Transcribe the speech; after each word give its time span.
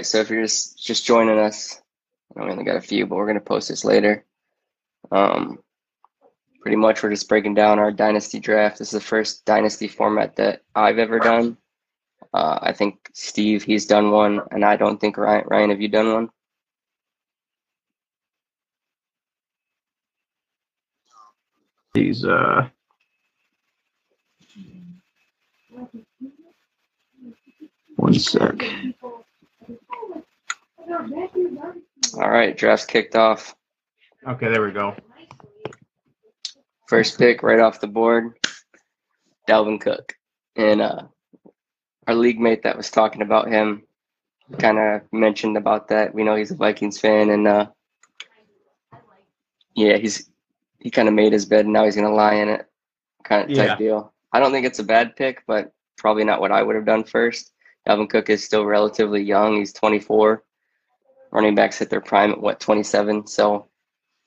Right, 0.00 0.06
so 0.06 0.20
if 0.20 0.30
you're 0.30 0.40
just 0.40 0.82
just 0.82 1.04
joining 1.04 1.38
us, 1.38 1.78
I 2.34 2.40
only 2.40 2.64
got 2.64 2.76
a 2.76 2.80
few, 2.80 3.04
but 3.04 3.16
we're 3.16 3.26
gonna 3.26 3.38
post 3.38 3.68
this 3.68 3.84
later. 3.84 4.24
Um, 5.12 5.58
pretty 6.62 6.78
much 6.78 7.02
we're 7.02 7.10
just 7.10 7.28
breaking 7.28 7.52
down 7.52 7.78
our 7.78 7.92
dynasty 7.92 8.40
draft. 8.40 8.78
This 8.78 8.94
is 8.94 9.02
the 9.02 9.06
first 9.06 9.44
dynasty 9.44 9.88
format 9.88 10.36
that 10.36 10.62
I've 10.74 10.96
ever 10.98 11.18
done. 11.18 11.58
Uh, 12.32 12.60
I 12.62 12.72
think 12.72 13.10
Steve 13.12 13.62
he's 13.62 13.84
done 13.84 14.10
one, 14.10 14.40
and 14.50 14.64
I 14.64 14.76
don't 14.76 14.98
think 14.98 15.18
Ryan. 15.18 15.44
Ryan, 15.46 15.68
have 15.68 15.82
you 15.82 15.88
done 15.88 16.14
one? 16.14 16.30
These 21.92 22.24
uh 22.24 22.70
one 27.96 28.14
sec. 28.14 28.64
All 30.90 32.30
right, 32.30 32.56
draft's 32.56 32.86
kicked 32.86 33.14
off. 33.14 33.54
Okay, 34.26 34.48
there 34.48 34.64
we 34.64 34.72
go. 34.72 34.94
First 36.88 37.18
pick 37.18 37.42
right 37.42 37.60
off 37.60 37.80
the 37.80 37.86
board, 37.86 38.32
Dalvin 39.48 39.80
Cook. 39.80 40.14
And 40.56 40.80
uh, 40.80 41.02
our 42.08 42.14
league 42.14 42.40
mate 42.40 42.64
that 42.64 42.76
was 42.76 42.90
talking 42.90 43.22
about 43.22 43.48
him 43.48 43.84
kind 44.58 44.78
of 44.78 45.02
mentioned 45.12 45.56
about 45.56 45.88
that. 45.88 46.12
We 46.12 46.24
know 46.24 46.34
he's 46.34 46.50
a 46.50 46.56
Vikings 46.56 46.98
fan, 46.98 47.30
and 47.30 47.46
uh, 47.46 47.66
yeah, 49.76 49.96
he's 49.96 50.28
he 50.80 50.90
kind 50.90 51.08
of 51.08 51.14
made 51.14 51.32
his 51.32 51.46
bed, 51.46 51.66
and 51.66 51.72
now 51.72 51.84
he's 51.84 51.94
gonna 51.94 52.12
lie 52.12 52.34
in 52.34 52.48
it, 52.48 52.66
kind 53.22 53.42
of 53.48 53.56
type 53.56 53.68
Yeah. 53.68 53.76
deal. 53.76 54.12
I 54.32 54.40
don't 54.40 54.50
think 54.50 54.66
it's 54.66 54.78
a 54.80 54.84
bad 54.84 55.14
pick, 55.14 55.44
but 55.46 55.72
probably 55.96 56.24
not 56.24 56.40
what 56.40 56.52
I 56.52 56.62
would 56.62 56.74
have 56.76 56.86
done 56.86 57.04
first. 57.04 57.52
Dalvin 57.86 58.10
Cook 58.10 58.28
is 58.30 58.44
still 58.44 58.64
relatively 58.66 59.22
young. 59.22 59.56
He's 59.56 59.72
24. 59.72 60.42
Running 61.32 61.54
backs 61.54 61.78
hit 61.78 61.90
their 61.90 62.00
prime 62.00 62.32
at 62.32 62.40
what 62.40 62.58
27, 62.60 63.26
so 63.26 63.68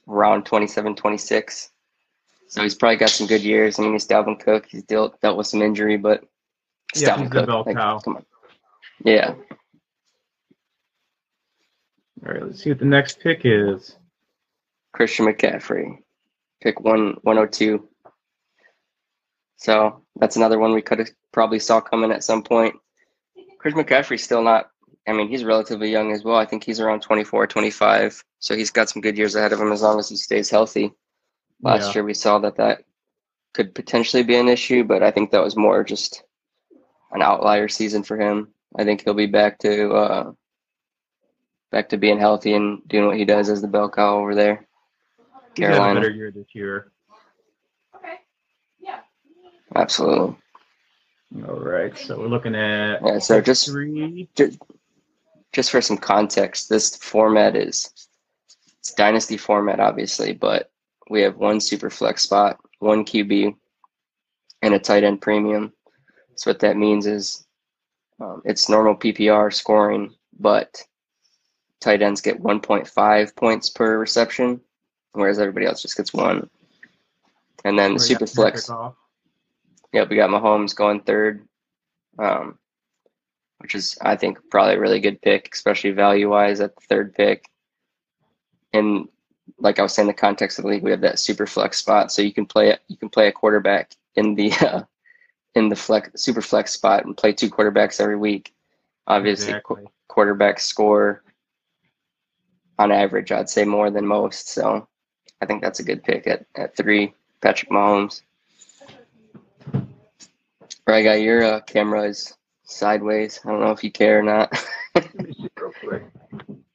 around 0.08 0.46
27, 0.46 0.96
26. 0.96 1.72
So 2.48 2.62
he's 2.62 2.76
probably 2.76 2.98
got 2.98 3.10
some 3.10 3.28
good 3.28 3.42
years. 3.42 3.78
I 3.80 3.84
mean, 3.84 3.94
he's 3.94 4.08
Dalvin 4.08 4.40
Cook. 4.40 4.68
He's 4.70 4.84
dealt 4.84 5.20
dealt 5.22 5.38
with 5.38 5.48
some 5.48 5.62
injury, 5.62 5.98
but 5.98 6.24
Yeah, 6.96 7.10
Dalvin 7.18 7.22
he's 7.24 7.30
Cook. 7.32 7.66
Like, 7.66 7.76
cow. 7.76 8.00
come 8.00 8.18
on. 8.18 8.26
Yeah. 9.04 9.34
All 12.26 12.32
right, 12.34 12.44
let's 12.44 12.64
see 12.64 12.70
what 12.70 12.80
the 12.80 12.86
next 12.86 13.20
pick 13.20 13.42
is. 13.44 13.98
Christian 14.94 15.26
McCaffrey, 15.26 15.98
pick 16.62 16.80
one 16.80 17.18
one 17.24 17.36
hundred 17.36 17.52
two. 17.54 17.90
So 19.58 20.04
that's 20.18 20.36
another 20.36 20.60
one 20.60 20.74
we 20.74 20.82
could 20.82 21.00
have 21.00 21.10
probably 21.32 21.60
saw 21.60 21.82
coming 21.82 22.12
at 22.12 22.24
some 22.24 22.44
point. 22.44 22.76
Chris 23.60 23.74
McCaffrey's 23.74 24.24
still 24.24 24.44
not. 24.44 24.70
I 25.08 25.12
mean, 25.14 25.28
he's 25.28 25.44
relatively 25.44 25.90
young 25.92 26.12
as 26.12 26.24
well. 26.24 26.38
I 26.38 26.46
think 26.46 26.64
he's 26.64 26.80
around 26.80 27.02
24, 27.02 27.48
25. 27.48 28.24
So 28.40 28.56
he's 28.56 28.72
got 28.72 28.90
some 28.90 29.02
good 29.02 29.18
years 29.18 29.36
ahead 29.36 29.52
of 29.54 29.60
him 29.60 29.72
as 29.72 29.82
long 29.82 30.00
as 30.00 30.08
he 30.10 30.16
stays 30.16 30.50
healthy. 30.50 30.94
Last 31.62 31.88
Yeah. 31.88 31.94
year 31.96 32.04
we 32.06 32.14
saw 32.14 32.40
that 32.40 32.56
that 32.58 32.84
could 33.54 33.76
potentially 33.76 34.24
be 34.24 34.36
an 34.36 34.48
issue, 34.48 34.84
but 34.84 35.04
I 35.04 35.12
think 35.12 35.32
that 35.32 35.44
was 35.44 35.56
more 35.58 35.84
just 35.84 36.24
an 37.12 37.22
outlier 37.22 37.68
season 37.68 38.04
for 38.04 38.18
him. 38.18 38.54
I 38.76 38.84
think 38.84 39.04
he'll 39.04 39.14
be 39.14 39.28
back 39.28 39.60
to 39.60 39.92
uh, 39.94 40.32
back 41.72 41.90
to 41.90 41.98
being 41.98 42.18
healthy 42.20 42.54
and 42.56 42.82
doing 42.88 43.08
what 43.08 43.18
he 43.18 43.26
does 43.26 43.50
as 43.50 43.62
the 43.62 43.68
bell 43.68 43.90
cow 43.90 44.18
over 44.20 44.34
there. 44.36 44.66
He's 45.56 45.66
had 45.66 45.72
a 45.72 45.76
Carolina. 45.76 46.00
better 46.00 46.10
year 46.12 46.32
this 46.32 46.48
year. 46.54 46.92
Okay. 47.96 48.16
Yeah. 48.80 49.02
Absolutely. 49.76 50.36
All 51.48 51.60
right, 51.60 51.96
so 51.98 52.20
we're 52.20 52.28
looking 52.28 52.56
at 52.56 53.02
Yeah, 53.06 53.20
so 53.20 53.42
just 53.42 53.66
three. 53.68 54.28
just 54.36 54.60
for 55.62 55.82
some 55.82 55.98
context, 55.98 56.70
this 56.70 56.96
format 56.96 57.56
is 57.56 57.92
it's 58.80 58.94
dynasty 58.94 59.38
format, 59.38 59.80
obviously, 59.80 60.34
but 60.34 60.70
we 61.10 61.22
have 61.22 61.38
one 61.38 61.62
super 61.62 61.90
flex 61.90 62.24
spot, 62.24 62.60
one 62.80 63.06
QB, 63.06 63.56
and 64.62 64.74
a 64.74 64.80
tight 64.80 65.06
end 65.06 65.22
premium. 65.22 65.72
So 66.36 66.52
what 66.52 66.60
that 66.60 66.76
means 66.76 67.06
is 67.06 67.46
um, 68.20 68.42
it's 68.44 68.68
normal 68.68 68.96
PPR 68.96 69.54
scoring, 69.54 70.14
but 70.40 70.84
tight 71.80 72.02
ends 72.02 72.20
get 72.20 72.42
1.5 72.42 73.36
points 73.36 73.70
per 73.70 73.98
reception, 73.98 74.60
whereas 75.14 75.40
everybody 75.40 75.66
else 75.66 75.82
just 75.82 75.96
gets 75.96 76.14
one. 76.14 76.50
And 77.64 77.80
then 77.80 77.94
the 77.94 78.00
super 78.00 78.28
flex. 78.28 78.70
Yep, 79.94 80.10
we 80.10 80.16
got 80.16 80.30
Mahomes 80.30 80.76
going 80.76 81.02
third, 81.02 81.48
um, 82.18 82.58
which 83.64 83.74
is 83.74 83.98
I 84.02 84.18
think 84.18 84.38
probably 84.52 84.76
a 84.76 84.80
really 84.80 85.00
good 85.00 85.22
pick, 85.22 85.50
especially 85.54 85.92
value 85.92 86.30
wise 86.30 86.60
at 86.60 86.76
the 86.76 86.82
third 86.82 87.16
pick. 87.16 87.50
And 88.74 89.08
like 89.58 89.80
I 89.80 89.84
was 89.84 89.94
saying, 89.94 90.08
the 90.08 90.14
context 90.14 90.60
of 90.60 90.64
the 90.64 90.70
league, 90.70 90.84
we 90.84 90.92
have 90.92 91.02
that 91.02 91.18
super 91.18 91.48
flex 91.48 91.78
spot, 91.78 92.12
so 92.12 92.22
you 92.22 92.34
can 92.34 92.46
play. 92.46 92.78
You 92.90 92.98
can 92.98 93.10
play 93.10 93.30
a 93.30 93.32
quarterback 93.32 93.94
in 94.16 94.36
the 94.36 94.52
uh, 94.62 94.84
in 95.56 95.70
the 95.70 95.76
flex 95.78 96.22
super 96.22 96.42
flex 96.42 96.72
spot 96.72 97.06
and 97.06 97.16
play 97.16 97.32
two 97.32 97.50
quarterbacks 97.50 98.02
every 98.02 98.18
week. 98.18 98.54
Obviously, 99.08 99.56
qu- 99.64 99.88
quarterbacks 100.10 100.62
score 100.62 101.24
on 102.78 102.92
average, 102.92 103.32
I'd 103.32 103.50
say 103.50 103.64
more 103.64 103.90
than 103.90 104.06
most. 104.06 104.50
So 104.50 104.88
I 105.42 105.46
think 105.46 105.62
that's 105.62 105.80
a 105.80 105.84
good 105.84 106.04
pick 106.04 106.28
at 106.28 106.46
at 106.56 106.76
three. 106.76 107.14
Patrick 107.40 107.72
Mahomes. 107.72 108.24
Right, 110.86 111.04
guy, 111.04 111.16
your 111.16 111.44
uh, 111.44 111.60
camera 111.62 112.04
is 112.04 112.36
sideways. 112.64 113.40
I 113.46 113.50
don't 113.50 113.60
know 113.60 113.72
if 113.72 113.84
you 113.84 113.92
care 113.92 114.20
or 114.20 114.24
not. 114.24 114.52
Real 114.96 115.72
quick. 115.84 116.04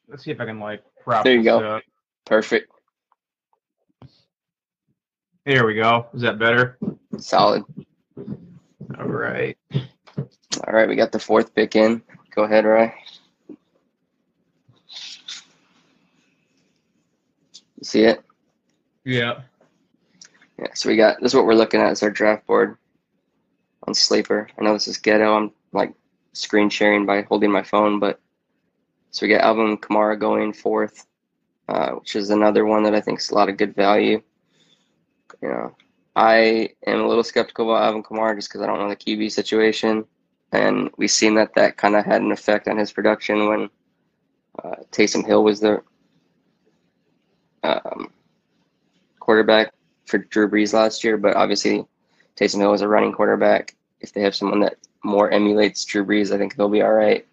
Let's 0.09 0.25
see 0.25 0.31
if 0.31 0.41
I 0.41 0.47
can 0.47 0.59
like 0.61 0.83
prop. 1.05 1.25
There 1.25 1.35
you 1.35 1.43
go. 1.45 1.59
up. 1.77 1.83
Perfect, 2.27 2.71
There 5.47 5.65
we 5.67 5.75
go. 5.75 6.07
Is 6.13 6.21
that 6.23 6.39
better? 6.39 6.79
solid. 7.19 7.65
All 8.99 9.07
right. 9.07 9.57
All 9.75 10.73
right, 10.75 10.89
we 10.89 10.95
got 10.97 11.11
the 11.13 11.19
fourth 11.19 11.55
pick 11.55 11.75
in. 11.75 12.03
Go 12.35 12.43
ahead, 12.45 12.67
Rye. 12.67 12.95
You 17.77 17.85
see 17.85 18.03
it? 18.03 18.23
Yeah. 19.05 19.41
Yeah. 20.59 20.67
So 20.75 20.89
we 20.89 20.97
got 20.97 21.21
this. 21.21 21.31
Is 21.33 21.35
what 21.37 21.47
we're 21.47 21.55
looking 21.55 21.81
at 21.81 21.93
is 21.93 22.03
our 22.03 22.11
draft 22.11 22.47
board 22.47 22.77
on 23.87 23.95
Sleeper. 23.95 24.49
I 24.59 24.63
know 24.63 24.73
this 24.75 24.89
is 24.89 24.99
ghetto. 24.99 25.35
I'm 25.35 25.53
like 25.73 25.95
screen 26.33 26.71
sharing 26.71 27.07
by 27.07 27.23
holding 27.23 27.51
my 27.51 27.63
phone, 27.63 27.99
but 27.99 28.21
so 29.11 29.27
we 29.27 29.33
got 29.33 29.41
Alvin 29.41 29.79
Kamara 29.79 30.19
going 30.19 30.53
fourth, 30.53 31.07
uh, 31.69 31.93
which 31.93 32.15
is 32.15 32.31
another 32.31 32.65
one 32.65 32.83
that 32.83 32.95
I 32.95 33.01
think 33.01 33.21
is 33.21 33.31
a 33.31 33.35
lot 33.35 33.49
of 33.49 33.57
good 33.57 33.75
value. 33.75 34.23
You 35.43 35.49
know, 35.49 35.77
I 36.15 36.71
am 36.87 37.01
a 37.01 37.09
little 37.09 37.25
skeptical 37.25 37.71
about 37.71 37.83
Alvin 37.83 38.03
Kamara 38.03 38.37
just 38.37 38.49
because 38.49 38.61
I 38.61 38.67
don't 38.67 38.79
know 38.79 38.89
the 38.89 38.97
QB 38.97 39.33
situation, 39.33 40.05
and 40.53 40.91
we've 40.97 41.11
seen 41.11 41.35
that 41.37 41.55
that 41.55 41.77
kind 41.77 41.97
of 41.97 42.05
had 42.05 42.23
an 42.23 42.33
effect 42.33 42.69
on 42.69 42.77
his 42.77 42.93
production 42.93 43.49
when 43.49 43.71
uh, 44.63 44.77
Taysom 44.91 45.27
Hill 45.27 45.45
was 45.45 45.61
the 45.61 45.83
um, 47.63 48.13
quarterback 49.21 49.73
for 50.07 50.19
Drew 50.19 50.49
Brees 50.49 50.73
last 50.73 51.05
year, 51.05 51.17
but 51.17 51.37
obviously 51.37 51.85
Taysom 52.37 52.61
Hill 52.61 52.73
is 52.73 52.81
a 52.81 52.89
running 52.89 53.13
quarterback. 53.13 53.75
If 54.01 54.13
they 54.13 54.23
have 54.23 54.35
someone 54.35 54.61
that 54.61 54.77
more 55.05 55.31
emulates 55.31 55.85
Drew 55.85 56.05
Brees, 56.05 56.35
I 56.35 56.39
think 56.39 56.57
they'll 56.57 56.69
be 56.69 56.83
all 56.83 56.93
right. 56.93 57.27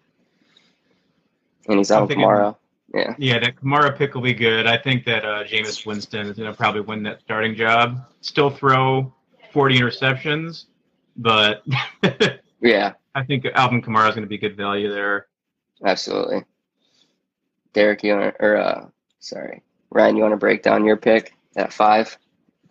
And 1.68 1.78
he's 1.78 1.90
I'm 1.90 2.02
on 2.02 2.08
Kamara. 2.08 2.56
Yeah, 2.94 3.14
Yeah, 3.18 3.38
that 3.40 3.56
Kamara 3.56 3.96
pick 3.96 4.14
will 4.14 4.22
be 4.22 4.32
good. 4.32 4.66
I 4.66 4.78
think 4.78 5.04
that 5.06 5.24
uh, 5.24 5.44
Jameis 5.44 5.84
Winston 5.84 6.28
is 6.28 6.36
going 6.36 6.50
to 6.50 6.56
probably 6.56 6.82
win 6.82 7.02
that 7.02 7.20
starting 7.20 7.54
job. 7.54 8.06
Still 8.20 8.48
throw 8.48 9.12
40 9.52 9.78
interceptions, 9.80 10.66
but 11.16 11.64
yeah, 12.60 12.92
I 13.14 13.24
think 13.24 13.44
Alvin 13.54 13.82
Kamara 13.82 14.08
is 14.08 14.14
going 14.14 14.24
to 14.24 14.28
be 14.28 14.38
good 14.38 14.56
value 14.56 14.92
there. 14.92 15.26
absolutely. 15.84 16.44
Derek, 17.72 18.02
you 18.02 18.16
want 18.16 18.36
or 18.40 18.56
uh, 18.56 18.86
sorry, 19.18 19.62
Ryan, 19.90 20.16
you 20.16 20.22
want 20.22 20.32
to 20.32 20.38
break 20.38 20.62
down 20.62 20.84
your 20.84 20.96
pick 20.96 21.34
at 21.56 21.72
five? 21.72 22.16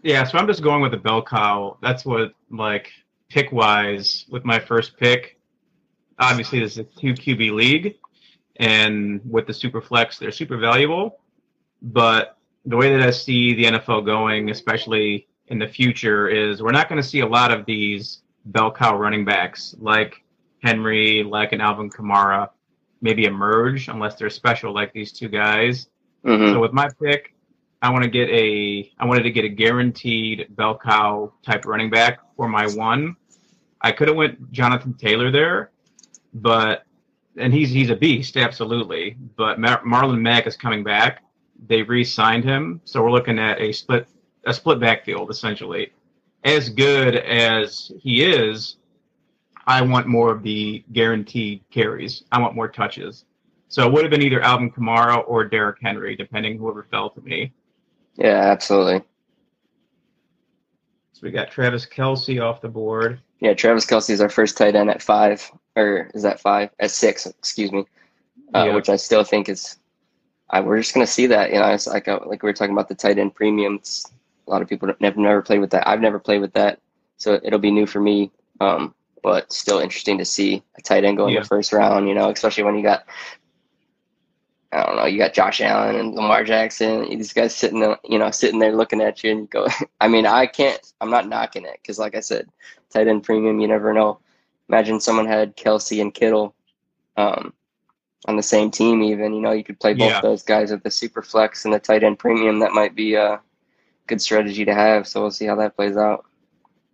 Yeah, 0.01 0.23
so 0.23 0.37
I'm 0.37 0.47
just 0.47 0.63
going 0.63 0.81
with 0.81 0.91
the 0.91 0.97
bell 0.97 1.21
cow. 1.21 1.77
That's 1.81 2.05
what 2.05 2.33
like 2.49 2.91
pick 3.29 3.51
wise 3.51 4.25
with 4.29 4.45
my 4.45 4.59
first 4.59 4.97
pick. 4.97 5.39
Obviously, 6.19 6.59
this 6.59 6.73
is 6.73 6.77
a 6.79 6.83
two 6.83 7.13
QB 7.13 7.53
league, 7.53 7.95
and 8.57 9.21
with 9.29 9.47
the 9.47 9.53
super 9.53 9.81
flex, 9.81 10.17
they're 10.17 10.31
super 10.31 10.57
valuable. 10.57 11.19
But 11.81 12.37
the 12.65 12.77
way 12.77 12.95
that 12.95 13.05
I 13.05 13.11
see 13.11 13.53
the 13.53 13.65
NFL 13.65 14.05
going, 14.05 14.49
especially 14.49 15.27
in 15.47 15.59
the 15.59 15.67
future, 15.67 16.27
is 16.27 16.61
we're 16.61 16.71
not 16.71 16.89
going 16.89 17.01
to 17.01 17.07
see 17.07 17.19
a 17.19 17.27
lot 17.27 17.51
of 17.51 17.65
these 17.65 18.23
bell 18.45 18.71
cow 18.71 18.97
running 18.97 19.25
backs 19.25 19.75
like 19.79 20.23
Henry, 20.63 21.23
like 21.23 21.51
an 21.51 21.61
Alvin 21.61 21.89
Kamara, 21.89 22.49
maybe 23.01 23.25
emerge 23.25 23.87
unless 23.87 24.15
they're 24.15 24.29
special 24.29 24.73
like 24.73 24.93
these 24.93 25.11
two 25.11 25.27
guys. 25.29 25.87
hmm 26.23 26.53
So 26.53 26.59
with 26.59 26.73
my 26.73 26.87
pick, 27.01 27.34
I 27.81 27.89
want 27.91 28.03
to 28.03 28.09
get 28.09 28.29
a 28.29 28.91
I 28.97 29.05
wanted 29.05 29.23
to 29.23 29.31
get 29.31 29.45
a 29.45 29.49
guaranteed 29.49 30.47
bell 30.55 30.77
cow 30.77 31.33
type 31.43 31.65
running 31.65 31.89
back 31.89 32.19
for 32.35 32.47
my 32.47 32.67
one. 32.67 33.15
I 33.81 33.91
could 33.91 34.07
have 34.07 34.17
went 34.17 34.51
Jonathan 34.51 34.93
Taylor 34.93 35.31
there, 35.31 35.71
but 36.33 36.83
and 37.37 37.53
he's 37.53 37.69
he's 37.69 37.89
a 37.89 37.95
beast, 37.95 38.37
absolutely. 38.37 39.17
But 39.35 39.59
Mar- 39.59 39.83
Marlon 39.83 40.21
Mack 40.21 40.47
is 40.47 40.55
coming 40.57 40.83
back. 40.83 41.23
They 41.67 41.83
re-signed 41.83 42.43
him, 42.43 42.81
so 42.85 43.01
we're 43.01 43.11
looking 43.11 43.39
at 43.39 43.61
a 43.61 43.71
split 43.71 44.07
a 44.45 44.53
split 44.53 44.79
backfield 44.79 45.29
essentially. 45.29 45.91
As 46.43 46.69
good 46.69 47.15
as 47.15 47.91
he 47.99 48.23
is, 48.23 48.77
I 49.67 49.81
want 49.81 50.07
more 50.07 50.31
of 50.31 50.43
the 50.43 50.83
guaranteed 50.93 51.63
carries. 51.71 52.23
I 52.31 52.39
want 52.39 52.55
more 52.55 52.67
touches. 52.67 53.25
So 53.67 53.85
it 53.87 53.91
would 53.91 54.03
have 54.03 54.11
been 54.11 54.21
either 54.21 54.41
Alvin 54.41 54.71
Kamara 54.71 55.23
or 55.27 55.43
Derrick 55.43 55.77
Henry, 55.81 56.15
depending 56.15 56.57
whoever 56.57 56.83
fell 56.83 57.09
to 57.09 57.21
me. 57.21 57.51
Yeah, 58.17 58.51
absolutely. 58.51 59.01
So 61.13 61.19
we 61.23 61.31
got 61.31 61.51
Travis 61.51 61.85
Kelce 61.85 62.41
off 62.41 62.61
the 62.61 62.69
board. 62.69 63.19
Yeah, 63.39 63.53
Travis 63.53 63.85
Kelce 63.85 64.09
is 64.09 64.21
our 64.21 64.29
first 64.29 64.57
tight 64.57 64.75
end 64.75 64.89
at 64.89 65.01
five, 65.01 65.49
or 65.75 66.09
is 66.13 66.23
that 66.23 66.39
five? 66.39 66.69
At 66.79 66.91
six, 66.91 67.25
excuse 67.25 67.71
me. 67.71 67.85
Uh, 68.53 68.65
Yeah. 68.67 68.75
Which 68.75 68.89
I 68.89 68.95
still 68.95 69.23
think 69.23 69.49
is, 69.49 69.77
I, 70.49 70.61
we're 70.61 70.77
just 70.79 70.93
gonna 70.93 71.07
see 71.07 71.27
that. 71.27 71.51
You 71.51 71.59
know, 71.59 71.67
it's 71.67 71.87
like 71.87 72.07
uh, 72.07 72.19
like 72.25 72.43
we 72.43 72.47
were 72.49 72.53
talking 72.53 72.73
about 72.73 72.87
the 72.89 72.95
tight 72.95 73.17
end 73.17 73.35
premiums. 73.35 74.05
A 74.47 74.51
lot 74.51 74.61
of 74.61 74.67
people 74.69 74.87
have 75.01 75.17
never 75.17 75.41
played 75.41 75.59
with 75.59 75.71
that. 75.71 75.87
I've 75.87 76.01
never 76.01 76.19
played 76.19 76.39
with 76.41 76.53
that, 76.53 76.79
so 77.17 77.39
it'll 77.43 77.59
be 77.59 77.71
new 77.71 77.85
for 77.85 77.99
me. 77.99 78.31
Um, 78.61 78.93
but 79.23 79.51
still 79.51 79.79
interesting 79.79 80.17
to 80.19 80.25
see 80.25 80.61
a 80.77 80.81
tight 80.81 81.03
end 81.03 81.17
go 81.17 81.27
in 81.27 81.33
Yeah. 81.33 81.39
the 81.41 81.47
first 81.47 81.73
round. 81.73 82.07
You 82.07 82.13
know, 82.13 82.29
especially 82.29 82.63
when 82.63 82.75
you 82.75 82.83
got, 82.83 83.05
I 84.71 84.85
don't 84.85 84.95
know, 84.97 85.05
you 85.05 85.17
got 85.17 85.33
Josh 85.33 85.61
Allen 85.61 85.95
and 85.95 86.13
Lamar 86.15 86.43
Jackson. 86.43 87.07
These 87.09 87.33
guys 87.33 87.55
sitting, 87.55 87.79
there, 87.79 87.97
you 88.03 88.19
know, 88.19 88.29
sitting 88.31 88.59
there 88.59 88.75
looking 88.75 89.01
at 89.01 89.23
you 89.23 89.31
and 89.31 89.39
you 89.41 89.47
go. 89.47 89.67
I 90.01 90.07
mean, 90.07 90.25
I 90.25 90.45
can't. 90.47 90.81
I'm 91.01 91.09
not 91.09 91.29
knocking 91.29 91.65
it 91.65 91.79
because, 91.81 91.97
like 91.99 92.15
I 92.15 92.19
said, 92.19 92.49
tight 92.89 93.07
end 93.07 93.23
premium. 93.23 93.59
You 93.59 93.67
never 93.67 93.93
know. 93.93 94.19
Imagine 94.67 94.99
someone 94.99 95.27
had 95.27 95.55
Kelce 95.55 96.01
and 96.01 96.13
Kittle 96.13 96.55
um, 97.17 97.53
on 98.27 98.35
the 98.35 98.43
same 98.43 98.69
team. 98.71 99.01
Even 99.03 99.33
you 99.33 99.41
know, 99.41 99.51
you 99.51 99.63
could 99.63 99.79
play 99.79 99.93
both 99.93 100.09
Yeah. 100.09 100.21
those 100.21 100.43
guys 100.43 100.71
with 100.71 100.83
the 100.83 100.91
super 100.91 101.21
flex 101.21 101.63
and 101.65 101.73
the 101.73 101.79
tight 101.79 102.03
end 102.03 102.19
premium. 102.19 102.59
That 102.59 102.71
might 102.73 102.95
be 102.95 103.13
a 103.15 103.39
good 104.07 104.21
strategy 104.21 104.65
to 104.65 104.73
have. 104.73 105.07
So 105.07 105.21
we'll 105.21 105.31
see 105.31 105.45
how 105.45 105.55
that 105.55 105.75
plays 105.75 105.95
out. 105.97 106.25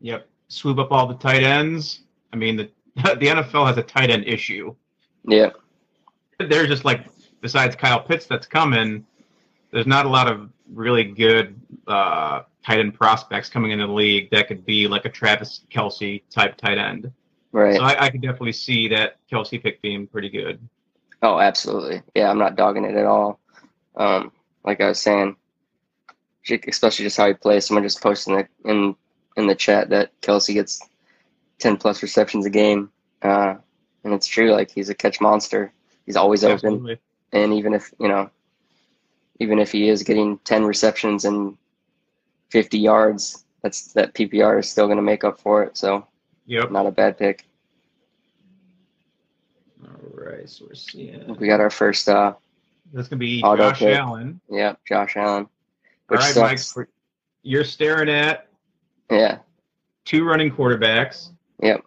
Yep. 0.01 0.27
Swoop 0.50 0.77
up 0.79 0.91
all 0.91 1.07
the 1.07 1.15
tight 1.15 1.44
ends. 1.44 2.01
I 2.33 2.35
mean, 2.35 2.57
the 2.57 2.69
the 2.95 3.27
NFL 3.27 3.67
has 3.67 3.77
a 3.77 3.83
tight 3.83 4.09
end 4.09 4.25
issue. 4.25 4.75
Yeah, 5.24 5.51
They're 6.39 6.67
just 6.67 6.83
like, 6.83 7.06
besides 7.41 7.75
Kyle 7.75 8.01
Pitts 8.01 8.25
that's 8.25 8.47
coming, 8.47 9.05
there's 9.71 9.88
not 9.88 10.05
a 10.05 10.09
lot 10.09 10.31
of 10.31 10.49
really 10.71 11.03
good 11.03 11.59
uh, 11.88 12.41
tight 12.65 12.79
end 12.79 12.93
prospects 12.93 13.49
coming 13.49 13.71
into 13.71 13.88
the 13.88 13.93
league 13.93 14.29
that 14.31 14.47
could 14.47 14.65
be 14.65 14.88
like 14.88 15.05
a 15.05 15.09
Travis 15.09 15.61
Kelce 15.71 16.21
type 16.29 16.57
tight 16.57 16.77
end. 16.77 17.11
right. 17.51 17.75
So 17.75 17.83
I, 17.83 18.05
I 18.05 18.09
could 18.09 18.21
definitely 18.21 18.53
see 18.53 18.88
that 18.89 19.17
Kelce 19.31 19.61
pick 19.61 19.81
being 19.81 20.07
pretty 20.07 20.29
good. 20.29 20.59
Oh, 21.21 21.39
absolutely. 21.39 22.01
Yeah, 22.15 22.29
I'm 22.29 22.39
not 22.39 22.55
dogging 22.55 22.85
it 22.85 22.95
at 22.95 23.05
all. 23.05 23.39
Um, 23.95 24.31
like 24.63 24.81
I 24.81 24.88
was 24.88 24.99
saying, 24.99 25.35
especially 26.67 27.05
just 27.05 27.17
how 27.17 27.27
he 27.27 27.33
plays. 27.33 27.65
Someone 27.65 27.83
just 27.83 28.01
posted 28.01 28.33
in 28.33 28.47
the 28.63 28.69
in, 28.69 28.95
in 29.38 29.47
the 29.47 29.55
chat 29.55 29.89
that 29.89 30.19
Kelce 30.21 30.53
gets 30.53 30.81
ten 31.59 31.77
plus 31.77 32.01
receptions 32.01 32.45
a 32.45 32.49
game, 32.49 32.91
uh, 33.21 33.55
and 34.03 34.13
it's 34.13 34.27
true. 34.27 34.51
Like 34.51 34.71
he's 34.71 34.89
a 34.89 34.95
catch 34.95 35.21
monster. 35.21 35.71
He's 36.05 36.15
always 36.15 36.43
open, 36.43 36.55
Absolutely. 36.55 36.99
And 37.33 37.53
even 37.53 37.73
if 37.73 37.93
you 37.99 38.07
know, 38.07 38.29
even 39.39 39.59
if 39.59 39.71
he 39.71 39.89
is 39.89 40.03
getting 40.03 40.37
ten 40.39 40.63
receptions 40.65 41.25
and 41.25 41.57
fifty 42.49 42.79
yards, 42.79 43.45
that's 43.63 43.93
that 43.93 44.13
PPR 44.13 44.59
is 44.59 44.69
still 44.69 44.85
going 44.87 44.97
to 44.97 45.03
make 45.03 45.23
up 45.23 45.39
for 45.39 45.63
it. 45.63 45.77
So 45.77 46.05
Yep. 46.47 46.71
not 46.71 46.85
a 46.85 46.91
bad 46.91 47.17
pick. 47.17 47.45
All 49.83 50.25
right. 50.25 50.49
So 50.49 50.65
we're 50.67 50.75
seeing. 50.75 51.35
We 51.39 51.47
got 51.47 51.59
our 51.59 51.69
first. 51.69 52.07
Uh, 52.09 52.33
That's 52.93 53.07
gonna 53.07 53.19
be 53.19 53.41
Auto 53.43 53.69
Josh 53.69 53.79
pick. 53.79 53.97
Allen. 53.97 54.39
yeah, 54.49 54.73
Josh 54.87 55.15
Allen. 55.15 55.47
All 56.09 56.17
right, 56.17 56.33
sucks. 56.33 56.75
Mike. 56.75 56.87
You're 57.43 57.63
staring 57.63 58.09
at 58.09 58.47
Yeah. 59.09 59.39
two 60.05 60.23
running 60.25 60.51
quarterbacks. 60.51 61.29
Yep. 61.63 61.83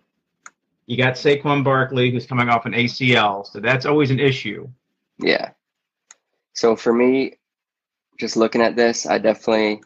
You 0.87 0.97
got 0.97 1.15
Saquon 1.15 1.63
Barkley, 1.65 2.11
who's 2.11 2.27
coming 2.27 2.49
off 2.49 2.67
an 2.67 2.73
ACL, 2.75 3.45
so 3.47 3.61
that's 3.61 3.87
always 3.87 4.11
an 4.11 4.19
issue. 4.21 4.69
Yeah. 5.19 5.51
So 6.55 6.77
for 6.77 6.93
me, 6.93 7.39
just 8.19 8.37
looking 8.37 8.61
at 8.61 8.77
this, 8.77 9.07
I 9.07 9.19
definitely, 9.19 9.83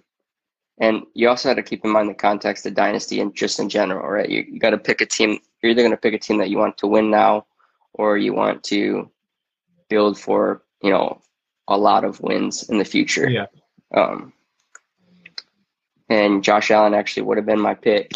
and 0.79 1.03
you 1.15 1.29
also 1.29 1.49
have 1.49 1.57
to 1.57 1.63
keep 1.63 1.85
in 1.85 1.91
mind 1.91 2.09
the 2.11 2.15
context 2.15 2.67
of 2.67 2.75
dynasty 2.75 3.21
and 3.21 3.35
just 3.35 3.59
in 3.59 3.69
general, 3.69 4.09
right? 4.09 4.29
You, 4.29 4.45
you 4.49 4.61
got 4.61 4.71
to 4.71 4.79
pick 4.79 5.01
a 5.01 5.07
team. 5.07 5.39
You're 5.63 5.73
either 5.73 5.83
going 5.83 5.93
to 5.93 5.97
pick 5.97 6.15
a 6.15 6.19
team 6.19 6.39
that 6.39 6.51
you 6.51 6.59
want 6.59 6.79
to 6.79 6.87
win 6.87 7.11
now, 7.11 7.47
or 7.95 8.17
you 8.17 8.35
want 8.35 8.63
to 8.65 9.11
build 9.89 10.19
for 10.19 10.63
you 10.83 10.91
know 10.91 11.21
a 11.69 11.77
lot 11.77 12.05
of 12.05 12.21
wins 12.21 12.69
in 12.69 12.79
the 12.79 12.85
future. 12.85 13.29
Yeah. 13.29 13.47
Um, 13.95 14.33
and 16.09 16.43
Josh 16.43 16.71
Allen 16.71 16.95
actually 16.95 17.25
would 17.25 17.37
have 17.37 17.47
been 17.47 17.61
my 17.61 17.75
pick, 17.75 18.13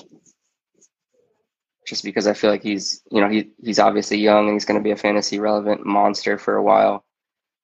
just 1.87 2.05
because 2.05 2.27
I 2.27 2.35
feel 2.35 2.51
like 2.51 2.63
he's, 2.63 3.03
you 3.11 3.21
know, 3.21 3.29
he 3.29 3.51
he's 3.63 3.79
obviously 3.79 4.19
young 4.19 4.47
and 4.47 4.55
he's 4.55 4.65
going 4.65 4.79
to 4.79 4.85
be 4.85 4.93
a 4.93 4.97
fantasy 4.97 5.39
relevant 5.39 5.85
monster 5.85 6.39
for 6.39 6.57
a 6.57 6.63
while. 6.63 7.05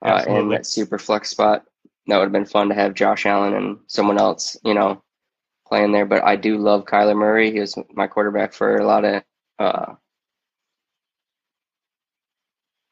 Uh, 0.00 0.22
in 0.28 0.48
that 0.48 0.64
super 0.64 0.96
flex 0.96 1.28
spot, 1.28 1.64
that 2.06 2.16
would 2.16 2.24
have 2.24 2.32
been 2.32 2.46
fun 2.46 2.68
to 2.68 2.74
have 2.74 2.94
Josh 2.94 3.26
Allen 3.26 3.54
and 3.54 3.78
someone 3.88 4.16
else, 4.16 4.56
you 4.64 4.72
know, 4.72 5.02
playing 5.66 5.90
there. 5.90 6.06
But 6.06 6.22
I 6.22 6.36
do 6.36 6.56
love 6.56 6.84
Kyler 6.84 7.16
Murray. 7.16 7.50
He 7.50 7.58
was 7.58 7.76
my 7.92 8.06
quarterback 8.06 8.52
for 8.52 8.76
a 8.76 8.86
lot 8.86 9.04
of, 9.04 9.22
uh, 9.58 9.94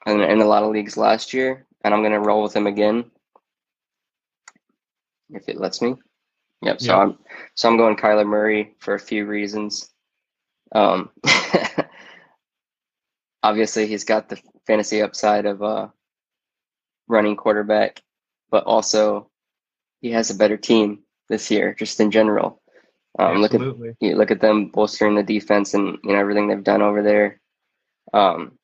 in, 0.06 0.20
in 0.20 0.40
a 0.40 0.46
lot 0.46 0.64
of 0.64 0.70
leagues 0.72 0.96
last 0.96 1.32
year, 1.32 1.66
and 1.84 1.94
I'm 1.94 2.02
going 2.02 2.12
to 2.12 2.20
roll 2.20 2.42
with 2.42 2.54
him 2.54 2.66
again 2.66 3.08
if 5.30 5.48
it 5.48 5.60
lets 5.60 5.80
me. 5.80 5.94
Yep. 6.62 6.80
So. 6.80 6.98
I'm 6.98 7.18
so 7.54 7.68
I'm 7.68 7.76
going 7.76 7.96
Kyler 7.96 8.26
Murray 8.26 8.74
for 8.78 8.94
a 8.94 9.00
few 9.00 9.26
reasons. 9.26 9.90
Um, 10.72 11.10
obviously, 13.42 13.86
he's 13.86 14.04
got 14.04 14.28
the 14.28 14.40
fantasy 14.66 15.02
upside 15.02 15.46
of 15.46 15.62
uh, 15.62 15.88
running 17.08 17.36
quarterback, 17.36 18.02
but 18.50 18.64
also 18.64 19.30
he 20.00 20.10
has 20.12 20.30
a 20.30 20.34
better 20.34 20.56
team 20.56 21.00
this 21.28 21.50
year, 21.50 21.74
just 21.74 22.00
in 22.00 22.10
general. 22.10 22.62
Um, 23.18 23.40
look 23.40 23.54
at 23.54 23.62
you 24.00 24.14
look 24.14 24.30
at 24.30 24.40
them 24.40 24.68
bolstering 24.68 25.14
the 25.14 25.22
defense 25.22 25.72
and 25.72 25.98
you 26.04 26.12
know 26.12 26.18
everything 26.18 26.48
they've 26.48 26.62
done 26.62 26.82
over 26.82 27.02
there. 27.02 27.40
Um, 28.12 28.58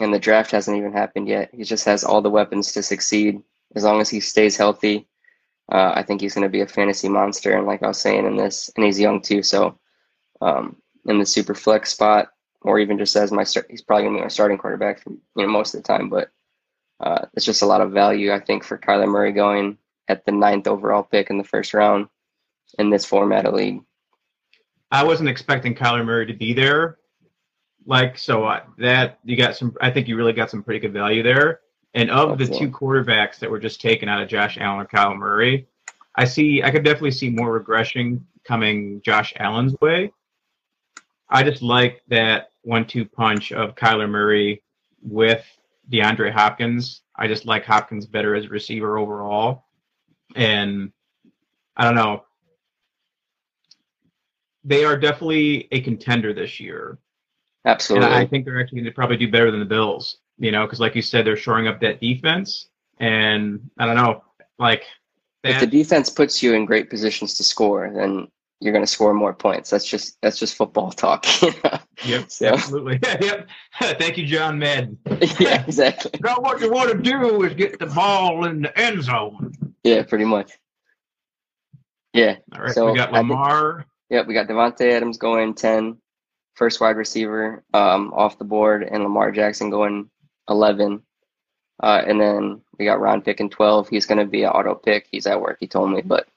and 0.00 0.12
the 0.12 0.18
draft 0.18 0.50
hasn't 0.50 0.76
even 0.76 0.92
happened 0.92 1.28
yet. 1.28 1.50
He 1.52 1.64
just 1.64 1.84
has 1.86 2.04
all 2.04 2.20
the 2.20 2.30
weapons 2.30 2.72
to 2.72 2.82
succeed 2.82 3.40
as 3.74 3.84
long 3.84 4.00
as 4.00 4.10
he 4.10 4.20
stays 4.20 4.56
healthy. 4.56 5.08
Uh, 5.70 5.92
I 5.94 6.02
think 6.02 6.20
he's 6.20 6.34
going 6.34 6.42
to 6.42 6.50
be 6.50 6.60
a 6.60 6.66
fantasy 6.66 7.08
monster. 7.08 7.56
And 7.56 7.66
like 7.66 7.82
I 7.82 7.88
was 7.88 8.00
saying 8.00 8.26
in 8.26 8.36
this, 8.36 8.70
and 8.76 8.84
he's 8.84 9.00
young 9.00 9.22
too, 9.22 9.42
so 9.42 9.78
um, 10.40 10.76
in 11.06 11.18
the 11.18 11.26
super 11.26 11.54
flex 11.54 11.92
spot, 11.92 12.28
or 12.62 12.78
even 12.78 12.98
just 12.98 13.16
as 13.16 13.32
my 13.32 13.44
start, 13.44 13.66
he's 13.70 13.82
probably 13.82 14.04
going 14.04 14.14
to 14.14 14.18
be 14.20 14.24
my 14.24 14.28
starting 14.28 14.58
quarterback 14.58 15.02
for 15.02 15.10
you 15.10 15.20
know 15.36 15.48
most 15.48 15.74
of 15.74 15.82
the 15.82 15.86
time. 15.86 16.08
But 16.08 16.30
uh, 17.00 17.26
it's 17.34 17.44
just 17.46 17.62
a 17.62 17.66
lot 17.66 17.80
of 17.80 17.92
value 17.92 18.32
I 18.32 18.40
think 18.40 18.64
for 18.64 18.78
Kyler 18.78 19.08
Murray 19.08 19.32
going 19.32 19.78
at 20.08 20.24
the 20.24 20.32
ninth 20.32 20.66
overall 20.66 21.02
pick 21.02 21.30
in 21.30 21.38
the 21.38 21.44
first 21.44 21.74
round 21.74 22.08
in 22.78 22.90
this 22.90 23.04
format 23.04 23.46
of 23.46 23.54
league. 23.54 23.80
I 24.90 25.02
wasn't 25.02 25.28
expecting 25.28 25.74
Kyler 25.74 26.04
Murray 26.04 26.26
to 26.26 26.34
be 26.34 26.52
there. 26.52 26.98
Like 27.86 28.16
so, 28.16 28.44
uh, 28.44 28.62
that 28.78 29.18
you 29.24 29.36
got 29.36 29.56
some. 29.56 29.76
I 29.80 29.90
think 29.90 30.08
you 30.08 30.16
really 30.16 30.32
got 30.32 30.50
some 30.50 30.62
pretty 30.62 30.80
good 30.80 30.92
value 30.92 31.22
there. 31.22 31.60
And 31.92 32.10
of 32.10 32.38
the 32.38 32.44
Absolutely. 32.44 32.66
two 32.66 32.72
quarterbacks 32.72 33.38
that 33.38 33.50
were 33.50 33.60
just 33.60 33.80
taken 33.80 34.08
out 34.08 34.20
of 34.20 34.28
Josh 34.28 34.58
Allen 34.58 34.80
or 34.80 34.86
Kyle 34.86 35.14
Murray, 35.14 35.68
I 36.16 36.24
see. 36.24 36.62
I 36.62 36.70
could 36.70 36.84
definitely 36.84 37.12
see 37.12 37.28
more 37.28 37.52
regression 37.52 38.26
coming 38.44 39.00
Josh 39.04 39.32
Allen's 39.36 39.74
way. 39.80 40.12
I 41.34 41.42
just 41.42 41.62
like 41.62 42.00
that 42.08 42.52
one-two 42.62 43.04
punch 43.06 43.50
of 43.50 43.74
Kyler 43.74 44.08
Murray 44.08 44.62
with 45.02 45.44
DeAndre 45.90 46.32
Hopkins. 46.32 47.02
I 47.16 47.26
just 47.26 47.44
like 47.44 47.64
Hopkins 47.64 48.06
better 48.06 48.36
as 48.36 48.44
a 48.44 48.48
receiver 48.48 48.96
overall, 48.96 49.64
and 50.36 50.92
I 51.76 51.84
don't 51.84 51.96
know. 51.96 52.22
They 54.62 54.84
are 54.84 54.96
definitely 54.96 55.68
a 55.72 55.80
contender 55.80 56.32
this 56.32 56.60
year. 56.60 56.98
Absolutely. 57.64 58.06
And 58.06 58.14
I 58.14 58.26
think 58.26 58.44
they're 58.44 58.60
actually 58.60 58.78
going 58.78 58.86
to 58.86 58.92
probably 58.92 59.16
do 59.16 59.30
better 59.30 59.50
than 59.50 59.60
the 59.60 59.66
Bills, 59.66 60.18
you 60.38 60.52
know, 60.52 60.64
because 60.64 60.80
like 60.80 60.94
you 60.94 61.02
said, 61.02 61.26
they're 61.26 61.36
shoring 61.36 61.66
up 61.66 61.80
that 61.80 62.00
defense. 62.00 62.68
And 63.00 63.70
I 63.76 63.86
don't 63.86 63.96
know, 63.96 64.22
like 64.58 64.84
if 65.42 65.60
the 65.60 65.66
defense 65.66 66.08
puts 66.08 66.42
you 66.42 66.54
in 66.54 66.64
great 66.64 66.88
positions 66.88 67.34
to 67.34 67.44
score, 67.44 67.90
then 67.92 68.28
you're 68.60 68.72
going 68.72 68.84
to 68.84 68.90
score 68.90 69.12
more 69.14 69.34
points. 69.34 69.70
That's 69.70 69.84
just 69.84 70.16
that's 70.22 70.38
just 70.38 70.54
football 70.56 70.90
talk. 70.90 71.26
You 71.42 71.52
know? 71.62 71.78
yep, 72.18 72.30
So 72.30 72.46
absolutely. 72.48 72.98
yep. 73.20 73.48
Thank 73.80 74.18
you, 74.18 74.26
John 74.26 74.58
Madden. 74.58 74.98
yeah, 75.38 75.64
exactly. 75.64 76.10
Now, 76.22 76.36
what 76.38 76.60
you 76.60 76.70
want 76.70 76.90
to 76.90 76.98
do 76.98 77.42
is 77.44 77.54
get 77.54 77.78
the 77.78 77.86
ball 77.86 78.44
in 78.46 78.62
the 78.62 78.78
end 78.78 79.02
zone. 79.04 79.52
Yeah, 79.84 80.02
pretty 80.02 80.24
much. 80.24 80.52
Yeah. 82.12 82.36
All 82.54 82.62
right, 82.62 82.72
So, 82.72 82.90
we 82.90 82.96
got 82.98 83.10
I 83.10 83.18
think- 83.18 83.30
Lamar. 83.30 83.86
Yep. 84.10 84.26
We 84.26 84.34
got 84.34 84.46
Davante 84.48 84.90
Adams 84.92 85.16
going 85.18 85.54
10, 85.54 85.96
first 86.54 86.80
wide 86.80 86.96
receiver 86.96 87.64
um, 87.72 88.12
off 88.14 88.38
the 88.38 88.44
board, 88.44 88.82
and 88.82 89.02
Lamar 89.02 89.30
Jackson 89.32 89.70
going 89.70 90.10
11. 90.48 91.02
Uh, 91.82 92.02
and 92.06 92.20
then 92.20 92.60
we 92.78 92.84
got 92.84 93.00
Ron 93.00 93.22
picking 93.22 93.50
12. 93.50 93.88
He's 93.88 94.06
going 94.06 94.18
to 94.18 94.26
be 94.26 94.42
an 94.44 94.50
auto 94.50 94.74
pick. 94.74 95.08
He's 95.10 95.26
at 95.26 95.40
work, 95.40 95.56
he 95.60 95.66
told 95.66 95.90
me. 95.90 96.02
But 96.02 96.28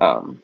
um, 0.00 0.42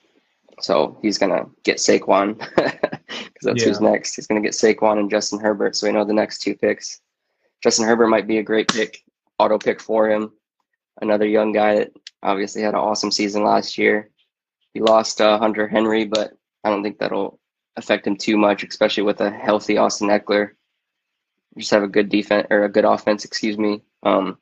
so 0.60 0.98
he's 1.02 1.18
going 1.18 1.32
to 1.32 1.50
get 1.64 1.78
Saquon 1.78 2.38
because 2.56 3.42
that's 3.42 3.62
Yeah. 3.62 3.68
who's 3.68 3.80
next. 3.80 4.14
He's 4.16 4.26
going 4.26 4.40
to 4.42 4.46
get 4.46 4.54
Saquon 4.54 4.98
and 4.98 5.10
Justin 5.10 5.40
Herbert. 5.40 5.76
So 5.76 5.86
we 5.86 5.92
know 5.92 6.04
the 6.04 6.12
next 6.12 6.40
two 6.40 6.54
picks. 6.54 7.00
Justin 7.62 7.86
Herbert 7.86 8.08
might 8.08 8.26
be 8.26 8.38
a 8.38 8.42
great 8.42 8.68
pick, 8.68 9.02
auto 9.38 9.58
pick 9.58 9.80
for 9.80 10.08
him. 10.10 10.32
Another 11.00 11.26
young 11.26 11.52
guy 11.52 11.76
that 11.76 11.92
obviously 12.22 12.62
had 12.62 12.74
an 12.74 12.80
awesome 12.80 13.10
season 13.10 13.42
last 13.44 13.78
year. 13.78 14.10
He 14.74 14.80
lost 14.80 15.20
uh, 15.20 15.38
Hunter 15.38 15.68
Henry, 15.68 16.04
but 16.04 16.32
I 16.64 16.70
don't 16.70 16.82
think 16.82 16.98
that'll 16.98 17.38
affect 17.76 18.06
him 18.06 18.16
too 18.16 18.36
much, 18.36 18.64
especially 18.64 19.02
with 19.02 19.20
a 19.20 19.30
healthy 19.30 19.76
Austin 19.76 20.08
Ekeler. 20.08 20.50
Just 21.58 21.70
have 21.70 21.82
a 21.82 21.88
good 21.88 22.08
defense 22.08 22.46
or 22.50 22.64
a 22.64 22.68
good 22.68 22.84
offense, 22.86 23.24
excuse 23.24 23.58
me, 23.58 23.82
um, 24.02 24.38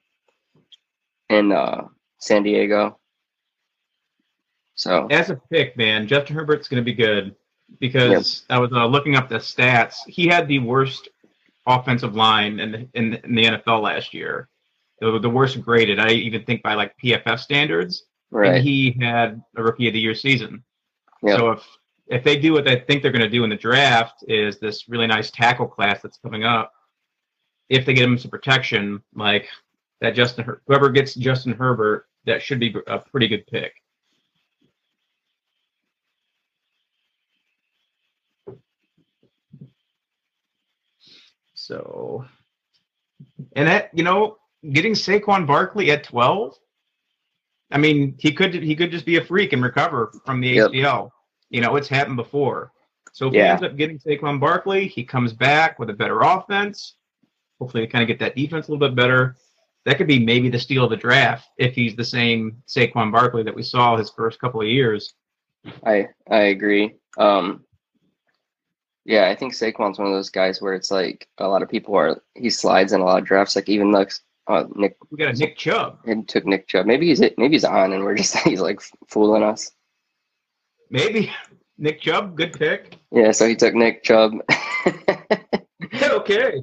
in 1.29 1.51
uh, 1.51 1.89
San 2.21 2.43
Diego. 2.45 3.00
So 4.81 5.09
As 5.11 5.29
a 5.29 5.37
pick, 5.37 5.77
man, 5.77 6.09
Justin 6.09 6.35
Herbert's 6.35 6.67
going 6.67 6.83
to 6.83 6.85
be 6.85 6.95
good 6.95 7.37
because 7.81 8.47
I 8.49 8.59
was 8.59 8.73
uh, 8.73 8.87
looking 8.87 9.15
up 9.15 9.29
the 9.29 9.35
stats. 9.35 9.97
He 10.07 10.27
had 10.27 10.49
the 10.49 10.59
worst 10.59 11.11
offensive 11.67 12.15
line 12.15 12.59
in 12.59 12.73
the, 12.73 12.89
in, 12.95 13.15
in 13.17 13.35
the 13.35 13.45
NFL 13.45 13.83
last 13.83 14.15
year. 14.15 14.49
The, 15.03 15.19
the 15.19 15.29
worst 15.29 15.61
graded, 15.61 16.01
I 16.01 16.13
even 16.13 16.45
think 16.45 16.63
by 16.63 16.73
like 16.73 16.97
PFF 16.97 17.41
standards. 17.41 18.05
right, 18.31 18.55
And 18.55 18.65
he 18.65 18.97
had 18.99 19.43
a 19.55 19.63
rookie 19.63 19.87
of 19.89 19.93
the 19.93 20.01
year 20.01 20.15
season. 20.15 20.65
Yep. 21.23 21.39
So 21.39 21.51
if 21.51 21.63
if 22.07 22.25
they 22.25 22.39
do 22.39 22.55
what 22.55 22.65
they 22.65 22.81
think 22.81 23.03
they're 23.03 23.13
going 23.13 23.21
to 23.21 23.29
do 23.29 23.45
in 23.45 23.51
the 23.51 23.57
draft, 23.57 24.25
is 24.29 24.59
this 24.59 24.89
really 24.89 25.07
nice 25.07 25.31
tackle 25.31 25.69
class 25.69 26.01
that's 26.01 26.17
coming 26.17 26.43
up. 26.43 26.73
If 27.69 27.85
they 27.85 27.93
get 27.93 28.05
him 28.05 28.17
some 28.17 28.31
protection, 28.31 29.03
like 29.15 29.47
that 30.01 30.15
Justin, 30.15 30.47
Her- 30.47 30.63
whoever 30.67 30.89
gets 30.89 31.15
Justin 31.15 31.53
Herbert, 31.53 32.07
that 32.25 32.41
should 32.41 32.61
be 32.61 32.75
a 32.87 32.99
pretty 32.99 33.29
good 33.29 33.47
pick. 33.47 33.75
So, 41.71 42.25
and 43.55 43.69
that 43.69 43.91
you 43.95 44.03
know, 44.03 44.39
getting 44.73 44.93
Saquon 44.93 45.47
Barkley 45.47 45.93
at 45.93 46.03
twelve, 46.03 46.59
I 47.71 47.79
mean, 47.79 48.17
he 48.19 48.33
could 48.33 48.55
he 48.55 48.75
could 48.75 48.91
just 48.91 49.07
be 49.07 49.17
a 49.17 49.25
freak 49.25 49.53
and 49.53 49.63
recover 49.63 50.13
from 50.27 50.41
the 50.41 50.49
Yep. 50.49 50.73
ACL. 50.73 51.11
You 51.49 51.61
know, 51.61 51.77
it's 51.77 51.87
happened 51.89 52.17
before. 52.17 52.73
So 53.13 53.29
if 53.29 53.35
he 53.35 53.41
ends 53.41 53.63
up 53.63 53.77
getting 53.77 53.99
Saquon 53.99 54.41
Barkley, 54.41 54.89
he 54.89 55.05
comes 55.05 55.33
back 55.33 55.79
with 55.79 55.91
a 55.91 55.93
better 55.93 56.21
offense. 56.21 56.95
Hopefully, 57.61 57.85
they 57.85 57.91
kind 57.91 58.03
of 58.03 58.09
get 58.09 58.19
that 58.19 58.35
defense 58.37 58.67
a 58.67 58.73
little 58.73 58.89
bit 58.89 58.97
better. 58.97 59.37
That 59.85 59.97
could 59.97 60.07
be 60.09 60.19
maybe 60.19 60.49
the 60.49 60.59
steal 60.59 60.85
of 60.85 60.91
the 60.91 60.97
draft 60.97 61.49
if 61.57 61.75
he's 61.75 61.95
the 61.95 62.05
same 62.05 62.63
Saquon 62.67 63.13
Barkley 63.13 63.43
that 63.45 63.55
we 63.55 63.63
saw 63.63 63.97
his 63.97 64.11
first 64.11 64.41
couple 64.41 64.61
of 64.61 64.67
years. 64.67 65.15
I 65.85 66.09
I 66.29 66.43
agree. 66.55 66.97
Um, 67.17 67.65
yeah, 69.05 69.29
I 69.29 69.35
think 69.35 69.55
Saquon's 69.55 69.99
one 69.99 70.09
of 70.09 70.15
those 70.15 70.31
guys 70.31 70.61
where 70.61 70.75
it's 70.75 70.91
like 70.91 71.27
a 71.39 71.49
lot 71.49 71.63
of 71.63 71.69
people 71.69 71.95
are 71.97 72.21
he 72.35 72.51
slides 72.51 72.93
in 72.93 73.01
a 73.01 73.05
lot 73.05 73.19
of 73.21 73.25
drafts. 73.27 73.57
Like 73.57 73.69
even 73.69 73.93
like 73.93 74.13
uh, 74.47 74.65
Nick 74.75 74.97
We 75.11 75.19
got 75.19 75.35
a 75.35 75.39
Nick 75.39 75.57
Chubb. 75.57 75.99
he 76.07 76.23
took 76.23 76.45
Nick 76.45 76.67
Chubb. 76.69 76.87
Maybe 76.87 77.07
he's 77.09 77.21
maybe 77.21 77.51
he's 77.51 77.65
on, 77.65 77.93
and 77.93 78.05
we're 78.05 78.15
just 78.15 78.37
he's 78.45 78.61
like 78.61 78.81
fooling 79.09 79.43
us. 79.43 79.73
Maybe 80.91 81.33
Nick 81.79 82.01
Chubb, 82.01 82.37
good 82.37 82.53
pick. 82.53 82.97
Yeah, 83.11 83.33
so 83.33 83.47
he 83.47 83.57
took 83.57 83.75
Nick 83.75 84.03
Chubb. 84.03 84.33
okay. 86.03 86.63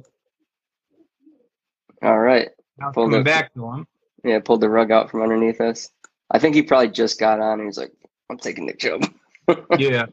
All 2.02 2.18
right. 2.18 2.48
Now 2.78 2.92
Pulled 2.92 3.10
coming 3.10 3.20
up. 3.20 3.24
back 3.26 3.54
to 3.54 3.68
him. 3.70 3.86
Yeah, 4.24 4.38
pulled 4.40 4.60
the 4.60 4.68
rug 4.68 4.90
out 4.92 5.10
from 5.10 5.22
underneath 5.22 5.60
us. 5.60 5.90
I 6.30 6.38
think 6.38 6.54
he 6.54 6.62
probably 6.62 6.88
just 6.90 7.18
got 7.18 7.40
on 7.40 7.58
and 7.60 7.68
he's 7.68 7.78
like, 7.78 7.92
I'm 8.30 8.38
taking 8.38 8.66
Nick 8.66 8.78
Chubb. 8.78 9.04
Yeah. 9.78 10.04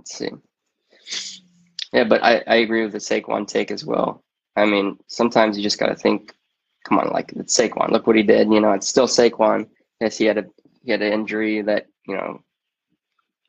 Let's 0.00 0.16
see. 0.16 0.30
Yeah, 1.92 2.04
but 2.04 2.24
I, 2.24 2.42
I 2.46 2.54
agree 2.56 2.82
with 2.84 2.92
the 2.92 2.98
Saquon 2.98 3.46
take 3.46 3.70
as 3.70 3.84
well. 3.84 4.24
I 4.56 4.64
mean, 4.64 4.98
sometimes 5.08 5.58
you 5.58 5.62
just 5.62 5.78
got 5.78 5.88
to 5.88 5.94
think, 5.94 6.32
come 6.86 6.98
on, 6.98 7.10
like 7.10 7.32
it's 7.36 7.54
Saquon. 7.58 7.90
Look 7.90 8.06
what 8.06 8.16
he 8.16 8.22
did. 8.22 8.50
You 8.50 8.60
know, 8.60 8.72
it's 8.72 8.88
still 8.88 9.06
Saquon. 9.06 9.68
Yes, 10.00 10.16
he 10.16 10.24
had 10.24 10.38
a 10.38 10.44
he 10.82 10.90
had 10.90 11.02
an 11.02 11.12
injury 11.12 11.60
that 11.60 11.86
you 12.06 12.16
know, 12.16 12.40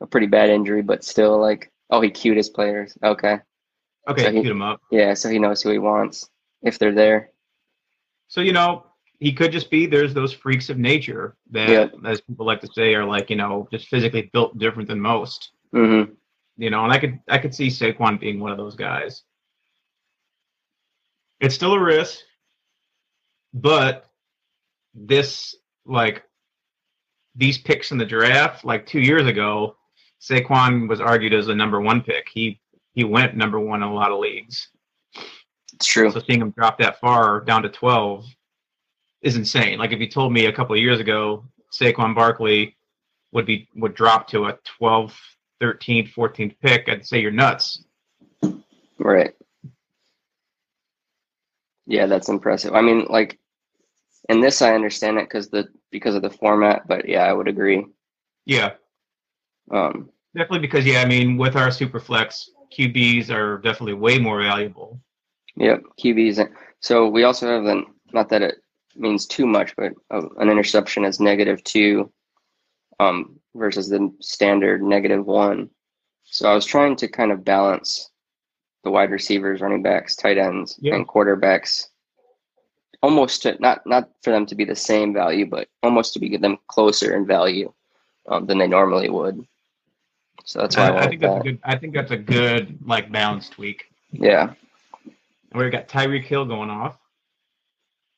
a 0.01 0.07
pretty 0.07 0.27
bad 0.27 0.49
injury, 0.49 0.81
but 0.81 1.05
still 1.05 1.39
like, 1.39 1.71
oh, 1.89 2.01
he 2.01 2.09
queued 2.09 2.35
his 2.35 2.49
players. 2.49 2.97
Okay, 3.01 3.39
Okay, 4.09 4.23
So 4.23 4.31
he- 4.31 4.43
him 4.43 4.61
up. 4.61 4.81
yeah, 4.91 5.13
so 5.13 5.29
he 5.29 5.39
knows 5.39 5.61
who 5.61 5.69
he 5.71 5.77
wants 5.77 6.29
if 6.63 6.77
they're 6.77 6.93
there. 6.93 7.29
So 8.27 8.41
you 8.41 8.51
know, 8.51 8.87
he 9.19 9.31
could 9.31 9.53
just 9.53 9.71
be 9.71 9.85
there's 9.85 10.13
those 10.13 10.33
freaks 10.33 10.69
of 10.69 10.77
nature 10.77 11.37
that, 11.51 11.69
Yeah. 11.69 12.09
as 12.09 12.19
people 12.19 12.45
like 12.45 12.59
to 12.61 12.67
say, 12.73 12.93
are 12.95 13.05
like 13.05 13.29
you 13.29 13.37
know 13.37 13.69
just 13.71 13.87
physically 13.87 14.29
built 14.33 14.57
different 14.57 14.89
than 14.89 14.99
most. 14.99 15.51
hmm 15.71 16.03
You 16.61 16.69
know, 16.69 16.83
and 16.83 16.93
I 16.93 16.99
could 16.99 17.19
I 17.27 17.39
could 17.39 17.55
see 17.55 17.69
Saquon 17.69 18.19
being 18.19 18.39
one 18.39 18.51
of 18.51 18.57
those 18.59 18.75
guys. 18.75 19.23
It's 21.39 21.55
still 21.55 21.73
a 21.73 21.79
risk, 21.79 22.19
but 23.51 24.05
this 24.93 25.55
like 25.87 26.21
these 27.33 27.57
picks 27.57 27.91
in 27.91 27.97
the 27.97 28.05
draft, 28.05 28.63
like 28.63 28.85
two 28.85 28.99
years 28.99 29.25
ago, 29.25 29.75
Saquon 30.21 30.87
was 30.87 31.01
argued 31.01 31.33
as 31.33 31.47
the 31.47 31.55
number 31.55 31.81
one 31.81 31.99
pick. 31.99 32.27
He 32.31 32.61
he 32.93 33.03
went 33.05 33.35
number 33.35 33.59
one 33.59 33.81
in 33.81 33.89
a 33.89 33.93
lot 33.93 34.11
of 34.11 34.19
leagues. 34.19 34.69
It's 35.73 35.87
true. 35.87 36.11
So 36.11 36.19
seeing 36.19 36.41
him 36.41 36.51
drop 36.51 36.77
that 36.77 36.99
far 36.99 37.41
down 37.41 37.63
to 37.63 37.69
12 37.69 38.23
is 39.23 39.35
insane. 39.35 39.79
Like 39.79 39.93
if 39.93 39.99
you 39.99 40.07
told 40.07 40.31
me 40.31 40.45
a 40.45 40.53
couple 40.53 40.75
of 40.75 40.81
years 40.81 40.99
ago 40.99 41.43
Saquon 41.73 42.13
Barkley 42.13 42.77
would 43.31 43.47
be 43.47 43.67
would 43.73 43.95
drop 43.95 44.27
to 44.27 44.45
a 44.45 44.59
12th, 44.79 45.17
13th, 45.61 46.13
14th 46.13 46.55
pick, 46.61 46.89
I'd 46.89 47.05
say 47.05 47.19
you're 47.21 47.31
nuts. 47.31 47.83
Right. 48.97 49.33
Yeah, 51.87 52.05
that's 52.05 52.29
impressive. 52.29 52.73
I 52.73 52.81
mean, 52.81 53.05
like, 53.09 53.39
in 54.29 54.39
this, 54.39 54.61
I 54.61 54.73
understand 54.75 55.17
it 55.17 55.25
because 55.25 55.49
the 55.49 55.67
because 55.91 56.15
of 56.15 56.21
the 56.21 56.29
format, 56.29 56.87
but 56.87 57.07
yeah, 57.07 57.23
I 57.25 57.33
would 57.33 57.47
agree. 57.47 57.85
Yeah, 58.45 58.71
Um, 59.71 60.09
definitely 60.35 60.59
because 60.59 60.85
yeah, 60.85 61.01
I 61.01 61.05
mean 61.05 61.37
with 61.37 61.55
our 61.55 61.69
super 61.71 61.99
flex 61.99 62.49
QBs 62.77 63.29
are 63.29 63.57
definitely 63.57 63.93
way 63.95 64.17
more 64.19 64.41
valuable. 64.41 64.99
yep, 65.55 65.81
QBs. 65.99 66.39
and- 66.39 66.55
So 66.79 67.07
we 67.09 67.23
also 67.23 67.47
have 67.47 67.65
an 67.65 67.85
not 68.13 68.29
that 68.29 68.41
it 68.41 68.55
means 68.95 69.25
too 69.25 69.45
much, 69.47 69.75
but 69.75 69.93
uh, 70.11 70.27
an 70.37 70.49
interception 70.49 71.03
is 71.03 71.19
negative 71.19 71.63
two, 71.63 72.11
um, 73.01 73.39
versus 73.55 73.89
the 73.89 74.13
standard 74.21 74.81
negative 74.81 75.25
one. 75.25 75.69
So 76.23 76.49
I 76.49 76.53
was 76.55 76.65
trying 76.65 76.95
to 76.97 77.07
kind 77.07 77.31
of 77.31 77.43
balance 77.43 78.09
the 78.83 78.91
wide 78.91 79.11
receivers, 79.11 79.61
running 79.61 79.83
backs, 79.83 80.15
tight 80.15 80.37
ends, 80.37 80.77
Yeah. 80.81 80.95
and 80.95 81.07
quarterbacks, 81.07 81.87
almost 83.03 83.41
to 83.43 83.57
not 83.59 83.85
not 83.85 84.09
for 84.23 84.31
them 84.31 84.45
to 84.47 84.55
be 84.55 84.65
the 84.65 84.75
same 84.75 85.13
value, 85.13 85.45
but 85.45 85.67
almost 85.83 86.13
to 86.13 86.19
be 86.19 86.37
them 86.37 86.57
closer 86.67 87.15
in 87.15 87.25
value 87.27 87.71
um, 88.29 88.45
than 88.47 88.57
they 88.59 88.67
normally 88.67 89.09
would. 89.09 89.45
So 90.45 90.59
that's 90.61 90.77
why 90.77 90.87
I, 90.89 90.91
I, 90.91 91.03
I 91.03 91.07
think 91.09 91.21
that's 91.21 91.39
a 91.39 91.43
good. 91.43 91.59
I 91.63 91.75
think 91.77 91.93
that's 91.93 92.11
a 92.11 92.17
good 92.17 92.77
like 92.85 93.11
balanced 93.11 93.51
tweak. 93.53 93.85
Yeah, 94.11 94.53
we 95.53 95.69
got 95.69 95.87
Tyreek 95.87 96.23
Hill 96.23 96.45
going 96.45 96.69
off. 96.69 96.97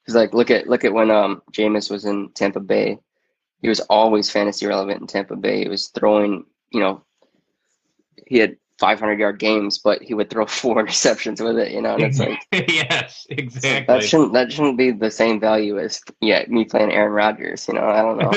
because 0.01 0.15
like 0.15 0.33
look 0.33 0.49
at 0.51 0.67
look 0.69 0.85
at 0.85 0.93
when 0.93 1.09
um 1.11 1.41
Jameis 1.51 1.89
was 1.91 2.05
in 2.05 2.29
Tampa 2.33 2.59
Bay, 2.61 2.97
he 3.63 3.69
was 3.69 3.79
always 3.79 4.29
fantasy 4.29 4.67
relevant 4.67 4.99
in 4.99 5.07
Tampa 5.07 5.37
Bay. 5.37 5.63
He 5.63 5.69
was 5.69 5.87
throwing, 5.87 6.45
you 6.71 6.81
know, 6.81 7.01
he 8.27 8.37
had 8.37 8.57
500 8.77 9.17
yard 9.17 9.39
games, 9.39 9.77
but 9.77 10.01
he 10.01 10.13
would 10.13 10.29
throw 10.29 10.45
four 10.47 10.75
interceptions 10.75 11.43
with 11.43 11.57
it, 11.57 11.71
you 11.71 11.81
know, 11.81 11.95
and 11.95 12.03
it's 12.03 12.19
like. 12.19 12.39
yes, 12.51 13.25
exactly. 13.29 13.85
That 13.87 14.03
shouldn't 14.03 14.33
that 14.33 14.51
shouldn't 14.51 14.77
be 14.77 14.91
the 14.91 15.09
same 15.09 15.39
value 15.39 15.79
as 15.79 16.01
yeah 16.19 16.43
me 16.49 16.65
playing 16.65 16.91
Aaron 16.91 17.13
Rodgers. 17.13 17.65
You 17.69 17.75
know, 17.75 17.87
I 17.87 18.01
don't 18.01 18.17
know. 18.17 18.33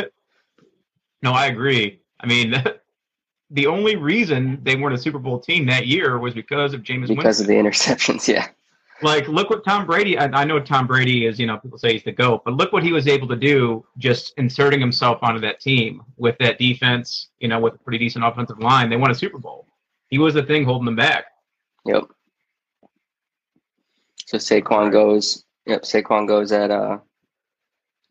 no, 1.22 1.32
I 1.32 1.46
agree. 1.46 2.00
I 2.20 2.26
mean, 2.28 2.54
the 3.50 3.66
only 3.66 3.96
reason 3.96 4.60
they 4.62 4.76
weren't 4.76 4.94
a 4.94 4.98
Super 4.98 5.18
Bowl 5.18 5.40
team 5.40 5.66
that 5.66 5.88
year 5.88 6.20
was 6.20 6.34
because 6.34 6.72
of 6.72 6.82
Jameis. 6.82 7.08
because 7.08 7.40
of 7.40 7.48
the 7.48 7.54
interceptions. 7.54 8.28
Yeah, 8.28 8.46
Like, 9.02 9.28
look 9.28 9.50
what 9.50 9.64
Tom 9.64 9.84
Brady. 9.86 10.16
I, 10.18 10.24
I 10.26 10.44
know 10.44 10.58
Tom 10.58 10.86
Brady 10.86 11.26
is, 11.26 11.38
you 11.38 11.46
know, 11.46 11.58
people 11.58 11.78
say 11.78 11.92
he's 11.92 12.02
the 12.04 12.12
goat, 12.12 12.42
but 12.44 12.54
look 12.54 12.72
what 12.72 12.82
he 12.82 12.92
was 12.92 13.06
able 13.06 13.28
to 13.28 13.36
do 13.36 13.84
just 13.98 14.32
inserting 14.38 14.80
himself 14.80 15.18
onto 15.22 15.40
that 15.40 15.60
team 15.60 16.02
with 16.16 16.36
that 16.40 16.58
defense. 16.58 17.28
You 17.38 17.48
know, 17.48 17.60
with 17.60 17.74
a 17.74 17.78
pretty 17.78 17.98
decent 17.98 18.24
offensive 18.24 18.58
line, 18.58 18.88
they 18.88 18.96
won 18.96 19.10
a 19.10 19.14
Super 19.14 19.38
Bowl. 19.38 19.66
He 20.08 20.18
was 20.18 20.34
the 20.34 20.42
thing 20.42 20.64
holding 20.64 20.86
them 20.86 20.96
back. 20.96 21.26
yep. 21.84 22.04
So 24.26 24.38
Saquon 24.38 24.90
goes. 24.90 25.44
Yep, 25.66 25.82
Saquon 25.82 26.26
goes 26.26 26.52
at 26.52 26.70
uh 26.70 26.98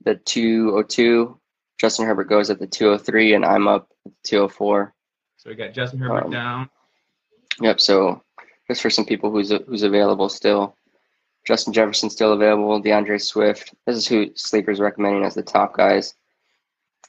the 0.04 0.16
two 0.16 0.74
oh 0.76 0.84
two. 0.84 1.40
Justin 1.80 2.06
Herbert 2.06 2.30
goes 2.30 2.50
at 2.50 2.60
the 2.60 2.68
two 2.68 2.90
oh 2.90 2.98
three, 2.98 3.34
and 3.34 3.44
I'm 3.44 3.68
up 3.68 3.90
at 4.06 4.12
the 4.12 4.18
two 4.30 4.38
oh 4.40 4.48
four. 4.48 4.94
So 5.38 5.50
we 5.50 5.56
got 5.56 5.74
Justin 5.74 6.00
Herbert 6.00 6.26
Um, 6.26 6.32
down. 6.32 6.70
Yep. 7.62 7.80
So 7.82 8.22
just 8.68 8.82
for 8.82 8.90
some 8.90 9.06
people 9.06 9.32
who's 9.32 9.52
who's 9.68 9.84
available 9.84 10.30
still, 10.30 10.76
Justin 11.46 11.74
Jefferson 11.74 12.10
still 12.10 12.34
available. 12.34 12.80
D'Andre 12.80 13.18
Swift. 13.18 13.74
This 13.86 13.98
is 13.98 14.08
who 14.08 14.32
sleepers 14.36 14.80
recommending 14.80 15.24
as 15.24 15.36
the 15.36 15.44
top 15.44 15.76
guys. 15.76 16.14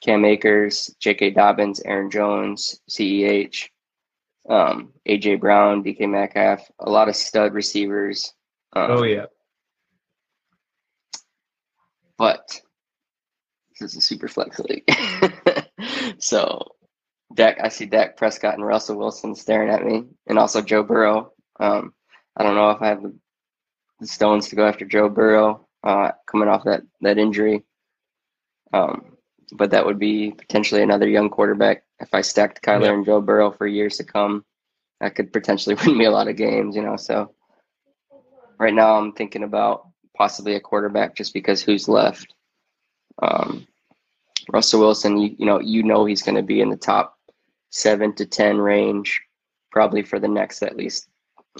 Cam 0.03 0.25
Akers, 0.27 0.95
J.K. 1.01 1.31
Dobbins, 1.31 1.81
Aaron 1.81 2.11
Jones, 2.11 2.81
Ceh, 2.91 3.69
um, 4.49 4.93
A.J. 5.07 5.37
Brown, 5.37 5.83
D.K. 5.83 6.07
Metcalf. 6.07 6.71
A 6.81 6.91
lot 6.91 7.09
of 7.09 7.17
stud 7.17 7.55
receivers. 7.55 8.35
Um, 8.75 8.91
Oh 8.91 9.03
yeah. 9.05 9.25
but 12.19 12.61
this 13.81 13.93
is 13.93 13.97
a 13.97 14.01
super 14.01 14.29
flex 14.29 14.59
league. 14.59 14.85
so 16.19 16.63
Dak, 17.35 17.59
I 17.63 17.69
see 17.69 17.87
Dak 17.87 18.17
Prescott 18.17 18.55
and 18.55 18.65
Russell 18.67 18.97
Wilson 18.99 19.35
staring 19.35 19.71
at 19.71 19.85
me, 19.85 20.05
and 20.27 20.39
also 20.39 20.63
Joe 20.63 20.83
Burrow. 20.83 21.33
Um, 21.61 21.95
I 22.37 22.43
don't 22.43 22.55
know 22.55 22.71
if 22.71 22.83
I 22.83 22.89
have 22.89 23.03
the, 23.03 23.15
the 24.01 24.07
stones 24.07 24.49
to 24.49 24.57
go 24.57 24.67
after 24.67 24.85
Joe 24.85 25.09
Burrow 25.09 25.67
uh, 25.85 26.13
coming 26.31 26.49
off 26.49 26.65
that 26.65 26.83
that 27.01 27.19
injury. 27.19 27.65
Um, 28.73 29.17
but 29.53 29.71
that 29.71 29.87
would 29.87 29.99
be 29.99 30.33
potentially 30.33 30.83
another 30.83 31.09
young 31.09 31.31
quarterback 31.31 31.85
if 32.01 32.09
I 32.13 32.21
stacked 32.21 32.63
Kyler 32.63 32.87
Yeah. 32.87 32.93
and 32.95 33.05
Joe 33.07 33.21
Burrow 33.21 33.53
for 33.53 33.67
years 33.67 33.97
to 33.99 34.05
come. 34.05 34.45
That 35.01 35.15
could 35.15 35.33
potentially 35.33 35.77
win 35.87 35.97
me 35.97 36.05
a 36.07 36.11
lot 36.11 36.29
of 36.29 36.37
games, 36.37 36.75
you 36.77 36.83
know. 36.83 36.97
So 36.97 37.33
right 38.59 38.75
now, 38.75 38.97
I'm 38.99 39.13
thinking 39.13 39.45
about 39.45 39.89
possibly 40.17 40.57
a 40.57 40.61
quarterback 40.61 41.15
just 41.15 41.33
because 41.33 41.63
who's 41.63 41.89
left. 41.89 42.35
Um, 43.23 43.67
Russell 44.53 44.81
Wilson, 44.81 45.17
you, 45.19 45.35
you 45.39 45.47
know, 45.47 45.61
you 45.61 45.83
know 45.83 46.05
he's 46.05 46.23
going 46.23 46.37
to 46.37 46.43
be 46.43 46.61
in 46.61 46.71
the 46.71 46.77
top 46.77 47.19
seven 47.71 48.15
to 48.17 48.27
ten 48.27 48.59
range, 48.59 49.21
probably 49.71 50.03
for 50.03 50.19
the 50.19 50.29
next 50.29 50.63
at 50.63 50.77
least 50.77 51.09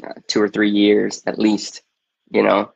uh, 0.05 0.15
two 0.27 0.41
or 0.43 0.49
three 0.49 0.71
years, 0.71 1.23
at 1.27 1.39
least. 1.39 1.83
You 2.31 2.43
know, 2.43 2.73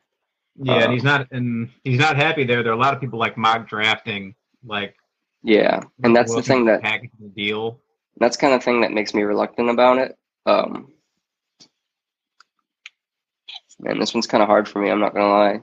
Yeah, 0.57 0.85
and 0.85 0.85
Um, 0.85 0.93
he's 0.93 1.05
not 1.05 1.27
and 1.33 1.71
he's 1.85 1.99
not 1.99 2.17
happy 2.17 2.45
there. 2.45 2.63
There 2.63 2.73
are 2.73 2.77
a 2.77 2.81
lot 2.81 2.95
of 2.95 3.01
people 3.01 3.19
like 3.19 3.37
mock 3.37 3.69
drafting, 3.69 4.35
like 4.65 4.95
yeah, 5.43 5.81
and 6.03 6.15
that's 6.15 6.35
the 6.35 6.43
thing 6.43 6.67
that 6.67 6.83
package 6.83 7.11
the 7.19 7.29
deal. 7.29 7.81
that's 8.19 8.37
kind 8.37 8.55
of 8.55 8.63
thing 8.63 8.83
that 8.83 8.93
makes 8.93 9.15
me 9.15 9.23
reluctant 9.23 9.71
about 9.71 9.99
it. 9.99 10.17
Um, 10.47 10.93
man, 13.81 13.99
this 13.99 14.15
one's 14.15 14.27
kind 14.27 14.43
of 14.43 14.49
hard 14.49 14.69
for 14.69 14.81
me. 14.81 14.91
I'm 14.91 15.01
not 15.01 15.15
gonna 15.15 15.29
lie. 15.29 15.61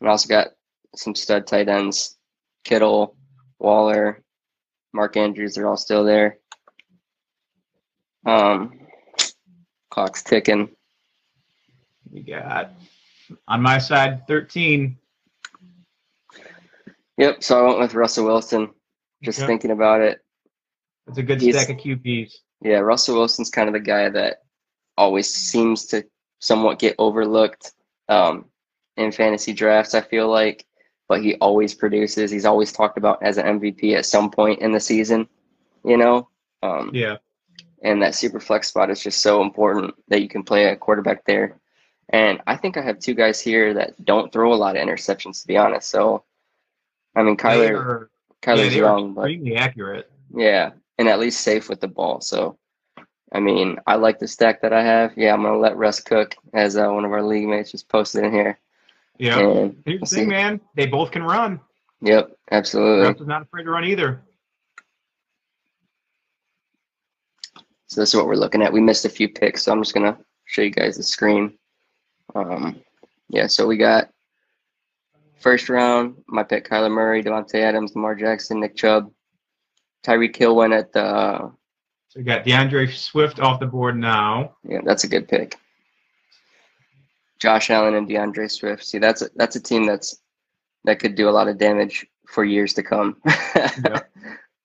And 0.00 0.08
also 0.08 0.28
got 0.28 0.48
some 0.96 1.14
stud 1.14 1.46
tight 1.46 1.68
ends: 1.68 2.16
Kittle, 2.64 3.16
Waller, 3.58 4.22
Mark 4.92 5.16
Andrews. 5.16 5.54
They're 5.54 5.68
all 5.68 5.76
still 5.76 6.04
there. 6.04 6.38
Um, 8.24 8.81
clock's 9.92 10.22
ticking. 10.22 10.70
We 12.10 12.22
got 12.22 12.70
on 13.46 13.60
my 13.60 13.76
side 13.78 14.26
13. 14.26 14.96
Yep. 17.18 17.42
So 17.42 17.60
I 17.60 17.68
went 17.68 17.78
with 17.80 17.94
Russell 17.94 18.24
Wilson. 18.24 18.70
Just 19.22 19.38
Okay. 19.40 19.46
thinking 19.46 19.70
about 19.70 20.00
it. 20.00 20.20
It's 21.08 21.18
a 21.18 21.22
good 21.22 21.40
He's- 21.42 21.54
stack 21.62 21.76
of 21.76 21.80
QBs. 21.82 22.32
Yeah, 22.62 22.78
Russell 22.78 23.16
Wilson's 23.16 23.50
kind 23.50 23.68
of 23.68 23.74
the 23.74 23.80
guy 23.80 24.08
that 24.08 24.38
always 24.96 25.32
seems 25.32 25.86
to 25.86 26.04
somewhat 26.38 26.78
get 26.78 26.94
overlooked 26.98 27.72
um, 28.08 28.46
in 28.96 29.12
fantasy 29.12 29.52
drafts, 29.52 29.94
I 29.94 30.00
feel 30.00 30.28
like, 30.28 30.66
but 31.08 31.22
he 31.22 31.34
always 31.36 31.74
produces. 31.74 32.30
He's 32.30 32.44
always 32.46 32.72
talked 32.72 32.98
about 32.98 33.22
as 33.22 33.36
an 33.38 33.46
MVP 33.60 33.94
at 33.96 34.06
some 34.06 34.30
point 34.30 34.60
in 34.60 34.72
the 34.72 34.80
season, 34.80 35.28
you 35.84 35.96
know? 35.96 36.28
Um, 36.62 36.90
Yeah. 36.94 37.18
And 37.84 38.00
that 38.02 38.14
super 38.14 38.38
flex 38.40 38.68
spot 38.68 38.90
is 38.90 39.02
just 39.02 39.20
so 39.22 39.42
important 39.42 39.94
that 40.08 40.22
you 40.22 40.28
can 40.28 40.44
play 40.44 40.66
a 40.66 40.76
quarterback 40.76 41.24
there. 41.24 41.58
And 42.10 42.40
I 42.46 42.56
think 42.56 42.76
I 42.76 42.82
have 42.82 42.98
two 42.98 43.14
guys 43.14 43.40
here 43.40 43.74
that 43.74 44.04
don't 44.04 44.32
throw 44.32 44.52
a 44.52 44.56
lot 44.56 44.76
of 44.76 44.86
interceptions, 44.86 45.40
to 45.42 45.48
be 45.48 45.56
honest. 45.56 45.88
So, 45.88 46.24
I 47.16 47.22
mean, 47.22 47.36
They 47.36 47.42
Kyler, 47.42 47.74
are, 47.74 48.10
Kyler's 48.42 48.72
they 48.72 48.80
are 48.80 48.84
young, 48.84 49.14
but 49.14 49.30
extremely 49.30 49.56
accurate. 49.56 50.10
yeah, 50.34 50.70
and 50.98 51.08
at 51.08 51.18
least 51.18 51.40
safe 51.40 51.68
with 51.68 51.80
the 51.80 51.88
ball. 51.88 52.20
So, 52.20 52.58
I 53.32 53.40
mean, 53.40 53.78
I 53.86 53.96
like 53.96 54.18
the 54.18 54.28
stack 54.28 54.60
that 54.62 54.72
I 54.72 54.82
have. 54.82 55.12
Yeah, 55.16 55.32
I'm 55.32 55.42
gonna 55.42 55.58
let 55.58 55.76
Russ 55.76 56.00
cook, 56.00 56.36
as 56.52 56.76
uh, 56.76 56.88
one 56.88 57.04
of 57.04 57.12
our 57.12 57.22
league 57.22 57.48
mates 57.48 57.70
just 57.72 57.88
posted 57.88 58.24
in 58.24 58.32
here. 58.32 58.58
Yeah. 59.18 59.38
Here's 59.38 59.52
we'll 59.86 59.96
thing, 60.00 60.06
see. 60.06 60.26
man. 60.26 60.60
They 60.74 60.86
both 60.86 61.10
can 61.12 61.22
run. 61.22 61.60
Yep, 62.02 62.36
absolutely. 62.50 63.06
Russ 63.08 63.20
is 63.20 63.26
not 63.26 63.42
afraid 63.42 63.64
to 63.64 63.70
run 63.70 63.84
either. 63.84 64.20
So 67.92 68.00
this 68.00 68.08
is 68.08 68.16
what 68.16 68.24
we're 68.24 68.36
looking 68.36 68.62
at. 68.62 68.72
We 68.72 68.80
missed 68.80 69.04
a 69.04 69.10
few 69.10 69.28
picks, 69.28 69.64
so 69.64 69.70
I'm 69.70 69.82
just 69.82 69.92
gonna 69.92 70.16
show 70.46 70.62
you 70.62 70.70
guys 70.70 70.96
the 70.96 71.02
screen. 71.02 71.58
Um, 72.34 72.80
yeah, 73.28 73.46
so 73.46 73.66
we 73.66 73.76
got 73.76 74.08
first 75.40 75.68
round. 75.68 76.14
My 76.26 76.42
pick: 76.42 76.66
Kyler 76.66 76.90
Murray, 76.90 77.22
Davante 77.22 77.56
Adams, 77.56 77.94
Lamar 77.94 78.14
Jackson, 78.14 78.60
Nick 78.60 78.76
Chubb, 78.76 79.12
Tyreek 80.02 80.34
Hill 80.34 80.56
went 80.56 80.72
at 80.72 80.90
the. 80.94 81.52
So 82.08 82.20
we 82.20 82.22
got 82.22 82.46
D'Andre 82.46 82.86
Swift 82.86 83.40
off 83.40 83.60
the 83.60 83.66
board 83.66 83.98
now. 83.98 84.56
Yeah, 84.66 84.80
that's 84.82 85.04
a 85.04 85.08
good 85.08 85.28
pick. 85.28 85.58
Josh 87.40 87.68
Allen 87.68 87.92
and 87.92 88.08
D'Andre 88.08 88.48
Swift. 88.48 88.86
See, 88.86 88.96
that's 88.96 89.20
a, 89.20 89.28
that's 89.36 89.56
a 89.56 89.60
team 89.60 89.84
that's 89.84 90.18
that 90.84 90.98
could 90.98 91.14
do 91.14 91.28
a 91.28 91.30
lot 91.30 91.46
of 91.46 91.58
damage 91.58 92.06
for 92.26 92.42
years 92.42 92.72
to 92.72 92.82
come. 92.82 93.20
Yep. 93.84 94.10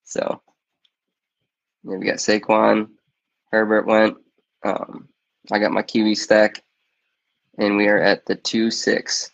So, 0.05 0.41
yeah, 1.83 1.97
we 1.97 2.05
got 2.05 2.15
Saquon, 2.15 2.87
Herbert 3.51 3.85
went. 3.87 4.17
Um, 4.63 5.09
I 5.51 5.59
got 5.59 5.71
my 5.71 5.83
QB 5.83 6.17
stack, 6.17 6.63
and 7.57 7.77
we 7.77 7.87
are 7.87 7.99
at 7.99 8.25
the 8.25 8.35
two 8.35 8.71
six. 8.71 9.31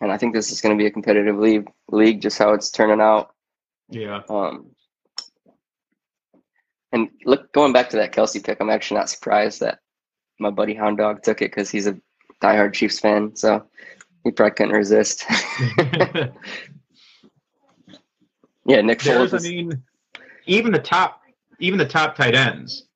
And 0.00 0.12
I 0.12 0.18
think 0.18 0.34
this 0.34 0.52
is 0.52 0.60
going 0.60 0.76
to 0.76 0.82
be 0.82 0.86
a 0.86 0.90
competitive 0.90 1.38
league. 1.38 1.68
League, 1.90 2.20
just 2.20 2.38
how 2.38 2.52
it's 2.52 2.70
turning 2.70 3.00
out. 3.00 3.34
Yeah. 3.88 4.22
Um, 4.28 4.70
and 6.92 7.08
look, 7.24 7.52
going 7.52 7.72
back 7.72 7.90
to 7.90 7.96
that 7.96 8.12
Kelce 8.12 8.44
pick, 8.44 8.58
I'm 8.60 8.70
actually 8.70 8.98
not 8.98 9.10
surprised 9.10 9.60
that 9.60 9.78
my 10.38 10.50
buddy 10.50 10.74
Hound 10.74 10.98
Dog 10.98 11.22
took 11.22 11.40
it 11.40 11.50
because 11.50 11.70
he's 11.70 11.86
a 11.86 11.96
diehard 12.42 12.74
Chiefs 12.74 12.98
fan, 12.98 13.34
so 13.36 13.64
he 14.24 14.30
probably 14.30 14.54
couldn't 14.54 14.74
resist. 14.74 15.24
yeah, 18.66 18.80
Nick 18.82 19.00
Foles. 19.00 19.34
I 19.34 19.42
mean, 19.42 19.82
even 20.46 20.72
the 20.72 20.78
top, 20.78 21.20
even 21.58 21.78
the 21.78 21.86
top 21.86 22.16
tight 22.16 22.34
ends, 22.34 22.86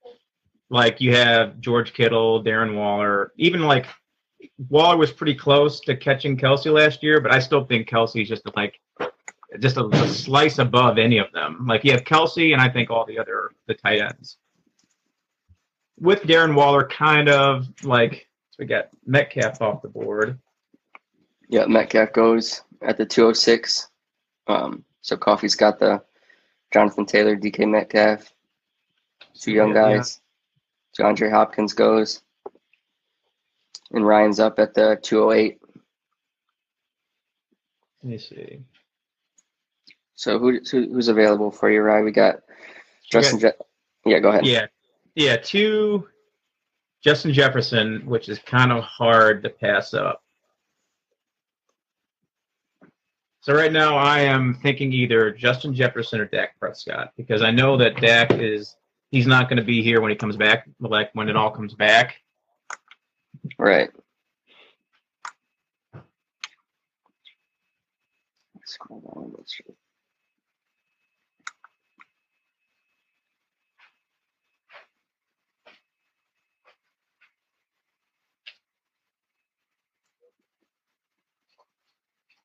like 0.71 1.01
you 1.01 1.15
have 1.15 1.61
George 1.61 1.93
Kittle, 1.93 2.43
Darren 2.43 2.77
Waller, 2.77 3.33
even 3.37 3.63
like 3.63 3.87
Waller 4.69 4.97
was 4.97 5.13
pretty 5.13 5.35
close 5.35 5.81
to 5.81 5.97
catching 5.97 6.37
Kelce 6.37 6.73
last 6.73 7.03
year, 7.03 7.21
but 7.21 7.33
I 7.33 7.39
still 7.39 7.65
think 7.65 7.89
Kelce's 7.89 8.29
just 8.29 8.43
like 8.57 8.81
just 9.59 9.77
a, 9.77 9.85
a 9.85 10.09
slice 10.09 10.59
above 10.59 10.99
any 10.99 11.19
of 11.19 11.27
them. 11.33 11.67
Like 11.67 11.85
you 11.85 11.93
have 11.93 12.05
Kelce, 12.05 12.53
and 12.53 12.61
I 12.61 12.69
think 12.69 12.91
all 12.91 13.05
the 13.05 13.19
other 13.19 13.51
the 13.67 13.75
tight 13.75 14.01
ends. 14.01 14.37
With 15.99 16.23
Darren 16.23 16.55
Waller, 16.55 16.87
kind 16.87 17.29
of 17.29 17.69
like 17.85 18.29
so 18.51 18.57
we 18.61 18.67
got 18.67 18.89
Metcalf 19.05 19.61
off 19.61 19.83
the 19.83 19.89
board. 19.89 20.39
yeah, 21.49 21.67
Metcalf 21.67 22.13
goes 22.13 22.63
at 22.83 22.97
the 22.97 23.05
206. 23.05 23.89
Um, 24.47 24.85
so 25.03 25.17
Coffee's 25.17 25.55
got 25.55 25.79
the 25.79 26.03
Jonathan 26.73 27.07
Taylor, 27.07 27.37
DK 27.37 27.69
Metcalf, 27.69 28.33
two 29.39 29.53
young 29.53 29.75
Yeah, 29.75 29.89
yeah. 29.89 29.97
guys. 29.97 30.21
DeAndre 30.99 31.31
Hopkins 31.31 31.73
goes. 31.73 32.23
And 33.93 34.07
Ryan's 34.07 34.39
up 34.39 34.59
at 34.59 34.75
the 34.75 34.99
208. 35.03 35.59
Let 38.03 38.11
me 38.11 38.19
see. 38.19 38.61
So 40.15 40.39
who, 40.39 40.61
who 40.71 40.93
who's 40.93 41.09
available 41.09 41.51
for 41.51 41.71
you, 41.71 41.81
Ryan? 41.81 42.05
We 42.05 42.13
got 42.13 42.41
Justin. 43.11 43.41
Je- 43.41 43.53
yeah, 44.05 44.19
go 44.21 44.29
ahead. 44.29 44.47
Yeah, 44.47 44.67
yeah. 45.15 45.37
Two, 45.39 46.07
Justin 47.03 47.33
Jefferson, 47.33 48.03
which 48.07 48.29
is 48.29 48.39
kind 48.41 48.71
of 48.71 48.85
hard 48.85 49.43
to 49.43 49.51
pass 49.51 49.95
up. 49.95 50.23
So 53.43 53.55
right 53.55 53.73
now, 53.73 53.97
I 53.97 54.21
am 54.21 54.55
thinking 54.55 54.93
either 54.93 55.31
Justin 55.31 55.75
Jefferson 55.75 56.21
or 56.21 56.27
Dak 56.27 56.59
Prescott 56.59 57.13
because 57.17 57.41
I 57.41 57.51
know 57.51 57.77
that 57.79 57.99
Dak 57.99 58.33
is 58.33 58.77
he's 59.11 59.27
not 59.27 59.49
going 59.49 59.57
to 59.57 59.65
be 59.65 59.83
here 59.83 60.03
when 60.03 60.11
he 60.11 60.17
comes 60.17 60.37
back, 60.37 60.69
like 60.79 61.11
when 61.15 61.31
it 61.31 61.37
all 61.37 61.51
comes 61.51 61.75
back. 61.75 62.17
Right. 63.59 63.89
Scroll 68.67 69.01
down. 69.01 69.33
Let's 69.37 69.57
see. 69.57 69.65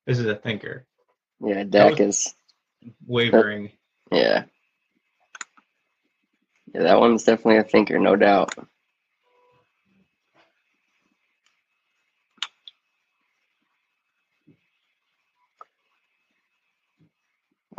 This 0.06 0.18
is 0.18 0.26
a 0.26 0.36
thinker 0.36 0.86
Yeah, 1.40 1.64
Dak 1.64 2.00
is. 2.00 2.34
wavering. 3.06 3.72
Yeah. 4.12 4.44
Yeah, 6.72 6.82
that 6.82 7.00
one's 7.00 7.24
definitely 7.24 7.58
a 7.58 7.64
thinker, 7.64 7.98
no 7.98 8.16
doubt. 8.16 8.54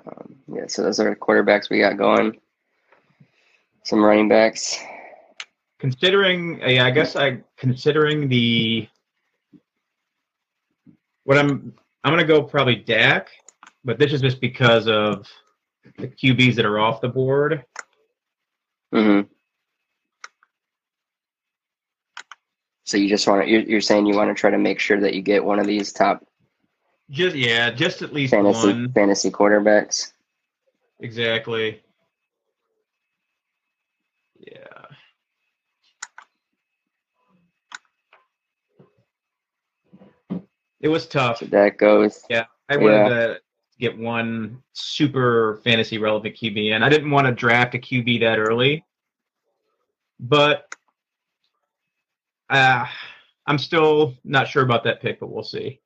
Um, 0.05 0.35
yeah, 0.53 0.67
so 0.67 0.83
those 0.83 0.99
are 0.99 1.09
the 1.09 1.15
quarterbacks 1.15 1.69
we 1.69 1.79
got 1.79 1.97
going. 1.97 2.39
Some 3.83 4.03
running 4.03 4.27
backs. 4.29 4.77
Considering, 5.79 6.59
yeah, 6.61 6.85
I 6.85 6.91
guess 6.91 7.15
I 7.15 7.41
considering 7.55 8.27
the 8.29 8.87
what 11.23 11.37
I'm 11.37 11.73
I'm 12.07 12.13
gonna 12.13 12.23
go 12.23 12.41
probably 12.41 12.77
Dak, 12.77 13.27
but 13.83 13.99
this 13.99 14.13
is 14.13 14.21
just 14.21 14.39
because 14.39 14.87
of 14.87 15.27
the 15.97 16.07
QBs 16.07 16.55
that 16.55 16.65
are 16.65 16.79
off 16.79 17.01
the 17.01 17.09
board. 17.09 17.65
hmm 18.93 19.23
So 22.85 22.95
you 22.95 23.09
just 23.09 23.27
want 23.27 23.43
to, 23.43 23.49
you're, 23.49 23.63
you're 23.63 23.81
saying 23.81 24.05
you 24.05 24.15
want 24.15 24.29
to 24.29 24.39
try 24.39 24.49
to 24.49 24.57
make 24.57 24.79
sure 24.79 25.01
that 25.01 25.15
you 25.15 25.21
get 25.21 25.43
one 25.43 25.59
of 25.59 25.67
these 25.67 25.91
top 25.91 26.25
Just 27.09 27.35
yeah, 27.35 27.71
just 27.71 28.01
at 28.01 28.13
least 28.13 28.31
fantasy 28.31 28.67
one 28.67 28.93
fantasy 28.93 29.29
quarterbacks. 29.29 30.13
exactly. 31.01 31.81
Yeah. 34.39 34.85
It 40.81 40.89
was 40.89 41.07
tough. 41.07 41.39
That 41.39 41.77
goes. 41.77 42.23
Yeah, 42.29 42.45
I 42.69 42.77
wanted 42.77 43.09
to 43.09 43.41
get 43.79 43.97
one 43.97 44.61
super 44.73 45.59
fantasy 45.63 45.97
relevant 45.97 46.35
QB, 46.35 46.73
and 46.73 46.83
I 46.83 46.89
didn't 46.89 47.11
want 47.11 47.27
to 47.27 47.33
draft 47.33 47.75
a 47.75 47.79
QB 47.79 48.19
that 48.21 48.39
early. 48.39 48.85
But 50.19 50.73
uh, 52.49 52.85
I'm 53.45 53.57
still 53.57 54.15
not 54.23 54.47
sure 54.47 54.63
about 54.63 54.83
that 54.83 55.01
pick, 55.01 55.19
but 55.19 55.31
we'll 55.31 55.43
see. 55.43 55.79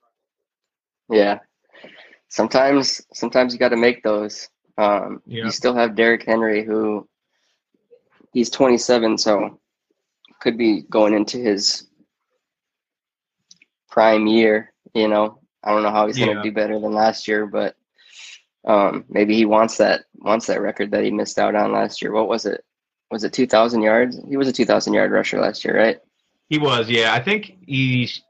Yeah. 1.10 1.39
Sometimes, 2.30 3.01
sometimes 3.13 3.54
you 3.54 3.60
got 3.60 3.69
to 3.69 3.77
make 3.77 4.04
those. 4.04 4.49
Um, 4.77 5.21
Yeah. 5.25 5.45
You 5.45 5.51
still 5.51 5.75
have 5.75 5.95
Derrick 5.95 6.23
Henry, 6.25 6.63
who 6.63 7.08
he's 8.34 8.49
27, 8.49 9.17
so 9.17 9.60
could 10.39 10.58
be 10.58 10.84
going 10.89 11.13
into 11.13 11.38
his 11.38 11.88
prime 13.89 14.27
year. 14.27 14.73
You 14.93 15.08
know, 15.08 15.39
I 15.63 15.71
don't 15.71 15.84
know 15.84 15.91
how 15.91 16.08
he's 16.08 16.17
going 16.17 16.36
to 16.36 16.43
do 16.43 16.51
better 16.51 16.80
than 16.80 16.91
last 16.93 17.27
year, 17.27 17.45
but 17.45 17.75
um, 18.65 19.06
maybe 19.10 19.36
he 19.36 19.45
wants 19.45 19.77
that 19.77 20.01
wants 20.15 20.47
that 20.47 20.62
record 20.62 20.91
that 20.91 21.04
he 21.04 21.12
missed 21.12 21.39
out 21.39 21.56
on 21.56 21.71
last 21.71 22.01
year. 22.01 22.12
What 22.12 22.27
was 22.27 22.45
it? 22.45 22.63
Was 23.10 23.23
it 23.23 23.34
2,000 23.34 23.82
yards? 23.82 24.19
He 24.30 24.38
was 24.38 24.47
a 24.47 24.54
2,000 24.54 24.93
yard 24.93 25.12
rusher 25.12 25.39
last 25.39 25.65
year, 25.65 25.77
right? 25.77 25.99
He 26.49 26.58
was, 26.58 26.89
yeah. 26.89 27.13
I 27.13 27.19
think 27.21 27.58
he's. 27.65 28.21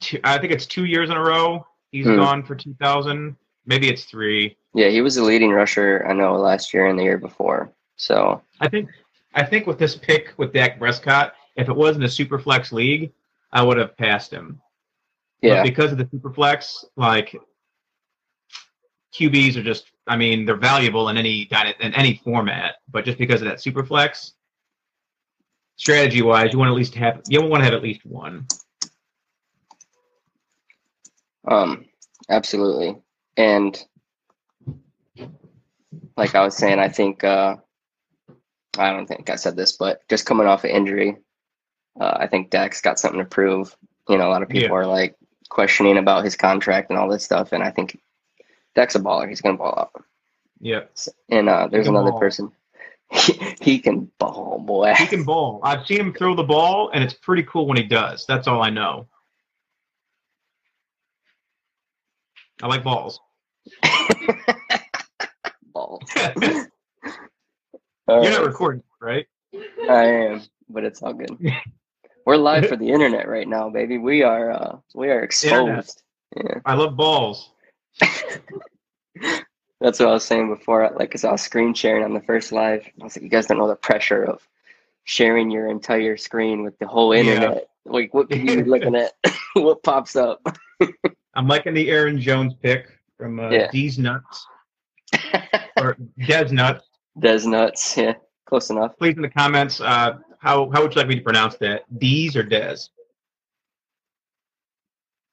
Two, 0.00 0.18
I 0.24 0.38
think 0.38 0.50
it's 0.52 0.64
two 0.64 0.86
years 0.86 1.10
in 1.10 1.16
a 1.16 1.22
row 1.22 1.66
he's 1.92 2.06
Hmm. 2.06 2.16
gone 2.16 2.42
for 2.42 2.54
2,000. 2.54 3.36
Maybe 3.66 3.88
it's 3.90 4.04
three. 4.04 4.56
Yeah, 4.74 4.88
he 4.88 5.02
was 5.02 5.16
the 5.16 5.22
leading 5.22 5.50
rusher. 5.50 6.06
I 6.08 6.14
know 6.14 6.36
last 6.36 6.72
year 6.72 6.86
and 6.86 6.98
the 6.98 7.02
year 7.02 7.18
before. 7.18 7.70
So 7.96 8.40
I 8.60 8.68
think. 8.68 8.88
I 9.34 9.44
think 9.44 9.66
with 9.66 9.78
this 9.78 9.94
pick 9.94 10.32
with 10.38 10.52
Dak 10.52 10.78
Prescott, 10.78 11.34
if 11.54 11.68
it 11.68 11.76
wasn't 11.76 12.04
a 12.04 12.08
super 12.08 12.38
flex 12.38 12.72
league, 12.72 13.12
I 13.52 13.62
would 13.62 13.76
have 13.78 13.96
passed 13.96 14.32
him. 14.32 14.60
Yeah, 15.42 15.56
But 15.56 15.64
because 15.64 15.92
of 15.92 15.98
the 15.98 16.08
super 16.10 16.32
flex, 16.32 16.84
like 16.96 17.36
QBs 19.14 19.56
are 19.56 19.62
just 19.62 19.90
I 20.06 20.16
mean, 20.16 20.44
they're 20.44 20.56
valuable 20.56 21.08
in 21.08 21.16
any 21.16 21.48
in 21.80 21.94
any 21.94 22.20
format, 22.24 22.76
but 22.90 23.04
just 23.04 23.18
because 23.18 23.42
of 23.42 23.48
that 23.48 23.60
super 23.60 23.84
flex, 23.84 24.32
strategy 25.76 26.20
wise, 26.20 26.52
you 26.52 26.58
want 26.58 26.68
to 26.68 26.72
at 26.72 26.76
least 26.76 26.94
have 26.94 27.22
you 27.28 27.40
want 27.42 27.60
to 27.60 27.64
have 27.64 27.74
at 27.74 27.82
least 27.82 28.04
one. 28.04 28.46
Um, 31.46 31.86
absolutely. 32.28 33.00
And 33.36 33.82
like 36.16 36.34
I 36.34 36.44
was 36.44 36.56
saying, 36.56 36.78
I 36.78 36.88
think 36.88 37.24
uh, 37.24 37.56
I 38.78 38.90
don't 38.92 39.06
think 39.06 39.30
I 39.30 39.36
said 39.36 39.56
this, 39.56 39.76
but 39.76 40.06
just 40.08 40.26
coming 40.26 40.46
off 40.46 40.64
an 40.64 40.70
injury, 40.70 41.16
uh, 42.00 42.16
I 42.18 42.26
think 42.26 42.50
Dak's 42.50 42.80
got 42.80 42.98
something 42.98 43.20
to 43.20 43.26
prove. 43.26 43.76
You 44.08 44.18
know, 44.18 44.28
a 44.28 44.30
lot 44.30 44.42
of 44.42 44.48
people 44.48 44.76
are 44.76 44.86
like 44.86 45.14
questioning 45.50 45.98
about 45.98 46.24
his 46.24 46.36
contract 46.36 46.88
and 46.88 46.98
all 46.98 47.10
this 47.10 47.24
stuff, 47.24 47.52
and 47.52 47.62
I 47.62 47.70
think 47.70 48.00
Dak's 48.74 48.94
a 48.94 49.00
baller. 49.00 49.28
He's 49.28 49.42
gonna 49.42 49.58
ball 49.58 49.74
out. 49.78 50.04
Yeah. 50.60 50.84
And 51.28 51.48
uh, 51.48 51.68
there's 51.70 51.88
another 51.88 52.12
ball. 52.12 52.20
person. 52.20 52.52
He, 53.10 53.32
he 53.60 53.78
can 53.78 54.10
ball, 54.18 54.58
boy. 54.64 54.94
He 54.94 55.06
can 55.06 55.24
ball. 55.24 55.60
I've 55.62 55.86
seen 55.86 56.00
him 56.00 56.14
throw 56.14 56.34
the 56.34 56.44
ball, 56.44 56.90
and 56.94 57.04
it's 57.04 57.14
pretty 57.14 57.42
cool 57.42 57.66
when 57.66 57.76
he 57.76 57.82
does. 57.82 58.24
That's 58.26 58.46
all 58.46 58.62
I 58.62 58.70
know. 58.70 59.06
I 62.62 62.66
like 62.66 62.84
balls. 62.84 63.20
ball. 65.72 66.02
You're 68.08 68.30
not 68.30 68.44
recording, 68.44 68.82
right? 69.00 69.26
I 69.88 70.04
am, 70.04 70.42
but 70.68 70.84
it's 70.84 71.02
all 71.02 71.14
good. 71.14 71.36
We're 72.30 72.36
live 72.36 72.68
for 72.68 72.76
the 72.84 72.88
internet 72.88 73.28
right 73.28 73.48
now, 73.48 73.68
baby. 73.70 73.98
We 73.98 74.22
are 74.22 74.52
uh 74.52 74.78
we 74.94 75.10
are 75.10 75.24
exposed. 75.24 76.04
Yeah. 76.36 76.60
I 76.64 76.74
love 76.74 76.96
balls. 76.96 77.50
That's 79.80 79.98
what 79.98 80.08
I 80.08 80.12
was 80.12 80.24
saying 80.24 80.48
before, 80.54 80.88
like 80.96 81.10
cause 81.10 81.24
I 81.24 81.32
was 81.32 81.42
screen 81.42 81.74
sharing 81.74 82.04
on 82.04 82.14
the 82.14 82.20
first 82.20 82.52
live. 82.52 82.86
I 83.00 83.02
was 83.02 83.16
like, 83.16 83.24
you 83.24 83.30
guys 83.30 83.46
don't 83.46 83.58
know 83.58 83.66
the 83.66 83.74
pressure 83.74 84.22
of 84.22 84.46
sharing 85.02 85.50
your 85.50 85.70
entire 85.70 86.16
screen 86.16 86.62
with 86.62 86.78
the 86.78 86.86
whole 86.86 87.12
Yeah. 87.12 87.22
internet. 87.22 87.68
Like 87.84 88.14
what 88.14 88.30
could 88.30 88.48
you 88.48 88.62
be 88.62 88.70
looking 88.70 88.94
at? 88.94 89.10
what 89.54 89.82
pops 89.82 90.14
up? 90.14 90.40
I'm 91.34 91.48
liking 91.48 91.74
the 91.74 91.90
Aaron 91.90 92.20
Jones 92.20 92.54
pick 92.62 92.96
from 93.18 93.40
uh, 93.40 93.50
Yeah. 93.50 93.68
D's 93.72 93.98
Nuts 93.98 94.46
or 95.78 95.96
Des 96.16 96.52
Nuts. 96.52 96.84
Des 97.18 97.44
nuts, 97.44 97.96
yeah. 97.96 98.14
Close 98.46 98.70
enough. 98.70 98.96
Please 98.98 99.16
in 99.16 99.22
the 99.22 99.28
comments, 99.28 99.80
uh, 99.80 100.18
how 100.40 100.70
how 100.70 100.82
would 100.82 100.94
you 100.94 101.00
like 101.00 101.08
me 101.08 101.16
to 101.16 101.22
pronounce 101.22 101.56
that? 101.56 101.84
D's 101.98 102.34
or 102.34 102.42
Des? 102.42 102.76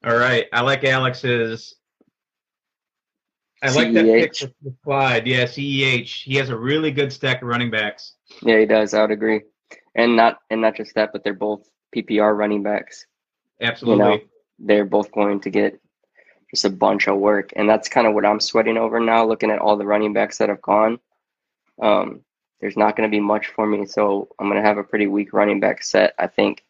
All 0.06 0.18
right, 0.18 0.46
I 0.54 0.62
like 0.62 0.84
Alex's. 0.84 1.76
I 3.64 3.74
like 3.74 3.92
that 3.94 4.06
pick 4.06 4.34
CEH. 4.34 4.42
with 4.44 4.54
with 4.62 4.82
Clyde. 4.84 5.26
Yeah, 5.26 5.46
Ceh. 5.46 6.06
He 6.06 6.36
has 6.36 6.50
a 6.50 6.58
really 6.58 6.92
good 6.92 7.12
stack 7.12 7.42
of 7.42 7.48
running 7.48 7.72
backs. 7.72 8.14
Yeah, 8.42 8.60
he 8.60 8.66
does, 8.66 8.94
I 8.94 9.02
would 9.02 9.12
agree. 9.12 9.42
And 9.96 10.16
not 10.16 10.40
and 10.52 10.62
not 10.62 10.76
just 10.76 10.94
that, 10.96 11.12
but 11.12 11.24
they're 11.24 11.34
both 11.34 11.68
PPR 11.96 12.38
running 12.38 12.62
backs. 12.62 13.08
Absolutely. 13.62 14.28
they're 14.60 14.86
both 14.86 15.12
going 15.12 15.40
to 15.40 15.50
get 15.50 15.80
just 16.52 16.66
a 16.66 16.70
bunch 16.70 17.08
of 17.08 17.18
work. 17.18 17.52
And 17.56 17.68
that's 17.68 17.90
kind 17.90 18.06
of 18.06 18.14
what 18.14 18.26
I'm 18.26 18.40
sweating 18.40 18.78
over 18.78 19.00
now, 19.00 19.26
looking 19.26 19.50
at 19.50 19.60
all 19.60 19.78
the 19.78 19.86
running 19.86 20.14
backs 20.14 20.38
that 20.38 20.50
have 20.50 20.62
gone. 20.62 21.00
Um, 21.82 22.22
there's 22.60 22.78
not 22.78 22.96
going 22.96 23.10
to 23.10 23.16
be 23.16 23.20
much 23.22 23.48
for 23.48 23.66
me. 23.68 23.86
So 23.86 24.30
I'm 24.40 24.48
going 24.50 24.62
to 24.62 24.68
have 24.68 24.78
a 24.78 24.84
pretty 24.84 25.08
weak 25.08 25.34
running 25.34 25.60
back 25.60 25.84
set, 25.84 26.14
I 26.18 26.28
think, 26.28 26.64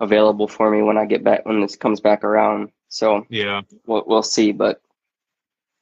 available 0.00 0.48
for 0.48 0.70
me 0.70 0.82
when 0.82 0.98
I 0.98 1.06
get 1.06 1.24
back, 1.24 1.46
when 1.46 1.60
this 1.60 1.76
comes 1.76 2.00
back 2.00 2.24
around. 2.24 2.70
So 2.88 3.26
Yeah. 3.30 3.62
we'll, 3.86 4.04
we'll 4.06 4.22
see. 4.22 4.52
But 4.52 4.82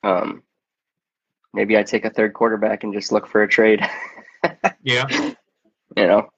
um, 0.02 0.42
maybe 1.52 1.76
I 1.76 1.82
take 1.82 2.04
a 2.04 2.10
third 2.10 2.32
quarterback 2.34 2.84
and 2.84 2.92
just 2.94 3.12
look 3.12 3.26
for 3.26 3.42
a 3.42 3.48
trade, 3.48 3.80
Yeah. 4.82 5.06
you 5.10 6.06
know? 6.06 6.28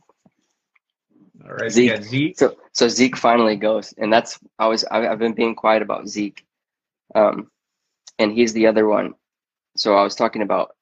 All 1.45 1.55
right. 1.55 1.71
Zeke. 1.71 1.91
Yeah, 1.91 2.01
Zeke. 2.03 2.39
So 2.39 2.57
so 2.73 2.89
Zeke 2.89 3.17
finally 3.17 3.57
goes, 3.57 3.93
and 3.99 4.13
that's 4.13 4.39
I 4.61 4.69
was 4.69 4.85
I, 4.91 5.09
I've 5.09 5.19
been 5.19 5.33
being 5.35 5.57
quiet 5.57 5.83
about 5.83 6.09
Zeke, 6.09 6.47
um, 7.17 7.51
and 8.21 8.31
he's 8.33 8.53
the 8.53 8.69
other 8.69 8.87
one. 8.87 9.15
So 9.77 9.97
I 9.97 10.05
was 10.05 10.15
talking 10.15 10.43
about 10.43 10.77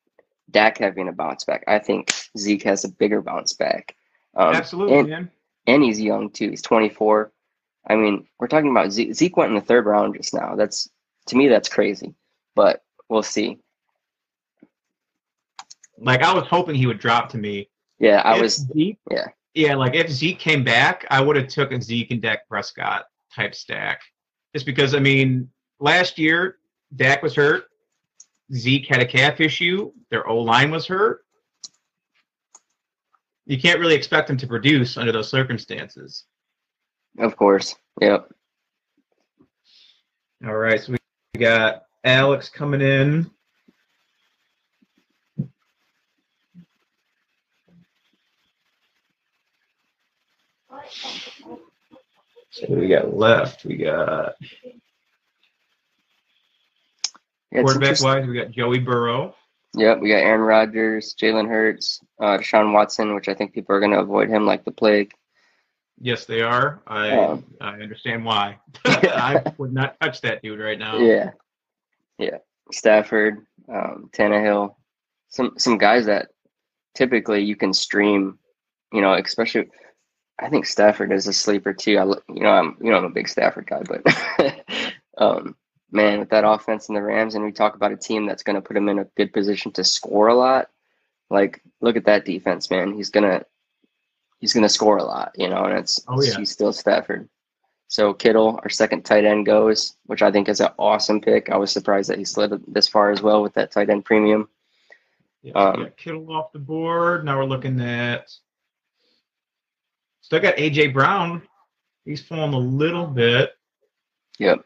Dak 0.51 0.79
having 0.79 1.09
a 1.09 1.13
bounce 1.13 1.45
back. 1.45 1.65
I 1.67 1.79
think 1.79 2.13
Zeke 2.39 2.63
has 2.65 2.85
a 2.85 2.89
bigger 2.89 3.23
bounce 3.23 3.53
back. 3.53 3.97
Um, 4.37 4.55
Absolutely, 4.55 4.99
and, 4.99 5.09
man. 5.09 5.31
and 5.67 5.83
he's 5.83 6.01
young 6.01 6.31
too. 6.31 6.51
He's 6.51 6.63
24. 6.63 7.33
I 7.89 7.97
mean, 7.97 8.27
we're 8.39 8.47
talking 8.47 8.71
about 8.71 8.93
Zeke. 8.93 9.15
Zeke 9.15 9.37
went 9.37 9.51
in 9.51 9.55
the 9.57 9.65
third 9.65 9.87
round 9.87 10.15
just 10.17 10.35
now. 10.35 10.55
That's 10.55 10.89
to 11.27 11.37
me 11.37 11.49
that's 11.49 11.69
crazy, 11.69 12.15
but 12.55 12.83
we'll 13.09 13.23
see. 13.23 13.59
Like 15.99 16.23
I 16.23 16.33
was 16.33 16.45
hoping 16.47 16.75
he 16.75 16.87
would 16.87 16.99
drop 16.99 17.29
to 17.31 17.39
me. 17.39 17.69
Yeah, 17.99 18.23
I 18.25 18.37
If 18.37 18.43
was. 18.43 18.57
Zeke. 18.57 18.99
yeah. 19.11 19.27
Yeah, 19.55 19.75
like 19.75 19.95
if 19.95 20.09
Zeke 20.11 20.39
came 20.39 20.63
back, 20.63 21.05
I 21.11 21.21
would 21.21 21.35
have 21.35 21.49
took 21.49 21.73
a 21.73 21.83
Zeke 21.83 22.13
and 22.13 22.23
Dak 22.23 22.49
Prescott 22.49 23.07
type 23.35 23.55
stack. 23.55 24.01
Just 24.55 24.65
because 24.65 24.95
I 24.95 25.01
mean, 25.01 25.51
last 25.81 26.19
year 26.19 26.59
Dak 26.95 27.23
was 27.23 27.35
hurt. 27.35 27.65
Zeke 28.55 28.87
had 28.87 29.01
a 29.01 29.07
calf 29.07 29.41
issue. 29.41 29.93
Their 30.11 30.29
O 30.29 30.39
line 30.39 30.71
was 30.71 30.87
hurt. 30.87 31.25
You 33.47 33.61
can't 33.61 33.81
really 33.81 33.95
expect 33.95 34.29
them 34.29 34.37
to 34.39 34.47
produce 34.47 34.97
under 34.97 35.13
those 35.13 35.29
circumstances. 35.29 36.25
Of 37.19 37.37
course. 37.37 37.75
Yep. 38.01 38.29
All 40.47 40.57
right. 40.57 40.81
So 40.81 40.93
we 40.93 41.41
got 41.41 41.83
Alex 42.05 42.49
coming 42.49 42.81
in. 42.81 43.31
So 52.53 52.67
we 52.69 52.89
got 52.89 53.17
left. 53.17 53.65
We 53.65 53.77
got 53.77 54.35
yeah, 57.53 57.63
quarterback 57.63 58.01
wise, 58.01 58.27
we 58.27 58.35
got 58.35 58.51
Joey 58.51 58.79
Burrow. 58.79 59.35
Yep, 59.75 60.01
we 60.01 60.09
got 60.09 60.17
Aaron 60.17 60.41
Rodgers, 60.41 61.15
Jalen 61.15 61.49
Hurts, 61.49 62.01
uh, 62.21 62.39
Deshaun 62.39 62.73
Watson, 62.73 63.15
which 63.15 63.29
I 63.29 63.35
think 63.35 63.53
people 63.53 63.75
are 63.75 63.81
going 63.81 63.93
to 63.93 64.01
avoid 64.01 64.29
him 64.29 64.45
like 64.45 64.65
the 64.65 64.73
plague. 64.73 65.13
Yes, 66.01 66.25
they 66.25 66.41
are. 66.43 66.81
I 66.87 67.11
Um, 67.11 67.45
I 67.61 67.75
understand 67.75 68.25
why. 68.25 68.59
I 68.85 69.43
would 69.59 69.73
not 69.73 70.01
touch 70.01 70.21
that 70.23 70.43
dude 70.43 70.59
right 70.59 70.79
now. 70.79 70.99
Yeah, 70.99 71.31
yeah. 72.19 72.39
Stafford, 72.73 73.47
um, 73.69 74.11
Tannehill, 74.13 74.75
some 75.29 75.53
some 75.59 75.77
guys 75.77 76.07
that 76.07 76.29
typically 76.95 77.43
you 77.43 77.55
can 77.57 77.73
stream. 77.73 78.39
You 78.93 79.03
know, 79.03 79.13
especially 79.15 79.69
I 80.39 80.49
think 80.49 80.67
Stafford 80.67 81.13
is 81.13 81.27
a 81.27 81.33
sleeper 81.33 81.73
too. 81.75 81.99
I 81.99 82.05
look- 82.05 82.25
you 82.29 82.43
know 82.43 82.51
I'm 82.51 82.77
you 82.81 82.91
know 82.91 82.97
I'm 82.99 83.05
a 83.05 83.11
big 83.11 83.29
Stafford 83.29 83.67
guy, 83.69 83.83
but 83.83 84.55
um, 85.19 85.55
man, 85.93 86.21
with 86.21 86.31
that 86.31 86.45
offense 86.45 86.89
and 86.89 86.97
the 86.97 87.03
Rams, 87.03 87.35
and 87.35 87.45
we 87.45 87.53
talk 87.53 87.75
about 87.75 87.93
a 87.93 87.97
team 87.97 88.27
that's 88.27 88.43
going 88.43 88.57
to 88.57 88.63
put 88.63 88.77
him 88.77 88.89
in 88.89 88.99
a 89.01 89.05
good 89.17 89.33
position 89.33 89.73
to 89.73 89.85
score 89.85 90.29
a 90.29 90.35
lot. 90.35 90.69
Like, 91.31 91.63
look 91.81 91.97
at 91.97 92.05
that 92.07 92.25
defense, 92.25 92.71
man. 92.71 92.93
He's 92.95 93.11
gonna 93.11 93.45
he's 94.41 94.53
gonna 94.53 94.69
score 94.69 94.97
a 94.99 95.05
lot, 95.05 95.33
you 95.37 95.49
know, 95.49 95.65
and 95.65 95.79
it's 95.79 96.01
Oh, 96.09 96.21
yeah. 96.23 96.37
he's 96.37 96.51
still 96.51 96.73
Stafford. 96.73 97.29
So 97.89 98.15
Kittle, 98.15 98.59
our 98.63 98.69
second 98.69 99.05
tight 99.05 99.25
end 99.25 99.47
goes, 99.47 99.97
which 100.07 100.23
I 100.23 100.31
think 100.31 100.49
is 100.49 100.61
an 100.61 100.71
awesome 100.79 101.21
pick. 101.21 101.51
I 101.51 101.57
was 101.57 101.71
surprised 101.73 102.09
that 102.11 102.19
he 102.19 102.25
slid 102.25 102.53
this 102.69 102.89
far 102.89 103.11
as 103.11 103.21
well 103.23 103.43
with 103.43 103.55
that 103.55 103.71
tight 103.73 103.91
end 103.91 104.05
premium. 104.05 104.49
Yeah, 105.43 105.53
Um, 105.55 105.89
Kittle 105.97 106.31
off 106.33 106.53
the 106.53 106.59
board. 106.59 107.25
Now 107.25 107.39
we're 107.39 107.45
looking 107.47 107.81
at. 107.81 108.31
Still 110.21 110.41
got 110.41 110.57
AJ 110.57 110.93
Brown. 110.93 111.43
He's 112.05 112.23
fallen 112.23 112.55
a 112.55 112.59
little 112.59 113.07
bit. 113.07 113.53
Yep. 114.39 114.65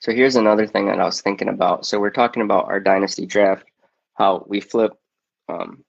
So 0.00 0.12
here's 0.12 0.36
another 0.36 0.66
thing 0.66 0.86
that 0.86 0.98
I 0.98 1.04
was 1.04 1.20
thinking 1.20 1.48
about. 1.48 1.84
So 1.86 2.00
we're 2.00 2.10
talking 2.10 2.42
about 2.42 2.66
our 2.66 2.80
dynasty 2.80 3.26
draft, 3.26 3.66
how 4.14 4.44
we 4.48 4.60
flip, 4.60 4.92
um, 5.48 5.84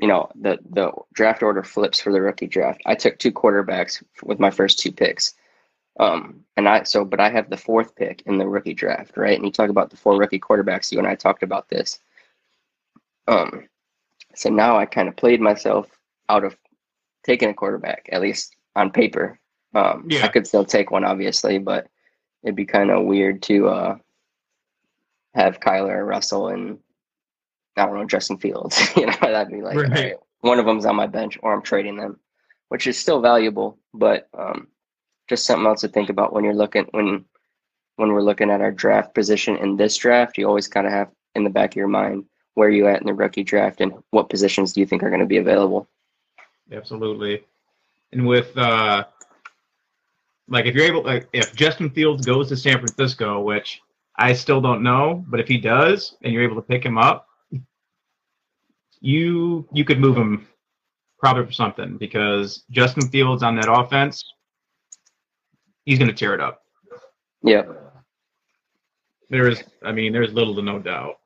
you 0.00 0.08
know, 0.08 0.28
the 0.34 0.58
the 0.68 0.92
draft 1.14 1.42
order 1.42 1.62
flips 1.62 2.00
for 2.00 2.12
the 2.12 2.20
rookie 2.20 2.48
draft. 2.48 2.82
I 2.84 2.96
took 2.96 3.18
two 3.18 3.32
quarterbacks 3.32 4.02
with 4.22 4.38
my 4.40 4.50
first 4.50 4.78
two 4.80 4.92
picks, 4.92 5.34
um, 5.98 6.44
and 6.56 6.68
I 6.68 6.82
so 6.82 7.04
but 7.04 7.20
I 7.20 7.30
have 7.30 7.48
the 7.48 7.56
fourth 7.56 7.94
pick 7.94 8.22
in 8.26 8.38
the 8.38 8.46
rookie 8.46 8.74
draft, 8.74 9.16
right? 9.16 9.36
And 9.36 9.46
you 9.46 9.52
talk 9.52 9.70
about 9.70 9.90
the 9.90 9.96
four 9.96 10.18
rookie 10.18 10.40
quarterbacks. 10.40 10.92
You 10.92 10.98
and 10.98 11.06
I 11.08 11.14
talked 11.14 11.42
about 11.42 11.68
this. 11.68 12.00
Um, 13.28 13.68
so 14.34 14.50
now 14.50 14.76
I 14.76 14.84
kind 14.84 15.08
of 15.08 15.16
played 15.16 15.40
myself 15.40 15.88
out 16.28 16.44
of 16.44 16.56
taking 17.24 17.48
a 17.48 17.54
quarterback, 17.54 18.08
at 18.12 18.20
least 18.20 18.54
on 18.74 18.90
paper. 18.90 19.38
Um, 19.74 20.06
Yeah. 20.08 20.24
I 20.24 20.28
could 20.28 20.46
still 20.46 20.64
take 20.64 20.90
one, 20.90 21.04
obviously, 21.04 21.58
but 21.58 21.88
it'd 22.46 22.54
be 22.54 22.64
kind 22.64 22.90
of 22.90 23.04
weird 23.04 23.42
to 23.42 23.68
uh, 23.68 23.96
have 25.34 25.58
Kyler 25.58 26.06
Russell 26.06 26.48
and 26.48 26.78
I 27.76 27.84
don't 27.84 27.96
know 27.96 28.06
Justin 28.06 28.38
Fields. 28.38 28.80
you 28.96 29.04
know, 29.06 29.16
that'd 29.20 29.52
be 29.52 29.62
like 29.62 29.76
Right. 29.76 29.90
right, 29.90 30.14
one 30.40 30.60
of 30.60 30.64
them's 30.64 30.86
on 30.86 30.94
my 30.94 31.08
bench 31.08 31.38
or 31.42 31.52
I'm 31.52 31.60
trading 31.60 31.96
them, 31.96 32.20
which 32.68 32.86
is 32.86 32.96
still 32.96 33.20
valuable, 33.20 33.78
but 33.92 34.28
um, 34.38 34.68
just 35.28 35.44
something 35.44 35.66
else 35.66 35.80
to 35.80 35.88
think 35.88 36.08
about 36.08 36.32
when 36.32 36.44
you're 36.44 36.54
looking 36.54 36.86
when 36.92 37.24
when 37.96 38.12
we're 38.12 38.22
looking 38.22 38.50
at 38.50 38.60
our 38.60 38.70
draft 38.70 39.12
position 39.12 39.56
in 39.56 39.76
this 39.76 39.96
draft. 39.96 40.38
You 40.38 40.46
always 40.46 40.68
kind 40.68 40.86
of 40.86 40.92
have 40.92 41.10
in 41.34 41.42
the 41.42 41.50
back 41.50 41.72
of 41.72 41.76
your 41.76 41.88
mind 41.88 42.24
where 42.54 42.70
you 42.70 42.86
at 42.86 43.00
in 43.00 43.06
the 43.06 43.12
rookie 43.12 43.42
draft 43.44 43.80
and 43.80 43.92
what 44.10 44.30
positions 44.30 44.72
do 44.72 44.80
you 44.80 44.86
think 44.86 45.02
are 45.02 45.10
going 45.10 45.20
to 45.20 45.26
be 45.26 45.36
available. 45.38 45.88
Absolutely. 46.72 47.44
And 48.12 48.24
with 48.24 48.56
uh 48.56 49.04
like 50.48 50.66
if 50.66 50.74
you're 50.74 50.86
able 50.86 51.02
like 51.02 51.28
if 51.32 51.54
Justin 51.54 51.90
Fields 51.90 52.24
goes 52.24 52.48
to 52.48 52.56
San 52.56 52.78
Francisco, 52.78 53.40
which 53.40 53.80
I 54.16 54.32
still 54.32 54.60
don't 54.60 54.82
know, 54.82 55.24
but 55.28 55.40
if 55.40 55.48
he 55.48 55.58
does 55.58 56.16
and 56.22 56.32
you're 56.32 56.44
able 56.44 56.56
to 56.56 56.62
pick 56.62 56.84
him 56.84 56.98
up, 56.98 57.28
you 59.00 59.68
you 59.72 59.84
could 59.84 60.00
move 60.00 60.16
him 60.16 60.46
probably 61.18 61.46
for 61.46 61.52
something 61.52 61.96
because 61.96 62.64
Justin 62.70 63.08
Fields 63.08 63.42
on 63.42 63.56
that 63.56 63.70
offense, 63.70 64.24
he's 65.84 65.98
gonna 65.98 66.12
tear 66.12 66.34
it 66.34 66.40
up. 66.40 66.62
Yeah, 67.42 67.64
There's 69.28 69.62
I 69.84 69.92
mean, 69.92 70.12
there's 70.12 70.32
little 70.32 70.54
to 70.54 70.62
no 70.62 70.78
doubt. 70.78 71.18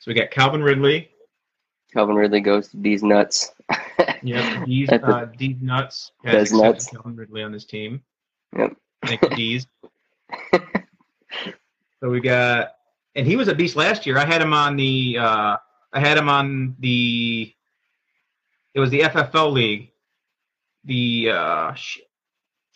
So 0.00 0.10
we 0.10 0.14
got 0.14 0.30
Calvin 0.30 0.62
Ridley. 0.62 1.10
Calvin 1.92 2.16
Ridley 2.16 2.40
goes 2.40 2.68
to 2.68 2.76
these 2.76 3.02
nuts. 3.02 3.52
Yep, 4.22 4.66
these 4.66 4.88
uh, 4.90 5.26
D's 5.36 5.62
nuts 5.62 6.10
has 6.24 6.52
nuts. 6.52 6.88
Calvin 6.88 7.14
Ridley 7.14 7.42
on 7.42 7.52
this 7.52 7.64
team. 7.64 8.02
Yep. 8.56 8.76
You, 9.08 9.28
D's. 9.36 9.66
so 12.00 12.10
we 12.10 12.20
got, 12.20 12.74
and 13.14 13.26
he 13.26 13.36
was 13.36 13.48
a 13.48 13.54
beast 13.54 13.76
last 13.76 14.06
year. 14.06 14.18
I 14.18 14.24
had 14.24 14.40
him 14.40 14.52
on 14.52 14.76
the, 14.76 15.18
uh, 15.18 15.56
I 15.92 16.00
had 16.00 16.16
him 16.16 16.28
on 16.28 16.76
the, 16.78 17.52
it 18.74 18.80
was 18.80 18.90
the 18.90 19.00
FFL 19.00 19.52
league, 19.52 19.90
the 20.84 21.30
uh, 21.30 21.74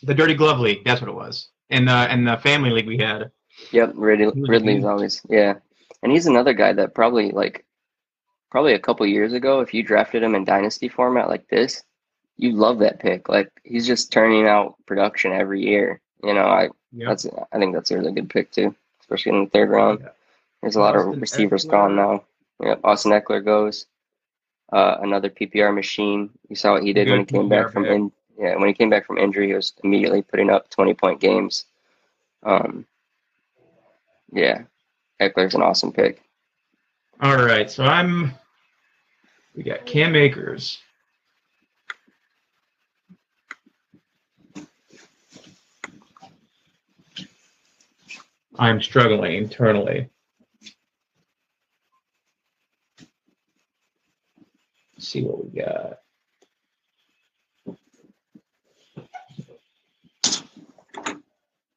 the 0.01 0.13
Dirty 0.13 0.33
Glove 0.33 0.59
league. 0.59 0.83
That's 0.85 1.01
what 1.01 1.09
it 1.09 1.15
was, 1.15 1.49
and 1.69 1.89
uh, 1.89 2.07
and 2.09 2.27
the 2.27 2.37
family 2.37 2.69
league 2.69 2.87
we 2.87 2.97
had. 2.97 3.31
Yep, 3.71 3.93
Ridley, 3.95 4.41
Ridley's 4.41 4.85
always 4.85 5.21
yeah, 5.29 5.55
and 6.01 6.11
he's 6.11 6.27
another 6.27 6.53
guy 6.53 6.73
that 6.73 6.95
probably 6.95 7.31
like 7.31 7.65
probably 8.51 8.73
a 8.73 8.79
couple 8.79 9.05
years 9.05 9.33
ago, 9.33 9.61
if 9.61 9.73
you 9.73 9.83
drafted 9.83 10.23
him 10.23 10.35
in 10.35 10.45
dynasty 10.45 10.87
format 10.87 11.27
like 11.27 11.47
this, 11.49 11.83
you 12.37 12.53
love 12.53 12.79
that 12.79 12.99
pick. 12.99 13.29
Like 13.29 13.51
he's 13.63 13.87
just 13.87 14.11
turning 14.11 14.47
out 14.47 14.75
production 14.85 15.31
every 15.31 15.61
year. 15.61 16.01
You 16.23 16.33
know, 16.33 16.45
I 16.45 16.69
Yep. 16.95 17.07
that's 17.09 17.25
I 17.51 17.57
think 17.57 17.73
that's 17.73 17.91
a 17.91 17.97
really 17.97 18.11
good 18.11 18.29
pick 18.29 18.51
too, 18.51 18.75
especially 19.01 19.31
in 19.33 19.43
the 19.45 19.49
third 19.49 19.69
round. 19.69 20.07
There's 20.61 20.75
a 20.75 20.79
lot 20.79 20.95
of 20.95 21.19
receivers 21.19 21.65
Ekeler. 21.65 21.71
gone 21.71 21.95
now. 21.95 22.23
Yep, 22.61 22.81
Austin 22.83 23.11
Ekeler 23.11 23.43
goes. 23.43 23.87
Uh, 24.71 24.97
another 25.01 25.29
PPR 25.29 25.73
machine. 25.73 26.29
You 26.49 26.55
saw 26.55 26.73
what 26.73 26.83
he 26.83 26.93
did 26.93 27.09
when 27.09 27.19
he 27.19 27.25
Good 27.25 27.33
came 27.33 27.49
back 27.49 27.71
from 27.71 27.83
pick. 27.83 27.91
in 27.93 28.11
yeah 28.37 28.55
when 28.55 28.67
he 28.67 28.73
came 28.73 28.89
back 28.89 29.05
from 29.05 29.17
injury. 29.17 29.47
He 29.47 29.53
was 29.53 29.73
immediately 29.83 30.21
putting 30.21 30.49
up 30.49 30.69
twenty 30.69 30.93
point 30.93 31.19
games. 31.19 31.65
Um, 32.43 32.85
yeah, 34.31 34.63
Ekeler's 35.19 35.55
an 35.55 35.61
awesome 35.61 35.91
pick. 35.91 36.21
All 37.21 37.37
right, 37.37 37.69
so 37.69 37.83
I'm. 37.85 38.33
We 39.55 39.63
got 39.63 39.85
Cam 39.85 40.15
Akers. 40.15 40.79
I'm 48.57 48.81
struggling 48.81 49.35
internally. 49.35 50.09
Let's 54.95 55.07
see 55.07 55.23
what 55.23 55.43
we 55.43 55.59
got. 55.59 55.99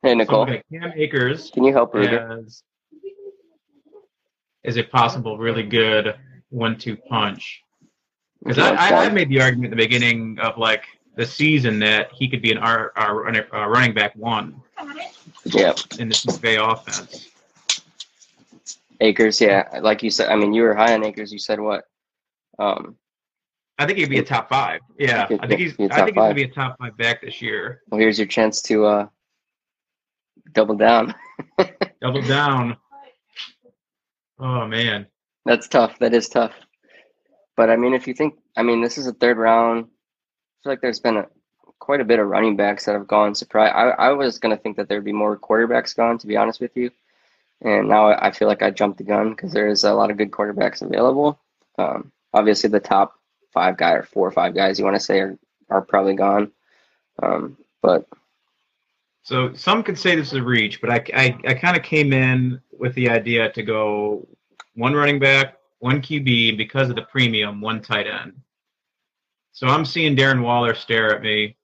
Hey 0.02 0.14
Nicole, 0.14 0.46
got 0.46 0.62
Cam 0.70 0.92
Akers 0.94 1.50
can 1.50 1.64
you 1.64 1.72
help 1.72 1.94
Ruger? 1.94 2.44
as 2.44 2.62
is 4.62 4.76
a 4.76 4.82
possible 4.82 5.38
really 5.38 5.62
good 5.62 6.14
one-two 6.50 6.96
punch. 6.96 7.60
Because 8.44 8.58
I, 8.58 8.74
I, 8.74 9.04
I 9.06 9.08
made 9.08 9.28
the 9.28 9.40
argument 9.40 9.72
at 9.72 9.76
the 9.76 9.82
beginning 9.82 10.38
of 10.40 10.58
like 10.58 10.84
the 11.16 11.26
season 11.26 11.78
that 11.80 12.10
he 12.12 12.28
could 12.28 12.42
be 12.42 12.52
an 12.52 12.58
our, 12.58 12.92
our 12.96 13.22
running, 13.22 13.42
uh, 13.52 13.66
running 13.66 13.94
back 13.94 14.14
one 14.16 14.60
Yeah, 15.44 15.72
in 15.98 16.08
this 16.08 16.24
McVay 16.26 16.58
offense. 16.72 17.30
Akers, 19.00 19.40
Yeah, 19.40 19.68
like 19.82 20.02
you 20.02 20.10
said. 20.10 20.28
I 20.30 20.36
mean, 20.36 20.52
you 20.54 20.62
were 20.62 20.74
high 20.74 20.94
on 20.94 21.04
Akers. 21.04 21.32
You 21.32 21.38
said 21.38 21.60
what? 21.60 21.84
Um, 22.58 22.96
I 23.78 23.84
think 23.86 23.98
he'd 23.98 24.08
be 24.08 24.18
a 24.18 24.24
top 24.24 24.48
five. 24.48 24.80
Yeah, 24.98 25.24
I 25.40 25.46
think 25.46 25.60
he's. 25.60 25.74
I 25.74 25.96
think 25.96 26.08
he's 26.08 26.14
gonna 26.14 26.34
be 26.34 26.44
a 26.44 26.48
top 26.48 26.78
five 26.78 26.96
back 26.96 27.20
this 27.20 27.42
year. 27.42 27.82
well, 27.90 28.00
here's 28.00 28.18
your 28.18 28.26
chance 28.26 28.62
to 28.62 28.86
uh, 28.86 29.06
double 30.52 30.76
down. 30.76 31.14
Double 32.00 32.22
down. 32.22 32.76
Oh 34.38 34.66
man. 34.66 35.06
That's 35.44 35.68
tough. 35.68 35.98
That 35.98 36.14
is 36.14 36.28
tough. 36.28 36.52
But 37.56 37.68
I 37.70 37.76
mean, 37.76 37.94
if 37.94 38.06
you 38.06 38.14
think, 38.14 38.34
I 38.56 38.62
mean, 38.62 38.80
this 38.82 38.96
is 38.96 39.06
a 39.06 39.12
third 39.12 39.36
round. 39.38 39.86
Feel 40.66 40.72
like 40.72 40.80
there's 40.80 40.98
been 40.98 41.18
a, 41.18 41.26
quite 41.78 42.00
a 42.00 42.04
bit 42.04 42.18
of 42.18 42.26
running 42.26 42.56
backs 42.56 42.86
that 42.86 42.94
have 42.94 43.06
gone. 43.06 43.36
Surprise! 43.36 43.70
I, 43.72 44.08
I 44.08 44.12
was 44.14 44.40
gonna 44.40 44.56
think 44.56 44.76
that 44.78 44.88
there'd 44.88 45.04
be 45.04 45.12
more 45.12 45.38
quarterbacks 45.38 45.94
gone, 45.94 46.18
to 46.18 46.26
be 46.26 46.36
honest 46.36 46.60
with 46.60 46.76
you. 46.76 46.90
And 47.60 47.88
now 47.88 48.08
I 48.08 48.32
feel 48.32 48.48
like 48.48 48.62
I 48.62 48.72
jumped 48.72 48.98
the 48.98 49.04
gun 49.04 49.30
because 49.30 49.52
there 49.52 49.68
is 49.68 49.84
a 49.84 49.94
lot 49.94 50.10
of 50.10 50.16
good 50.16 50.32
quarterbacks 50.32 50.82
available. 50.82 51.38
Um, 51.78 52.10
obviously, 52.34 52.68
the 52.68 52.80
top 52.80 53.14
five 53.52 53.76
guy 53.76 53.92
or 53.92 54.02
four 54.02 54.26
or 54.26 54.32
five 54.32 54.56
guys 54.56 54.76
you 54.76 54.84
want 54.84 54.96
to 54.96 55.00
say 55.00 55.20
are, 55.20 55.38
are 55.70 55.82
probably 55.82 56.14
gone. 56.14 56.50
Um, 57.22 57.56
but 57.80 58.08
So 59.22 59.54
some 59.54 59.84
could 59.84 59.96
say 60.00 60.16
this 60.16 60.32
is 60.32 60.40
a 60.40 60.42
reach, 60.42 60.80
but 60.80 60.90
I, 60.90 61.04
I, 61.14 61.38
I 61.46 61.54
kind 61.54 61.76
of 61.76 61.84
came 61.84 62.12
in 62.12 62.60
with 62.76 62.92
the 62.96 63.08
idea 63.08 63.52
to 63.52 63.62
go 63.62 64.26
one 64.74 64.94
running 64.94 65.20
back, 65.20 65.58
one 65.78 66.02
QB, 66.02 66.56
because 66.56 66.90
of 66.90 66.96
the 66.96 67.02
premium, 67.02 67.60
one 67.60 67.80
tight 67.80 68.08
end. 68.08 68.32
So 69.56 69.66
I'm 69.68 69.86
seeing 69.86 70.14
Darren 70.14 70.42
Waller 70.42 70.74
stare 70.74 71.14
at 71.16 71.22
me. 71.22 71.56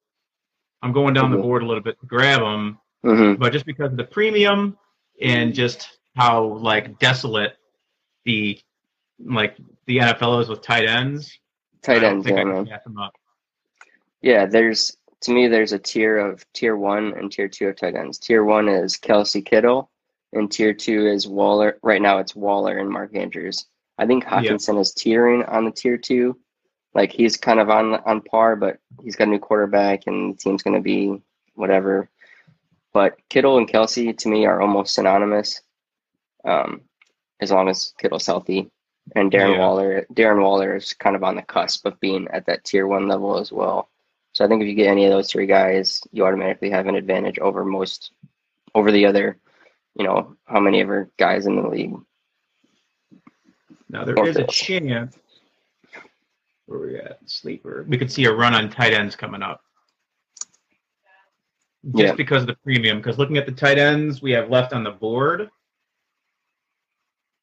I'm 0.80 0.92
going 0.92 1.12
down 1.12 1.30
the 1.30 1.36
Mhm. 1.36 1.42
board 1.42 1.62
a 1.62 1.66
little 1.66 1.82
bit 1.82 2.00
to 2.00 2.06
grab 2.06 2.40
him, 2.40 2.78
hmm 3.02 3.34
but 3.34 3.52
just 3.52 3.66
because 3.66 3.90
of 3.90 3.98
the 3.98 4.04
premium 4.04 4.78
and 5.20 5.52
just 5.52 5.98
how 6.16 6.42
like 6.42 6.98
desolate 6.98 7.58
the 8.24 8.58
like 9.22 9.58
the 9.84 9.98
NFL 9.98 10.40
is 10.40 10.48
with 10.48 10.62
tight 10.62 10.86
ends, 10.88 11.38
Tight 11.82 12.02
ends, 12.02 12.26
yeah, 12.26 12.32
I 12.32 12.38
can 12.38 12.48
man. 12.48 12.66
pass 12.66 12.86
him 12.86 12.96
up. 12.98 13.12
Yeah, 14.22 14.46
there's 14.46 14.96
to 15.20 15.30
me 15.32 15.46
there's 15.46 15.74
a 15.74 15.78
tier 15.78 16.16
of 16.16 16.50
tier 16.54 16.76
one 16.76 17.12
and 17.12 17.30
tier 17.30 17.46
two 17.46 17.68
of 17.68 17.76
tight 17.76 17.94
ends. 17.94 18.18
Tier 18.18 18.42
one 18.42 18.68
is 18.70 18.96
Kelce 18.96 19.44
Kittle, 19.44 19.90
and 20.32 20.50
tier 20.50 20.72
two 20.72 21.06
is 21.06 21.28
Waller. 21.28 21.78
Right 21.82 22.00
now 22.00 22.16
it's 22.18 22.34
Waller 22.34 22.78
and 22.78 22.88
Mark 22.88 23.14
Andrews. 23.14 23.66
I 23.98 24.06
think 24.06 24.24
Hockenson 24.24 24.80
is 24.80 24.94
teetering 24.94 25.42
on 25.44 25.66
the 25.66 25.70
tier 25.70 25.98
two. 25.98 26.38
Like 26.94 27.12
he's 27.12 27.36
kind 27.36 27.60
of 27.60 27.70
on 27.70 27.94
on 27.94 28.20
par, 28.20 28.56
but 28.56 28.78
he's 29.02 29.16
got 29.16 29.28
a 29.28 29.30
new 29.30 29.38
quarterback 29.38 30.06
and 30.06 30.34
the 30.34 30.38
team's 30.38 30.62
gonna 30.62 30.80
be 30.80 31.20
whatever. 31.54 32.08
But 32.92 33.16
Kittle 33.28 33.58
and 33.58 33.68
Kelce 33.68 34.16
to 34.16 34.28
me 34.28 34.44
are 34.44 34.60
almost 34.60 34.94
synonymous. 34.94 35.62
Um, 36.44 36.82
as 37.42 37.50
long 37.50 37.68
as 37.68 37.92
Kittle's 37.98 38.26
healthy. 38.26 38.70
And 39.16 39.30
Darren 39.32 39.54
Yeah. 39.54 39.58
Waller 39.58 40.06
Darren 40.14 40.42
Waller 40.42 40.76
is 40.76 40.92
kind 40.92 41.16
of 41.16 41.24
on 41.24 41.34
the 41.34 41.42
cusp 41.42 41.84
of 41.84 41.98
being 42.00 42.28
at 42.28 42.46
that 42.46 42.64
tier 42.64 42.86
one 42.86 43.08
level 43.08 43.36
as 43.36 43.52
well. 43.52 43.90
So 44.32 44.44
I 44.44 44.48
think 44.48 44.62
if 44.62 44.68
you 44.68 44.74
get 44.74 44.86
any 44.86 45.04
of 45.04 45.10
those 45.10 45.30
three 45.30 45.46
guys, 45.46 46.00
you 46.12 46.24
automatically 46.24 46.70
have 46.70 46.86
an 46.86 46.94
advantage 46.94 47.38
over 47.40 47.64
most 47.64 48.12
over 48.74 48.90
the 48.92 49.04
other, 49.04 49.36
you 49.96 50.04
know, 50.04 50.36
how 50.46 50.60
many 50.60 50.80
ever 50.80 51.10
guys 51.18 51.46
in 51.46 51.56
the 51.56 51.68
league. 51.68 51.94
Now 53.90 54.04
there 54.04 54.26
is 54.26 54.36
a 54.36 54.46
chance 54.46 55.18
where 56.66 56.80
we 56.80 56.96
at 56.96 57.18
sleeper. 57.26 57.84
We 57.88 57.98
could 57.98 58.10
see 58.12 58.24
a 58.24 58.32
run 58.32 58.54
on 58.54 58.70
tight 58.70 58.92
ends 58.92 59.16
coming 59.16 59.42
up. 59.42 59.62
Just 61.96 62.04
Yeah. 62.04 62.14
because 62.14 62.42
of 62.42 62.46
the 62.48 62.56
premium. 62.56 62.98
Because 62.98 63.18
looking 63.18 63.36
at 63.38 63.46
the 63.46 63.52
tight 63.52 63.78
ends 63.78 64.22
we 64.22 64.30
have 64.32 64.50
left 64.50 64.72
on 64.72 64.84
the 64.84 64.90
board. 64.90 65.50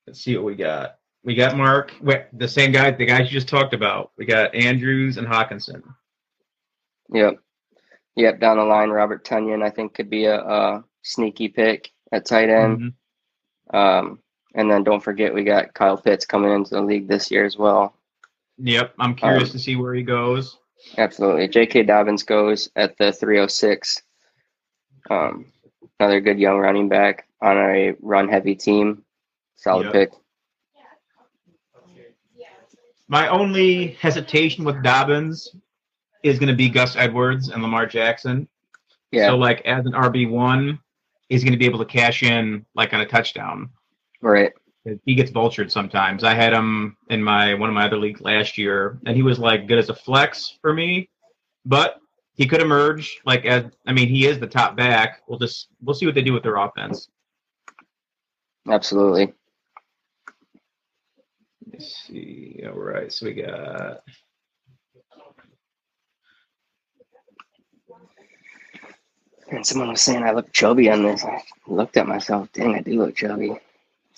Let's 0.07 0.21
see 0.21 0.35
what 0.35 0.45
we 0.45 0.55
got. 0.55 0.95
We 1.23 1.35
got 1.35 1.57
Mark, 1.57 1.93
wait, 2.01 2.25
the 2.33 2.47
same 2.47 2.71
guy, 2.71 2.91
the 2.91 3.05
guys 3.05 3.25
you 3.25 3.31
just 3.39 3.49
talked 3.49 3.73
about. 3.73 4.11
We 4.17 4.25
got 4.25 4.55
Andrews 4.55 5.17
and 5.17 5.27
Hockenson. 5.27 5.83
Yep. 7.11 7.39
Yep, 8.15 8.39
down 8.39 8.57
the 8.57 8.63
line, 8.63 8.89
Robert 8.89 9.25
Tonyan 9.25 9.61
I 9.63 9.69
think 9.69 9.93
could 9.93 10.09
be 10.09 10.25
a, 10.25 10.39
a 10.39 10.83
sneaky 11.03 11.49
pick 11.49 11.91
at 12.11 12.25
tight 12.25 12.49
end. 12.49 12.93
Mhm. 13.73 13.75
Um, 13.75 14.19
and 14.55 14.71
then 14.71 14.83
don't 14.83 15.03
forget 15.03 15.33
we 15.33 15.43
got 15.43 15.73
Kyle 15.73 15.97
Pitts 15.97 16.25
coming 16.25 16.51
into 16.51 16.71
the 16.71 16.81
league 16.81 17.07
this 17.07 17.29
year 17.29 17.45
as 17.45 17.57
well. 17.57 17.98
Yep, 18.59 18.93
I'm 18.99 19.15
curious 19.15 19.49
Um, 19.49 19.53
to 19.53 19.59
see 19.59 19.75
where 19.75 19.93
he 19.93 20.03
goes. 20.03 20.57
Absolutely. 20.97 21.47
J.K. 21.47 21.83
Dobbins 21.83 22.23
goes 22.23 22.69
at 22.75 22.97
the 22.97 23.11
306. 23.11 24.01
Um, 25.09 25.51
another 25.99 26.19
good 26.21 26.39
young 26.39 26.57
running 26.57 26.89
back 26.89 27.27
on 27.41 27.57
a 27.57 27.93
run 28.01 28.27
heavy 28.29 28.55
team. 28.55 29.03
Solid 29.55 29.85
Yep. 29.85 29.93
pick. 29.93 30.11
My 33.07 33.27
only 33.29 33.87
hesitation 33.99 34.63
with 34.65 34.83
Dobbins 34.83 35.55
is 36.21 36.37
going 36.37 36.49
to 36.49 36.55
be 36.55 36.69
Gus 36.69 36.95
Edwards 36.95 37.49
and 37.49 37.63
Lamar 37.63 37.87
Jackson. 37.87 38.47
Yeah, 39.11 39.27
So, 39.29 39.37
like, 39.37 39.61
as 39.65 39.85
an 39.87 39.93
RB 39.93 40.29
one, 40.29 40.79
he's 41.27 41.43
going 41.43 41.53
to 41.53 41.57
be 41.57 41.65
able 41.65 41.79
to 41.79 41.85
cash 41.85 42.21
in 42.21 42.65
like 42.75 42.93
on 42.93 43.01
a 43.01 43.05
touchdown. 43.07 43.69
right. 44.21 44.51
He 45.05 45.15
gets 45.15 45.31
vultured 45.31 45.71
sometimes. 45.71 46.23
I 46.23 46.33
had 46.33 46.53
him 46.53 46.97
in 47.09 47.23
my 47.23 47.53
one 47.53 47.69
of 47.69 47.75
my 47.75 47.85
other 47.85 47.97
leagues 47.97 48.21
last 48.21 48.57
year, 48.57 48.99
and 49.05 49.15
he 49.15 49.23
was 49.23 49.39
like 49.39 49.67
good 49.67 49.79
as 49.79 49.89
a 49.89 49.95
flex 49.95 50.57
for 50.61 50.73
me, 50.73 51.09
but 51.65 51.99
he 52.33 52.47
could 52.47 52.61
emerge 52.61 53.19
like 53.25 53.45
as 53.45 53.65
I 53.85 53.93
mean 53.93 54.07
he 54.07 54.25
is 54.27 54.39
the 54.39 54.47
top 54.47 54.75
back. 54.75 55.21
We'll 55.27 55.39
just 55.39 55.67
we'll 55.81 55.95
see 55.95 56.05
what 56.05 56.15
they 56.15 56.21
do 56.21 56.33
with 56.33 56.43
their 56.43 56.57
offense. 56.57 57.09
Absolutely. 58.67 59.33
Let's 61.71 61.95
see. 62.07 62.61
All 62.65 62.79
right, 62.79 63.11
so 63.11 63.25
we 63.25 63.33
got 63.33 64.01
And 69.51 69.65
someone 69.65 69.89
was 69.89 70.01
saying 70.01 70.23
I 70.23 70.31
look 70.31 70.51
chubby 70.53 70.89
on 70.91 71.03
this. 71.03 71.23
I 71.23 71.41
looked 71.67 71.97
at 71.97 72.07
myself. 72.07 72.49
Dang, 72.53 72.75
I 72.75 72.81
do 72.81 72.99
look 72.99 73.15
chubby. 73.15 73.59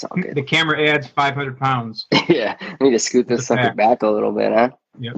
It's 0.01 0.11
all 0.11 0.21
good. 0.21 0.35
the 0.35 0.41
camera 0.41 0.81
adds 0.87 1.07
500 1.07 1.59
pounds. 1.59 2.07
yeah, 2.27 2.55
I 2.59 2.83
need 2.83 2.91
to 2.91 2.99
scoot 2.99 3.27
this 3.27 3.45
sucker 3.47 3.61
fact. 3.61 3.77
back 3.77 4.01
a 4.01 4.07
little 4.07 4.31
bit, 4.31 4.51
huh? 4.51 4.69
Yep. 4.99 5.15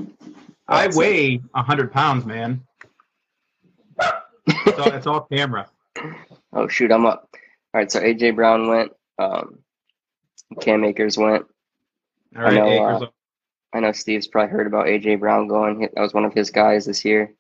I 0.67 0.84
That's 0.84 0.96
it. 0.96 1.00
weigh 1.00 1.38
100 1.38 1.91
pounds, 1.91 2.26
man. 2.26 2.62
It's 4.46 4.80
all, 4.80 4.93
it's 4.93 5.08
all 5.08 5.22
camera. 5.22 5.69
Oh 6.56 6.67
shoot, 6.67 6.91
I'm 6.91 7.08
up. 7.08 7.30
All 7.74 7.82
right, 7.82 7.91
so 7.91 8.00
AJ 8.00 8.36
Brown 8.36 8.67
went. 8.67 8.91
Um, 9.17 9.58
Cam 10.62 10.84
Akers 10.84 11.17
went. 11.17 11.48
All 12.36 12.43
right, 12.43 12.54
know, 12.54 12.67
Akers. 12.67 13.02
uh, 13.02 13.76
I 13.76 13.80
know 13.80 13.91
Steve's 13.91 14.28
probably 14.28 14.52
heard 14.52 14.67
about 14.67 14.86
AJ 14.86 15.19
Brown 15.19 15.48
going. 15.48 15.80
That 15.80 16.00
was 16.00 16.13
one 16.13 16.26
of 16.26 16.34
his 16.36 16.52
guys 16.52 16.86
this 16.86 17.04
year. 17.04 17.34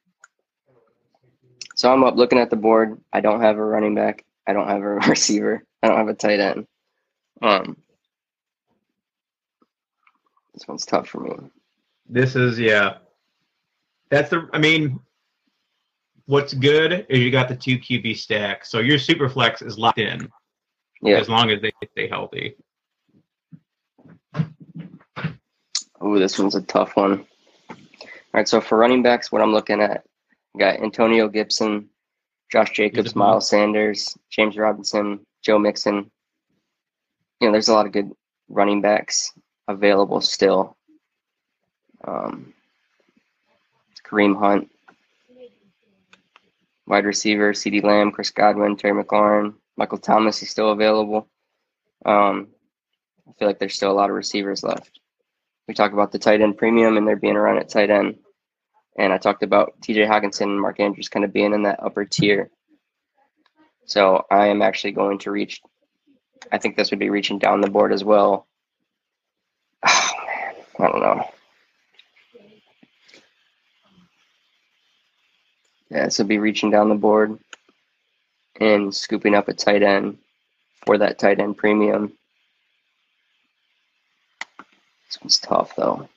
So 1.75 1.93
I'm 1.93 2.03
up 2.03 2.15
looking 2.15 2.39
at 2.39 2.49
the 2.49 2.55
board. 2.55 2.99
I 3.13 3.21
don't 3.21 3.41
have 3.41 3.57
a 3.57 3.63
running 3.63 3.93
back. 3.93 4.25
I 4.47 4.53
don't 4.53 4.67
have 4.67 4.81
a 4.81 4.95
receiver. 5.07 5.63
I 5.83 5.89
don't 5.89 5.97
have 5.97 6.07
a 6.07 6.15
tight 6.15 6.39
end. 6.39 6.65
Um, 7.43 7.75
this 10.53 10.67
one's 10.67 10.85
tough 10.85 11.07
for 11.09 11.19
me. 11.19 11.31
This 12.07 12.35
is 12.35 12.57
yeah. 12.57 12.97
That's 14.09 14.29
the. 14.29 14.47
I 14.53 14.59
mean, 14.59 14.99
what's 16.25 16.53
good 16.53 17.05
is 17.09 17.19
you 17.19 17.31
got 17.31 17.49
the 17.49 17.55
two 17.55 17.77
QB 17.77 18.17
stack, 18.17 18.65
so 18.65 18.79
your 18.79 18.97
super 18.97 19.27
flex 19.27 19.61
is 19.61 19.77
locked 19.77 19.99
in 19.99 20.29
Yeah. 21.01 21.17
as 21.17 21.27
long 21.27 21.51
as 21.51 21.61
they 21.61 21.71
stay 21.91 22.07
healthy. 22.07 22.55
Ooh, 26.05 26.19
this 26.19 26.37
one's 26.39 26.55
a 26.55 26.61
tough 26.61 26.95
one. 26.95 27.25
All 27.69 27.77
right, 28.33 28.47
so 28.47 28.59
for 28.61 28.77
running 28.77 29.03
backs, 29.03 29.31
what 29.31 29.41
I'm 29.41 29.51
looking 29.53 29.81
at, 29.81 30.03
I 30.55 30.59
got 30.59 30.81
Antonio 30.81 31.27
Gibson, 31.29 31.89
Josh 32.51 32.71
Jacobs, 32.71 33.09
He's 33.11 33.15
Miles 33.15 33.47
Sanders, 33.49 34.17
James 34.29 34.57
Robinson, 34.57 35.25
Joe 35.43 35.59
Mixon. 35.59 36.09
You 37.43 37.49
know, 37.49 37.51
there's 37.51 37.67
a 37.67 37.73
lot 37.73 37.85
of 37.85 37.91
good 37.91 38.11
running 38.47 38.81
backs 38.81 39.31
available 39.67 40.21
still. 40.21 40.77
Um, 42.05 42.53
Kareem 44.05 44.37
Hunt, 44.37 44.69
wide 46.87 47.05
receiver, 47.05 47.53
CeeDee 47.53 47.83
Lamb, 47.83 48.11
Chris 48.11 48.29
Godwin, 48.29 48.77
Terry 48.77 49.03
McLaurin, 49.03 49.55
Michael 49.77 49.97
Thomas 49.97 50.41
is 50.41 50.49
still 50.49 50.71
available. 50.71 51.27
Um, 52.05 52.49
I 53.27 53.31
feel 53.39 53.47
like 53.47 53.59
there's 53.59 53.75
still 53.75 53.91
a 53.91 53.93
lot 53.93 54.09
of 54.09 54.15
receivers 54.15 54.63
left 54.63 54.99
we 55.67 55.73
talk 55.73 55.93
about 55.93 56.11
the 56.11 56.19
tight 56.19 56.41
end 56.41 56.57
premium 56.57 56.97
and 56.97 57.07
there 57.07 57.15
being 57.15 57.35
a 57.35 57.41
run 57.41 57.57
at 57.57 57.69
tight 57.69 57.89
end. 57.89 58.19
And 58.97 59.11
I 59.11 59.17
talked 59.17 59.43
about 59.43 59.73
TJ 59.81 60.07
Hockenson 60.07 60.43
and 60.43 60.61
Mark 60.61 60.79
Andrews 60.79 61.09
kind 61.09 61.25
of 61.25 61.33
being 61.33 61.53
in 61.53 61.63
that 61.63 61.81
upper 61.81 62.05
tier. 62.05 62.49
So 63.85 64.23
I 64.29 64.47
am 64.47 64.61
actually 64.61 64.91
going 64.91 65.19
to 65.19 65.31
reach, 65.31 65.61
I 66.51 66.57
think 66.57 66.75
this 66.75 66.91
would 66.91 66.99
be 66.99 67.09
reaching 67.09 67.39
down 67.39 67.61
the 67.61 67.69
board 67.69 67.93
as 67.93 68.03
well. 68.03 68.47
Oh, 69.85 70.11
man. 70.25 70.55
I 70.79 70.91
don't 70.91 71.01
know. 71.01 71.29
Yeah, 75.89 76.05
this 76.05 76.17
would 76.17 76.27
be 76.27 76.39
reaching 76.39 76.71
down 76.71 76.89
the 76.89 76.95
board 76.95 77.37
and 78.59 78.93
scooping 78.93 79.35
up 79.35 79.47
a 79.47 79.53
tight 79.53 79.83
end 79.83 80.17
for 80.85 80.97
that 80.97 81.19
tight 81.19 81.39
end 81.39 81.57
premium. 81.57 82.13
This 85.07 85.21
one's 85.21 85.37
tough 85.37 85.75
though. 85.75 86.09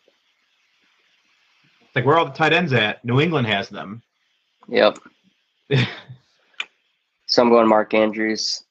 It's 1.82 1.96
Like 1.96 2.06
where 2.06 2.18
all 2.18 2.24
the 2.24 2.30
tight 2.32 2.54
ends 2.54 2.72
at? 2.72 3.04
New 3.04 3.20
England 3.20 3.46
has 3.48 3.68
them. 3.68 4.02
Yep. 4.68 4.98
So 7.28 7.42
I'm 7.42 7.50
going 7.50 7.68
Mark 7.68 7.92
Andrews. 7.92 8.62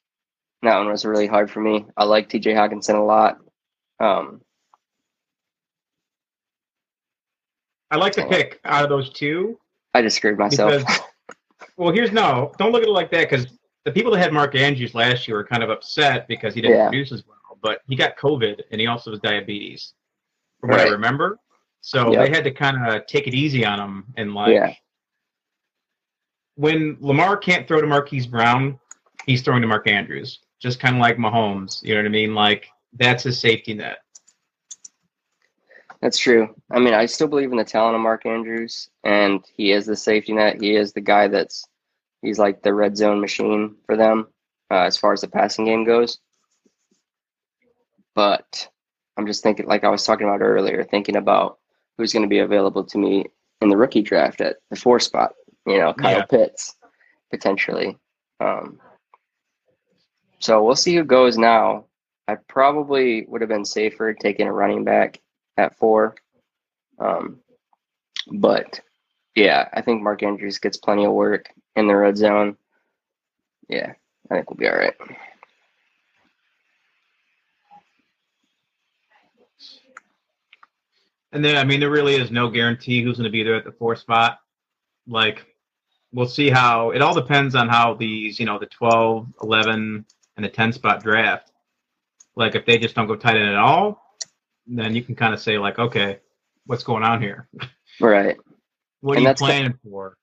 That 0.65 0.77
one 0.79 0.89
was 0.89 1.05
really 1.05 1.27
hard 1.27 1.51
for 1.51 1.59
me. 1.61 1.85
I 1.95 2.05
like 2.05 2.27
TJ 2.27 2.55
Hockenson 2.55 2.95
a 2.95 3.03
lot. 3.03 3.37
Um, 3.99 4.41
I 7.91 7.97
like 7.97 8.15
the 8.15 8.25
pick 8.25 8.59
out 8.65 8.83
of 8.83 8.89
those 8.89 9.11
two. 9.11 9.59
I 9.93 10.01
just 10.01 10.17
screwed 10.17 10.39
myself. 10.39 10.79
Because, 10.79 10.99
well, 11.77 11.93
here's 11.93 12.11
no. 12.11 12.51
Don't 12.57 12.71
look 12.71 12.81
at 12.81 12.89
it 12.89 12.91
like 12.91 13.11
that 13.11 13.29
because 13.29 13.47
the 13.83 13.91
people 13.91 14.11
that 14.11 14.17
had 14.17 14.33
Mark 14.33 14.55
Andrews 14.55 14.95
last 14.95 15.27
year 15.27 15.37
were 15.37 15.43
kind 15.45 15.61
of 15.63 15.69
upset 15.69 16.27
because 16.27 16.55
he 16.55 16.61
didn't 16.61 16.77
Yeah. 16.77 16.89
produce 16.89 17.11
as 17.11 17.23
well. 17.27 17.57
But 17.61 17.81
he 17.87 17.95
got 17.95 18.17
COVID 18.17 18.61
and 18.71 18.81
he 18.81 18.87
also 18.87 19.11
has 19.11 19.19
diabetes, 19.19 19.93
from 20.59 20.71
what 20.71 20.79
I 20.79 20.87
remember. 20.89 21.39
So 21.81 22.11
Yep. 22.11 22.25
they 22.25 22.35
had 22.35 22.43
to 22.43 22.51
kind 22.51 22.77
of 22.87 23.05
take 23.05 23.27
it 23.27 23.35
easy 23.35 23.63
on 23.63 23.79
him 23.79 24.05
and 24.17 24.33
like 24.33 24.53
Yeah. 24.55 24.73
when 26.55 26.97
Lamar 26.99 27.37
can't 27.37 27.67
throw 27.67 27.79
to 27.79 27.87
Marquise 27.87 28.25
Brown, 28.25 28.79
he's 29.27 29.43
throwing 29.43 29.61
to 29.61 29.67
Mark 29.67 29.87
Andrews. 29.87 30.39
Just 30.59 30.79
kind 30.79 30.95
of 30.95 31.01
like 31.01 31.17
Mahomes. 31.17 31.83
You 31.83 31.93
know 31.93 32.01
what 32.01 32.07
I 32.07 32.09
mean? 32.09 32.33
Like 32.33 32.67
that's 32.93 33.23
his 33.23 33.39
safety 33.39 33.73
net. 33.73 33.97
That's 36.01 36.17
true. 36.17 36.53
I 36.71 36.79
mean, 36.79 36.93
I 36.93 37.05
still 37.07 37.27
believe 37.27 37.51
in 37.51 37.57
the 37.57 37.63
talent 37.63 37.95
of 37.95 38.01
Mark 38.01 38.25
Andrews, 38.25 38.89
and 39.03 39.43
he 39.55 39.71
is 39.71 39.85
the 39.85 39.95
safety 39.95 40.33
net. 40.33 40.61
He 40.61 40.75
is 40.75 40.93
the 40.93 41.01
guy 41.01 41.27
that's 41.27 41.65
he's 42.21 42.39
like 42.39 42.61
the 42.61 42.73
red 42.73 42.97
zone 42.97 43.21
machine 43.21 43.75
for 43.85 43.97
them 43.97 44.27
uh, 44.71 44.81
as 44.81 44.97
far 44.97 45.13
as 45.13 45.21
the 45.21 45.27
passing 45.27 45.65
game 45.65 45.83
goes. 45.83 46.19
But 48.13 48.67
I'm 49.17 49.27
just 49.27 49.43
thinking, 49.43 49.67
like 49.67 49.83
I 49.83 49.89
was 49.89 50.05
talking 50.05 50.27
about 50.27 50.41
earlier, 50.41 50.83
thinking 50.83 51.15
about 51.15 51.59
who's 51.97 52.13
going 52.13 52.23
to 52.23 52.29
be 52.29 52.39
available 52.39 52.83
to 52.83 52.97
me 52.97 53.25
in 53.61 53.69
the 53.69 53.77
rookie 53.77 54.01
draft 54.01 54.41
at 54.41 54.57
the 54.69 54.75
four 54.75 54.99
spot. 54.99 55.33
You 55.65 55.79
know, 55.79 55.93
Kyle 55.93 56.17
Yeah. 56.17 56.25
Pitts 56.25 56.75
potentially. 57.31 57.97
Um, 58.39 58.79
so 60.45 60.63
we'll 60.63 60.75
see 60.75 60.95
who 60.95 61.03
goes 61.03 61.39
now. 61.39 61.85
I 62.27 62.35
probably 62.35 63.25
would 63.27 63.41
have 63.41 63.49
been 63.49 63.65
safer 63.65 64.13
taking 64.13 64.47
a 64.47 64.53
running 64.53 64.83
back 64.83 65.19
at 65.57 65.75
four. 65.75 66.13
Um, 66.99 67.39
but 68.31 68.79
yeah, 69.33 69.67
I 69.73 69.81
think 69.81 70.03
Mark 70.03 70.21
Andrews 70.21 70.59
gets 70.59 70.77
plenty 70.77 71.03
of 71.03 71.13
work 71.13 71.49
in 71.75 71.87
the 71.87 71.95
red 71.95 72.15
zone. 72.15 72.57
Yeah, 73.69 73.93
I 74.29 74.35
think 74.35 74.51
we'll 74.51 74.57
be 74.57 74.67
all 74.67 74.77
right. 74.77 74.93
And 81.31 81.43
then, 81.43 81.57
I 81.57 81.63
mean, 81.63 81.79
there 81.79 81.89
really 81.89 82.15
is 82.15 82.29
no 82.29 82.51
guarantee 82.51 83.01
who's 83.01 83.17
going 83.17 83.25
to 83.25 83.31
be 83.31 83.41
there 83.41 83.55
at 83.55 83.65
the 83.65 83.71
four 83.71 83.95
spot. 83.95 84.41
Like, 85.07 85.43
we'll 86.13 86.27
see 86.27 86.51
how 86.51 86.91
it 86.91 87.01
all 87.01 87.15
depends 87.15 87.55
on 87.55 87.67
how 87.67 87.95
these, 87.95 88.39
you 88.39 88.45
know, 88.45 88.59
the 88.59 88.67
12, 88.67 89.27
11, 89.41 90.05
and 90.37 90.45
the 90.45 90.49
10 90.49 90.73
spot 90.73 91.03
draft. 91.03 91.51
Like, 92.35 92.55
if 92.55 92.65
they 92.65 92.77
just 92.77 92.95
don't 92.95 93.07
go 93.07 93.15
tight 93.15 93.37
end 93.37 93.49
at 93.49 93.55
all, 93.55 94.01
then 94.67 94.95
you 94.95 95.01
can 95.03 95.15
kind 95.15 95.33
of 95.33 95.39
say, 95.39 95.57
like, 95.57 95.79
okay, 95.79 96.19
what's 96.65 96.83
going 96.83 97.03
on 97.03 97.21
here? 97.21 97.47
Right. 98.01 98.35
What 99.01 99.13
are 99.13 99.15
And 99.15 99.21
you 99.23 99.27
that's 99.29 99.39
the- 99.41 99.45
planning 99.47 99.79
for? 99.83 100.17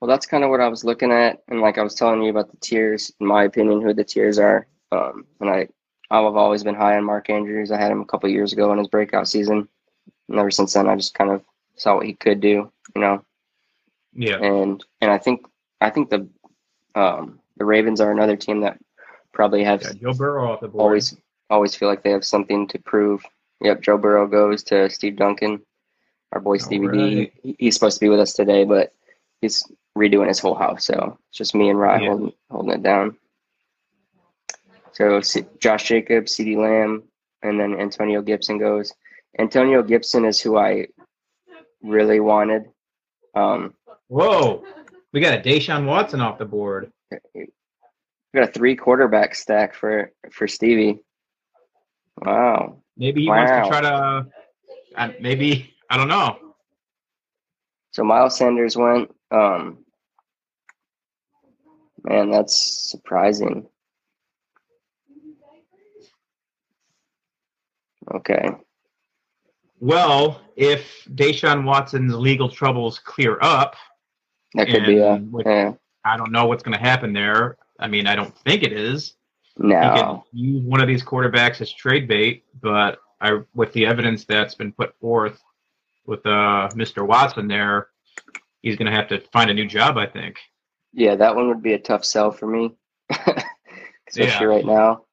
Well, 0.00 0.08
that's 0.08 0.24
kind 0.26 0.44
of 0.44 0.50
what 0.50 0.60
I 0.60 0.68
was 0.68 0.82
looking 0.82 1.12
at, 1.12 1.42
and 1.48 1.60
like 1.60 1.76
I 1.76 1.82
was 1.82 1.94
telling 1.94 2.22
you 2.22 2.30
about 2.30 2.50
the 2.50 2.56
tiers. 2.56 3.12
In 3.20 3.26
my 3.26 3.44
opinion, 3.44 3.82
who 3.82 3.92
the 3.92 4.02
tiers 4.02 4.38
are, 4.38 4.66
um, 4.92 5.26
and 5.40 5.50
I, 5.50 5.68
I've 6.10 6.36
always 6.36 6.64
been 6.64 6.74
high 6.74 6.96
on 6.96 7.04
Mark 7.04 7.28
Andrews. 7.28 7.70
I 7.70 7.78
had 7.78 7.92
him 7.92 8.00
a 8.00 8.06
couple 8.06 8.30
years 8.30 8.54
ago 8.54 8.72
in 8.72 8.78
his 8.78 8.88
breakout 8.88 9.28
season, 9.28 9.68
and 10.30 10.38
ever 10.38 10.50
since 10.50 10.72
then, 10.72 10.88
I 10.88 10.96
just 10.96 11.12
kind 11.12 11.30
of 11.30 11.44
saw 11.76 11.96
what 11.96 12.06
he 12.06 12.14
could 12.14 12.40
do, 12.40 12.72
you 12.94 13.00
know. 13.02 13.22
Yeah. 14.14 14.38
And 14.38 14.82
and 15.02 15.10
I 15.10 15.18
think 15.18 15.44
I 15.82 15.90
think 15.90 16.08
the 16.08 16.26
um, 16.94 17.38
the 17.58 17.66
Ravens 17.66 18.00
are 18.00 18.10
another 18.10 18.36
team 18.38 18.60
that 18.60 18.78
probably 19.32 19.62
have 19.64 19.82
yeah 19.82 19.92
Joe 20.00 20.12
Burrow 20.12 20.52
off 20.52 20.60
the 20.60 20.68
board. 20.68 20.82
always 20.82 21.16
always 21.50 21.74
feel 21.74 21.88
like 21.88 22.02
they 22.02 22.10
have 22.10 22.24
something 22.24 22.66
to 22.68 22.78
prove. 22.78 23.24
Yep, 23.60 23.80
Joe 23.82 23.98
Burrow 23.98 24.26
goes 24.26 24.62
to 24.64 24.88
Steve 24.90 25.16
Duncan, 25.16 25.60
our 26.32 26.40
boy 26.40 26.56
Stevie 26.58 26.88
D. 26.88 27.18
right. 27.18 27.32
He- 27.42 27.56
He's 27.58 27.74
supposed 27.74 27.96
to 27.98 28.04
be 28.04 28.08
with 28.08 28.20
us 28.20 28.32
today, 28.34 28.64
but 28.64 28.92
he's 29.40 29.64
redoing 29.98 30.28
his 30.28 30.38
whole 30.38 30.54
house, 30.54 30.84
so 30.86 31.18
it's 31.28 31.38
just 31.38 31.54
me 31.54 31.68
and 31.68 31.78
Ryan 31.78 32.02
Yeah. 32.02 32.08
holding 32.10 32.32
holding 32.50 32.72
it 32.72 32.82
down. 32.82 33.16
So 34.92 35.20
C- 35.20 35.46
Josh 35.58 35.84
Jacobs, 35.88 36.34
CeeDee 36.36 36.56
Lamb, 36.56 37.04
and 37.42 37.58
then 37.58 37.78
Antonio 37.80 38.22
Gibson 38.22 38.58
goes. 38.58 38.92
Antonio 39.38 39.82
Gibson 39.82 40.24
is 40.24 40.40
who 40.40 40.56
I 40.56 40.88
really 41.82 42.20
wanted. 42.20 42.64
Um, 43.34 43.74
Whoa. 44.08 44.64
We 45.12 45.20
got 45.20 45.38
a 45.38 45.42
Deshaun 45.42 45.86
Watson 45.86 46.20
off 46.20 46.38
the 46.38 46.44
board. 46.44 46.92
We 48.32 48.40
got 48.40 48.48
a 48.48 48.52
three 48.52 48.76
quarterback 48.76 49.34
stack 49.34 49.74
for 49.74 50.12
for 50.32 50.46
Stevie. 50.46 51.02
Wow. 52.22 52.82
Maybe 52.96 53.22
he 53.22 53.28
Wow. 53.28 53.36
wants 53.36 53.52
to 53.52 53.68
try 53.68 53.80
to, 53.80 54.26
uh, 54.96 55.12
maybe, 55.20 55.74
I 55.88 55.96
don't 55.96 56.08
know. 56.08 56.54
So 57.92 58.04
Miles 58.04 58.36
Sanders 58.36 58.76
went. 58.76 59.10
Um, 59.30 59.84
man, 62.04 62.30
that's 62.30 62.56
surprising. 62.90 63.68
Okay. 68.12 68.48
Well, 69.78 70.40
if 70.56 71.04
Deshaun 71.14 71.64
Watson's 71.64 72.14
legal 72.14 72.48
troubles 72.48 72.98
clear 72.98 73.38
up, 73.40 73.76
That 74.54 74.68
could 74.68 74.84
be 74.84 74.98
a 74.98 75.22
yeah. 75.46 75.72
I 76.04 76.16
don't 76.16 76.32
know 76.32 76.46
what's 76.46 76.62
going 76.62 76.76
to 76.76 76.82
happen 76.82 77.12
there. 77.12 77.56
I 77.80 77.88
mean, 77.88 78.06
I 78.06 78.14
don't 78.14 78.36
think 78.38 78.62
it 78.62 78.72
is. 78.72 79.14
You 79.58 79.68
No. 79.70 80.24
can 80.32 80.38
use 80.38 80.62
one 80.62 80.80
of 80.80 80.86
these 80.88 81.02
quarterbacks 81.02 81.60
as 81.60 81.72
trade 81.72 82.06
bait, 82.06 82.44
but 82.62 82.98
I, 83.20 83.40
with 83.54 83.72
the 83.72 83.86
evidence 83.86 84.24
that's 84.24 84.54
been 84.54 84.72
put 84.72 84.94
forth 85.00 85.42
with 86.06 86.24
uh, 86.26 86.68
Mr. 86.74 87.06
Watson 87.06 87.48
there, 87.48 87.88
he's 88.62 88.76
going 88.76 88.90
to 88.90 88.96
have 88.96 89.08
to 89.08 89.20
find 89.32 89.50
a 89.50 89.54
new 89.54 89.66
job, 89.66 89.96
I 89.98 90.06
think. 90.06 90.36
Yeah, 90.92 91.14
that 91.16 91.34
one 91.34 91.48
would 91.48 91.62
be 91.62 91.72
a 91.74 91.78
tough 91.78 92.04
sell 92.04 92.30
for 92.30 92.46
me, 92.46 92.74
especially 93.10 93.44
Yeah. 94.18 94.44
right 94.44 94.64
now. 94.64 95.04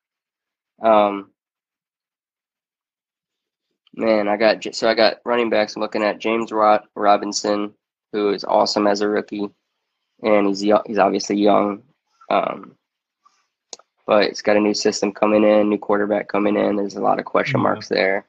Um, 0.81 1.31
man, 3.95 4.27
I 4.27 4.37
got 4.37 4.63
so 4.75 4.89
I 4.89 4.93
got 4.93 5.17
running 5.25 5.49
backs. 5.49 5.75
I'm 5.75 5.81
looking 5.81 6.03
at 6.03 6.19
James 6.19 6.51
Rot 6.51 6.85
Robinson, 6.95 7.73
who 8.13 8.29
is 8.29 8.43
awesome 8.43 8.87
as 8.87 9.01
a 9.01 9.09
rookie, 9.09 9.49
and 10.23 10.47
he's 10.47 10.61
he's 10.61 10.97
obviously 10.99 11.37
young, 11.37 11.83
um, 12.29 12.75
but 14.05 14.23
it's 14.23 14.41
got 14.41 14.55
a 14.57 14.59
new 14.59 14.73
system 14.73 15.11
coming 15.11 15.43
in, 15.43 15.69
new 15.69 15.77
quarterback 15.77 16.27
coming 16.27 16.55
in. 16.55 16.75
There's 16.75 16.95
a 16.95 17.01
lot 17.01 17.19
of 17.19 17.25
question 17.25 17.59
Yeah. 17.59 17.63
marks 17.63 17.87
there. 17.89 18.27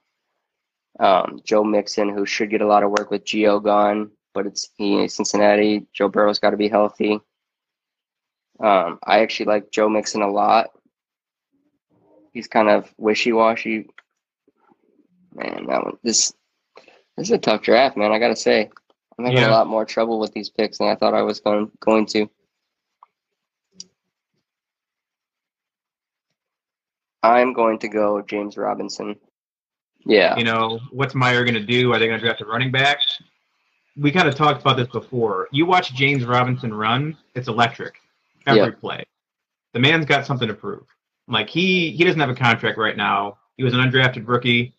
Um, 0.98 1.40
Joe 1.44 1.62
Mixon, 1.62 2.08
who 2.08 2.26
should 2.26 2.50
get 2.50 2.60
a 2.62 2.66
lot 2.66 2.82
of 2.82 2.90
work 2.90 3.10
with 3.10 3.24
Gio 3.24 3.62
gone, 3.62 4.10
but 4.34 4.46
it's 4.46 4.70
he 4.76 5.06
Cincinnati. 5.08 5.86
Joe 5.92 6.08
Burrow's 6.08 6.40
got 6.40 6.50
to 6.50 6.56
be 6.56 6.68
healthy. 6.68 7.20
Um, 8.60 8.98
I 9.04 9.20
actually 9.20 9.46
like 9.46 9.70
Joe 9.70 9.88
Mixon 9.88 10.22
a 10.22 10.30
lot. 10.30 10.70
He's 12.32 12.48
kind 12.48 12.68
of 12.68 12.92
wishy 12.98 13.32
washy. 13.32 13.88
Man, 15.34 15.66
that 15.66 15.84
one 15.84 15.98
this 16.02 16.32
this 17.16 17.28
is 17.28 17.30
a 17.30 17.38
tough 17.38 17.62
draft, 17.62 17.96
man. 17.96 18.10
I 18.10 18.18
gotta 18.18 18.34
say, 18.36 18.68
I'm 19.18 19.24
having 19.24 19.38
Yeah. 19.38 19.48
a 19.50 19.52
lot 19.52 19.66
more 19.68 19.84
trouble 19.84 20.18
with 20.18 20.32
these 20.32 20.50
picks 20.50 20.78
than 20.78 20.88
I 20.88 20.96
thought 20.96 21.14
I 21.14 21.22
was 21.22 21.38
going 21.40 21.70
going 21.80 22.06
to. 22.06 22.28
I'm 27.22 27.52
going 27.52 27.78
to 27.80 27.88
go 27.88 28.22
James 28.22 28.56
Robinson. 28.56 29.16
Yeah, 30.06 30.36
You 30.36 30.44
know, 30.44 30.78
what's 30.90 31.14
Meyer 31.14 31.44
going 31.44 31.54
to 31.54 31.60
do? 31.64 31.92
Are 31.92 31.98
they 31.98 32.06
going 32.06 32.18
to 32.18 32.24
draft 32.24 32.40
a 32.40 32.46
running 32.46 32.70
back? 32.70 33.00
We 33.96 34.12
kind 34.12 34.28
of 34.28 34.34
talked 34.36 34.60
about 34.62 34.76
this 34.76 34.88
before. 34.88 35.48
You 35.50 35.66
watch 35.66 35.92
James 35.92 36.24
Robinson 36.24 36.72
run; 36.72 37.16
it's 37.34 37.48
electric 37.48 37.96
every 38.46 38.62
Yeah. 38.62 38.70
play. 38.80 39.04
The 39.74 39.80
man's 39.80 40.06
got 40.06 40.24
something 40.24 40.48
to 40.48 40.54
prove. 40.54 40.86
Like 41.26 41.50
he 41.50 41.90
he 41.90 42.04
doesn't 42.04 42.20
have 42.20 42.30
a 42.30 42.34
contract 42.34 42.78
right 42.78 42.96
now. 42.96 43.38
He 43.56 43.64
was 43.64 43.74
an 43.74 43.80
undrafted 43.80 44.26
rookie. 44.28 44.72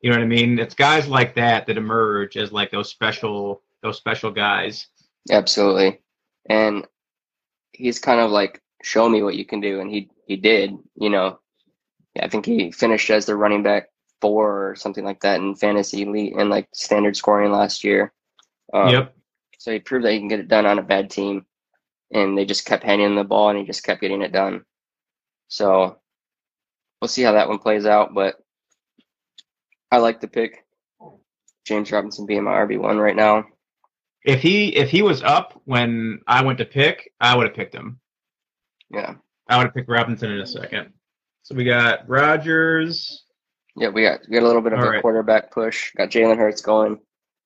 You 0.00 0.10
know 0.10 0.16
what 0.16 0.24
I 0.24 0.26
mean? 0.26 0.58
It's 0.58 0.74
guys 0.74 1.06
like 1.06 1.34
that 1.34 1.66
that 1.66 1.76
emerge 1.76 2.36
as 2.38 2.50
like 2.50 2.70
those 2.70 2.88
special 2.88 3.62
those 3.82 3.98
special 3.98 4.30
guys. 4.30 4.86
Absolutely. 5.30 6.00
And 6.48 6.86
he's 7.72 7.98
kind 7.98 8.20
of 8.20 8.30
like, 8.30 8.62
show 8.82 9.08
me 9.08 9.22
what 9.22 9.36
you 9.36 9.44
can 9.44 9.60
do. 9.60 9.80
And 9.80 9.90
he, 9.90 10.10
he 10.26 10.36
did, 10.36 10.76
you 10.96 11.10
know, 11.10 11.38
I 12.18 12.28
think 12.28 12.46
he 12.46 12.72
finished 12.72 13.10
as 13.10 13.26
the 13.26 13.36
running 13.36 13.62
back 13.62 13.88
four 14.20 14.70
or 14.70 14.76
something 14.76 15.04
like 15.04 15.20
that 15.20 15.40
in 15.40 15.54
fantasy 15.54 16.02
elite 16.02 16.34
and 16.36 16.50
like 16.50 16.68
standard 16.72 17.16
scoring 17.16 17.52
last 17.52 17.84
year. 17.84 18.12
Um, 18.72 18.88
yep. 18.88 19.14
So 19.58 19.72
he 19.72 19.78
proved 19.78 20.04
that 20.04 20.12
he 20.12 20.18
can 20.18 20.28
get 20.28 20.40
it 20.40 20.48
done 20.48 20.66
on 20.66 20.78
a 20.78 20.82
bad 20.82 21.10
team. 21.10 21.46
And 22.12 22.36
they 22.36 22.44
just 22.44 22.64
kept 22.64 22.82
handing 22.82 23.06
him 23.06 23.14
the 23.14 23.24
ball 23.24 23.50
and 23.50 23.58
he 23.58 23.64
just 23.64 23.84
kept 23.84 24.00
getting 24.00 24.22
it 24.22 24.32
done. 24.32 24.64
So 25.48 25.98
we'll 27.00 27.08
see 27.08 27.22
how 27.22 27.32
that 27.32 27.48
one 27.48 27.58
plays 27.58 27.86
out. 27.86 28.14
But 28.14 28.36
I 29.92 29.98
like 29.98 30.20
the 30.20 30.28
pick. 30.28 30.64
James 31.64 31.92
Robinson 31.92 32.26
being 32.26 32.44
my 32.44 32.52
RB1 32.52 33.00
right 33.00 33.14
now. 33.14 33.44
If 34.24 34.42
he 34.42 34.68
if 34.68 34.90
he 34.90 35.02
was 35.02 35.22
up 35.22 35.60
when 35.64 36.20
I 36.26 36.42
went 36.44 36.58
to 36.58 36.64
pick, 36.64 37.12
I 37.20 37.36
would 37.36 37.46
have 37.46 37.56
picked 37.56 37.74
him. 37.74 38.00
Yeah. 38.90 39.14
I 39.48 39.56
would 39.56 39.66
have 39.66 39.74
picked 39.74 39.88
Robinson 39.88 40.32
in 40.32 40.40
a 40.40 40.46
second. 40.46 40.92
So 41.50 41.56
we 41.56 41.64
got 41.64 42.08
Rodgers. 42.08 43.24
Yeah, 43.74 43.88
we 43.88 44.02
got 44.02 44.20
we 44.28 44.34
got 44.34 44.44
a 44.44 44.46
little 44.46 44.62
bit 44.62 44.72
of 44.72 44.78
All 44.78 44.84
a 44.86 44.90
right. 44.90 45.02
quarterback 45.02 45.50
push. 45.50 45.92
Got 45.96 46.10
Jalen 46.10 46.36
Hurts 46.36 46.60
going, 46.60 47.00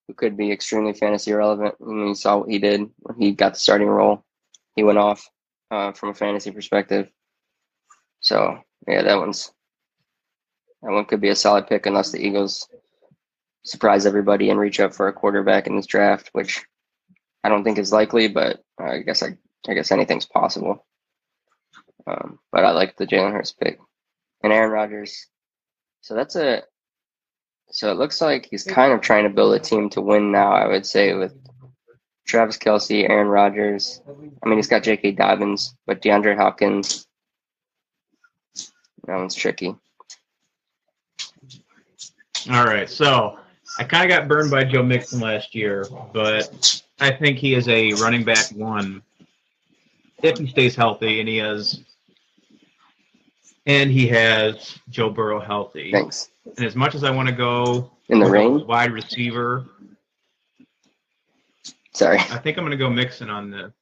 who 0.07 0.13
could 0.13 0.37
be 0.37 0.53
extremely 0.53 0.93
fantasy 0.93 1.33
relevant. 1.33 1.75
I 1.81 1.85
mean, 1.87 2.09
you 2.09 2.15
saw 2.15 2.37
what 2.37 2.51
he 2.51 2.59
did 2.59 2.83
when 2.99 3.19
he 3.19 3.33
got 3.33 3.55
the 3.55 3.61
starting 3.61 3.89
role. 3.89 4.23
He 4.77 4.83
went 4.83 4.99
off 4.99 5.27
uh, 5.71 5.93
from 5.93 6.11
a 6.11 6.15
fantasy 6.15 6.51
perspective. 6.51 7.09
So 8.21 8.59
yeah, 8.87 9.01
that 9.05 9.17
one's 9.17 9.51
that 10.83 10.93
one 10.93 11.07
could 11.07 11.23
be 11.23 11.31
a 11.31 11.37
solid 11.37 11.67
pick 11.67 11.87
unless 11.87 12.13
the 12.13 12.23
Eagles 12.23 12.69
surprise 13.63 14.05
everybody 14.05 14.51
and 14.51 14.61
reach 14.61 14.81
up 14.81 14.93
for 14.93 15.09
a 15.09 15.15
quarterback 15.15 15.67
in 15.67 15.77
this 15.77 15.87
draft, 15.87 16.29
which 16.33 16.63
I 17.43 17.49
don't 17.49 17.65
think 17.65 17.79
is 17.79 17.91
likely. 17.91 18.29
But 18.29 18.63
I 18.79 18.99
guess 18.99 19.23
I 19.23 19.39
I 19.67 19.73
guess 19.73 19.93
anything's 19.93 20.27
possible. 20.27 20.85
Um, 22.07 22.39
but 22.53 22.67
I 22.67 22.73
like 22.73 22.99
the 22.99 23.07
Jalen 23.07 23.33
Hurts 23.33 23.53
pick 23.53 23.79
and 24.45 24.53
Aaron 24.53 24.70
Rodgers. 24.70 25.26
So 26.03 26.14
that's 26.14 26.36
a 26.36 26.62
So 27.74 27.90
it 27.90 27.97
looks 27.97 28.20
like 28.20 28.47
he's 28.47 28.62
kind 28.62 28.92
of 28.92 29.01
trying 29.01 29.24
to 29.24 29.30
build 29.30 29.55
a 29.55 29.59
team 29.59 29.90
to 29.90 30.01
win 30.01 30.30
now. 30.30 30.53
I 30.53 30.68
would 30.68 30.86
say 30.86 31.12
with 31.14 31.34
Travis 32.24 32.57
Kelce, 32.57 33.09
Aaron 33.09 33.26
Rodgers. 33.26 34.01
I 34.09 34.49
mean, 34.49 34.59
he's 34.59 34.68
got 34.68 34.84
J.K. 34.84 35.12
Dobbins, 35.12 35.74
but 35.86 36.01
DeAndre 36.01 36.36
Hopkins. 36.36 37.07
That 39.07 39.16
one's 39.16 39.34
tricky. 39.34 39.74
All 42.51 42.64
right, 42.64 42.88
so 42.88 43.38
I 43.78 43.84
kind 43.84 44.11
of 44.11 44.16
got 44.16 44.28
burned 44.28 44.51
by 44.51 44.64
Joe 44.64 44.82
Mixon 44.82 45.18
last 45.18 45.55
year, 45.55 45.86
but 46.12 46.82
I 47.01 47.11
think 47.11 47.38
he 47.38 47.55
is 47.55 47.68
a 47.68 47.92
running 47.95 48.22
back 48.22 48.51
one 48.53 49.03
if 50.22 50.38
he 50.38 50.47
stays 50.47 50.76
healthy, 50.76 51.20
and 51.20 51.28
he 51.28 51.38
has, 51.38 51.80
and 53.67 53.91
he 53.91 54.07
has 54.09 54.79
Joe 54.91 55.11
Burrow 55.11 55.41
healthy. 55.41 55.91
Thanks. 55.93 56.31
And 56.57 56.67
as 56.67 56.77
much 56.77 56.95
as 56.95 57.05
I 57.05 57.11
want 57.11 57.29
to 57.29 57.35
go 57.35 57.91
In 58.09 58.19
the 58.19 58.27
rain? 58.31 58.67
wide 58.67 58.93
receiver, 58.93 59.67
Sorry. 61.95 62.19
I 62.19 62.39
think 62.39 62.59
I'm 62.59 62.65
going 62.65 62.73
to 62.73 62.77
go 62.77 62.91
Mixon 62.91 63.31
on 63.31 63.51
this. 63.51 63.73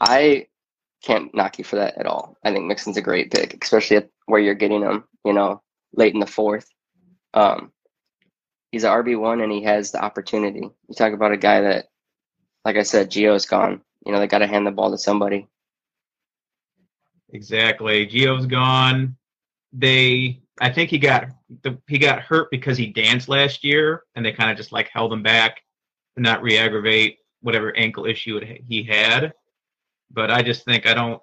I 0.00 0.46
can't 1.02 1.34
knock 1.34 1.58
you 1.58 1.64
for 1.64 1.76
that 1.76 1.98
at 1.98 2.06
all. 2.06 2.36
I 2.42 2.50
think 2.50 2.64
Mixon's 2.64 2.96
a 2.96 3.02
great 3.02 3.30
pick, 3.30 3.62
especially 3.62 3.98
at 3.98 4.08
where 4.24 4.40
you're 4.40 4.54
getting 4.54 4.80
him, 4.82 5.04
you 5.24 5.34
know, 5.34 5.62
late 5.92 6.14
in 6.14 6.20
the 6.20 6.26
fourth. 6.26 6.68
Um, 7.34 7.72
he's 8.72 8.84
an 8.84 8.90
RB1 8.90 9.42
and 9.42 9.52
he 9.52 9.62
has 9.64 9.92
the 9.92 10.02
opportunity. 10.02 10.60
You 10.60 10.94
talk 10.96 11.12
about 11.12 11.32
a 11.32 11.36
guy 11.36 11.60
that, 11.60 11.88
like 12.64 12.76
I 12.76 12.82
said, 12.82 13.10
Gio's 13.10 13.46
gone. 13.46 13.82
You 14.04 14.12
know, 14.12 14.18
they 14.18 14.26
got 14.26 14.38
to 14.38 14.46
hand 14.46 14.66
the 14.66 14.70
ball 14.70 14.90
to 14.90 14.98
somebody. 14.98 15.46
Exactly. 17.36 18.06
Gio's 18.06 18.46
gone. 18.46 19.14
They, 19.70 20.40
I 20.58 20.72
think 20.72 20.88
he 20.88 20.96
got 20.96 21.28
the 21.62 21.78
he 21.86 21.98
got 21.98 22.20
hurt 22.22 22.50
because 22.50 22.78
he 22.78 22.86
danced 22.86 23.28
last 23.28 23.62
year, 23.62 24.04
and 24.14 24.24
they 24.24 24.32
kind 24.32 24.50
of 24.50 24.56
just 24.56 24.72
like 24.72 24.88
held 24.88 25.12
him 25.12 25.22
back 25.22 25.60
to 26.16 26.22
not 26.22 26.42
re-aggravate 26.42 27.18
whatever 27.42 27.76
ankle 27.76 28.06
issue 28.06 28.38
it, 28.38 28.62
he 28.66 28.82
had. 28.82 29.34
But 30.10 30.30
I 30.30 30.40
just 30.40 30.64
think 30.64 30.86
I 30.86 30.94
don't, 30.94 31.20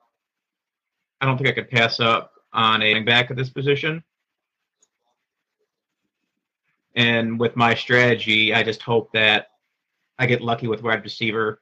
I 1.20 1.26
don't 1.26 1.36
think 1.36 1.50
I 1.50 1.54
could 1.54 1.72
pass 1.72 2.00
up 2.00 2.32
on 2.54 2.84
a 2.84 3.00
back 3.00 3.32
at 3.32 3.38
this 3.38 3.50
position. 3.50 4.04
And 6.96 7.40
with 7.40 7.56
my 7.56 7.74
strategy, 7.74 8.54
I 8.54 8.62
just 8.62 8.84
hope 8.84 9.12
that 9.14 9.48
I 10.20 10.28
get 10.28 10.42
lucky 10.42 10.68
with 10.68 10.84
wide 10.84 11.04
receiver, 11.04 11.60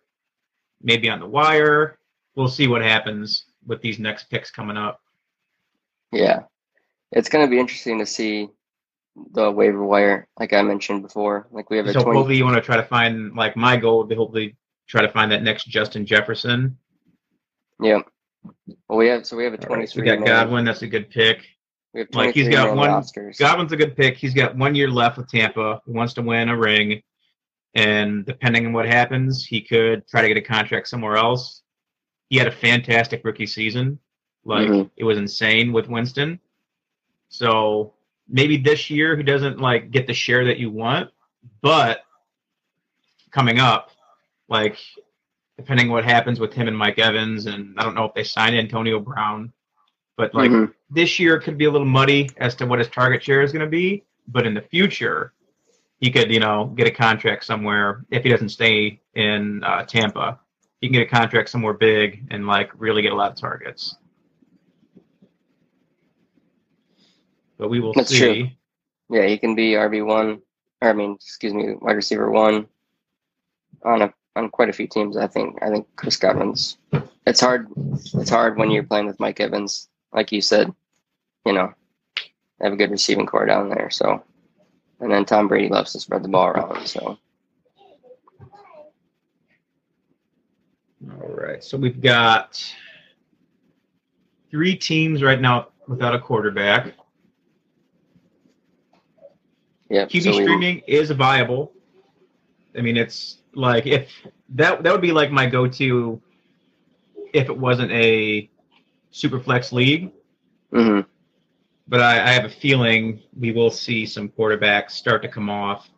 maybe 0.81 1.09
on 1.09 1.21
the 1.21 1.25
wire. 1.25 1.99
We'll 2.35 2.49
see 2.49 2.67
what 2.67 2.81
happens 2.81 3.45
with 3.65 3.81
these 3.81 3.99
next 3.99 4.25
picks 4.29 4.51
coming 4.51 4.77
up. 4.77 5.01
Yeah. 6.11 6.41
It's 7.11 7.29
going 7.29 7.45
to 7.45 7.49
be 7.49 7.59
interesting 7.59 7.99
to 7.99 8.05
see 8.05 8.49
the 9.33 9.51
waiver 9.51 9.83
wire, 9.83 10.27
like 10.39 10.53
I 10.53 10.61
mentioned 10.61 11.01
before. 11.03 11.47
Like 11.51 11.69
we 11.69 11.77
have 11.77 11.85
a 11.87 11.93
So 11.93 12.01
20. 12.03 12.17
hopefully 12.17 12.37
you 12.37 12.45
want 12.45 12.55
to 12.55 12.61
try 12.61 12.77
to 12.77 12.83
find 12.83 13.35
like 13.35 13.55
my 13.55 13.75
goal 13.77 13.99
would 13.99 14.09
be 14.09 14.15
hopefully 14.15 14.55
try 14.87 15.01
to 15.01 15.09
find 15.09 15.31
that 15.31 15.43
next 15.43 15.65
Justin 15.65 16.05
Jefferson. 16.05 16.77
Yeah. 17.81 17.99
Well, 18.87 18.97
we 18.99 19.07
have 19.07 19.25
so 19.25 19.35
we 19.37 19.43
have 19.43 19.53
a 19.53 19.57
twenty. 19.57 19.85
23. 19.85 19.87
so 19.87 20.01
we 20.01 20.05
got 20.17 20.25
Godwin, 20.25 20.65
that's 20.65 20.81
a 20.81 20.87
good 20.87 21.09
pick. 21.09 21.45
We 21.93 21.99
have 22.01 22.09
Like, 22.13 22.33
he's 22.33 22.45
23 22.45 22.51
got 22.53 22.75
one- 22.75 22.89
rosters. 22.89 23.37
Godwin's 23.37 23.71
a 23.73 23.75
good 23.77 23.95
pick. 23.97 24.15
He's 24.15 24.33
got 24.33 24.55
one 24.55 24.73
year 24.75 24.89
left 24.89 25.17
with 25.17 25.27
Tampa. 25.29 25.81
He 25.85 25.91
wants 25.91 26.13
to 26.13 26.21
win 26.21 26.47
a 26.49 26.57
ring. 26.57 27.01
And 27.75 28.25
depending 28.25 28.65
on 28.65 28.73
what 28.73 28.85
happens, 28.85 29.45
he 29.45 29.61
could 29.61 30.07
try 30.07 30.21
to 30.21 30.27
get 30.27 30.37
a 30.37 30.41
contract 30.41 30.87
somewhere 30.87 31.17
else. 31.17 31.60
He 32.31 32.37
had 32.37 32.47
a 32.47 32.51
fantastic 32.51 33.25
rookie 33.25 33.45
season. 33.45 33.99
Like 34.45 34.69
Mhm. 34.69 34.89
it 34.95 35.03
was 35.03 35.17
insane 35.17 35.73
with 35.73 35.89
Winston. 35.89 36.39
So 37.27 37.93
maybe 38.29 38.55
this 38.55 38.89
year 38.89 39.17
he 39.17 39.23
doesn't 39.23 39.59
like 39.59 39.91
get 39.91 40.07
the 40.07 40.13
share 40.13 40.45
that 40.45 40.57
you 40.57 40.71
want, 40.71 41.11
but 41.61 42.05
coming 43.31 43.59
up, 43.59 43.91
like 44.47 44.77
depending 45.57 45.89
what 45.89 46.05
happens 46.05 46.39
with 46.39 46.53
him 46.53 46.69
and 46.69 46.77
Mike 46.77 46.99
Evans, 46.99 47.47
and 47.47 47.77
I 47.77 47.83
don't 47.83 47.95
know 47.95 48.05
if 48.05 48.13
they 48.13 48.23
sign 48.23 48.55
Antonio 48.55 48.97
Brown, 49.01 49.51
but 50.15 50.33
like 50.33 50.51
Mhm. 50.51 50.73
this 50.89 51.19
year 51.19 51.37
could 51.37 51.57
be 51.57 51.65
a 51.65 51.71
little 51.71 51.85
muddy 51.85 52.29
as 52.37 52.55
to 52.55 52.65
what 52.65 52.79
his 52.79 52.87
target 52.87 53.21
share 53.21 53.41
is 53.41 53.51
going 53.51 53.65
to 53.65 53.69
be. 53.69 54.05
But 54.29 54.47
in 54.47 54.53
the 54.53 54.61
future, 54.61 55.33
he 55.99 56.09
could, 56.09 56.31
you 56.31 56.39
know, 56.39 56.67
get 56.77 56.87
a 56.87 56.91
contract 56.91 57.43
somewhere 57.43 58.05
if 58.09 58.23
he 58.23 58.29
doesn't 58.29 58.49
stay 58.49 59.01
in 59.15 59.61
uh, 59.65 59.83
Tampa. 59.83 60.39
He 60.81 60.87
can 60.87 60.93
get 60.93 61.07
a 61.07 61.09
contract 61.09 61.49
somewhere 61.49 61.73
big 61.73 62.23
and 62.31 62.47
like 62.47 62.71
really 62.77 63.03
get 63.03 63.13
a 63.13 63.15
lot 63.15 63.31
of 63.31 63.37
targets. 63.37 63.95
But 67.57 67.69
we 67.69 67.79
will 67.79 67.93
That's 67.93 68.09
see. 68.09 68.17
true. 68.17 68.47
Yeah, 69.11 69.27
he 69.27 69.37
can 69.37 69.53
be 69.53 69.73
RB 69.73 70.03
one, 70.03 70.41
or 70.81 70.89
I 70.89 70.93
mean, 70.93 71.13
excuse 71.13 71.53
me, 71.53 71.75
wide 71.79 71.95
receiver 71.95 72.31
one 72.31 72.67
on 73.83 74.01
a 74.01 74.13
on 74.35 74.49
quite 74.49 74.69
a 74.69 74.73
few 74.73 74.87
teams. 74.87 75.17
I 75.17 75.27
think. 75.27 75.61
I 75.61 75.69
think 75.69 75.87
Chris 75.95 76.17
Godwin's. 76.17 76.77
It's 77.27 77.39
hard. 77.39 77.67
It's 78.15 78.29
hard 78.29 78.57
when 78.57 78.71
you're 78.71 78.83
playing 78.83 79.05
with 79.05 79.19
Mike 79.19 79.39
Evans, 79.39 79.89
like 80.11 80.31
you 80.31 80.41
said. 80.41 80.73
You 81.45 81.53
know, 81.53 81.73
they 82.15 82.65
have 82.65 82.73
a 82.73 82.77
good 82.77 82.89
receiving 82.89 83.27
core 83.27 83.45
down 83.45 83.69
there. 83.69 83.91
So, 83.91 84.23
and 84.99 85.11
then 85.11 85.25
Tom 85.25 85.47
Brady 85.47 85.69
loves 85.69 85.91
to 85.91 85.99
spread 85.99 86.23
the 86.23 86.29
ball 86.29 86.47
around. 86.47 86.87
So, 86.87 87.19
All 91.09 91.29
right. 91.29 91.63
So 91.63 91.77
we've 91.77 91.99
got 92.01 92.63
three 94.51 94.75
teams 94.75 95.23
right 95.23 95.39
now 95.41 95.69
without 95.87 96.13
a 96.13 96.19
quarterback. 96.19 96.93
yeah. 99.89 100.05
QB 100.05 100.23
so 100.23 100.29
we- 100.37 100.43
streaming 100.43 100.79
is 100.87 101.11
viable. 101.11 101.73
I 102.77 102.81
mean, 102.81 102.95
it's 102.97 103.39
like 103.53 103.85
if 103.85 104.09
that 104.49 104.83
that 104.83 104.91
would 104.91 105.01
be 105.01 105.11
like 105.11 105.31
my 105.31 105.45
go-to 105.45 106.21
if 107.33 107.49
it 107.49 107.57
wasn't 107.57 107.91
a 107.91 108.49
super 109.11 109.39
flex 109.39 109.71
league. 109.73 110.11
Mhm. 110.71 111.05
But 111.87 111.99
I, 112.01 112.13
I 112.23 112.29
have 112.31 112.45
a 112.45 112.49
feeling 112.49 113.21
we 113.37 113.51
will 113.51 113.69
see 113.71 114.05
some 114.05 114.29
quarterbacks 114.29 114.91
start 114.91 115.21
to 115.23 115.27
come 115.27 115.49
off 115.49 115.89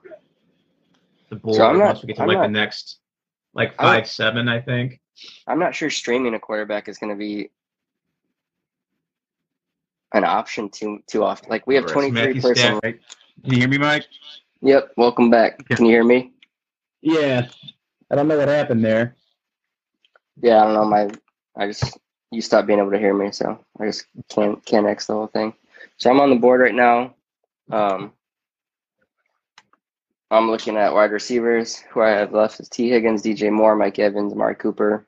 the 1.30 1.36
board 1.36 1.60
I'm 1.62 1.78
not- 1.78 1.86
once 1.88 2.02
we 2.02 2.08
get 2.08 2.16
to 2.16 2.22
I'm 2.24 2.28
like 2.30 2.40
the 2.42 2.48
next 2.48 3.00
like 3.54 3.74
I 3.80 3.84
five 4.00 4.08
seven. 4.10 4.48
I 4.48 4.62
think. 4.62 5.00
I'm 5.48 5.60
not 5.60 5.76
sure 5.76 5.90
streaming 5.90 6.34
a 6.34 6.40
quarterback 6.40 6.88
is 6.90 6.98
going 6.98 7.12
to 7.12 7.16
be 7.18 7.50
an 10.14 10.24
option 10.24 10.70
too 10.70 11.00
too 11.08 11.24
often. 11.24 11.50
Like 11.50 11.66
we 11.68 11.76
have 11.76 11.84
All 11.86 11.90
right, 11.90 11.94
so 11.94 12.10
23 12.12 12.22
Matthew 12.28 12.42
person. 12.42 12.56
Stafford- 12.56 13.00
Can 13.44 13.54
you 13.54 13.60
hear 13.60 13.68
me, 13.68 13.78
Mike? 13.78 14.08
Yep. 14.62 14.92
Welcome 14.98 15.30
back. 15.30 15.66
Can 15.68 15.86
you 15.86 15.92
hear 15.92 16.04
me? 16.04 16.32
Yeah. 17.02 17.48
I 18.12 18.16
don't 18.16 18.28
know 18.28 18.38
what 18.38 18.48
happened 18.48 18.84
there. 18.86 19.16
Yeah, 20.42 20.62
I 20.62 20.66
don't 20.66 20.74
know. 20.74 20.86
My, 20.86 21.10
I 21.56 21.68
just 21.68 21.98
you 22.32 22.42
stopped 22.42 22.68
being 22.68 22.80
able 22.80 22.92
to 22.92 22.98
hear 23.00 23.14
me, 23.14 23.32
so 23.32 23.60
I 23.80 23.86
just 23.86 24.06
can't 24.30 24.64
can't 24.66 24.88
X 24.88 25.08
the 25.08 25.14
whole 25.14 25.28
thing. 25.28 25.54
So 25.98 26.10
I'm 26.10 26.20
on 26.20 26.30
the 26.30 26.36
board 26.38 26.62
right 26.62 26.74
now. 26.74 27.16
Um, 27.72 28.14
I'm 30.34 30.50
looking 30.50 30.78
at 30.78 30.94
wide 30.94 31.12
receivers. 31.12 31.78
Who 31.92 32.02
I 32.02 32.10
have 32.10 32.34
left 32.34 32.60
is 32.60 32.68
Tee 32.68 32.90
Higgins, 32.90 33.22
DJ 33.22 33.52
Moore, 33.52 33.76
Mike 33.76 34.00
Evans, 34.00 34.34
Mark 34.34 34.58
Cooper, 34.58 35.08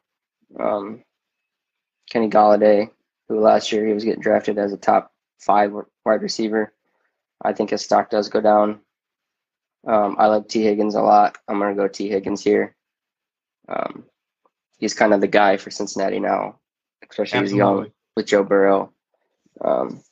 um, 0.59 1.03
Kenny 2.07 2.29
Golladay, 2.29 2.91
who 3.27 3.39
last 3.39 3.71
year 3.71 3.87
he 3.87 3.93
was 3.93 4.03
getting 4.03 4.21
drafted 4.21 4.59
as 4.59 4.71
a 4.71 4.77
top 4.77 5.11
five 5.39 5.73
wide 6.05 6.21
receiver. 6.21 6.73
I 7.43 7.53
think 7.53 7.71
his 7.71 7.83
stock 7.83 8.11
does 8.11 8.29
go 8.29 8.39
down. 8.39 8.81
Um, 9.87 10.15
I 10.19 10.27
like 10.27 10.47
Tee 10.47 10.63
Higgins 10.63 10.93
a 10.93 11.01
lot. 11.01 11.39
I'm 11.47 11.59
gonna 11.59 11.73
go 11.73 11.87
Tee 11.87 12.09
Higgins 12.09 12.43
here. 12.43 12.75
Um, 13.67 14.05
he's 14.77 14.93
kind 14.93 15.11
of 15.11 15.21
the 15.21 15.27
guy 15.27 15.57
for 15.57 15.71
Cincinnati 15.71 16.19
now, 16.19 16.59
especially 17.09 17.39
he's 17.39 17.53
young 17.53 17.91
with 18.15 18.27
Joe 18.27 18.43
Burrow. 18.43 18.93
Um, 19.63 20.03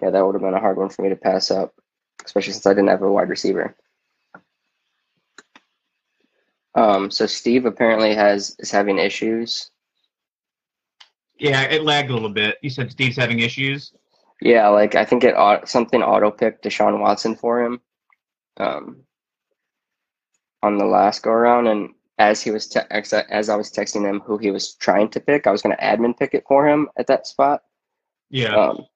yeah, 0.00 0.08
that 0.08 0.24
would 0.24 0.34
have 0.34 0.42
been 0.42 0.54
a 0.54 0.60
hard 0.60 0.78
one 0.78 0.88
for 0.88 1.02
me 1.02 1.10
to 1.10 1.16
pass 1.16 1.50
up, 1.50 1.74
especially 2.24 2.54
since 2.54 2.66
I 2.66 2.70
didn't 2.70 2.88
have 2.88 3.02
a 3.02 3.12
wide 3.12 3.28
receiver. 3.28 3.76
Um, 6.76 7.10
so 7.10 7.26
Steve 7.26 7.64
apparently 7.64 8.14
has 8.14 8.54
is 8.58 8.70
having 8.70 8.98
issues. 8.98 9.70
Yeah, 11.38 11.62
it 11.62 11.82
lagged 11.82 12.10
a 12.10 12.12
little 12.12 12.30
bit. 12.30 12.58
You 12.62 12.70
said 12.70 12.90
Steve's 12.90 13.16
having 13.16 13.40
issues. 13.40 13.92
Yeah, 14.40 14.68
like 14.68 14.94
I 14.94 15.04
think 15.04 15.24
it 15.24 15.34
something 15.66 16.02
auto 16.02 16.30
picked 16.30 16.64
Deshaun 16.64 17.00
Watson 17.00 17.34
for 17.34 17.64
him 17.64 17.80
um, 18.58 19.02
on 20.62 20.76
the 20.76 20.84
last 20.84 21.22
go 21.22 21.30
around, 21.30 21.66
and 21.66 21.94
as 22.18 22.42
he 22.42 22.50
was 22.50 22.68
te- 22.68 22.80
as 22.90 23.48
I 23.48 23.56
was 23.56 23.70
texting 23.70 24.08
him 24.08 24.20
who 24.20 24.36
he 24.36 24.50
was 24.50 24.74
trying 24.74 25.08
to 25.10 25.20
pick, 25.20 25.46
I 25.46 25.52
was 25.52 25.62
going 25.62 25.74
to 25.74 25.82
admin 25.82 26.16
pick 26.16 26.34
it 26.34 26.44
for 26.46 26.68
him 26.68 26.88
at 26.98 27.06
that 27.06 27.26
spot. 27.26 27.62
Yeah. 28.28 28.54
Um, 28.54 28.86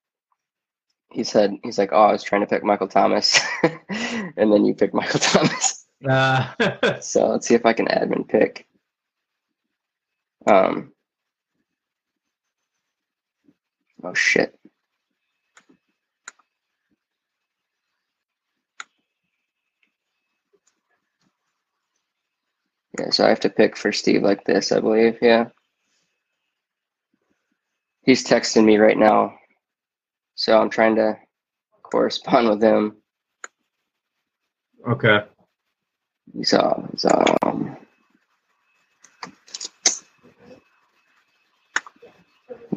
he 1.11 1.23
said 1.23 1.55
he's 1.63 1.77
like, 1.77 1.91
oh, 1.91 2.03
I 2.03 2.11
was 2.11 2.23
trying 2.23 2.41
to 2.41 2.47
pick 2.47 2.63
Michael 2.63 2.87
Thomas, 2.87 3.39
and 3.89 4.53
then 4.53 4.65
you 4.65 4.75
picked 4.75 4.93
Michael 4.93 5.19
Thomas. 5.23 5.80
Uh. 6.07 6.99
so 7.01 7.27
let's 7.27 7.47
see 7.47 7.55
if 7.55 7.65
I 7.65 7.73
can 7.73 7.87
admin 7.87 8.27
pick. 8.27 8.67
Um. 10.47 10.91
Oh 14.03 14.13
shit. 14.13 14.57
Yeah, 22.99 23.09
so 23.11 23.25
I 23.25 23.29
have 23.29 23.39
to 23.41 23.49
pick 23.49 23.77
for 23.77 23.91
Steve 23.91 24.23
like 24.23 24.43
this, 24.43 24.71
I 24.71 24.79
believe. 24.79 25.17
Yeah. 25.21 25.45
He's 28.03 28.25
texting 28.25 28.65
me 28.65 28.77
right 28.77 28.97
now. 28.97 29.35
So 30.35 30.59
I'm 30.59 30.69
trying 30.69 30.95
to 30.95 31.17
correspond 31.83 32.49
with 32.49 32.63
him. 32.63 32.97
Okay. 34.87 35.19
Uh, 36.53 36.83
he's 36.91 37.05
um. 37.05 37.77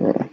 Yeah. 0.01 0.29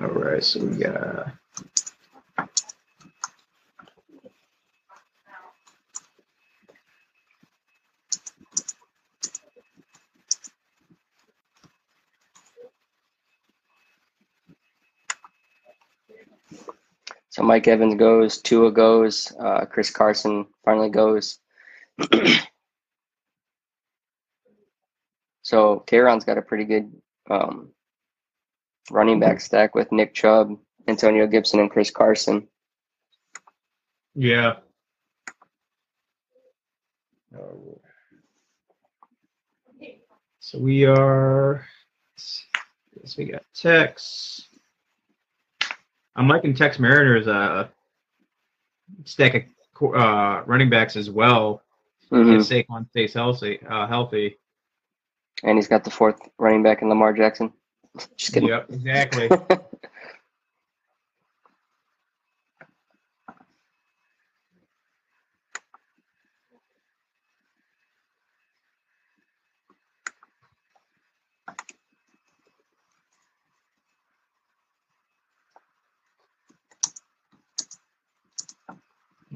All 0.00 0.08
right. 0.08 0.44
So 0.44 0.64
we 0.64 0.78
got. 0.78 1.34
So 17.30 17.43
Mike 17.54 17.68
Evans 17.68 17.94
goes, 17.94 18.42
Tua 18.42 18.72
goes, 18.72 19.32
uh, 19.38 19.64
Chris 19.66 19.88
Carson 19.88 20.46
finally 20.64 20.90
goes. 20.90 21.38
so 25.42 25.84
Kayron's 25.86 26.24
got 26.24 26.36
a 26.36 26.42
pretty 26.42 26.64
good 26.64 26.90
um, 27.30 27.68
running 28.90 29.20
back 29.20 29.40
stack 29.40 29.76
with 29.76 29.92
Nick 29.92 30.14
Chubb, 30.14 30.58
Antonio 30.88 31.28
Gibson, 31.28 31.60
and 31.60 31.70
Chris 31.70 31.92
Carson. 31.92 32.48
Yeah. 34.16 34.54
So 40.40 40.58
we 40.58 40.86
are. 40.86 41.68
So 42.16 43.14
we 43.16 43.26
got 43.26 43.44
Tex. 43.54 44.48
I'm 46.16 46.28
liking 46.28 46.54
Tex 46.54 46.78
Mariners 46.78 47.26
uh 47.26 47.68
stack 49.04 49.34
of 49.80 49.94
uh, 49.94 50.42
running 50.46 50.70
backs 50.70 50.96
as 50.96 51.10
well. 51.10 51.62
Mhm. 52.10 52.40
If 52.40 52.42
Saquon 52.68 52.88
stays 52.90 53.14
healthy, 53.14 53.60
uh, 53.68 53.86
healthy. 53.86 54.38
And 55.42 55.58
he's 55.58 55.68
got 55.68 55.84
the 55.84 55.90
fourth 55.90 56.20
running 56.38 56.62
back 56.62 56.82
in 56.82 56.88
Lamar 56.88 57.12
Jackson. 57.12 57.52
Just 58.16 58.32
kidding. 58.32 58.48
Yep, 58.48 58.70
exactly. 58.70 59.30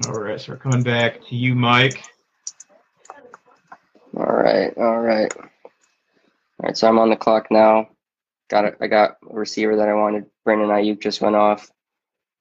All 0.07 0.12
right, 0.12 0.40
so 0.40 0.53
we're 0.53 0.59
coming 0.59 0.84
back 0.84 1.26
to 1.26 1.34
you, 1.34 1.57
Mike. 1.57 2.05
all 4.16 4.26
right, 4.26 4.72
all 4.76 5.01
right, 5.01 5.34
all 5.36 5.44
right. 6.62 6.76
So 6.76 6.86
I'm 6.86 7.01
on 7.01 7.11
the 7.11 7.16
clock 7.16 7.49
now. 7.51 7.88
Got 8.49 8.66
it. 8.66 8.76
I 8.80 8.86
got 8.86 9.16
a 9.28 9.34
receiver 9.34 9.74
that 9.76 9.88
I 9.88 9.94
wanted. 9.94 10.26
Brandon 10.44 10.68
Aiyuk 10.68 11.03
just 11.03 11.20
went 11.20 11.34
off. 11.34 11.68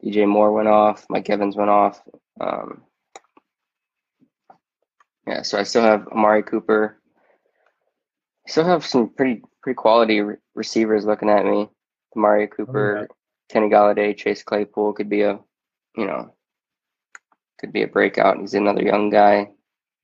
DJ 0.03 0.27
Moore 0.27 0.51
went 0.51 0.67
off. 0.67 1.07
Mike 1.09 1.29
Evans 1.31 1.55
went 1.55 1.71
off. 1.71 1.99
Um, 2.39 2.83
yeah, 5.25 5.41
so 5.41 5.57
I 5.57 5.63
still 5.63 5.81
have 5.81 6.07
Amari 6.09 6.43
Cooper. 6.43 7.01
Still 8.47 8.65
have 8.65 8.85
some 8.85 9.09
pretty 9.09 9.41
pretty 9.63 9.75
quality 9.75 10.21
re- 10.21 10.35
receivers 10.53 11.05
looking 11.05 11.29
at 11.29 11.43
me. 11.45 11.69
Amari 12.15 12.47
Cooper, 12.47 13.07
Kenny 13.49 13.69
Golladay, 13.69 14.15
Chase 14.15 14.43
Claypool 14.43 14.93
could 14.93 15.09
be 15.09 15.21
a, 15.21 15.39
you 15.97 16.05
know, 16.05 16.33
could 17.59 17.71
be 17.73 17.83
a 17.83 17.87
breakout. 17.87 18.39
He's 18.39 18.53
another 18.53 18.83
young 18.83 19.09
guy. 19.09 19.51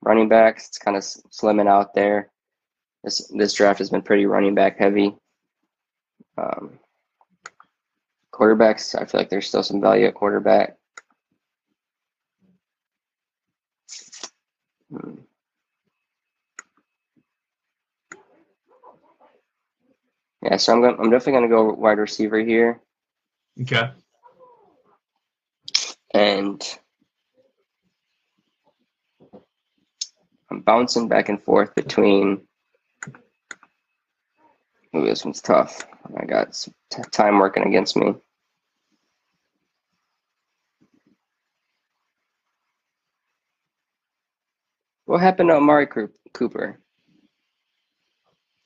Running 0.02 0.28
backs, 0.28 0.68
it's 0.68 0.78
kind 0.78 0.98
of 0.98 1.04
slimming 1.04 1.68
out 1.68 1.94
there. 1.94 2.30
This 3.04 3.32
this 3.38 3.54
draft 3.54 3.80
has 3.80 3.90
been 3.90 4.02
pretty 4.02 4.26
running 4.26 4.56
back 4.56 4.78
heavy. 4.78 5.16
Um, 6.38 6.80
quarterbacks, 8.34 9.00
I 9.00 9.06
feel 9.06 9.20
like 9.22 9.30
there's 9.30 9.48
still 9.48 9.64
some 9.64 9.80
value 9.82 10.08
at 10.08 10.14
quarterback. 10.16 10.76
Hmm. 14.90 15.16
Yeah, 20.42 20.58
so 20.58 20.74
I'm 20.74 20.82
going. 20.82 20.96
I'm 21.00 21.10
definitely 21.10 21.34
going 21.34 21.50
to 21.50 21.56
go 21.56 21.74
wide 21.74 21.98
receiver 22.00 22.40
here, 22.40 22.82
Okay. 23.62 23.90
and 26.14 26.62
I'm 30.54 30.62
bouncing 30.62 31.08
back 31.08 31.30
and 31.30 31.42
forth 31.42 31.74
between. 31.74 32.42
Ooh, 34.96 35.04
this 35.04 35.26
one's 35.26 35.42
tough. 35.42 35.84
I 36.16 36.26
got 36.26 36.68
time 37.12 37.40
working 37.40 37.64
against 37.64 37.98
me. 37.98 38.14
What 45.06 45.22
happened 45.22 45.50
to 45.50 45.56
Amari 45.56 45.88
Cooper? 46.34 46.80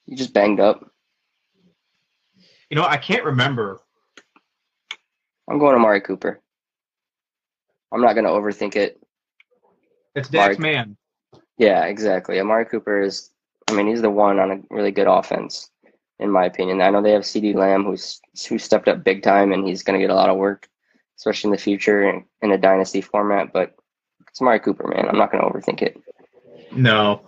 You 0.05 0.17
just 0.17 0.33
banged 0.33 0.59
up. 0.59 0.91
You 2.69 2.75
know, 2.75 2.83
I 2.83 2.97
can't 2.97 3.23
remember. 3.23 3.79
I'm 5.49 5.57
going 5.57 5.71
to 5.71 5.79
Amari 5.79 6.01
Cooper. 6.01 6.41
I'm 7.93 8.01
not 8.01 8.13
going 8.13 8.25
to 8.25 8.31
overthink 8.31 8.75
it. 8.75 9.01
It's 10.15 10.27
Dax 10.27 10.59
Man. 10.59 10.97
Yeah, 11.57 11.85
exactly. 11.85 12.39
Amari 12.39 12.65
Cooper 12.65 13.01
is, 13.01 13.31
I 13.67 13.73
mean, 13.73 13.87
he's 13.87 14.01
the 14.01 14.09
one 14.09 14.39
on 14.39 14.51
a 14.51 14.61
really 14.69 14.91
good 14.91 15.07
offense, 15.07 15.69
in 16.19 16.29
my 16.29 16.45
opinion. 16.45 16.81
I 16.81 16.89
know 16.91 17.01
they 17.01 17.11
have 17.11 17.23
CeeDee 17.23 17.55
Lamb, 17.55 17.83
who's 17.83 18.21
who 18.47 18.59
stepped 18.59 18.87
up 18.87 19.03
big 19.03 19.23
time, 19.23 19.51
and 19.51 19.67
he's 19.67 19.83
going 19.83 19.99
to 19.99 20.03
get 20.03 20.11
a 20.11 20.15
lot 20.15 20.29
of 20.29 20.37
work, 20.37 20.69
especially 21.17 21.49
in 21.49 21.53
the 21.53 21.57
future 21.57 22.07
in, 22.09 22.25
in 22.41 22.51
a 22.51 22.57
dynasty 22.57 23.01
format. 23.01 23.51
But 23.51 23.75
it's 24.27 24.39
Amari 24.39 24.59
Cooper, 24.59 24.87
man. 24.87 25.07
I'm 25.09 25.17
not 25.17 25.31
going 25.31 25.43
to 25.43 25.49
overthink 25.49 25.81
it. 25.81 25.99
No. 26.71 27.21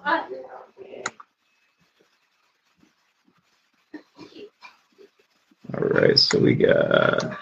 All 5.74 5.88
right, 5.88 6.18
so 6.18 6.40
we 6.40 6.56
got. 6.56 7.38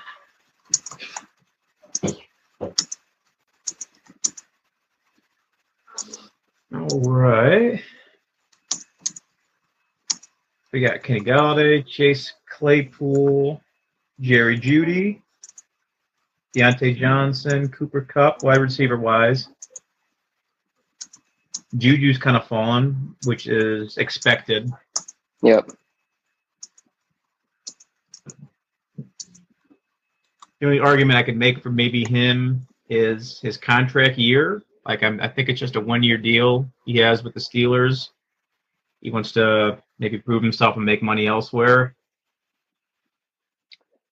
All 6.74 7.00
right. 7.00 7.82
We 10.78 10.82
got 10.82 11.02
Kenny 11.02 11.22
Golladay, 11.22 11.84
Chase 11.88 12.34
Claypool, 12.48 13.60
Jerry 14.20 14.60
Jeudy, 14.60 15.24
Diontae 16.56 16.96
Johnson, 16.96 17.68
Cooper 17.70 18.02
Kupp, 18.02 18.44
wide 18.44 18.62
receiver 18.62 18.96
wise. 18.96 19.50
Juju's 21.76 22.20
kind 22.20 22.38
of 22.38 22.46
fallen, 22.46 23.16
which 23.26 23.48
is 23.48 23.98
expected. 23.98 24.72
Yep. 25.42 25.72
The 30.60 30.66
only 30.68 30.80
argument 30.80 31.18
I 31.18 31.24
could 31.24 31.38
make 31.38 31.64
for 31.64 31.72
maybe 31.72 32.06
him 32.08 32.68
is 32.88 33.40
his 33.40 33.58
contract 33.58 34.20
year. 34.20 34.62
Like 34.86 35.02
I'm, 35.02 35.20
I 35.22 35.28
think 35.28 35.50
it's 35.50 35.60
just 35.60 35.76
a 35.76 35.82
one-year 35.82 36.20
deal 36.20 36.70
he 36.86 36.98
has 36.98 37.24
with 37.24 37.34
the 37.34 37.40
Steelers. 37.40 38.10
He 39.02 39.10
wants 39.10 39.32
to 39.32 39.82
maybe 40.00 40.18
prove 40.20 40.43
himself 40.43 40.76
and 40.76 40.86
make 40.86 41.02
money 41.04 41.28
elsewhere. 41.28 41.95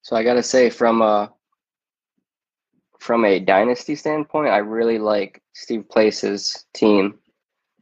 So 0.01 0.15
I 0.15 0.23
got 0.23 0.35
to 0.35 0.43
say, 0.43 0.69
from 0.69 1.01
a 1.01 1.31
from 2.99 3.25
a 3.25 3.39
dynasty 3.39 3.95
standpoint, 3.95 4.49
I 4.49 4.57
really 4.57 4.97
like 4.97 5.41
Steve 5.53 5.87
Place's 5.89 6.65
team. 6.73 7.19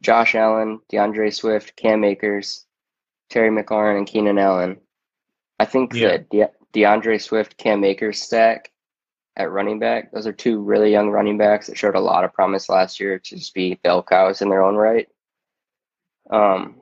Josh 0.02 0.36
Allen, 0.36 0.82
D'Andre 0.90 1.30
Swift, 1.30 1.78
Cam 1.78 2.04
Akers, 2.04 2.66
Terry 3.30 3.50
McLaurin, 3.50 4.00
and 4.00 4.08
Keenan 4.08 4.38
Allen. 4.38 4.82
I 5.60 5.66
think 5.66 5.94
Yeah. 5.94 6.10
that 6.10 6.30
De- 6.30 6.52
D'Andre 6.74 7.18
Swift, 7.18 7.56
Cam 7.58 7.86
Akers 7.86 8.22
stack 8.22 8.70
at 9.38 9.50
running 9.50 9.80
back, 9.80 10.12
those 10.12 10.28
are 10.28 10.34
two 10.34 10.60
really 10.62 10.92
young 10.92 11.10
running 11.10 11.38
backs 11.38 11.68
that 11.68 11.78
showed 11.78 11.96
a 11.96 12.02
lot 12.02 12.26
of 12.26 12.34
promise 12.34 12.68
last 12.68 13.00
year 13.00 13.18
to 13.18 13.36
just 13.38 13.54
be 13.54 13.76
bell 13.76 14.04
cows 14.04 14.42
in 14.42 14.50
their 14.50 14.62
own 14.64 14.76
right. 14.76 15.08
Um, 16.30 16.82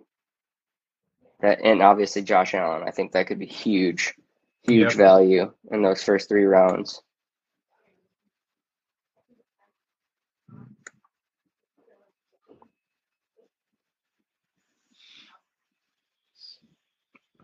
that, 1.41 1.59
and 1.63 1.81
obviously 1.81 2.21
Josh 2.21 2.53
Allen. 2.53 2.83
I 2.87 2.91
think 2.91 3.11
that 3.11 3.27
could 3.27 3.39
be 3.39 3.45
huge, 3.45 4.13
huge 4.63 4.89
yep. 4.89 4.93
value 4.93 5.51
in 5.71 5.81
those 5.81 6.03
first 6.03 6.29
three 6.29 6.45
rounds. 6.45 7.01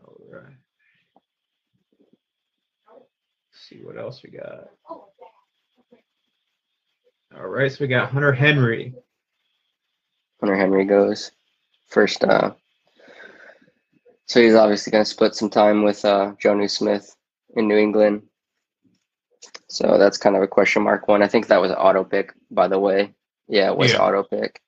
All 0.04 0.16
right. 0.32 0.56
Let's 2.96 3.70
see 3.70 3.82
what 3.84 3.98
else 3.98 4.22
we 4.24 4.32
got. 4.32 4.70
All 7.36 7.46
right, 7.48 7.72
so 7.72 7.78
we 7.82 7.88
got 7.88 8.12
Hunter 8.12 8.32
Henry. 8.32 8.96
Hunter 10.40 10.56
Henry 10.56 10.86
goes 10.86 11.32
first. 11.90 12.24
Uh, 12.24 12.54
so 14.28 14.42
he's 14.42 14.54
obviously 14.56 14.92
going 14.92 15.04
to 15.04 15.10
split 15.10 15.36
some 15.36 15.50
time 15.50 15.84
with 15.84 16.04
uh, 16.06 16.34
Jonnu 16.42 16.70
Smith 16.70 17.16
in 17.56 17.68
New 17.68 17.78
England. 17.78 18.24
So 19.70 19.98
that's 19.98 20.18
kind 20.18 20.36
of 20.36 20.42
a 20.44 20.48
question 20.48 20.84
mark 20.84 21.08
one. 21.08 21.24
I 21.24 21.28
think 21.28 21.48
that 21.48 21.62
was 21.62 21.72
auto 21.72 22.04
pick, 22.04 22.34
by 22.52 22.68
the 22.68 22.80
way. 22.80 23.14
Yeah, 23.48 23.72
it 23.72 23.78
was 23.78 23.94
Yeah. 23.94 24.00
auto 24.00 24.24
pick. 24.24 24.62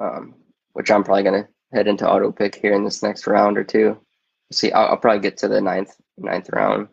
Um, 0.00 0.34
which 0.72 0.90
I'm 0.90 1.02
probably 1.02 1.24
going 1.24 1.42
to 1.42 1.48
head 1.72 1.88
into 1.88 2.08
auto 2.08 2.30
pick 2.30 2.54
here 2.54 2.72
in 2.74 2.84
this 2.84 3.02
next 3.02 3.26
round 3.26 3.58
or 3.58 3.64
two. 3.64 3.98
See, 4.52 4.70
I'll, 4.72 4.88
I'll 4.90 4.96
probably 4.96 5.20
get 5.20 5.36
to 5.38 5.48
the 5.48 5.60
ninth 5.60 5.94
ninth 6.16 6.48
round 6.50 6.88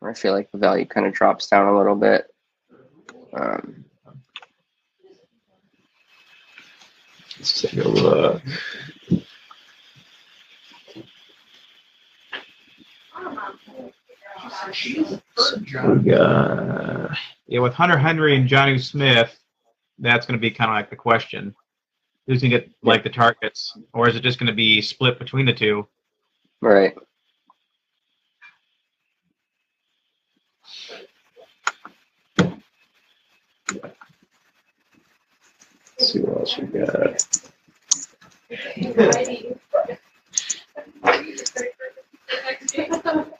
where 0.00 0.10
I 0.10 0.14
feel 0.14 0.32
like 0.32 0.50
the 0.50 0.58
value 0.58 0.86
kind 0.86 1.06
of 1.06 1.12
drops 1.12 1.46
down 1.48 1.66
a 1.68 1.76
little 1.76 1.94
bit. 1.96 2.26
Um, 3.34 3.84
Let's 7.38 7.60
take 7.60 7.74
a 7.84 7.88
look. 7.88 8.42
So 15.36 15.58
we 15.58 16.10
got, 16.10 17.16
yeah, 17.46 17.60
with 17.60 17.74
Hunter 17.74 17.98
Henry 17.98 18.36
and 18.36 18.48
Jonnu 18.48 18.82
Smith, 18.82 19.38
that's 19.98 20.26
going 20.26 20.38
to 20.38 20.40
be 20.40 20.50
kind 20.50 20.70
of 20.70 20.74
like 20.74 20.90
the 20.90 20.96
question. 20.96 21.54
Who's 22.26 22.42
going 22.42 22.50
to 22.50 22.58
get 22.58 22.70
like 22.82 23.02
the 23.04 23.10
targets, 23.10 23.76
or 23.92 24.08
is 24.08 24.16
it 24.16 24.22
just 24.22 24.38
going 24.38 24.48
to 24.48 24.54
be 24.54 24.80
split 24.82 25.18
between 25.18 25.46
the 25.46 25.52
two? 25.52 25.86
right. 26.60 26.96
Let's 35.98 36.12
see 36.12 36.20
what 36.20 36.40
else 36.40 36.58
we 36.58 36.66
got. 36.66 37.26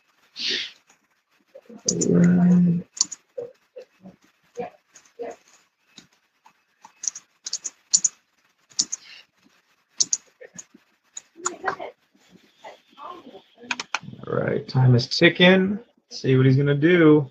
All 14.26 14.34
right, 14.34 14.65
time 14.76 14.94
is 14.94 15.06
ticking. 15.06 15.78
Let's 16.10 16.20
see 16.20 16.36
what 16.36 16.46
he's 16.46 16.56
going 16.56 16.66
to 16.68 16.74
do. 16.74 17.30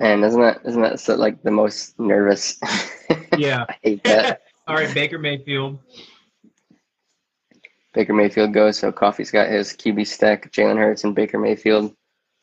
And 0.00 0.24
isn't 0.24 0.40
that 0.40 0.60
isn't 0.64 0.82
that 0.82 0.98
so, 0.98 1.14
like 1.14 1.42
the 1.42 1.50
most 1.50 1.98
nervous? 1.98 2.58
Yeah. 3.36 3.64
I 3.68 3.76
hate 3.82 4.04
that. 4.04 4.42
All 4.68 4.76
right, 4.76 4.94
Baker 4.94 5.18
Mayfield. 5.18 5.80
Baker 7.92 8.14
Mayfield 8.14 8.54
goes. 8.54 8.78
So 8.78 8.92
Coffee's 8.92 9.32
got 9.32 9.48
his 9.48 9.72
QB 9.72 10.06
stack, 10.06 10.52
Jalen 10.52 10.78
Hurts 10.78 11.02
and 11.02 11.16
Baker 11.16 11.38
Mayfield. 11.38 11.96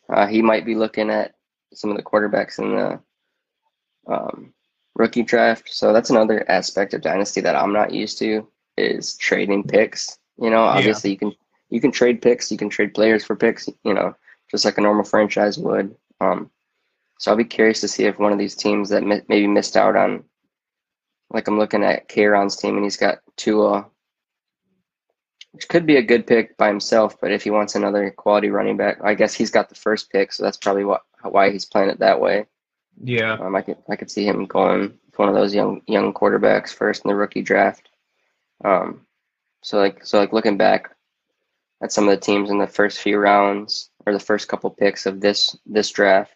Uh, 0.09 0.27
he 0.27 0.41
might 0.41 0.65
be 0.65 0.75
looking 0.75 1.09
at 1.09 1.33
some 1.73 1.91
of 1.91 1.95
the 1.95 2.03
quarterbacks 2.03 2.59
in 2.59 2.75
the 2.75 4.13
um, 4.13 4.53
rookie 4.95 5.23
draft. 5.23 5.73
So 5.73 5.93
that's 5.93 6.09
another 6.09 6.49
aspect 6.51 6.93
of 6.93 7.01
dynasty 7.01 7.39
that 7.39 7.55
I'm 7.55 7.71
not 7.71 7.93
used 7.93 8.19
to 8.19 8.45
is 8.77 9.15
trading 9.15 9.63
picks. 9.63 10.19
You 10.37 10.49
know, 10.49 10.63
obviously 10.63 11.11
you 11.11 11.17
can 11.17 11.33
you 11.71 11.81
can 11.81 11.91
trade 11.91 12.21
picks, 12.21 12.51
you 12.51 12.57
can 12.57 12.69
trade 12.69 12.93
players 12.93 13.25
for 13.25 13.35
picks. 13.35 13.67
You 13.83 13.93
know, 13.93 14.15
just 14.49 14.65
like 14.65 14.77
a 14.77 14.81
normal 14.81 15.03
franchise 15.03 15.57
would. 15.57 15.95
Um, 16.19 16.51
so 17.19 17.31
I'll 17.31 17.37
be 17.37 17.43
curious 17.43 17.81
to 17.81 17.87
see 17.87 18.05
if 18.05 18.19
one 18.19 18.31
of 18.31 18.39
these 18.39 18.55
teams 18.55 18.89
that 18.89 19.03
mi- 19.03 19.21
maybe 19.27 19.47
missed 19.47 19.77
out 19.77 19.95
on, 19.95 20.23
like 21.31 21.47
I'm 21.47 21.57
looking 21.57 21.83
at 21.83 22.09
Kieran's 22.09 22.55
team 22.55 22.75
and 22.75 22.83
he's 22.83 22.97
got 22.97 23.19
Tua 23.37 23.87
which 25.51 25.67
could 25.67 25.85
be 25.85 25.97
a 25.97 26.01
good 26.01 26.25
pick 26.25 26.57
by 26.57 26.67
himself. 26.67 27.19
But 27.19 27.31
if 27.31 27.43
he 27.43 27.49
wants 27.49 27.75
another 27.75 28.09
quality 28.11 28.49
running 28.49 28.77
back, 28.77 28.99
I 29.03 29.13
guess 29.13 29.33
he's 29.33 29.51
got 29.51 29.69
the 29.69 29.75
first 29.75 30.11
pick, 30.11 30.31
so 30.31 30.43
that's 30.43 30.57
probably 30.57 30.85
what 30.85 31.01
why 31.23 31.51
he's 31.51 31.65
playing 31.65 31.89
it 31.89 31.99
that 31.99 32.19
way. 32.19 32.45
Yeah. 33.03 33.33
Um, 33.33 33.55
I 33.55 33.61
could 33.61 33.77
I 33.89 33.95
could 33.95 34.11
see 34.11 34.25
him 34.25 34.45
going 34.45 34.97
one 35.17 35.29
of 35.29 35.35
those 35.35 35.53
young 35.53 35.81
young 35.87 36.13
quarterbacks 36.13 36.73
first 36.73 37.03
in 37.03 37.09
the 37.09 37.15
rookie 37.15 37.41
draft. 37.41 37.89
Um, 38.63 39.05
so 39.61 39.77
like 39.77 40.05
so 40.05 40.17
like 40.19 40.33
looking 40.33 40.57
back 40.57 40.95
at 41.81 41.91
some 41.91 42.07
of 42.07 42.11
the 42.11 42.25
teams 42.25 42.49
in 42.49 42.57
the 42.57 42.67
first 42.67 42.99
few 42.99 43.17
rounds 43.17 43.89
or 44.05 44.13
the 44.13 44.19
first 44.19 44.47
couple 44.47 44.69
picks 44.69 45.05
of 45.05 45.19
this 45.21 45.55
this 45.65 45.89
draft, 45.89 46.33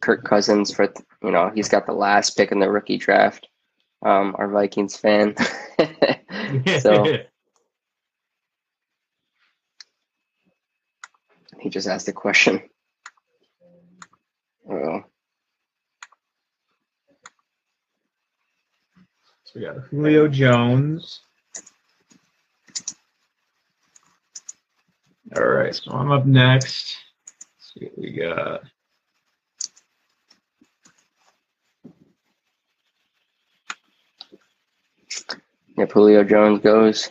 Kirk 0.00 0.24
Cousins 0.24 0.72
for 0.74 0.92
you 1.22 1.30
know 1.30 1.50
he's 1.54 1.68
got 1.68 1.86
the 1.86 1.92
last 1.92 2.36
pick 2.36 2.52
in 2.52 2.60
the 2.60 2.70
rookie 2.70 2.98
draft. 2.98 3.48
Um, 4.04 4.34
our 4.36 4.48
Vikings 4.48 4.96
fan. 4.96 5.36
so 6.80 7.04
he 11.60 11.68
just 11.70 11.86
asked 11.86 12.08
a 12.08 12.12
question. 12.12 12.62
Oh, 14.68 15.04
So 19.52 19.60
we 19.60 19.66
got 19.66 19.76
Julio 19.90 20.28
Jones. 20.28 21.20
All 25.36 25.46
right, 25.46 25.74
so 25.74 25.92
I'm 25.92 26.10
up 26.10 26.26
next. 26.26 26.96
Let's 27.56 27.72
see 27.74 27.84
what 27.86 27.98
we 27.98 28.12
got. 28.12 28.62
yeah, 35.76 35.86
Julio 35.86 36.22
Jones 36.24 36.60
goes. 36.60 37.10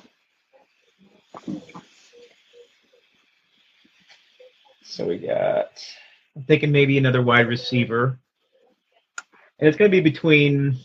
So 4.83 5.07
we 5.07 5.17
got. 5.17 5.83
I'm 6.35 6.43
thinking 6.43 6.71
maybe 6.71 6.97
another 6.97 7.23
wide 7.23 7.47
receiver, 7.47 8.19
and 9.59 9.67
it's 9.67 9.77
going 9.77 9.89
to 9.89 9.97
be 9.97 10.01
between 10.01 10.77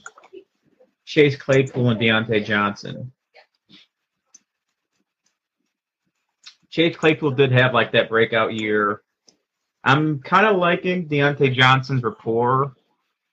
Chase 1.05 1.37
Claypool 1.37 1.91
and 1.91 2.01
Diontae 2.01 2.45
Johnson. 2.45 3.13
Chase 6.77 6.95
Claypool 6.95 7.31
did 7.31 7.53
have 7.53 7.73
like 7.73 7.93
that 7.93 8.11
breakout 8.11 8.53
year. 8.53 9.01
I'm 9.83 10.21
kind 10.21 10.45
of 10.45 10.59
liking 10.59 11.09
Diontae 11.09 11.55
Johnson's 11.55 12.03
rapport 12.03 12.75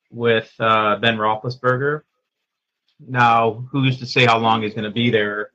with 0.10 0.50
uh, 0.62 0.96
Ben 0.96 1.18
Roethlisberger. 1.18 2.04
Now, 3.06 3.68
who's 3.70 4.00
to 4.00 4.06
say 4.06 4.26
how 4.26 4.38
long 4.38 4.62
he's 4.62 4.74
going 4.74 4.86
to 4.86 4.92
be 4.92 5.10
there? 5.10 5.52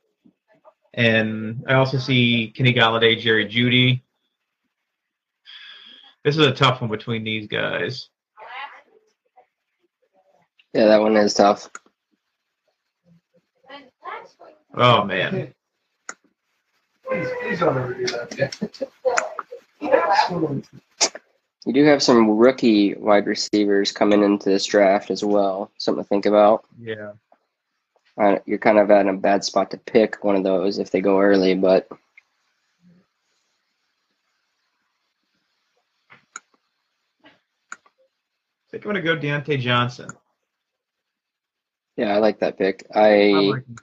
And 0.93 1.65
I 1.67 1.75
also 1.75 1.97
see 1.97 2.53
Kenny 2.55 2.75
Golladay, 2.75 3.19
Jerry 3.19 3.47
Jeudy. 3.47 4.03
This 6.25 6.37
is 6.37 6.45
a 6.45 6.53
tough 6.53 6.83
one 6.83 6.91
between 6.91 7.25
these 7.25 7.47
guys. 7.47 8.11
Yeah, 10.75 10.89
that 10.89 11.01
one 11.01 11.17
is 11.17 11.33
tough. 11.33 11.71
Oh 14.75 15.05
man, 15.05 15.55
Please, 17.59 17.65
please 17.67 17.75
don't 17.75 17.79
ever 17.79 17.95
do 17.95 18.07
that. 18.07 18.89
You 21.67 21.73
do 21.73 21.85
have 21.85 22.03
some 22.03 22.31
rookie 22.37 22.95
wide 22.95 23.27
receivers 23.27 23.93
coming 23.93 24.23
into 24.23 24.49
this 24.49 24.65
draft 24.65 25.11
as 25.11 25.25
well. 25.25 25.71
Something 25.79 26.05
to 26.05 26.09
think 26.09 26.27
about. 26.27 26.65
yeah. 26.81 27.13
Uh, 28.17 28.37
you're 28.47 28.59
kind 28.59 28.79
of 28.79 28.91
at 28.91 29.07
a 29.07 29.13
bad 29.13 29.45
spot 29.45 29.71
to 29.71 29.77
pick 29.77 30.25
one 30.25 30.35
of 30.35 30.43
those 30.43 30.79
if 30.81 30.91
they 30.91 31.01
go 31.01 31.21
early, 31.21 31.55
but 31.55 31.87
I 37.23 37.29
think 38.71 38.85
I'm 38.85 38.89
gonna 38.91 39.03
go 39.03 39.17
Diontae 39.17 39.61
Johnson. 39.61 40.09
yeah, 41.97 42.15
I 42.15 42.19
like 42.19 42.41
that 42.41 42.59
pick. 42.59 42.87
I'm 42.95 43.03
I 43.03 43.31
liking- 43.41 43.79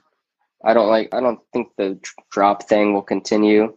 I 0.64 0.74
don't 0.74 0.88
like. 0.88 1.12
I 1.12 1.20
don't 1.20 1.40
think 1.52 1.68
the 1.76 1.98
drop 2.30 2.68
thing 2.68 2.92
will 2.92 3.02
continue. 3.02 3.76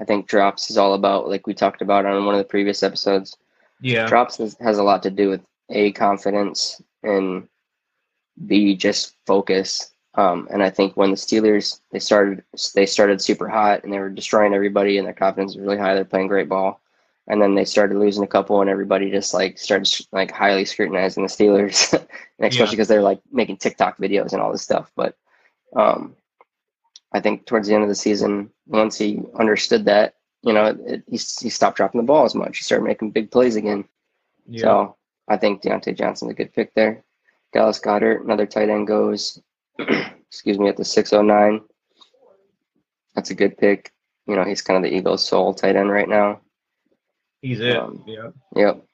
I 0.00 0.04
think 0.04 0.26
drops 0.26 0.70
is 0.70 0.78
all 0.78 0.94
about 0.94 1.28
like 1.28 1.46
we 1.46 1.54
talked 1.54 1.82
about 1.82 2.06
on 2.06 2.24
one 2.24 2.34
of 2.34 2.38
the 2.38 2.44
previous 2.44 2.82
episodes. 2.82 3.36
Yeah, 3.80 4.06
Drops 4.06 4.38
has, 4.38 4.56
has 4.60 4.78
a 4.78 4.82
lot 4.82 5.02
to 5.02 5.10
do 5.10 5.28
with 5.28 5.42
a 5.70 5.92
confidence 5.92 6.80
and 7.02 7.48
b 8.46 8.74
just 8.74 9.16
focus. 9.26 9.90
Um, 10.16 10.46
and 10.52 10.62
I 10.62 10.70
think 10.70 10.96
when 10.96 11.10
the 11.10 11.16
Steelers 11.16 11.80
they 11.92 11.98
started 11.98 12.44
they 12.74 12.86
started 12.86 13.20
super 13.20 13.48
hot 13.48 13.84
and 13.84 13.92
they 13.92 13.98
were 13.98 14.10
destroying 14.10 14.54
everybody 14.54 14.98
and 14.98 15.06
their 15.06 15.14
confidence 15.14 15.54
was 15.54 15.64
really 15.64 15.78
high. 15.78 15.94
They're 15.94 16.04
playing 16.04 16.28
great 16.28 16.48
ball, 16.48 16.80
and 17.26 17.42
then 17.42 17.54
they 17.54 17.64
started 17.64 17.98
losing 17.98 18.24
a 18.24 18.28
couple 18.28 18.60
and 18.60 18.70
everybody 18.70 19.10
just 19.10 19.34
like 19.34 19.58
started 19.58 19.88
like 20.12 20.30
highly 20.30 20.64
scrutinizing 20.64 21.22
the 21.22 21.28
Steelers, 21.28 21.92
especially 22.40 22.76
because 22.76 22.88
they're 22.88 23.02
like 23.02 23.20
making 23.32 23.58
TikTok 23.58 23.98
videos 23.98 24.32
and 24.32 24.40
all 24.40 24.52
this 24.52 24.62
stuff. 24.62 24.90
But 24.96 25.16
um, 25.74 26.16
I 27.12 27.20
think 27.20 27.46
towards 27.46 27.68
the 27.68 27.74
end 27.74 27.84
of 27.84 27.88
the 27.88 27.94
season, 27.94 28.50
once 28.66 28.98
he 28.98 29.20
understood 29.38 29.84
that, 29.84 30.14
you 30.42 30.52
know, 30.52 30.66
it, 30.66 30.78
it, 30.86 31.02
he, 31.06 31.16
he 31.16 31.50
stopped 31.50 31.76
dropping 31.76 32.00
the 32.00 32.06
ball 32.06 32.24
as 32.24 32.34
much. 32.34 32.58
He 32.58 32.64
started 32.64 32.84
making 32.84 33.12
big 33.12 33.30
plays 33.30 33.56
again. 33.56 33.84
Yeah. 34.46 34.60
So 34.62 34.96
I 35.28 35.36
think 35.36 35.62
Diontae 35.62 35.96
Johnson's 35.96 36.32
a 36.32 36.34
good 36.34 36.52
pick 36.52 36.74
there. 36.74 37.04
Dallas 37.52 37.78
Goedert, 37.78 38.24
another 38.24 38.46
tight 38.46 38.68
end 38.68 38.88
goes, 38.88 39.40
excuse 39.78 40.58
me, 40.58 40.68
at 40.68 40.76
the 40.76 40.84
609. 40.84 41.62
That's 43.14 43.30
a 43.30 43.34
good 43.34 43.56
pick. 43.56 43.92
You 44.26 44.36
know, 44.36 44.44
he's 44.44 44.62
kind 44.62 44.76
of 44.76 44.90
the 44.90 44.96
Eagles' 44.96 45.26
sole 45.26 45.54
tight 45.54 45.76
end 45.76 45.90
right 45.90 46.08
now. 46.08 46.40
he's 47.40 47.60
it. 47.60 47.76
um, 47.76 48.02
yeah. 48.06 48.30
Yep. 48.56 48.84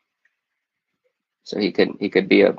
So 1.44 1.58
he 1.58 1.72
could 1.72 1.96
he 1.98 2.10
could 2.10 2.28
be 2.28 2.42
a 2.42 2.54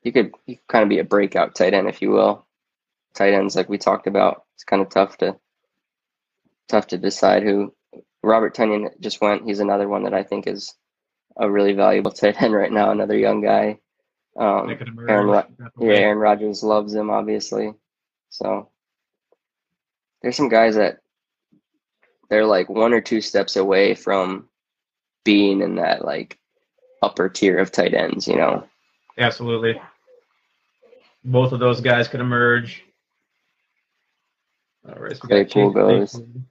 he 0.00 0.10
could 0.10 0.32
he 0.44 0.56
could 0.56 0.66
kind 0.66 0.82
of 0.82 0.88
be 0.88 0.98
a 0.98 1.04
breakout 1.04 1.54
tight 1.54 1.72
end, 1.72 1.88
if 1.88 2.02
you 2.02 2.10
will. 2.10 2.46
Tight 3.14 3.34
ends, 3.34 3.56
like 3.56 3.68
we 3.68 3.78
talked 3.78 4.06
about, 4.06 4.44
it's 4.54 4.64
kind 4.64 4.82
of 4.82 4.88
tough 4.88 5.18
to 5.18 5.36
tough 6.68 6.88
to 6.88 6.98
decide 6.98 7.42
who. 7.42 7.74
Robert 8.22 8.56
Tonyan 8.56 8.88
just 9.00 9.20
went. 9.20 9.44
He's 9.44 9.60
another 9.60 9.86
one 9.86 10.04
that 10.04 10.14
I 10.14 10.22
think 10.22 10.46
is 10.46 10.74
a 11.36 11.50
really 11.50 11.74
valuable 11.74 12.10
tight 12.10 12.40
end 12.40 12.54
right 12.54 12.72
now. 12.72 12.90
Another 12.90 13.16
young 13.16 13.42
guy. 13.42 13.78
Um, 14.36 14.68
That 14.68 14.78
could 14.78 14.88
emerge. 14.88 15.10
Aaron 15.10 15.44
yeah, 15.78 15.94
Aaron 15.94 16.18
Rodgers 16.18 16.62
loves 16.62 16.94
him, 16.94 17.10
obviously. 17.10 17.72
So 18.30 18.70
there's 20.22 20.36
some 20.36 20.48
guys 20.48 20.76
that 20.76 21.00
they're 22.30 22.46
like 22.46 22.68
one 22.68 22.94
or 22.94 23.00
two 23.00 23.20
steps 23.20 23.56
away 23.56 23.94
from 23.94 24.48
being 25.24 25.60
in 25.60 25.76
that 25.76 26.04
like 26.04 26.38
upper 27.02 27.28
tier 27.28 27.58
of 27.58 27.70
tight 27.70 27.94
ends, 27.94 28.26
you 28.26 28.36
know. 28.36 28.66
Absolutely. 29.18 29.80
Both 31.24 31.52
of 31.52 31.60
those 31.60 31.80
guys 31.80 32.08
could 32.08 32.20
emerge. 32.20 32.82
All 34.88 35.02
right. 35.02 35.16
So 35.16 35.22
we 35.22 35.28
got 35.28 35.50
Claypool 35.50 35.70
goes. 35.72 36.12
Claypool. 36.12 36.42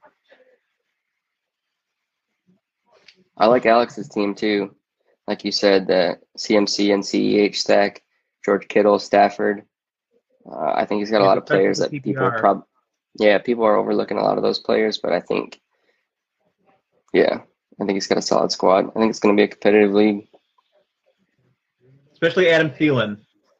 I 3.37 3.47
like 3.47 3.65
Alex's 3.65 4.09
team 4.09 4.35
too. 4.35 4.75
Like 5.27 5.43
you 5.45 5.51
said, 5.51 5.87
the 5.87 6.19
CMC 6.37 6.93
and 6.93 7.03
CEH 7.03 7.55
stack, 7.55 8.03
George 8.43 8.67
Kittle, 8.67 8.99
Stafford. 8.99 9.63
Uh, 10.45 10.73
I 10.75 10.85
think 10.85 10.99
he's 10.99 11.11
got 11.11 11.21
a 11.21 11.25
lot 11.25 11.37
of 11.37 11.45
players 11.45 11.79
that 11.79 11.91
PPR. 11.91 12.03
people 12.03 12.23
are 12.23 12.39
prob 12.39 12.63
yeah, 13.19 13.37
people 13.37 13.63
are 13.63 13.77
overlooking 13.77 14.17
a 14.17 14.23
lot 14.23 14.37
of 14.37 14.43
those 14.43 14.59
players, 14.59 14.97
but 14.97 15.13
I 15.13 15.19
think 15.19 15.61
yeah, 17.13 17.41
I 17.79 17.85
think 17.85 17.91
he's 17.91 18.07
got 18.07 18.17
a 18.17 18.21
solid 18.21 18.51
squad. 18.51 18.89
I 18.89 18.99
think 18.99 19.09
it's 19.09 19.19
going 19.19 19.35
to 19.35 19.39
be 19.39 19.45
a 19.45 19.47
competitive 19.47 19.93
league. 19.93 20.27
Especially 22.11 22.49
Adam 22.49 22.71
Thielen. 22.71 23.17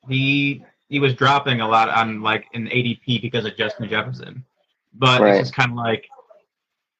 He 0.09 0.65
he 0.89 0.99
was 0.99 1.13
dropping 1.13 1.61
a 1.61 1.67
lot 1.67 1.89
on 1.89 2.21
like 2.21 2.47
an 2.53 2.67
ADP 2.67 3.21
because 3.21 3.45
of 3.45 3.55
Justin 3.55 3.89
Jefferson. 3.89 4.43
But 4.93 5.21
Right. 5.21 5.41
is 5.41 5.51
kind 5.51 5.71
of 5.71 5.77
like 5.77 6.07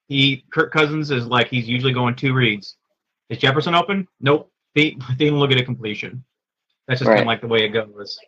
he 0.07 0.45
Kirk 0.51 0.71
Cousins 0.71 1.11
is 1.11 1.25
like 1.27 1.47
he's 1.47 1.67
usually 1.67 1.93
going 1.93 2.15
two 2.15 2.33
reads. 2.33 2.77
Is 3.29 3.37
Jefferson 3.37 3.75
open? 3.75 4.07
Nope. 4.19 4.51
They 4.75 4.91
they 5.09 5.25
didn't 5.25 5.39
look 5.39 5.51
at 5.51 5.59
a 5.59 5.65
completion. 5.65 6.23
That's 6.87 6.99
just 6.99 7.09
kind 7.09 7.21
of 7.21 7.27
like 7.27 7.41
the 7.41 7.47
way 7.47 7.63
it 7.63 7.69
goes. 7.69 8.19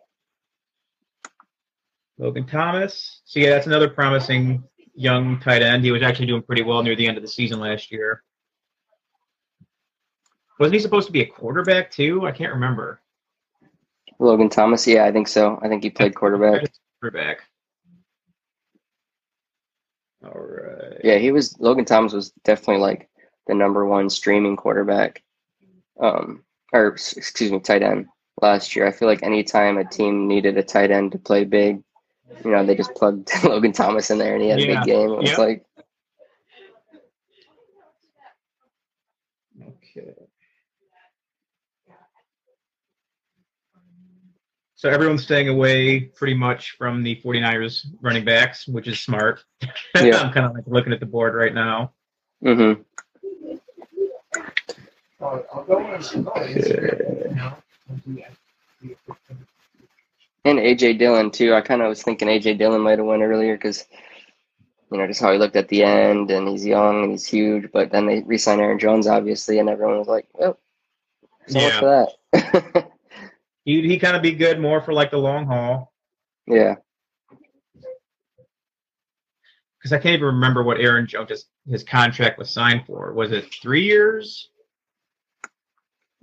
Logan 2.17 2.45
Thomas. 2.45 3.21
So 3.25 3.39
yeah, 3.39 3.49
that's 3.49 3.67
another 3.67 3.89
promising 3.89 4.63
young 4.93 5.39
tight 5.41 5.61
end. 5.61 5.83
He 5.83 5.91
was 5.91 6.01
actually 6.01 6.27
doing 6.27 6.41
pretty 6.41 6.63
well 6.63 6.81
near 6.81 6.95
the 6.95 7.07
end 7.07 7.17
of 7.17 7.23
the 7.23 7.29
season 7.29 7.59
last 7.59 7.91
year. 7.91 8.23
Wasn't 10.57 10.73
he 10.73 10.79
supposed 10.79 11.07
to 11.07 11.11
be 11.11 11.21
a 11.21 11.25
quarterback 11.25 11.91
too? 11.91 12.25
I 12.25 12.31
can't 12.31 12.53
remember. 12.53 13.01
Logan 14.19 14.49
Thomas, 14.49 14.87
yeah, 14.87 15.03
I 15.03 15.11
think 15.11 15.27
so. 15.27 15.59
I 15.61 15.67
think 15.67 15.83
he 15.83 15.89
played 15.89 16.15
quarterback. 16.15 16.65
Quarterback. 17.01 17.41
All 20.25 20.41
right. 20.41 20.99
Yeah, 21.03 21.17
he 21.17 21.31
was 21.31 21.59
Logan 21.59 21.85
Thomas 21.85 22.13
was 22.13 22.31
definitely 22.43 22.81
like 22.81 23.09
the 23.47 23.53
number 23.53 23.85
one 23.85 24.09
streaming 24.09 24.55
quarterback. 24.55 25.23
Um, 25.99 26.43
or 26.73 26.87
excuse 26.87 27.51
me, 27.51 27.59
tight 27.59 27.83
end 27.83 28.07
last 28.41 28.75
year. 28.75 28.85
I 28.87 28.91
feel 28.91 29.07
like 29.07 29.23
anytime 29.23 29.77
a 29.77 29.85
team 29.85 30.27
needed 30.27 30.57
a 30.57 30.63
tight 30.63 30.91
end 30.91 31.11
to 31.13 31.19
play 31.19 31.45
big, 31.45 31.81
you 32.43 32.51
know, 32.51 32.65
they 32.65 32.75
just 32.75 32.95
plugged 32.95 33.29
Logan 33.43 33.71
Thomas 33.71 34.09
in 34.09 34.17
there 34.17 34.33
and 34.33 34.41
he 34.43 34.49
had 34.49 34.59
a 34.59 34.65
big 34.65 34.83
game. 34.83 35.11
It 35.11 35.21
was 35.21 35.31
yeah. 35.31 35.37
like 35.37 35.65
So 44.77 44.89
everyone's 44.89 45.23
staying 45.23 45.47
away 45.47 46.01
pretty 46.01 46.33
much 46.33 46.71
from 46.77 47.01
the 47.01 47.15
49ers 47.23 47.85
running 48.01 48.25
backs, 48.25 48.67
which 48.67 48.87
is 48.87 48.99
smart. 48.99 49.43
Yeah. 49.95 50.17
I'm 50.19 50.33
kind 50.33 50.45
of 50.45 50.53
like 50.53 50.65
looking 50.67 50.91
at 50.91 50.99
the 50.99 51.05
board 51.05 51.33
right 51.35 51.53
now. 51.53 51.93
hmm 52.43 52.73
Uh, 55.21 55.39
I'll 55.53 55.63
go 55.65 55.77
on 55.83 56.03
some 56.03 56.25
Instagram, 56.25 57.29
you 57.29 57.35
know, 57.35 57.53
and 57.89 58.03
do 58.03 58.15
that. 58.15 58.33
And 60.43 60.59
AJ 60.59 60.99
Dillon 60.99 61.31
too. 61.31 61.53
I 61.53 61.61
kind 61.61 61.81
of 61.81 61.87
was 61.87 62.03
thinking 62.03 62.27
AJ 62.27 62.57
Dillon 62.57 62.81
might 62.81 62.99
have 62.99 63.07
won 63.07 63.23
earlier 63.23 63.55
because, 63.55 63.85
you 64.91 64.97
know, 64.97 65.07
just 65.07 65.21
how 65.21 65.31
he 65.31 65.39
looked 65.39 65.55
at 65.55 65.69
the 65.69 65.83
end, 65.83 66.29
and 66.29 66.47
he's 66.47 66.65
young 66.65 67.03
and 67.03 67.11
he's 67.11 67.25
huge. 67.25 67.71
But 67.71 67.91
then 67.91 68.05
they 68.05 68.21
re-signed 68.21 68.61
Aaron 68.61 68.77
Jones, 68.77 69.07
obviously, 69.07 69.57
and 69.59 69.69
everyone 69.69 69.97
was 69.97 70.07
like, 70.07 70.27
"Well, 70.33 70.59
so 71.47 71.59
much 71.61 71.73
for 71.79 72.07
that." 72.33 72.91
He 73.65 73.81
he 73.87 73.99
kind 73.99 74.15
of 74.15 74.21
be 74.21 74.31
good 74.31 74.59
more 74.59 74.79
for 74.81 74.93
like 74.93 75.11
the 75.11 75.17
long 75.17 75.45
haul 75.45 75.91
yeah, 76.47 76.75
because 79.85 79.93
I 79.93 79.97
can't 79.97 80.15
even 80.15 80.25
remember 80.25 80.63
what 80.63 80.79
Aaron 80.79 81.07
Jones 81.07 81.45
his, 81.67 81.83
contract 81.83 82.39
was 82.39 82.49
signed 82.49 82.85
for. 82.87 83.13
Was 83.13 83.31
it 83.31 83.53
three 83.61 83.83
years? 83.83 84.49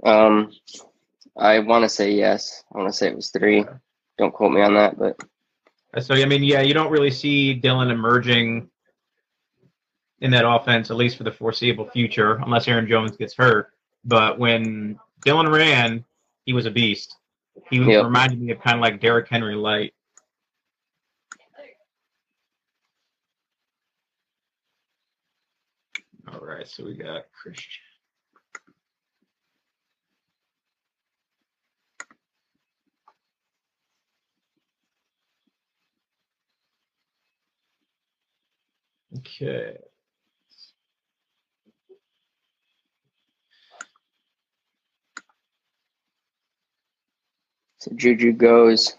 um, 0.04 0.52
I 1.36 1.60
want 1.60 1.84
to 1.84 1.88
say 1.88 2.12
yes. 2.12 2.64
I 2.74 2.78
want 2.78 2.92
to 2.92 2.96
say 2.96 3.08
it 3.08 3.16
was 3.16 3.30
three. 3.30 3.64
Don't 4.18 4.32
quote 4.32 4.52
me 4.52 4.62
on 4.62 4.74
that, 4.74 4.98
but 4.98 5.16
So 6.02 6.14
I 6.14 6.24
mean, 6.24 6.42
yeah, 6.42 6.60
you 6.60 6.74
don't 6.74 6.90
really 6.90 7.10
see 7.10 7.54
Dillon 7.54 7.90
emerging 7.90 8.68
in 10.20 10.30
that 10.32 10.48
offense, 10.48 10.90
at 10.90 10.96
least 10.96 11.16
for 11.16 11.24
the 11.24 11.32
foreseeable 11.32 11.88
future, 11.90 12.40
unless 12.44 12.68
Aaron 12.68 12.88
Jones 12.88 13.16
gets 13.16 13.34
hurt. 13.34 13.70
But 14.04 14.38
when 14.38 14.98
Dillon 15.24 15.48
ran, 15.48 16.04
he 16.46 16.52
was 16.52 16.66
a 16.66 16.70
beast. 16.70 17.16
He 17.70 17.78
Yep. 17.78 18.04
reminded 18.04 18.40
me 18.40 18.52
of 18.52 18.60
kind 18.60 18.76
of 18.76 18.82
like 18.82 19.00
Derrick 19.00 19.28
Henry 19.28 19.54
light. 19.54 19.94
All 26.32 26.40
right, 26.40 26.66
so 26.66 26.84
we 26.84 26.94
got 26.94 27.30
Christian. 27.32 27.82
Okay. 39.18 39.76
So 47.82 47.90
Juju 47.96 48.32
goes. 48.32 48.94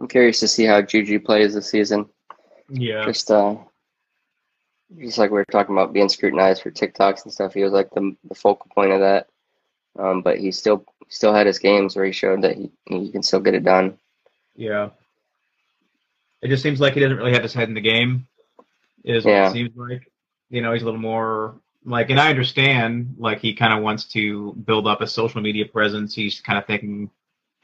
I'm 0.00 0.08
curious 0.08 0.40
to 0.40 0.48
see 0.48 0.64
how 0.64 0.80
Juju 0.80 1.20
plays 1.20 1.52
this 1.52 1.68
season. 1.68 2.08
Yeah. 2.70 3.04
just 3.04 3.30
uh 3.30 3.56
just 4.98 5.18
like 5.18 5.30
we 5.30 5.34
were 5.34 5.44
talking 5.44 5.74
about 5.74 5.92
being 5.92 6.08
scrutinized 6.08 6.62
for 6.62 6.70
TikToks 6.70 7.24
and 7.24 7.32
stuff, 7.32 7.52
he 7.52 7.62
was 7.62 7.72
like 7.72 7.90
the, 7.90 8.16
the 8.26 8.34
focal 8.34 8.70
point 8.74 8.92
of 8.92 9.00
that. 9.00 9.26
Um, 9.98 10.22
but 10.22 10.38
he 10.38 10.50
still 10.50 10.86
still 11.08 11.34
had 11.34 11.46
his 11.46 11.58
games 11.58 11.94
where 11.94 12.06
he 12.06 12.12
showed 12.12 12.40
that 12.40 12.56
he, 12.56 12.70
he 12.86 13.12
can 13.12 13.22
still 13.22 13.40
get 13.40 13.54
it 13.54 13.64
done. 13.64 13.98
Yeah. 14.56 14.88
It 16.40 16.48
just 16.48 16.62
seems 16.62 16.80
like 16.80 16.94
he 16.94 17.00
doesn't 17.00 17.18
really 17.18 17.34
have 17.34 17.42
his 17.42 17.52
head 17.52 17.68
in 17.68 17.74
the 17.74 17.82
game. 17.82 18.26
Is 19.04 19.24
what 19.24 19.34
it 19.34 19.52
seems 19.52 19.76
like. 19.76 20.10
You 20.50 20.62
know, 20.62 20.72
he's 20.72 20.82
a 20.82 20.84
little 20.84 21.00
more 21.00 21.60
like, 21.84 22.10
and 22.10 22.20
I 22.20 22.30
understand, 22.30 23.14
like 23.18 23.40
he 23.40 23.54
kind 23.54 23.72
of 23.72 23.82
wants 23.82 24.04
to 24.08 24.52
build 24.66 24.86
up 24.86 25.00
a 25.00 25.06
social 25.06 25.40
media 25.40 25.64
presence. 25.66 26.14
He's 26.14 26.40
kind 26.40 26.58
of 26.58 26.66
thinking 26.66 27.10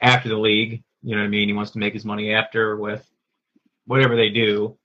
after 0.01 0.29
the 0.29 0.37
league. 0.37 0.83
You 1.03 1.15
know 1.15 1.21
what 1.21 1.27
I 1.27 1.29
mean? 1.29 1.47
He 1.47 1.53
wants 1.53 1.71
to 1.71 1.79
make 1.79 1.93
his 1.93 2.05
money 2.05 2.33
after 2.33 2.77
with 2.77 3.07
whatever 3.85 4.15
they 4.15 4.29
do. 4.29 4.77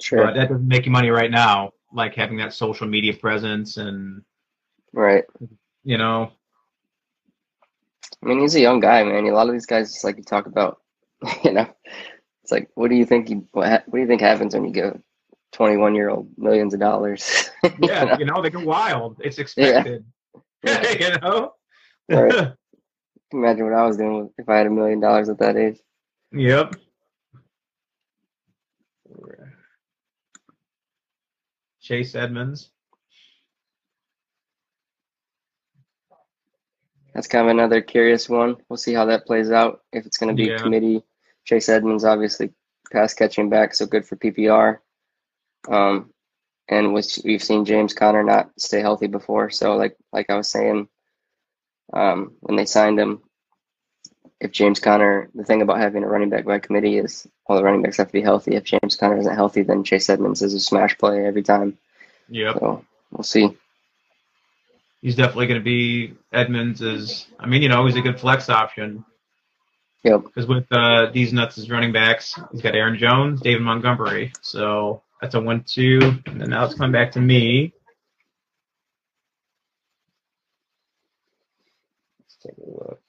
Sure. 0.00 0.26
But 0.26 0.34
that 0.34 0.48
doesn't 0.48 0.68
make 0.68 0.86
you 0.86 0.92
money 0.92 1.10
right 1.10 1.30
now. 1.30 1.72
Like 1.92 2.14
having 2.14 2.36
that 2.38 2.52
social 2.52 2.86
media 2.86 3.14
presence 3.14 3.78
and 3.78 4.22
Right. 4.92 5.24
you 5.84 5.98
know, 5.98 6.30
I 8.22 8.26
mean, 8.26 8.40
he's 8.40 8.54
a 8.54 8.60
young 8.60 8.80
guy, 8.80 9.02
man. 9.04 9.26
A 9.26 9.32
lot 9.32 9.48
of 9.48 9.52
these 9.52 9.66
guys, 9.66 9.92
just 9.92 10.04
like 10.04 10.16
you 10.16 10.24
talk 10.24 10.46
about, 10.46 10.80
you 11.44 11.52
know, 11.52 11.68
it's 12.42 12.52
like, 12.52 12.70
what 12.74 12.90
do 12.90 12.96
you 12.96 13.04
think? 13.04 13.30
You, 13.30 13.46
what, 13.52 13.84
what 13.86 13.96
do 13.96 14.00
you 14.00 14.06
think 14.06 14.20
happens 14.20 14.54
when 14.54 14.64
you 14.64 14.72
give 14.72 15.00
21 15.52 15.94
year 15.94 16.10
old 16.10 16.28
millions 16.36 16.74
of 16.74 16.80
dollars? 16.80 17.50
You 17.64 17.88
yeah, 17.88 18.04
know? 18.04 18.18
you 18.18 18.24
know, 18.24 18.40
they 18.40 18.50
go 18.50 18.60
wild. 18.60 19.16
It's 19.20 19.38
expected. 19.38 20.04
Yeah. 20.64 20.90
you 20.92 21.18
know? 21.18 21.52
Right. 22.08 22.52
Imagine 23.32 23.64
what 23.64 23.74
I 23.74 23.84
was 23.84 23.96
doing 23.96 24.30
if 24.38 24.48
I 24.48 24.56
had 24.58 24.66
a 24.66 24.70
million 24.70 25.00
dollars 25.00 25.28
at 25.28 25.38
that 25.38 25.56
age. 25.56 25.80
Yep. 26.32 26.74
Chase 31.80 32.14
Edmonds. 32.14 32.70
That's 37.14 37.26
kind 37.26 37.46
of 37.46 37.50
another 37.50 37.80
curious 37.80 38.28
one. 38.28 38.56
We'll 38.68 38.76
see 38.76 38.92
how 38.94 39.04
that 39.06 39.26
plays 39.26 39.50
out. 39.50 39.80
If 39.92 40.06
it's 40.06 40.18
going 40.18 40.36
to 40.36 40.40
be 40.40 40.50
Yeah. 40.50 40.58
committee, 40.58 41.02
Chase 41.44 41.68
Edmonds 41.68 42.04
obviously 42.04 42.52
pass 42.92 43.14
catching 43.14 43.48
back, 43.48 43.74
so 43.74 43.86
good 43.86 44.06
for 44.06 44.16
PPR. 44.16 44.78
Um, 45.66 46.10
and 46.68 46.92
which 46.92 47.18
we've 47.24 47.42
seen 47.42 47.64
James 47.64 47.94
Conner 47.94 48.22
not 48.22 48.50
stay 48.58 48.80
healthy 48.80 49.06
before. 49.06 49.50
So 49.50 49.76
like 49.76 49.96
like 50.12 50.28
I 50.30 50.36
was 50.36 50.48
saying, 50.48 50.88
um, 51.92 52.36
when 52.40 52.56
they 52.56 52.66
signed 52.66 53.00
him, 53.00 53.22
if 54.40 54.52
James 54.52 54.78
Conner, 54.78 55.30
the 55.34 55.44
thing 55.44 55.62
about 55.62 55.78
having 55.78 56.04
a 56.04 56.08
running 56.08 56.30
back 56.30 56.44
by 56.44 56.58
committee 56.58 56.98
is 56.98 57.26
all 57.46 57.56
the 57.56 57.64
running 57.64 57.82
backs 57.82 57.96
have 57.96 58.08
to 58.08 58.12
be 58.12 58.20
healthy. 58.20 58.54
If 58.54 58.64
James 58.64 58.96
Conner 58.96 59.18
isn't 59.18 59.34
healthy, 59.34 59.62
then 59.62 59.84
Chase 59.84 60.10
Edmonds 60.10 60.42
is 60.42 60.54
a 60.54 60.60
smash 60.60 60.96
play 60.98 61.24
every 61.24 61.42
time. 61.42 61.78
Yep. 62.28 62.58
So 62.58 62.84
we'll 63.10 63.22
see. 63.22 63.56
He's 65.00 65.16
definitely 65.16 65.46
going 65.46 65.60
to 65.60 65.64
be 65.64 66.14
Edmonds. 66.32 66.82
Is 66.82 67.26
I 67.38 67.46
mean, 67.46 67.62
you 67.62 67.68
know, 67.68 67.86
he's 67.86 67.96
a 67.96 68.02
good 68.02 68.20
flex 68.20 68.48
option 68.48 69.04
Yep. 70.04 70.24
because 70.24 70.46
with 70.46 70.66
uh, 70.70 71.06
these 71.12 71.32
nuts 71.32 71.58
as 71.58 71.70
running 71.70 71.92
backs, 71.92 72.38
he's 72.52 72.62
got 72.62 72.74
Aaron 72.74 72.98
Jones, 72.98 73.40
David 73.40 73.62
Montgomery. 73.62 74.32
So 74.42 75.02
that's 75.20 75.34
a 75.34 75.40
one-two, 75.40 75.98
and 76.26 76.40
then 76.40 76.50
now 76.50 76.64
it's 76.64 76.74
coming 76.74 76.92
back 76.92 77.12
to 77.12 77.20
me. 77.20 77.72
Let's 82.20 82.36
take 82.36 82.56
a 82.58 82.70
look. 82.70 83.00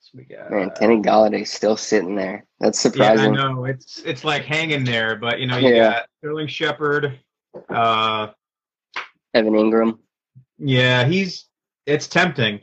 So 0.00 0.10
we 0.14 0.24
got 0.24 0.50
Man, 0.50 0.70
Kenny 0.78 0.96
Golladay's 1.00 1.50
still 1.52 1.76
sitting 1.76 2.16
there. 2.16 2.44
That's 2.58 2.78
surprising. 2.80 3.34
Yeah, 3.34 3.42
I 3.44 3.52
know 3.52 3.64
it's 3.64 3.98
it's 4.00 4.24
like 4.24 4.44
hanging 4.44 4.84
there, 4.84 5.16
but 5.16 5.38
you 5.40 5.46
know 5.46 5.56
you 5.56 5.68
Yeah. 5.74 5.90
got 5.92 6.06
Sterling 6.18 6.48
Shepard. 6.48 7.18
Uh, 7.68 8.28
Evan 9.34 9.52
Engram. 9.54 9.98
yeah, 10.58 11.04
he's 11.04 11.46
it's 11.86 12.06
tempting. 12.08 12.60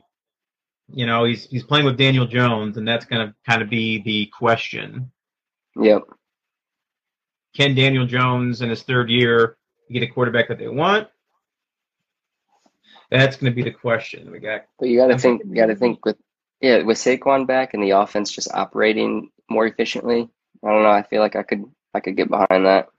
You 0.90 1.06
know, 1.06 1.26
he's 1.26 1.46
he's 1.46 1.64
playing 1.64 1.86
with 1.86 1.98
Daniel 1.98 2.26
Jones, 2.26 2.78
and 2.78 2.88
that's 2.88 3.06
gonna 3.06 3.36
kind 3.46 3.62
of 3.62 3.70
be 3.70 4.02
the 4.02 4.28
question. 4.28 5.12
Yep. 5.80 6.04
Can 7.56 7.76
Daniel 7.76 8.06
Jones 8.06 8.62
in 8.62 8.70
his 8.70 8.84
third 8.84 9.10
year 9.10 9.58
get 9.92 10.04
a 10.04 10.08
quarterback 10.08 10.48
that 10.48 10.60
they 10.60 10.68
want? 10.68 11.08
That's 13.10 13.36
gonna 13.36 13.52
be 13.52 13.64
the 13.64 13.72
question. 13.72 14.32
We 14.32 14.40
got 14.40 14.66
But 14.80 14.90
you 14.90 14.98
got 14.98 15.08
to 15.08 15.18
think. 15.18 15.42
You 15.46 15.56
got 15.56 15.68
to 15.68 15.76
think 15.76 16.06
with 16.06 16.18
yeah 16.62 16.84
with 16.84 16.98
Saquon 16.98 17.46
back 17.46 17.74
and 17.74 17.84
the 17.84 17.92
offense 17.92 18.32
just 18.32 18.54
operating 18.54 19.30
more 19.50 19.66
efficiently. 19.66 20.30
I 20.64 20.70
don't 20.70 20.84
know. 20.84 20.90
I 20.90 21.04
feel 21.04 21.22
like 21.22 21.36
I 21.36 21.44
could 21.44 21.66
I 21.94 22.00
could 22.00 22.16
get 22.16 22.30
behind 22.30 22.66
that. 22.66 22.90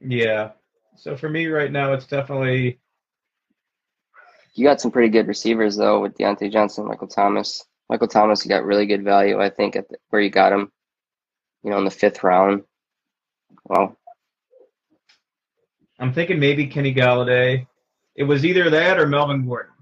yeah. 0.00 0.50
So 0.96 1.16
for 1.16 1.28
me 1.28 1.46
right 1.46 1.70
now, 1.70 1.92
it's 1.92 2.06
definitely 2.06 2.80
You 4.58 4.64
got 4.64 4.80
some 4.80 4.90
pretty 4.90 5.08
good 5.08 5.28
receivers 5.28 5.76
though 5.76 6.00
with 6.00 6.18
Diontae 6.18 6.52
Johnson, 6.52 6.86
Michael 6.86 7.06
Thomas. 7.06 7.64
Michael 7.88 8.08
Thomas, 8.08 8.44
you 8.44 8.48
got 8.48 8.64
really 8.64 8.86
good 8.86 9.04
value. 9.04 9.40
I 9.40 9.50
think 9.50 9.76
at 9.76 9.88
the, 9.88 9.98
where 10.10 10.20
you 10.20 10.30
got 10.30 10.52
him. 10.52 10.72
You 11.62 11.70
know, 11.70 11.78
in 11.78 11.84
the 11.84 11.90
fifth 11.90 12.24
round. 12.24 12.64
Well, 13.64 13.96
I'm 15.98 16.12
thinking 16.12 16.40
maybe 16.40 16.66
Kenny 16.66 16.92
Golladay. 16.92 17.66
It 18.16 18.24
was 18.24 18.44
either 18.44 18.68
that 18.70 18.98
or 18.98 19.06
Melvin 19.06 19.46
Gordon. 19.46 19.72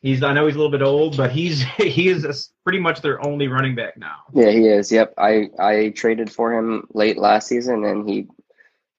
He's 0.00 0.24
I 0.24 0.32
know 0.32 0.46
he's 0.46 0.56
a 0.56 0.58
little 0.58 0.72
bit 0.72 0.82
old, 0.82 1.16
but 1.16 1.30
he's 1.30 1.62
he 1.76 2.08
is 2.08 2.24
a, 2.24 2.34
pretty 2.64 2.80
much 2.80 3.00
their 3.00 3.24
only 3.24 3.46
running 3.46 3.76
back 3.76 3.96
now. 3.96 4.16
yeah, 4.34 4.50
he 4.50 4.66
is. 4.66 4.90
Yep. 4.90 5.14
I 5.18 5.50
I 5.56 5.90
traded 5.90 6.32
for 6.32 6.52
him 6.52 6.88
late 6.94 7.16
last 7.16 7.46
season, 7.46 7.84
and 7.84 8.08
he 8.08 8.26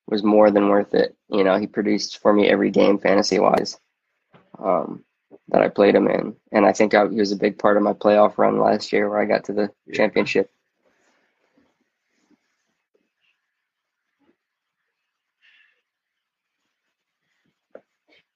was 0.08 0.24
more 0.24 0.52
than 0.52 0.70
worth 0.70 0.94
it. 0.94 1.18
You 1.30 1.44
know, 1.44 1.58
he 1.58 1.68
produced 1.68 2.20
for 2.20 2.32
me 2.32 2.50
every 2.50 2.72
game 2.72 2.98
fantasy 2.98 3.38
wise. 3.38 3.78
Um, 4.60 5.04
that 5.49 5.62
I 5.62 5.70
played 5.70 5.95
him 5.95 6.08
in, 6.08 6.36
and 6.52 6.66
I 6.66 6.72
think 6.74 6.93
I, 6.93 7.08
he 7.08 7.16
was 7.20 7.32
a 7.32 7.38
big 7.38 7.58
part 7.58 7.78
of 7.78 7.84
my 7.84 7.93
playoff 7.93 8.38
run 8.38 8.60
last 8.60 8.91
year, 8.93 9.10
where 9.10 9.20
I 9.20 9.26
got 9.26 9.45
to 9.45 9.54
the 9.54 9.72
Yeah. 9.88 9.95
championship. 9.95 10.49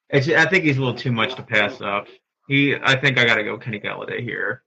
It's, 0.10 0.30
I 0.30 0.46
think 0.46 0.64
he's 0.64 0.78
a 0.78 0.80
little 0.80 0.96
too 0.98 1.12
much 1.12 1.36
to 1.36 1.44
pass 1.44 1.82
up. 1.82 2.08
He 2.48 2.76
I 2.76 2.96
think 3.00 3.18
I 3.18 3.26
got 3.26 3.36
to 3.36 3.44
go 3.44 3.58
Kenny 3.58 3.80
Golladay 3.80 4.22
here. 4.22 4.62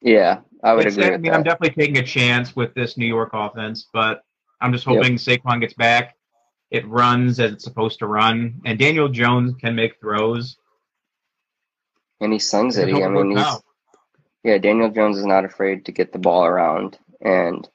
Yeah, 0.00 0.40
I 0.64 0.72
would 0.72 0.86
It's- 0.86 0.96
agree 0.96 1.14
I 1.14 1.18
mean, 1.18 1.32
I'm 1.34 1.42
definitely 1.42 1.74
taking 1.82 1.98
a 1.98 2.06
chance 2.06 2.56
with 2.56 2.72
this 2.74 2.96
New 2.96 3.06
York 3.06 3.30
offense, 3.34 3.88
but 3.92 4.22
I'm 4.60 4.72
just 4.72 4.86
hoping 4.86 5.16
Saquon 5.16 5.60
gets 5.60 5.74
back. 5.74 6.16
It 6.70 6.86
runs 6.88 7.38
as 7.40 7.52
it's 7.52 7.64
supposed 7.64 7.98
to 7.98 8.06
run, 8.06 8.60
and 8.64 8.78
Daniel 8.78 9.08
Jones 9.08 9.54
can 9.60 9.74
make 9.74 10.00
throws. 10.00 10.56
And 12.20 12.32
he 12.32 12.38
slings 12.38 12.78
I 12.78 12.82
it. 12.82 12.88
He, 12.88 13.02
I 13.02 13.08
mean, 13.08 13.30
he's 13.30 13.38
out. 13.38 13.62
yeah. 14.44 14.58
Daniel 14.58 14.90
Jones 14.90 15.18
is 15.18 15.26
not 15.26 15.44
afraid 15.44 15.84
to 15.86 15.92
get 15.92 16.12
the 16.12 16.18
ball 16.18 16.44
around, 16.44 16.98
and 17.20 17.68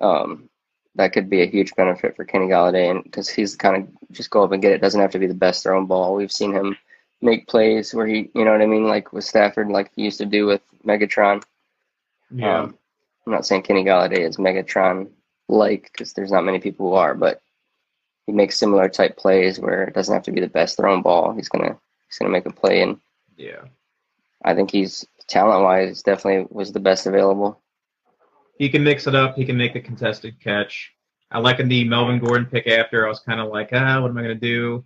um, 0.00 0.48
that 0.96 1.12
could 1.12 1.30
be 1.30 1.42
a 1.42 1.46
huge 1.46 1.74
benefit 1.74 2.16
for 2.16 2.24
Kenny 2.24 2.46
Golladay, 2.46 2.90
and 2.90 3.04
because 3.04 3.28
he's 3.28 3.56
kind 3.56 3.76
of 3.76 3.88
just 4.12 4.30
go 4.30 4.44
up 4.44 4.52
and 4.52 4.62
get 4.62 4.72
it. 4.72 4.80
Doesn't 4.80 5.00
have 5.00 5.12
to 5.12 5.18
be 5.18 5.26
the 5.26 5.34
best 5.34 5.62
thrown 5.62 5.86
ball. 5.86 6.14
We've 6.14 6.32
seen 6.32 6.52
him 6.52 6.76
make 7.22 7.48
plays 7.48 7.94
where 7.94 8.06
he, 8.06 8.30
you 8.34 8.44
know 8.44 8.52
what 8.52 8.60
I 8.60 8.66
mean, 8.66 8.86
like 8.86 9.12
with 9.12 9.24
Stafford, 9.24 9.70
like 9.70 9.90
he 9.94 10.02
used 10.02 10.18
to 10.18 10.26
do 10.26 10.46
with 10.46 10.60
Megatron. 10.84 11.42
Yeah, 12.30 12.60
Um, 12.60 12.78
I'm 13.26 13.32
not 13.32 13.46
saying 13.46 13.62
Kenny 13.62 13.84
Golladay 13.84 14.20
is 14.20 14.36
Megatron 14.36 15.08
like 15.48 15.90
because 15.92 16.12
there's 16.12 16.32
not 16.32 16.44
many 16.44 16.58
people 16.58 16.88
who 16.88 16.94
are, 16.94 17.14
but 17.14 17.40
he 18.26 18.32
makes 18.32 18.58
similar 18.58 18.88
type 18.88 19.16
plays 19.16 19.58
where 19.58 19.84
it 19.84 19.94
doesn't 19.94 20.14
have 20.14 20.24
to 20.24 20.32
be 20.32 20.40
the 20.40 20.48
best 20.48 20.76
thrown 20.76 21.02
ball. 21.02 21.34
He's 21.34 21.48
gonna 21.48 21.78
he's 22.08 22.18
gonna 22.18 22.30
make 22.30 22.46
a 22.46 22.52
play, 22.52 22.82
and 22.82 22.98
yeah. 23.36 23.62
I 24.44 24.54
think 24.54 24.70
he's 24.70 25.06
talent 25.26 25.62
wise 25.62 26.02
definitely 26.02 26.46
was 26.50 26.72
the 26.72 26.80
best 26.80 27.06
available. 27.06 27.60
He 28.58 28.68
can 28.68 28.84
mix 28.84 29.06
it 29.06 29.14
up. 29.14 29.36
He 29.36 29.44
can 29.44 29.56
make 29.56 29.74
a 29.74 29.80
contested 29.80 30.38
catch. 30.40 30.92
I 31.30 31.38
like 31.38 31.58
the 31.58 31.84
Melvin 31.84 32.18
Gordon 32.20 32.46
pick 32.46 32.66
after. 32.66 33.04
I 33.06 33.08
was 33.08 33.20
kind 33.20 33.40
of 33.40 33.48
like, 33.48 33.70
ah, 33.72 34.00
what 34.00 34.10
am 34.10 34.18
I 34.18 34.22
gonna 34.22 34.34
do? 34.34 34.84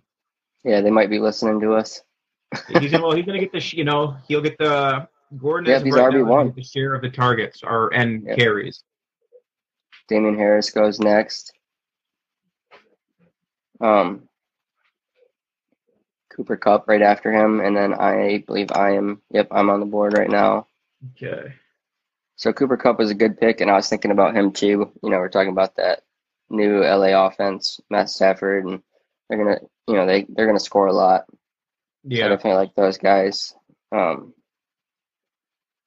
Yeah, 0.63 0.81
they 0.81 0.89
might 0.91 1.09
be 1.09 1.19
listening 1.19 1.59
to 1.61 1.73
us. 1.73 2.01
He's 2.67 2.91
well, 2.93 3.11
he's 3.11 3.25
gonna 3.25 3.39
get 3.39 3.51
the, 3.51 3.59
you 3.77 3.83
know, 3.83 4.15
he'll 4.27 4.41
get 4.41 4.57
the 4.57 5.07
Gordon. 5.37 5.69
Yeah, 5.69 5.77
is 5.77 5.83
he's 5.83 5.93
right 5.93 6.11
RB1. 6.11 6.27
gonna 6.27 6.45
get 6.45 6.55
the 6.55 6.63
share 6.63 6.95
of 6.95 7.01
the 7.01 7.09
targets 7.09 7.61
or 7.63 7.93
and 7.93 8.23
Yeah. 8.25 8.35
carries. 8.35 8.83
Damien 10.07 10.35
Harris 10.37 10.71
goes 10.71 10.99
next. 10.99 11.53
Um, 13.81 14.28
Cooper 16.39 16.55
Kupp 16.55 16.87
right 16.87 17.01
after 17.01 17.33
him, 17.33 17.59
and 17.59 17.75
then 17.75 17.93
I 17.93 18.37
believe 18.47 18.71
I 18.71 18.91
am. 18.91 19.21
Yep, 19.31 19.49
I'm 19.51 19.69
on 19.69 19.81
the 19.81 19.85
board 19.85 20.13
right 20.17 20.29
now. 20.29 20.67
Okay. 21.11 21.53
So 22.37 22.53
Cooper 22.53 22.77
Kupp 22.77 22.97
was 22.97 23.11
a 23.11 23.15
good 23.15 23.37
pick, 23.37 23.59
and 23.59 23.69
I 23.69 23.73
was 23.75 23.89
thinking 23.89 24.11
about 24.11 24.33
him 24.37 24.53
too. 24.53 24.89
You 25.03 25.09
know, 25.09 25.17
we're 25.17 25.27
talking 25.27 25.51
about 25.51 25.75
that 25.75 26.03
new 26.49 26.79
LA 26.81 27.27
offense, 27.27 27.81
Matt 27.89 28.09
Stafford, 28.09 28.65
and 28.65 28.81
they're 29.27 29.37
gonna, 29.37 29.59
you 29.85 29.95
know, 29.95 30.05
they 30.05 30.25
they're 30.29 30.45
gonna 30.47 30.61
score 30.61 30.87
a 30.87 30.93
lot. 30.93 31.25
So 31.27 31.33
I 32.13 32.15
Yeah. 32.15 32.27
definitely 32.29 32.53
like 32.53 32.73
those 32.75 32.97
guys. 32.97 33.53
Um, 33.91 34.33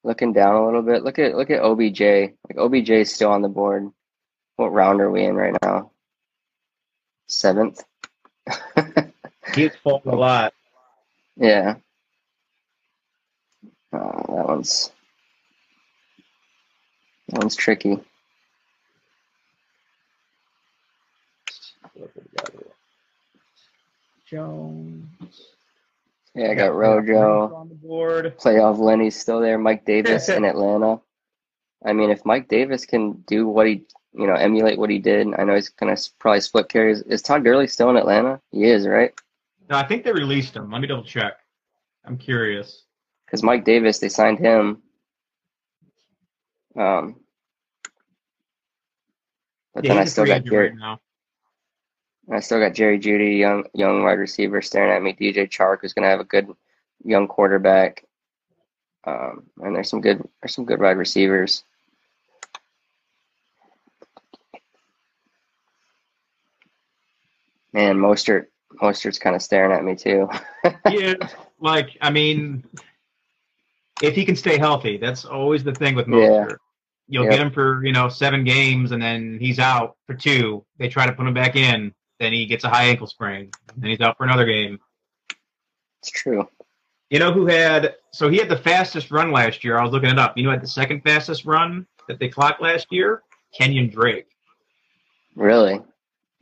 looking 0.03 0.33
down 0.33 0.53
a 0.55 0.65
little 0.65 0.83
bit, 0.83 1.03
look 1.03 1.17
at 1.17 1.35
look 1.35 1.49
at 1.49 1.63
OBJ. 1.63 1.99
Like 2.47 2.57
OBJ 2.59 2.91
is 2.91 3.11
still 3.11 3.31
on 3.31 3.41
the 3.41 3.49
board. 3.49 3.89
What 4.57 4.71
round 4.71 5.01
are 5.01 5.09
we 5.09 5.23
in 5.25 5.33
right 5.35 5.57
now? 5.63 5.89
Seventh. 7.27 7.83
He's 9.55 9.75
fallen 9.83 10.01
a 10.05 10.15
lot. 10.15 10.53
yeah. 11.37 11.75
Oh, 13.91 14.35
that 14.35 14.47
one's 14.47 14.91
that 17.29 17.39
one's 17.39 17.55
tricky. 17.55 17.99
Jones. 24.25 25.05
Yeah, 26.33 26.49
I 26.49 26.55
got 26.55 26.73
Rojo. 26.73 27.53
on 27.53 27.69
the 27.69 27.75
board. 27.75 28.35
Playoff 28.39 28.79
Lenny's 28.79 29.19
still 29.19 29.39
there. 29.39 29.59
Mike 29.59 29.85
Davis 29.85 30.27
in 30.29 30.43
Atlanta. 30.43 30.99
I 31.85 31.93
mean, 31.93 32.09
if 32.09 32.25
Mike 32.25 32.47
Davis 32.47 32.85
can 32.85 33.11
do 33.27 33.47
what 33.47 33.67
he, 33.67 33.83
you 34.13 34.25
know, 34.25 34.33
emulate 34.33 34.79
what 34.79 34.89
he 34.89 34.97
did, 34.97 35.27
I 35.37 35.43
know 35.43 35.53
he's 35.53 35.69
gonna 35.69 35.95
probably 36.17 36.41
split 36.41 36.69
carries. 36.69 37.01
Is 37.03 37.21
Todd 37.21 37.43
Gurley 37.43 37.67
still 37.67 37.91
in 37.91 37.97
Atlanta? 37.97 38.41
He 38.51 38.63
is, 38.63 38.87
right? 38.87 39.13
No, 39.69 39.77
I 39.77 39.87
think 39.87 40.03
they 40.03 40.11
released 40.11 40.55
him. 40.55 40.69
Let 40.71 40.81
me 40.81 40.87
double 40.87 41.03
check. 41.03 41.33
I'm 42.05 42.17
curious. 42.17 42.83
Because 43.25 43.43
Mike 43.43 43.63
Davis, 43.65 43.99
they 43.99 44.09
signed 44.09 44.39
him. 44.39 44.81
Um, 46.77 47.15
but 49.73 49.83
Yeah, 49.83 49.93
then 49.93 49.97
I 49.99 50.05
still 50.05 50.25
got 50.25 50.45
Garrett. 50.45 50.73
right 50.73 50.79
now. 50.79 50.99
I 52.31 52.39
still 52.39 52.59
got 52.59 52.73
Jerry 52.73 52.99
Jeudy, 52.99 53.37
young 53.37 53.65
young 53.73 54.03
wide 54.03 54.19
receiver, 54.19 54.61
staring 54.61 54.91
at 54.91 55.01
me. 55.01 55.13
DJ 55.13 55.49
Chark, 55.49 55.79
who's 55.81 55.93
going 55.93 56.03
to 56.03 56.09
have 56.09 56.21
a 56.21 56.25
good 56.25 56.47
young 57.03 57.27
quarterback, 57.27 58.05
um, 59.05 59.43
and 59.61 59.75
there's 59.75 59.89
some 59.89 59.99
good 59.99 60.23
there's 60.41 60.55
some 60.55 60.63
good 60.65 60.79
wide 60.79 60.97
receivers. 60.97 61.63
Man, 67.73 67.97
Mostert 67.97 68.45
Mostert's 68.81 69.19
kind 69.19 69.35
of 69.35 69.41
staring 69.41 69.71
at 69.71 69.83
me 69.83 69.95
too. 69.95 70.29
yeah, 70.89 71.13
like 71.59 71.97
I 72.01 72.09
mean, 72.09 72.63
if 74.01 74.15
he 74.15 74.25
can 74.25 74.35
stay 74.35 74.57
healthy, 74.57 74.97
that's 74.97 75.25
always 75.25 75.63
the 75.63 75.73
thing 75.73 75.95
with 75.95 76.07
Yeah. 76.07 76.47
You'll 77.07 77.25
Yep. 77.25 77.31
get 77.31 77.39
him 77.41 77.51
for 77.51 77.85
you 77.85 77.91
know 77.91 78.09
seven 78.09 78.43
games, 78.43 78.91
and 78.91 79.01
then 79.01 79.37
he's 79.39 79.59
out 79.59 79.97
for 80.07 80.13
two. 80.15 80.65
They 80.79 80.87
try 80.87 81.05
to 81.05 81.11
put 81.13 81.27
him 81.27 81.33
back 81.33 81.55
in, 81.55 81.93
then 82.19 82.31
he 82.33 82.45
gets 82.45 82.63
a 82.63 82.69
high 82.69 82.85
ankle 82.85 83.07
sprain, 83.07 83.51
then 83.77 83.89
he's 83.89 83.99
out 84.01 84.17
for 84.17 84.23
another 84.23 84.45
game. 84.45 84.79
It's 86.01 86.11
true. 86.11 86.47
You 87.09 87.19
know 87.19 87.31
who 87.31 87.45
had? 87.45 87.95
So 88.11 88.29
he 88.29 88.37
had 88.37 88.49
the 88.49 88.57
fastest 88.57 89.11
run 89.11 89.31
last 89.31 89.63
year. 89.63 89.77
I 89.77 89.83
was 89.83 89.91
looking 89.91 90.09
it 90.09 90.17
up. 90.17 90.37
You 90.37 90.43
know, 90.45 90.51
had 90.51 90.61
the 90.63 90.67
second 90.67 91.01
fastest 91.01 91.45
run 91.45 91.85
that 92.07 92.19
they 92.19 92.27
clocked 92.29 92.61
last 92.61 92.87
year. 92.89 93.21
Kenyan 93.59 93.91
Drake. 93.91 94.27
Really? 95.35 95.79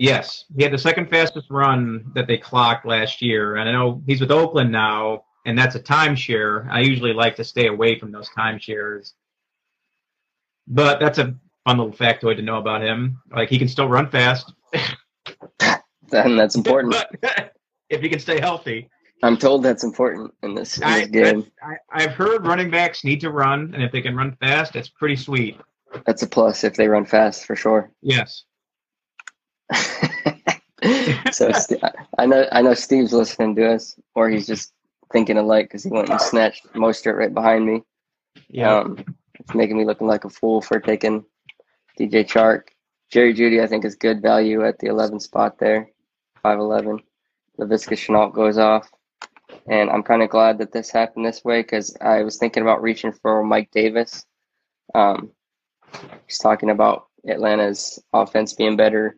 Yes, 0.02 0.46
he 0.58 0.64
had 0.64 0.74
the 0.74 0.80
second 0.80 1.12
fastest 1.12 1.46
run 1.52 2.12
that 2.16 2.26
they 2.26 2.36
clocked 2.36 2.88
last 2.88 3.22
year, 3.22 3.58
and 3.58 3.70
I 3.70 3.72
know 3.72 4.02
he's 4.08 4.20
with 4.20 4.32
Oakland 4.32 4.72
now, 4.72 5.26
and 5.46 5.56
that's 5.56 5.76
a 5.76 5.80
timeshare. 5.80 6.68
I 6.72 6.80
usually 6.80 7.14
like 7.14 7.36
to 7.36 7.44
stay 7.44 7.68
away 7.68 8.00
from 8.00 8.12
those 8.12 8.28
timeshares, 8.30 9.12
but 10.68 11.00
that's 11.00 11.20
a 11.20 11.36
fun 11.66 11.78
little 11.78 11.94
factoid 11.94 12.38
to 12.38 12.42
know 12.42 12.58
about 12.58 12.82
him. 12.82 13.22
Like 13.32 13.50
he 13.50 13.60
can 13.60 13.68
still 13.68 13.88
run 13.88 14.10
fast, 14.10 14.52
and 16.12 16.40
that's 16.40 16.56
important. 16.56 16.96
if 17.92 18.02
he 18.02 18.10
can 18.10 18.18
stay 18.18 18.40
healthy. 18.40 18.90
I'm 19.22 19.38
told 19.38 19.62
that's 19.62 19.84
important 19.84 20.34
in 20.42 20.56
this, 20.56 20.80
in 20.80 20.84
I, 20.84 21.06
game. 21.06 21.46
I, 21.62 21.76
I've 21.92 22.14
heard 22.14 22.48
running 22.48 22.72
backs 22.72 23.04
need 23.04 23.22
to 23.22 23.30
run, 23.30 23.72
and 23.76 23.84
if 23.84 23.92
they 23.92 24.02
can 24.02 24.16
run 24.16 24.36
fast, 24.40 24.76
it's 24.76 24.90
pretty 24.90 25.16
sweet. 25.16 25.60
That's 26.08 26.24
a 26.24 26.28
plus 26.28 26.64
if 26.64 26.76
they 26.76 26.88
run 26.88 27.06
fast 27.06 27.46
for 27.46 27.56
sure. 27.56 27.92
Yes. 28.02 28.46
so 31.32 31.52
St- 31.52 31.84
I 32.18 32.26
know 32.26 32.48
I 32.52 32.62
know 32.62 32.74
Steve's 32.74 33.14
listening 33.14 33.56
to 33.56 33.74
us, 33.74 33.98
or 34.16 34.30
he's 34.30 34.48
just 34.48 34.74
thinking 35.12 35.38
alike 35.38 35.66
because 35.66 35.84
he 35.84 35.90
went 35.90 36.10
and 36.10 36.22
snatched 36.22 36.66
Mostert 36.74 37.18
right 37.18 37.34
behind 37.34 37.66
me. 37.66 37.84
Yeah. 38.50 38.80
Um, 38.80 39.04
it's 39.40 39.54
making 39.54 39.78
me 39.78 39.86
looking 39.86 40.08
like 40.08 40.26
a 40.26 40.30
fool 40.30 40.62
for 40.62 40.80
taking 40.80 41.26
DJ 42.00 42.26
Chark. 42.26 42.70
Jerry 43.12 43.34
Jeudy, 43.34 43.62
I 43.62 43.68
think, 43.68 43.84
is 43.84 43.96
good 43.96 44.22
value 44.22 44.66
at 44.66 44.80
the 44.80 44.88
11 44.88 45.20
spot 45.20 45.60
there, 45.60 45.90
5'11. 46.46 47.00
Laviska 47.60 47.98
Shenault 47.98 48.34
goes 48.34 48.58
off. 48.58 48.90
And 49.68 49.90
I'm 49.90 50.04
kind 50.04 50.22
of 50.22 50.30
glad 50.30 50.58
that 50.60 50.72
this 50.72 50.92
happened 50.92 51.26
this 51.26 51.44
way 51.44 51.62
because 51.62 51.96
I 52.00 52.24
was 52.24 52.38
thinking 52.38 52.64
about 52.64 52.82
reaching 52.82 53.12
for 53.12 53.44
Mike 53.44 53.70
Davis. 53.72 54.26
Um, 54.96 55.32
he's 56.26 56.38
talking 56.38 56.70
about 56.70 57.08
Atlanta's 57.28 58.02
offense 58.14 58.54
being 58.54 58.78
better. 58.78 59.18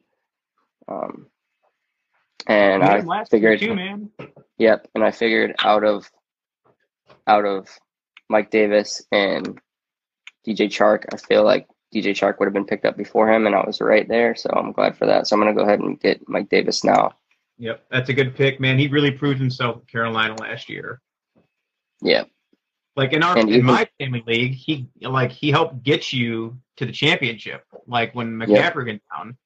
Um, 0.88 1.28
and 2.48 2.84
I 2.84 3.00
last 3.02 3.32
figured, 3.32 3.60
too, 3.60 3.76
man. 3.76 4.10
Yep, 4.58 4.88
and 4.96 5.04
I 5.04 5.12
figured 5.12 5.56
out 5.64 5.84
of 5.84 6.10
out 7.28 7.46
of 7.46 7.68
Mike 8.30 8.52
Davis 8.52 9.02
and 9.12 9.60
DJ 10.46 10.68
Chark, 10.68 11.06
I 11.14 11.18
feel 11.18 11.44
like 11.44 11.68
DJ 11.94 12.12
Chark 12.12 12.40
would 12.40 12.46
have 12.48 12.54
been 12.54 12.66
picked 12.66 12.86
up 12.86 12.98
before 12.98 13.32
him, 13.32 13.46
and 13.48 13.56
I 13.56 13.64
was 13.66 13.80
right 13.80 14.08
there. 14.08 14.36
So 14.36 14.50
I'm 14.54 14.72
glad 14.74 14.98
for 14.98 15.06
that. 15.06 15.28
So 15.28 15.36
I'm 15.36 15.42
gonna 15.42 15.54
go 15.54 15.62
ahead 15.64 15.80
and 15.80 16.00
get 16.00 16.28
Mike 16.28 16.50
Davis 16.50 16.84
now. 16.84 17.14
Yep, 17.60 17.86
that's 17.92 18.10
a 18.10 18.14
good 18.14 18.36
pick, 18.36 18.60
man. 18.60 18.78
He 18.80 18.88
really 18.88 19.12
proved 19.12 19.40
himself 19.40 19.78
in 19.78 19.82
Carolina 19.86 20.36
last 20.36 20.70
year. 20.70 21.00
Yeah, 22.02 22.24
Like 22.98 23.14
in 23.14 23.24
our 23.24 23.38
And 23.38 23.48
in 23.48 23.56
even- 23.56 23.66
my 23.66 23.88
family 24.00 24.24
league, 24.28 24.54
he 24.54 24.90
like 25.02 25.32
he 25.32 25.50
helped 25.52 25.84
get 25.84 26.12
you 26.12 26.58
to 26.78 26.86
the 26.86 26.92
championship. 26.92 27.64
Like 27.88 28.14
when 28.14 28.34
McCaffrey 28.34 28.86
went 28.88 29.02
down. 29.16 29.38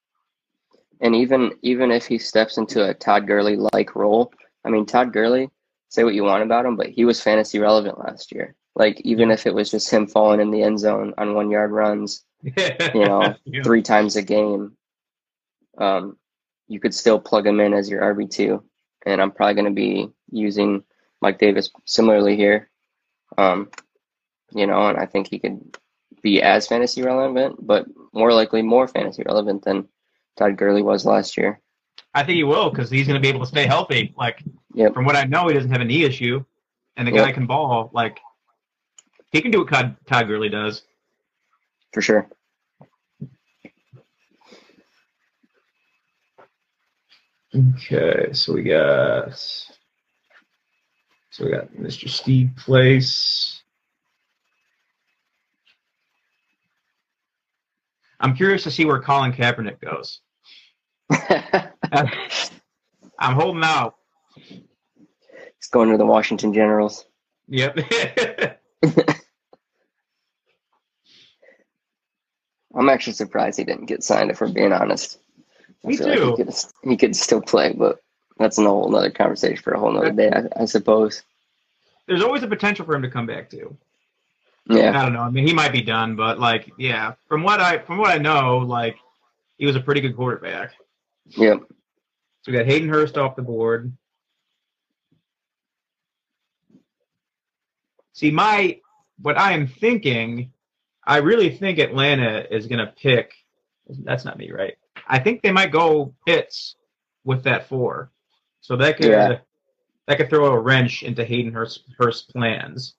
And 1.02 1.16
even 1.16 1.54
even 1.62 1.92
if 1.92 2.06
he 2.06 2.18
steps 2.18 2.58
into 2.58 2.88
a 2.88 2.94
Todd 2.94 3.28
Gurley 3.28 3.56
like 3.74 3.96
role, 3.96 4.34
I 4.64 4.70
mean 4.70 4.86
Todd 4.86 5.14
Gurley, 5.14 5.50
say 5.90 6.04
what 6.04 6.14
you 6.14 6.24
want 6.24 6.44
about 6.44 6.66
him, 6.66 6.76
but 6.76 6.90
he 6.90 7.06
was 7.06 7.22
fantasy 7.22 7.60
relevant 7.60 8.00
last 8.00 8.32
year. 8.32 8.56
Like 8.76 9.02
even 9.02 9.32
if 9.32 9.46
it 9.46 9.54
was 9.54 9.72
just 9.72 9.90
him 9.90 10.08
falling 10.08 10.40
in 10.40 10.52
the 10.52 10.62
end 10.62 10.80
zone 10.80 11.14
on 11.18 11.34
one 11.34 11.50
yard 11.50 11.72
runs, 11.72 12.24
you 12.44 13.06
know, 13.06 13.36
three 13.64 13.82
times 13.82 14.16
a 14.16 14.22
game, 14.22 14.78
um, 15.78 16.18
you 16.68 16.80
could 16.80 16.94
still 16.94 17.20
plug 17.20 17.48
him 17.48 17.60
in 17.60 17.74
as 17.74 17.90
your 17.90 18.02
RB 18.02 18.30
two. 18.30 18.64
And 19.06 19.22
I'm 19.22 19.32
probably 19.32 19.54
going 19.54 19.66
to 19.66 19.72
be 19.72 20.10
using 20.32 20.84
Mike 21.22 21.40
Davis 21.40 21.72
similarly 21.86 22.36
here. 22.36 22.70
Um, 23.38 23.70
you 24.54 24.68
know, 24.68 24.88
and 24.88 24.98
I 24.98 25.06
think 25.06 25.28
he 25.28 25.40
could 25.40 25.78
be 26.22 26.42
as 26.42 26.68
fantasy 26.68 27.02
relevant, 27.02 27.66
but 27.66 27.86
more 28.14 28.34
likely 28.34 28.62
more 28.62 28.88
fantasy 28.88 29.24
relevant 29.26 29.64
than 29.64 29.88
Todd 30.38 30.56
Gurley 30.58 30.84
was 30.84 31.06
last 31.06 31.36
year. 31.36 31.60
I 32.14 32.24
think 32.24 32.36
he 32.38 32.44
will 32.44 32.70
because 32.70 32.90
he's 32.90 33.08
going 33.08 33.20
to 33.20 33.22
be 33.22 33.28
able 33.28 33.42
to 33.42 33.46
stay 33.46 33.66
healthy. 33.66 34.14
Like 34.18 34.44
Yep. 34.74 34.94
from 34.94 35.06
what 35.06 35.16
I 35.16 35.24
know, 35.26 35.48
he 35.48 35.54
doesn't 35.54 35.72
have 35.72 35.82
a 35.82 35.86
knee 35.86 36.04
issue, 36.04 36.44
and 36.96 37.08
the 37.08 37.12
Yep. 37.12 37.26
guy 37.26 37.32
can 37.32 37.46
ball. 37.48 37.90
Like 37.94 38.20
he 39.32 39.42
can 39.42 39.52
do 39.52 39.60
what 39.60 39.70
Todd, 39.70 39.98
Todd 40.06 40.28
Gurley 40.28 40.50
does. 40.50 40.84
For 41.94 42.02
sure. 42.02 42.30
Okay, 47.56 48.34
so 48.34 48.54
we 48.54 48.64
got 48.64 49.34
so 51.32 51.46
we 51.46 51.52
got 51.52 51.72
Mr. 51.74 52.10
Steve 52.10 52.52
Place. 52.58 53.64
I'm 58.20 58.36
curious 58.36 58.64
to 58.64 58.72
see 58.72 58.86
where 58.86 59.00
Colin 59.02 59.32
Kaepernick 59.32 59.80
goes. 59.80 60.22
I'm 63.20 63.36
holding 63.36 63.64
out. 63.64 63.96
He's 64.36 65.70
going 65.72 65.92
to 65.92 65.98
the 65.98 66.06
Washington 66.06 66.54
Generals. 66.54 67.06
Yep. 67.48 67.80
I'm 72.76 72.90
actually 72.90 73.14
surprised 73.14 73.58
he 73.58 73.64
didn't 73.64 73.86
get 73.86 74.04
signed, 74.04 74.30
if 74.30 74.40
we're 74.40 74.50
being 74.50 74.72
honest. 74.72 75.20
I 75.84 75.88
Me 75.88 75.98
feel 75.98 76.08
like 76.08 76.38
he 76.38 76.44
could, 76.44 76.54
he 76.84 76.98
could 76.98 77.16
still 77.16 77.42
play, 77.42 77.74
but 77.74 78.00
that's 78.38 78.60
a 78.60 78.64
whole 78.64 78.90
nother 78.90 79.10
conversation 79.10 79.58
for 79.64 79.74
a 79.74 79.80
whole 79.80 79.98
other 79.98 80.12
day, 80.12 80.30
I, 80.32 80.62
I 80.62 80.66
suppose. 80.66 81.24
There's 82.08 82.22
always 82.22 82.44
a 82.44 82.48
potential 82.48 82.86
for 82.86 82.94
him 82.96 83.02
to 83.02 83.10
come 83.10 83.26
back 83.26 83.50
too. 83.50 83.76
Yeah, 84.70 85.00
I 85.00 85.04
don't 85.04 85.14
know. 85.14 85.22
I 85.22 85.30
mean, 85.30 85.48
he 85.48 85.54
might 85.54 85.72
be 85.72 85.82
done, 85.82 86.16
but 86.16 86.40
like, 86.40 86.72
yeah, 86.78 87.14
from 87.28 87.42
what 87.44 87.62
I 87.62 87.80
from 87.80 87.98
what 87.98 88.12
I 88.12 88.18
know, 88.18 88.58
like, 88.58 88.98
he 89.58 89.66
was 89.66 89.76
a 89.76 89.80
pretty 89.80 90.02
good 90.02 90.16
quarterback. 90.16 90.74
Yep. 91.30 91.60
So 92.42 92.52
we 92.52 92.58
got 92.58 92.66
Hayden 92.66 92.90
Hurst 92.90 93.18
off 93.18 93.36
the 93.36 93.42
board. 93.42 93.92
See, 98.14 98.32
my 98.32 98.80
what 99.22 99.38
I 99.38 99.54
am 99.54 99.68
thinking, 99.68 100.52
I 101.06 101.18
really 101.18 101.50
think 101.50 101.80
Atlanta 101.80 102.46
is 102.50 102.68
going 102.68 102.86
to 102.86 102.94
pick. 102.94 103.34
That's 103.88 104.26
not 104.26 104.38
me, 104.38 104.52
right? 104.52 104.76
I 105.08 105.20
think 105.20 105.42
they 105.42 105.52
might 105.52 105.72
go 105.72 106.14
Pitts 106.26 106.76
with 107.24 107.44
that 107.44 107.68
four, 107.68 108.12
so 108.62 108.76
that 108.78 108.98
could 108.98 109.08
Yeah. 109.08 109.40
that 110.08 110.18
could 110.18 110.30
throw 110.30 110.46
a 110.48 110.60
wrench 110.60 111.04
into 111.04 111.24
Hayden 111.24 111.52
Hurst, 111.52 111.84
Hurst's 111.98 112.32
plans. 112.32 112.96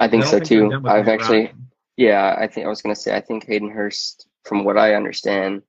I 0.00 0.08
think 0.08 0.24
I 0.24 0.26
so 0.26 0.36
they're 0.38 0.46
too. 0.46 0.80
I've 0.86 1.08
actually, 1.08 1.52
yeah, 1.96 2.34
I 2.38 2.46
think 2.46 2.66
I 2.66 2.68
was 2.68 2.82
going 2.82 2.94
to 2.94 3.00
say, 3.00 3.14
I 3.14 3.20
think 3.20 3.46
Hayden 3.46 3.70
Hurst, 3.70 4.26
from 4.44 4.64
what 4.64 4.78
I 4.78 4.94
understand, 4.94 5.62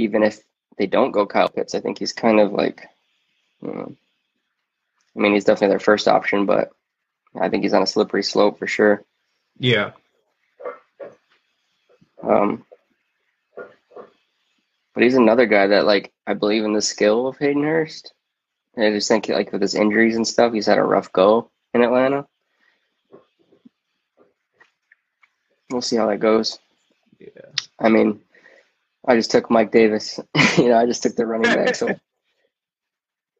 even 0.00 0.22
if 0.22 0.40
they 0.78 0.86
don't 0.86 1.12
go 1.12 1.26
Kyle 1.26 1.48
Pitts, 1.48 1.74
I 1.74 1.80
think 1.80 1.98
he's 1.98 2.12
kind 2.12 2.40
of 2.40 2.52
like, 2.52 2.88
mm, 3.62 3.96
I 5.16 5.18
mean, 5.18 5.34
he's 5.34 5.44
definitely 5.44 5.72
their 5.72 5.78
first 5.78 6.08
option, 6.08 6.46
but 6.46 6.70
I 7.38 7.48
think 7.48 7.62
he's 7.62 7.74
on 7.74 7.82
a 7.82 7.86
slippery 7.86 8.22
slope 8.22 8.58
for 8.58 8.66
sure. 8.66 9.04
Yeah, 9.58 9.92
Um, 12.22 12.64
but 14.94 15.02
he's 15.02 15.14
another 15.14 15.46
guy 15.46 15.68
that, 15.68 15.84
like, 15.86 16.12
I 16.26 16.34
believe 16.34 16.64
in 16.64 16.72
the 16.72 16.82
skill 16.82 17.26
of 17.26 17.38
Hayden 17.38 17.62
Hurst. 17.62 18.12
And 18.74 18.84
I 18.84 18.90
just 18.90 19.08
think, 19.08 19.28
like, 19.28 19.52
with 19.52 19.62
his 19.62 19.74
injuries 19.74 20.16
and 20.16 20.26
stuff, 20.26 20.52
he's 20.52 20.66
had 20.66 20.78
a 20.78 20.82
rough 20.82 21.12
go 21.12 21.50
in 21.74 21.82
Atlanta. 21.82 22.26
We'll 25.70 25.82
see 25.82 25.96
how 25.96 26.08
that 26.08 26.20
goes. 26.20 26.58
yeah. 27.18 27.28
I 27.78 27.88
mean, 27.88 28.20
I 29.06 29.16
just 29.16 29.30
took 29.30 29.50
Mike 29.50 29.72
Davis. 29.72 30.20
you 30.58 30.68
know, 30.68 30.78
I 30.78 30.86
just 30.86 31.02
took 31.02 31.16
the 31.16 31.26
running 31.26 31.52
back. 31.52 31.74
So 31.74 31.88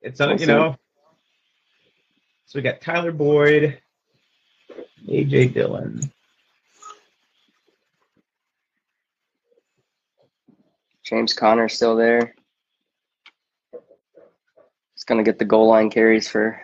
It's 0.03 0.21
uh, 0.21 0.29
We'll 0.29 0.41
you 0.41 0.47
know. 0.47 0.77
So 2.47 2.59
we 2.59 2.63
got 2.63 2.81
Tyler 2.81 3.13
Boyd, 3.13 3.81
AJ 5.07 5.55
Dillon. 5.55 6.01
James 11.05 11.35
Conner's 11.35 11.75
still 11.75 11.97
there. 11.97 12.35
He's 14.95 15.05
going 15.05 15.19
to 15.19 15.29
get 15.29 15.39
the 15.39 15.45
goal 15.45 15.69
line 15.69 15.91
carries 15.91 16.29
for 16.29 16.61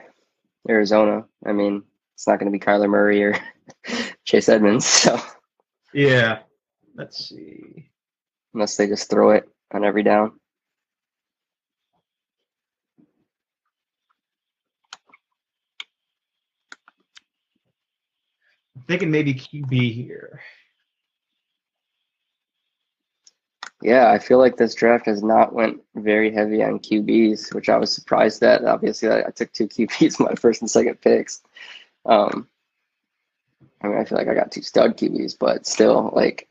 Arizona. 0.68 1.24
I 1.44 1.52
mean, 1.52 1.82
it's 2.14 2.27
not 2.27 2.39
going 2.39 2.51
to 2.51 2.56
be 2.56 2.64
Kyler 2.64 2.89
Murray 2.89 3.23
or 3.23 3.39
Chase 4.24 4.48
Edmonds, 4.48 4.86
so 4.86 5.20
Yeah. 5.93 6.40
Let's 6.94 7.28
see. 7.28 7.90
Unless 8.56 8.76
they 8.76 8.86
just 8.86 9.10
throw 9.10 9.30
it 9.30 9.48
on 9.72 9.84
every 9.84 10.02
down. 10.02 10.32
I'm 18.74 18.82
thinking 18.88 19.10
maybe 19.10 19.34
QB 19.34 19.94
here. 19.94 20.40
Yeah, 23.82 24.10
I 24.10 24.18
feel 24.18 24.38
like 24.38 24.56
this 24.56 24.74
draft 24.74 25.04
has 25.04 25.22
not 25.22 25.52
went 25.52 25.82
very 25.94 26.32
heavy 26.32 26.62
on 26.62 26.78
QBs, 26.78 27.54
which 27.54 27.68
I 27.68 27.76
was 27.76 27.92
surprised 27.92 28.42
at. 28.42 28.64
Obviously, 28.64 29.10
I, 29.10 29.20
I 29.26 29.30
took 29.30 29.52
two 29.52 29.68
QBs 29.68 30.18
my 30.18 30.34
first 30.34 30.62
and 30.62 30.70
second 30.70 30.98
picks. 31.02 31.42
Um, 32.06 32.48
I 33.82 33.88
mean, 33.88 33.98
I 33.98 34.04
feel 34.06 34.16
like 34.16 34.28
I 34.28 34.34
got 34.34 34.50
two 34.50 34.62
stud 34.62 34.96
QBs, 34.96 35.36
but 35.38 35.66
still, 35.66 36.10
like, 36.14 36.48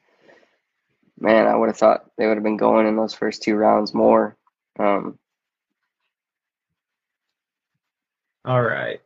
man, 1.19 1.47
I 1.47 1.55
would 1.55 1.69
have 1.69 1.77
thought 1.77 2.05
they 2.17 2.27
would 2.27 2.37
have 2.37 2.43
been 2.43 2.57
going 2.57 2.87
in 2.87 2.95
those 2.95 3.13
first 3.13 3.43
two 3.43 3.55
rounds 3.55 3.93
more. 3.93 4.37
Um, 4.79 5.17
All 8.45 8.61
right. 8.61 9.01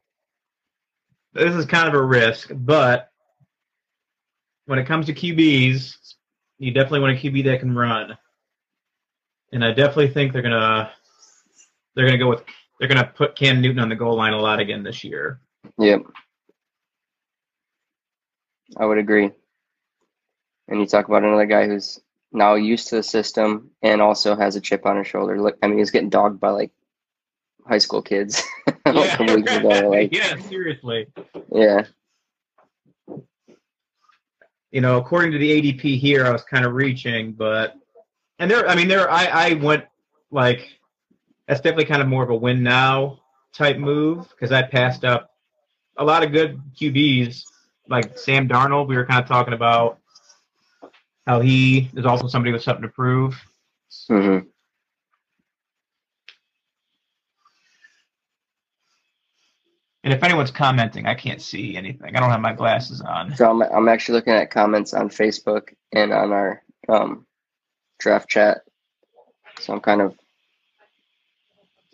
This 1.34 1.56
is 1.56 1.66
kind 1.66 1.88
of 1.88 1.94
a 1.94 2.02
risk, 2.02 2.52
but 2.54 3.10
when 4.66 4.80
it 4.80 4.86
comes 4.86 5.06
to 5.06 5.14
QBs, 5.14 5.96
you 6.58 6.72
definitely 6.72 7.00
want 7.00 7.18
a 7.18 7.22
QB 7.22 7.46
that 7.46 7.62
can 7.62 7.74
run. 7.74 8.18
And 9.54 9.64
I 9.64 9.70
definitely 9.70 10.10
think 10.10 10.34
they're 10.34 10.42
gonna 10.42 10.92
they're 11.96 12.06
gonna 12.06 12.18
go 12.18 12.30
with 12.30 12.44
they're 12.80 12.90
gonna 12.90 13.12
put 13.16 13.36
Cam 13.36 13.62
Newton 13.62 13.80
on 13.80 13.90
the 13.90 13.96
goal 13.96 14.18
line 14.18 14.34
a 14.34 14.38
lot 14.38 14.60
again 14.60 14.84
this 14.84 15.04
year. 15.04 15.40
yep, 15.78 16.02
I 18.78 18.86
would 18.86 18.98
agree. 18.98 19.32
And 20.70 20.80
you 20.80 20.86
talk 20.86 21.08
about 21.08 21.24
another 21.24 21.48
guy 21.48 21.68
who's 21.68 22.00
now 22.32 22.54
used 22.54 22.90
to 22.90 22.98
the 22.98 23.04
system 23.04 23.72
and 23.82 24.02
also 24.02 24.36
has 24.36 24.56
a 24.56 24.62
chip 24.62 24.86
on 24.86 24.98
his 24.98 25.08
shoulder. 25.08 25.42
Look, 25.42 25.58
I 25.62 25.68
mean, 25.68 25.80
he's 25.80 25.92
getting 25.92 26.10
dogged 26.10 26.40
by 26.40 26.52
like 26.52 26.72
high 27.68 27.80
school 27.80 28.02
kids. 28.02 28.42
a 28.86 28.94
couple 28.94 29.36
weeks 29.36 29.56
ago, 29.56 29.90
like, 29.90 30.14
yeah, 30.16 30.38
seriously. 30.38 31.08
yeah. 31.52 31.84
you 34.72 34.82
know, 34.82 34.98
according 34.98 35.32
to 35.32 35.38
the 35.38 35.74
ADP 35.74 36.00
here, 36.00 36.26
I 36.26 36.32
was 36.32 36.44
kind 36.44 36.66
of 36.66 36.74
reaching, 36.74 37.34
but 37.34 37.76
and 38.38 38.50
there, 38.50 38.68
I 38.68 38.76
mean, 38.76 38.88
there, 38.88 39.10
I, 39.10 39.26
I 39.26 39.54
went 39.56 39.86
like 40.32 40.70
that's 41.48 41.62
definitely 41.62 41.86
kind 41.86 42.02
of 42.02 42.08
more 42.08 42.24
of 42.24 42.30
a 42.30 42.36
win 42.36 42.62
now 42.62 43.20
type 43.54 43.78
move 43.78 44.30
because 44.30 44.52
I 44.52 44.62
passed 44.62 45.04
up 45.04 45.32
a 45.98 46.04
lot 46.04 46.24
of 46.24 46.32
good 46.32 46.62
QBs 46.80 47.44
like 47.88 48.18
Sam 48.18 48.48
Darnold. 48.48 48.88
We 48.88 48.96
were 48.96 49.06
kind 49.06 49.22
of 49.22 49.28
talking 49.28 49.54
about 49.54 49.99
how 51.30 51.40
he 51.40 51.88
is 51.96 52.08
also 52.08 52.28
somebody 52.28 52.52
with 52.52 52.64
something 52.64 52.82
to 52.82 52.90
prove. 52.90 53.40
hmm 54.08 54.40
And 60.04 60.14
if 60.14 60.24
anyone's 60.24 60.50
commenting, 60.50 61.06
I 61.06 61.14
can't 61.14 61.40
see 61.42 61.76
anything. 61.76 62.16
I 62.16 62.20
don't 62.20 62.32
have 62.32 62.42
my 62.42 62.54
glasses 62.54 63.02
on. 63.02 63.36
So 63.36 63.48
I'm, 63.48 63.62
I'm 63.62 63.90
actually 63.90 64.16
looking 64.16 64.34
at 64.34 64.50
comments 64.50 64.94
on 64.96 65.10
Facebook 65.10 65.74
and 65.92 66.12
on 66.12 66.32
our 66.32 66.64
um, 66.88 67.28
draft 68.00 68.28
chat. 68.28 68.62
So 69.60 69.74
I'm 69.74 69.82
kind 69.82 70.02
of, 70.02 70.16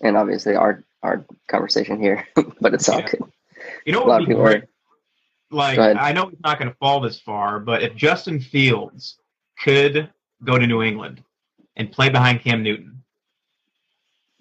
and 0.02 0.16
obviously 0.16 0.56
our 0.56 0.84
our 1.04 1.26
conversation 1.50 2.00
here, 2.00 2.26
but 2.62 2.74
it's 2.74 2.88
all 2.88 3.00
Yeah. 3.00 3.08
good. 3.08 3.24
You 3.86 3.92
know 3.94 4.00
A 4.00 4.02
what 4.02 4.10
lot 4.10 4.22
of 4.22 4.28
people 4.30 4.44
great? 4.44 4.64
are, 4.64 4.68
Like, 5.52 5.80
I 5.80 6.14
know 6.14 6.28
he's 6.30 6.40
not 6.42 6.58
going 6.58 6.70
to 6.72 6.78
fall 6.78 7.02
this 7.02 7.20
far, 7.20 7.60
but 7.60 7.84
if 7.84 7.96
Justin 7.96 8.40
Fields 8.40 9.18
could 9.64 10.10
go 10.44 10.58
to 10.58 10.68
New 10.68 10.82
England 10.82 11.24
and 11.76 11.92
play 11.92 12.10
behind 12.10 12.42
Cam 12.42 12.64
Newton, 12.64 13.04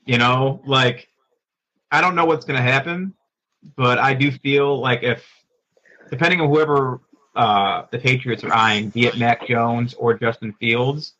you 0.04 0.18
know, 0.18 0.60
like, 0.66 1.08
I 1.90 2.00
don't 2.00 2.14
know 2.14 2.24
what's 2.24 2.44
going 2.44 2.56
to 2.56 2.62
happen, 2.62 3.14
but 3.76 3.98
I 3.98 4.14
do 4.14 4.30
feel 4.30 4.78
like 4.78 5.02
if, 5.02 5.24
depending 6.10 6.40
on 6.40 6.48
whoever 6.48 7.00
uh, 7.34 7.84
the 7.90 7.98
Patriots 7.98 8.44
are 8.44 8.52
eyeing, 8.52 8.90
be 8.90 9.06
it 9.06 9.18
Mac 9.18 9.46
Jones 9.46 9.94
or 9.94 10.14
Justin 10.14 10.52
Fields, 10.54 11.14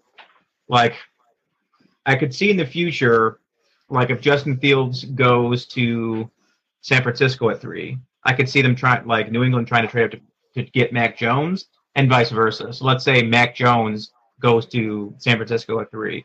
like, 0.69 0.95
I 2.07 2.17
could 2.17 2.35
see 2.35 2.51
in 2.51 2.57
the 2.57 2.67
future, 2.67 3.41
like, 3.89 4.11
if 4.11 4.21
Justin 4.21 4.59
Fields 4.59 5.05
goes 5.05 5.67
to 5.67 6.31
San 6.83 7.03
Francisco 7.03 7.51
at 7.51 7.61
three, 7.61 7.99
I 8.25 8.33
could 8.33 8.49
see 8.49 8.63
them 8.63 8.75
trying, 8.75 9.07
like 9.07 9.31
New 9.31 9.43
England 9.43 9.69
trying 9.69 9.83
to 9.83 9.89
trade 9.89 10.05
up 10.05 10.11
to, 10.13 10.63
to 10.65 10.71
get 10.71 10.93
Mac 10.93 11.17
Jones 11.17 11.67
and 11.95 12.09
vice 12.09 12.31
versa. 12.31 12.73
So 12.73 12.85
let's 12.85 13.05
say 13.05 13.23
Mac 13.23 13.55
Jones 13.55 14.13
goes 14.41 14.67
to 14.67 15.15
San 15.19 15.37
Francisco 15.37 15.81
at 15.81 15.91
three. 15.91 16.25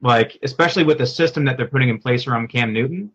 Like, 0.00 0.38
especially 0.42 0.84
with 0.84 0.98
the 0.98 1.06
system 1.06 1.44
that 1.44 1.56
they're 1.56 1.68
putting 1.68 1.88
in 1.88 1.98
place 1.98 2.26
around 2.26 2.48
Cam 2.48 2.72
Newton, 2.72 3.10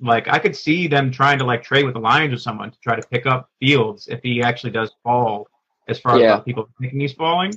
like 0.00 0.28
I 0.28 0.38
could 0.38 0.54
see 0.54 0.86
them 0.86 1.10
trying 1.10 1.38
to 1.38 1.44
like 1.44 1.62
trade 1.62 1.84
with 1.84 1.94
the 1.94 2.00
Lions 2.00 2.32
or 2.32 2.38
someone 2.38 2.70
to 2.70 2.78
try 2.80 2.94
to 2.94 3.06
pick 3.08 3.26
up 3.26 3.50
Fields 3.60 4.06
if 4.08 4.20
he 4.22 4.42
actually 4.42 4.70
does 4.70 4.92
fall 5.02 5.48
as 5.88 5.98
far 5.98 6.18
Yeah. 6.18 6.36
as 6.36 6.44
people 6.44 6.68
thinking 6.80 7.00
he's 7.00 7.14
falling. 7.14 7.52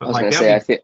I 0.00 0.06
was 0.06 0.14
like 0.14 0.24
gonna 0.24 0.32
say, 0.36 0.50
I 0.52 0.56
would- 0.56 0.64
feel. 0.66 0.78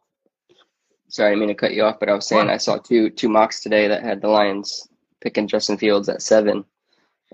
Sorry, 1.10 1.28
I 1.28 1.30
didn't 1.32 1.40
mean 1.40 1.48
to 1.48 1.54
cut 1.54 1.72
you 1.72 1.84
off, 1.84 1.98
but 2.00 2.08
I 2.10 2.14
was 2.14 2.26
saying 2.26 2.46
What? 2.46 2.54
I 2.54 2.58
saw 2.58 2.76
two 2.76 3.10
two 3.10 3.28
mocks 3.28 3.60
today 3.60 3.88
that 3.88 4.02
had 4.02 4.20
the 4.20 4.28
Lions 4.28 4.88
picking 5.20 5.46
Justin 5.46 5.78
Fields 5.78 6.08
at 6.08 6.20
seven, 6.22 6.64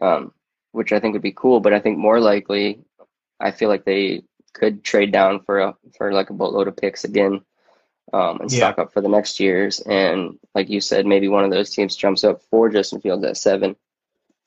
um, 0.01 0.33
which 0.73 0.93
I 0.93 1.01
think 1.01 1.13
would 1.15 1.23
be 1.23 1.33
cool. 1.33 1.61
But 1.61 1.73
I 1.73 1.81
think 1.81 1.99
more 1.99 2.21
likely, 2.21 2.85
I 3.41 3.51
feel 3.51 3.69
like 3.69 3.85
they 3.85 4.23
could 4.55 4.83
trade 4.83 5.13
down 5.13 5.41
for 5.41 5.61
a 5.61 5.77
for 5.99 6.13
like 6.13 6.31
a 6.31 6.35
boatload 6.35 6.69
of 6.69 6.77
picks 6.77 7.05
again, 7.05 7.43
um, 8.13 8.41
and 8.41 8.51
Yeah. 8.51 8.59
stock 8.59 8.79
up 8.79 8.93
for 8.93 9.03
the 9.03 9.09
next 9.09 9.41
years. 9.41 9.81
And 9.81 10.39
like 10.55 10.71
you 10.71 10.81
said, 10.81 11.07
maybe 11.07 11.29
one 11.29 11.45
of 11.45 11.51
those 11.51 11.71
teams 11.71 11.97
jumps 11.97 12.25
up 12.25 12.43
for 12.43 12.71
Justin 12.71 13.01
Fields 13.03 13.25
at 13.25 13.37
seven. 13.37 13.77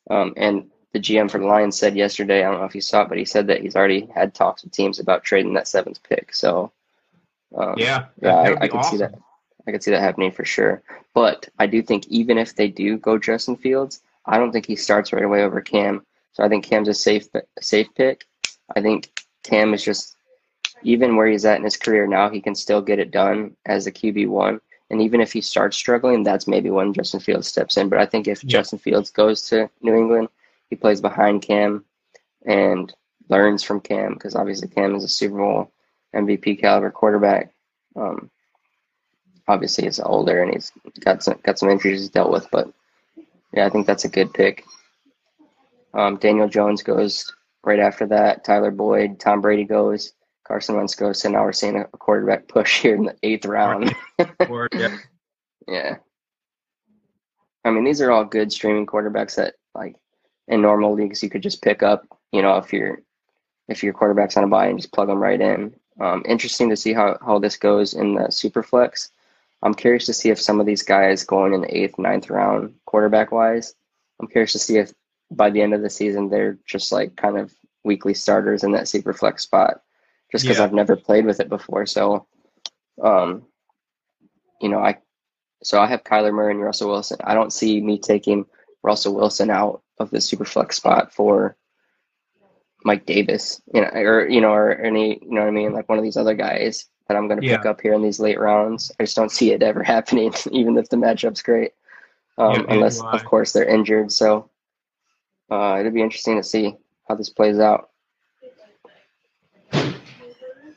Um, 0.09 0.33
and 0.37 0.71
the 0.93 0.99
GM 0.99 1.29
for 1.29 1.39
the 1.39 1.45
Lions 1.45 1.77
said 1.77 1.95
yesterday, 1.95 2.43
I 2.43 2.49
don't 2.49 2.59
know 2.59 2.65
if 2.65 2.75
you 2.75 2.81
saw 2.81 3.03
it, 3.03 3.09
but 3.09 3.19
he 3.19 3.25
said 3.25 3.47
that 3.47 3.61
he's 3.61 3.75
already 3.75 4.07
had 4.15 4.33
talks 4.33 4.63
with 4.63 4.71
teams 4.73 4.99
about 4.99 5.23
trading 5.23 5.53
that 5.53 5.67
seventh 5.67 6.01
pick. 6.03 6.33
So. 6.33 6.71
Um, 7.55 7.75
yeah, 7.77 8.05
yeah, 8.21 8.35
I, 8.35 8.63
I 8.63 8.67
can 8.67 8.79
awesome. 8.79 8.97
see 8.97 9.03
that. 9.03 9.13
I 9.67 9.71
could 9.71 9.83
see 9.83 9.91
that 9.91 10.01
happening 10.01 10.31
for 10.31 10.45
sure. 10.45 10.83
But 11.13 11.49
I 11.59 11.67
do 11.67 11.81
think 11.81 12.07
even 12.07 12.37
if 12.37 12.55
they 12.55 12.67
do 12.69 12.97
go 12.97 13.17
Justin 13.17 13.55
Fields, 13.57 14.01
I 14.25 14.37
don't 14.37 14.51
think 14.51 14.65
he 14.65 14.75
starts 14.75 15.13
right 15.13 15.23
away 15.23 15.43
over 15.43 15.61
Cam. 15.61 16.05
So 16.33 16.43
I 16.43 16.49
think 16.49 16.65
Cam's 16.65 16.87
a 16.87 16.93
safe 16.93 17.27
a 17.35 17.41
safe 17.61 17.87
pick. 17.95 18.25
I 18.75 18.81
think 18.81 19.11
Cam 19.47 19.73
is 19.73 19.83
just 19.83 20.15
even 20.83 21.15
where 21.15 21.27
he's 21.27 21.45
at 21.45 21.57
in 21.57 21.63
his 21.63 21.77
career 21.77 22.05
now, 22.07 22.29
he 22.29 22.41
can 22.41 22.53
still 22.55 22.81
get 22.81 22.99
it 22.99 23.11
done 23.11 23.55
as 23.65 23.87
a 23.87 23.91
QB 23.91 24.27
one. 24.27 24.59
And 24.89 25.01
even 25.01 25.21
if 25.21 25.33
he 25.33 25.41
starts 25.41 25.75
struggling, 25.75 26.23
that's 26.23 26.47
maybe 26.47 26.69
when 26.69 26.93
Justin 26.93 27.19
Fields 27.19 27.47
steps 27.47 27.77
in. 27.77 27.89
But 27.89 27.99
I 27.99 28.05
think 28.05 28.27
if 28.27 28.43
Yeah. 28.43 28.49
Justin 28.49 28.79
Fields 28.79 29.09
goes 29.09 29.41
to 29.49 29.69
New 29.81 29.95
England, 29.95 30.29
he 30.69 30.75
plays 30.75 31.01
behind 31.01 31.41
Cam 31.41 31.83
and 32.45 32.93
learns 33.29 33.63
from 33.63 33.81
Cam 33.81 34.13
because 34.13 34.35
obviously 34.35 34.67
Cam 34.69 34.95
is 34.95 35.03
a 35.03 35.09
Super 35.09 35.37
Bowl 35.37 35.71
MVP 36.13 36.59
caliber 36.59 36.91
quarterback. 36.91 37.51
Um, 37.95 38.29
obviously, 39.47 39.85
he's 39.85 39.99
older 39.99 40.41
and 40.41 40.53
he's 40.53 40.71
got 41.01 41.23
some 41.23 41.39
got 41.43 41.59
some 41.59 41.69
injuries 41.69 41.99
he's 42.01 42.09
dealt 42.09 42.31
with, 42.31 42.47
but 42.51 42.71
yeah, 43.53 43.65
I 43.65 43.69
think 43.69 43.87
that's 43.87 44.05
a 44.05 44.09
good 44.09 44.33
pick. 44.33 44.63
Um, 45.93 46.17
Daniel 46.17 46.47
Jones 46.47 46.83
goes 46.83 47.33
right 47.67 47.79
after 47.79 48.07
that. 48.07 48.43
Tyler 48.43 48.71
Boyd, 48.71 49.19
Tom 49.19 49.41
Brady 49.41 49.65
goes. 49.65 50.13
Carson 50.47 50.77
Wentz 50.77 50.95
goes. 50.95 51.19
So 51.19 51.29
now 51.29 51.43
we're 51.43 51.51
seeing 51.51 51.77
a 51.77 51.85
quarterback 51.85 52.47
push 52.47 52.81
here 52.81 52.95
in 52.95 53.03
the 53.03 53.15
eighth 53.21 53.45
round. 53.45 53.93
Yeah. 54.73 54.97
Yeah. 55.67 55.95
I 57.65 57.71
mean, 57.71 57.83
these 57.83 58.01
are 58.01 58.09
all 58.09 58.23
good 58.23 58.51
streaming 58.51 58.85
quarterbacks 58.85 59.35
that, 59.35 59.55
like, 59.75 59.97
in 60.47 60.61
normal 60.61 60.93
leagues, 60.93 61.21
you 61.21 61.29
could 61.29 61.43
just 61.43 61.61
pick 61.61 61.83
up. 61.83 62.07
You 62.31 62.41
know, 62.41 62.57
if 62.57 62.71
you're 62.71 62.99
if 63.67 63.83
your 63.83 63.93
quarterback's 63.93 64.37
on 64.37 64.45
a 64.45 64.47
buy 64.47 64.67
and 64.67 64.79
just 64.79 64.93
plug 64.93 65.09
them 65.09 65.19
right 65.19 65.39
in. 65.39 65.75
Um, 65.99 66.23
interesting 66.25 66.69
to 66.69 66.77
see 66.77 66.93
how 66.93 67.17
how 67.25 67.39
this 67.39 67.57
goes 67.57 67.93
in 67.93 68.15
the 68.15 68.31
super 68.31 68.63
flex. 68.63 69.11
I'm 69.63 69.73
curious 69.73 70.05
to 70.05 70.13
see 70.13 70.29
if 70.29 70.39
some 70.39 70.59
of 70.59 70.65
these 70.65 70.83
guys 70.83 71.23
going 71.23 71.53
in 71.53 71.61
the 71.61 71.77
eighth, 71.77 71.97
ninth 71.97 72.29
round, 72.29 72.75
quarterback 72.85 73.31
wise. 73.31 73.75
I'm 74.19 74.27
curious 74.27 74.53
to 74.53 74.59
see 74.59 74.77
if 74.77 74.93
by 75.31 75.49
the 75.49 75.61
end 75.61 75.73
of 75.73 75.81
the 75.81 75.89
season 75.89 76.29
they're 76.29 76.57
just 76.65 76.91
like 76.91 77.15
kind 77.15 77.37
of 77.37 77.53
weekly 77.83 78.13
starters 78.13 78.63
in 78.63 78.71
that 78.71 78.87
super 78.87 79.13
flex 79.13 79.43
spot. 79.43 79.81
Just 80.31 80.43
because 80.43 80.57
Yeah. 80.57 80.65
I've 80.65 80.73
never 80.73 80.95
played 80.95 81.25
with 81.25 81.39
it 81.39 81.49
before, 81.49 81.85
so 81.85 82.27
um, 83.01 83.45
you 84.61 84.69
know, 84.69 84.79
I 84.79 84.97
so 85.63 85.79
I 85.79 85.87
have 85.87 86.03
Kyler 86.03 86.33
Murray 86.33 86.51
and 86.53 86.61
Russell 86.61 86.89
Wilson. 86.89 87.17
I 87.23 87.33
don't 87.33 87.53
see 87.53 87.81
me 87.81 87.97
taking 87.97 88.45
Russell 88.83 89.15
Wilson 89.15 89.49
out 89.49 89.81
of 89.99 90.09
the 90.11 90.21
super 90.21 90.45
flex 90.45 90.77
spot 90.77 91.13
for 91.13 91.57
Mike 92.83 93.05
Davis, 93.05 93.61
you 93.73 93.81
know, 93.81 93.89
or 93.93 94.27
you 94.27 94.41
know, 94.41 94.51
or 94.51 94.73
any, 94.73 95.19
you 95.21 95.31
know 95.31 95.41
what 95.41 95.47
I 95.47 95.51
mean, 95.51 95.73
like 95.73 95.89
one 95.89 95.97
of 95.97 96.03
these 96.03 96.17
other 96.17 96.35
guys. 96.35 96.85
that 97.07 97.17
I'm 97.17 97.27
going 97.27 97.41
to 97.41 97.47
pick 97.47 97.65
up 97.65 97.81
here 97.81 97.93
in 97.93 98.01
these 98.01 98.19
late 98.19 98.39
rounds. 98.39 98.91
I 98.99 99.03
just 99.03 99.15
don't 99.15 99.31
see 99.31 99.51
it 99.51 99.63
ever 99.63 99.81
happening, 99.95 100.33
even 100.51 100.77
if 100.77 100.89
the 100.89 100.97
matchup's 100.97 101.41
great, 101.41 101.71
um, 102.37 102.53
Yeah, 102.53 102.65
unless 102.69 103.01
of 103.01 103.25
course 103.25 103.53
they're 103.53 103.65
injured. 103.65 104.11
So 104.11 104.49
uh, 105.51 105.77
it'll 105.79 105.91
be 105.91 106.01
interesting 106.01 106.37
to 106.37 106.43
see 106.43 106.75
how 107.07 107.15
this 107.15 107.29
plays 107.29 107.59
out. 107.59 107.89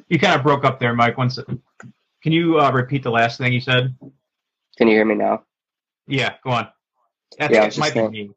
You 0.08 0.18
kind 0.18 0.34
of 0.34 0.42
broke 0.42 0.64
up 0.64 0.80
there, 0.80 0.94
Mike. 0.94 1.16
Once, 1.16 1.38
can 2.22 2.32
you 2.32 2.58
uh, 2.60 2.70
repeat 2.72 3.02
the 3.02 3.10
last 3.10 3.38
thing 3.38 3.52
you 3.52 3.60
said? 3.60 3.94
Can 4.76 4.88
you 4.88 4.94
hear 4.94 5.04
me 5.04 5.14
now? 5.14 5.44
Yeah, 6.08 6.34
go 6.42 6.50
on. 6.50 6.68
Think 7.38 7.52
Yeah, 7.52 7.62
I 7.62 7.66
was 7.66 7.78
might 7.78 7.94
just 7.94 8.12
be 8.12 8.18
saying- 8.18 8.34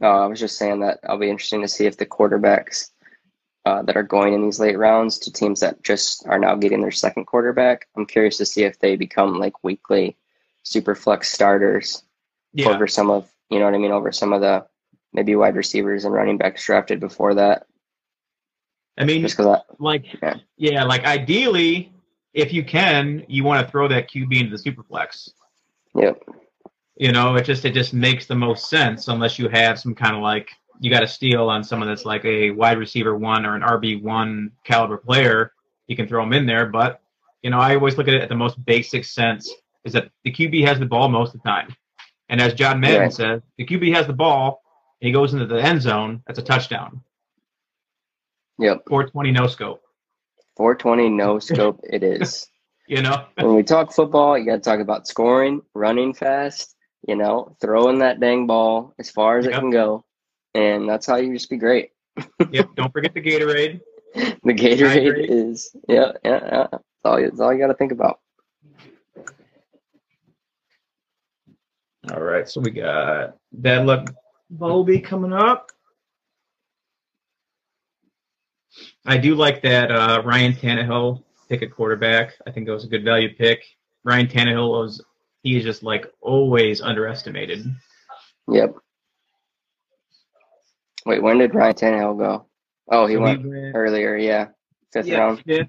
Uh, 0.00 0.24
I 0.24 0.26
was 0.26 0.40
just 0.40 0.58
saying 0.58 0.80
that 0.80 0.98
I'll 1.08 1.18
be 1.18 1.30
interesting 1.30 1.62
to 1.62 1.68
see 1.68 1.86
if 1.86 1.96
the 1.96 2.06
quarterbacks 2.06 2.90
uh, 3.64 3.82
that 3.82 3.96
are 3.96 4.02
going 4.02 4.34
in 4.34 4.42
these 4.42 4.58
late 4.58 4.76
rounds 4.76 5.18
to 5.20 5.32
teams 5.32 5.60
that 5.60 5.80
just 5.84 6.26
are 6.26 6.38
now 6.38 6.56
getting 6.56 6.80
their 6.80 6.90
second 6.90 7.26
quarterback. 7.26 7.86
I'm 7.96 8.06
curious 8.06 8.36
to 8.38 8.46
see 8.46 8.64
if 8.64 8.80
they 8.80 8.96
become 8.96 9.38
like 9.38 9.62
weekly 9.62 10.16
super 10.64 10.96
flex 10.96 11.30
starters 11.32 12.02
Yeah, 12.52 12.70
over 12.70 12.88
some 12.88 13.08
of 13.10 13.30
you 13.50 13.60
know 13.60 13.66
what 13.66 13.74
I 13.74 13.78
mean 13.78 13.92
over 13.92 14.10
some 14.10 14.32
of 14.32 14.40
the 14.40 14.66
maybe 15.12 15.36
wide 15.36 15.56
receivers 15.56 16.04
and 16.04 16.14
running 16.14 16.38
backs 16.38 16.64
drafted 16.64 17.00
before 17.00 17.34
that. 17.34 17.66
I 18.98 19.04
mean, 19.04 19.22
Just 19.22 19.38
like, 19.78 20.04
Yeah. 20.22 20.34
yeah, 20.56 20.84
like 20.84 21.04
ideally, 21.04 21.92
if 22.34 22.52
you 22.52 22.64
can, 22.64 23.24
you 23.28 23.44
want 23.44 23.64
to 23.64 23.70
throw 23.70 23.88
that 23.88 24.10
QB 24.10 24.38
into 24.40 24.56
the 24.56 24.62
superflex. 24.70 25.30
yep, 25.94 26.22
You 26.96 27.12
know, 27.12 27.34
it 27.36 27.44
just 27.44 27.64
it 27.64 27.72
just 27.74 27.94
makes 27.94 28.26
the 28.26 28.34
most 28.34 28.68
sense 28.68 29.08
unless 29.08 29.38
you 29.38 29.48
have 29.48 29.78
some 29.78 29.94
kind 29.94 30.14
of 30.16 30.22
like 30.22 30.50
you 30.80 30.90
got 30.90 31.00
to 31.00 31.08
steal 31.08 31.48
on 31.48 31.62
someone 31.62 31.88
that's 31.88 32.04
like 32.04 32.24
a 32.24 32.50
wide 32.50 32.78
receiver 32.78 33.16
one 33.16 33.46
or 33.46 33.54
an 33.54 33.62
RB 33.62 34.02
one 34.02 34.50
caliber 34.64 34.96
player. 34.98 35.52
You 35.86 35.96
can 35.96 36.06
throw 36.08 36.22
them 36.22 36.32
in 36.32 36.44
there, 36.46 36.66
but 36.66 37.00
you 37.42 37.50
know, 37.50 37.58
I 37.58 37.74
always 37.76 37.96
look 37.98 38.08
at 38.08 38.14
it 38.14 38.22
at 38.22 38.28
the 38.28 38.34
most 38.36 38.62
basic 38.64 39.04
sense 39.04 39.52
is 39.84 39.92
that 39.94 40.10
the 40.24 40.32
QB 40.32 40.66
has 40.66 40.78
the 40.78 40.86
ball 40.86 41.08
most 41.08 41.34
of 41.34 41.42
the 41.42 41.48
time, 41.48 41.74
and 42.28 42.40
as 42.40 42.54
John 42.54 42.78
Madden 42.80 43.00
Right. 43.02 43.12
says, 43.12 43.42
the 43.58 43.66
QB 43.66 43.92
has 43.94 44.06
the 44.06 44.12
ball 44.12 44.61
and 45.02 45.06
he 45.08 45.12
goes 45.12 45.34
into 45.34 45.46
the 45.46 45.60
end 45.60 45.82
zone. 45.82 46.22
That's 46.28 46.38
a 46.38 46.42
touchdown. 46.42 47.00
yep. 48.60 48.82
420 48.88 49.32
no 49.32 49.48
scope. 49.48 49.82
420 50.56 51.08
no 51.08 51.38
scope. 51.40 51.80
it 51.90 52.02
is. 52.04 52.48
You 52.88 53.00
know, 53.00 53.24
When 53.36 53.54
we 53.54 53.62
talk 53.62 53.92
football, 53.92 54.36
you 54.36 54.44
got 54.44 54.56
to 54.56 54.60
talk 54.60 54.80
about 54.80 55.06
scoring, 55.06 55.62
running 55.72 56.12
fast. 56.12 56.74
You 57.08 57.14
know, 57.14 57.56
throwing 57.60 58.00
that 58.00 58.20
dang 58.20 58.46
ball 58.46 58.92
as 58.98 59.08
far 59.08 59.38
as 59.38 59.46
it 59.46 59.52
can 59.54 59.70
go, 59.70 60.04
and 60.54 60.86
that's 60.88 61.06
how 61.06 61.16
you 61.16 61.32
just 61.32 61.48
be 61.48 61.56
great. 61.56 61.90
yep. 62.50 62.68
Don't 62.74 62.92
forget 62.92 63.14
the 63.14 63.20
Gatorade. 63.22 63.80
The 64.14 64.52
Gatorade 64.52 64.88
Hydrate. 65.04 65.30
is 65.30 65.74
yeah, 65.88 66.12
yeah, 66.24 66.40
yeah. 66.44 66.66
That's 66.70 66.82
all, 67.04 67.20
you- 67.20 67.28
that's 67.30 67.40
all 67.40 67.52
you 67.54 67.60
got 67.60 67.68
to 67.68 67.74
think 67.74 67.92
about. 67.92 68.18
All 72.12 72.20
right, 72.20 72.48
so 72.48 72.60
we 72.60 72.72
got 72.72 73.36
Bad 73.52 73.86
Luck 73.86 74.12
Bowlby 74.58 75.00
coming 75.00 75.32
up. 75.32 75.70
I 79.06 79.16
do 79.18 79.34
like 79.34 79.62
that 79.62 79.90
uh, 79.90 80.22
Ryan 80.24 80.52
Tannehill 80.52 81.22
pick 81.48 81.62
at 81.62 81.72
quarterback. 81.72 82.34
I 82.46 82.50
think 82.50 82.66
that 82.66 82.72
was 82.72 82.84
a 82.84 82.88
good 82.88 83.04
value 83.04 83.34
pick. 83.34 83.64
Ryan 84.04 84.26
Tannehill 84.26 84.68
was 84.70 85.04
he 85.42 85.56
is 85.56 85.64
just 85.64 85.82
like 85.82 86.06
always 86.20 86.80
underestimated. 86.80 87.64
Yep. 88.48 88.76
Wait, 91.06 91.22
when 91.22 91.38
did 91.38 91.54
Ryan 91.54 91.74
Tannehill 91.74 92.18
go? 92.18 92.46
Oh, 92.90 93.06
he 93.06 93.14
So 93.14 93.20
went 93.20 93.44
went- 93.46 93.74
earlier. 93.74 94.16
Yeah, 94.16 94.48
fifth 94.92 95.06
yeah, 95.06 95.18
round. 95.18 95.42
fifth. 95.46 95.68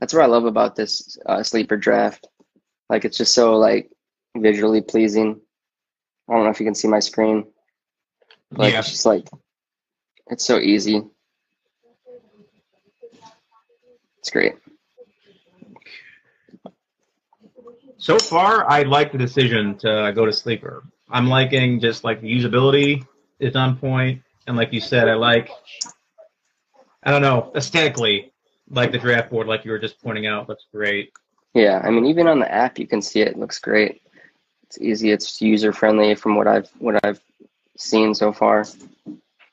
That's 0.00 0.14
what 0.14 0.22
I 0.22 0.26
love 0.26 0.44
about 0.44 0.76
this 0.76 1.18
uh, 1.26 1.42
sleeper 1.42 1.76
draft. 1.76 2.28
Like 2.88 3.04
it's 3.04 3.18
just 3.18 3.34
so 3.34 3.56
like 3.56 3.90
visually 4.36 4.80
pleasing. 4.80 5.40
I 6.30 6.34
don't 6.34 6.44
know 6.44 6.50
if 6.50 6.60
you 6.60 6.66
can 6.66 6.76
see 6.76 6.86
my 6.86 7.00
screen. 7.00 7.44
Like 8.52 8.72
yeah. 8.72 8.78
it's 8.78 8.90
just 8.90 9.06
like 9.06 9.28
it's 10.28 10.44
so 10.44 10.58
easy. 10.58 11.02
It's 14.20 14.30
great. 14.30 14.54
So 17.98 18.18
far, 18.18 18.68
I 18.70 18.82
like 18.82 19.12
the 19.12 19.18
decision 19.18 19.76
to 19.78 20.12
go 20.14 20.24
to 20.24 20.32
sleeper. 20.32 20.84
I'm 21.10 21.26
liking 21.28 21.80
just 21.80 22.04
like 22.04 22.20
the 22.20 22.32
usability 22.32 23.04
is 23.40 23.56
on 23.56 23.76
point, 23.76 24.22
and 24.46 24.56
like 24.56 24.72
you 24.72 24.80
said, 24.80 25.08
I 25.08 25.14
like. 25.14 25.50
I 27.02 27.10
don't 27.10 27.22
know 27.22 27.50
aesthetically, 27.56 28.30
like 28.68 28.92
the 28.92 28.98
draft 28.98 29.30
board, 29.30 29.46
like 29.46 29.64
you 29.64 29.70
were 29.70 29.78
just 29.78 30.00
pointing 30.02 30.26
out, 30.26 30.48
looks 30.48 30.66
great. 30.72 31.12
Yeah, 31.54 31.80
I 31.82 31.90
mean 31.90 32.06
even 32.06 32.28
on 32.28 32.38
the 32.38 32.52
app 32.52 32.78
you 32.78 32.86
can 32.86 33.02
see 33.02 33.20
it. 33.20 33.28
it 33.28 33.38
looks 33.38 33.58
great. 33.58 34.02
It's 34.70 34.80
easy. 34.80 35.10
It's 35.10 35.42
user 35.42 35.72
friendly 35.72 36.14
from 36.14 36.36
what 36.36 36.46
I've 36.46 36.70
what 36.78 37.04
I've 37.04 37.20
seen 37.76 38.14
so 38.14 38.32
far. 38.32 38.64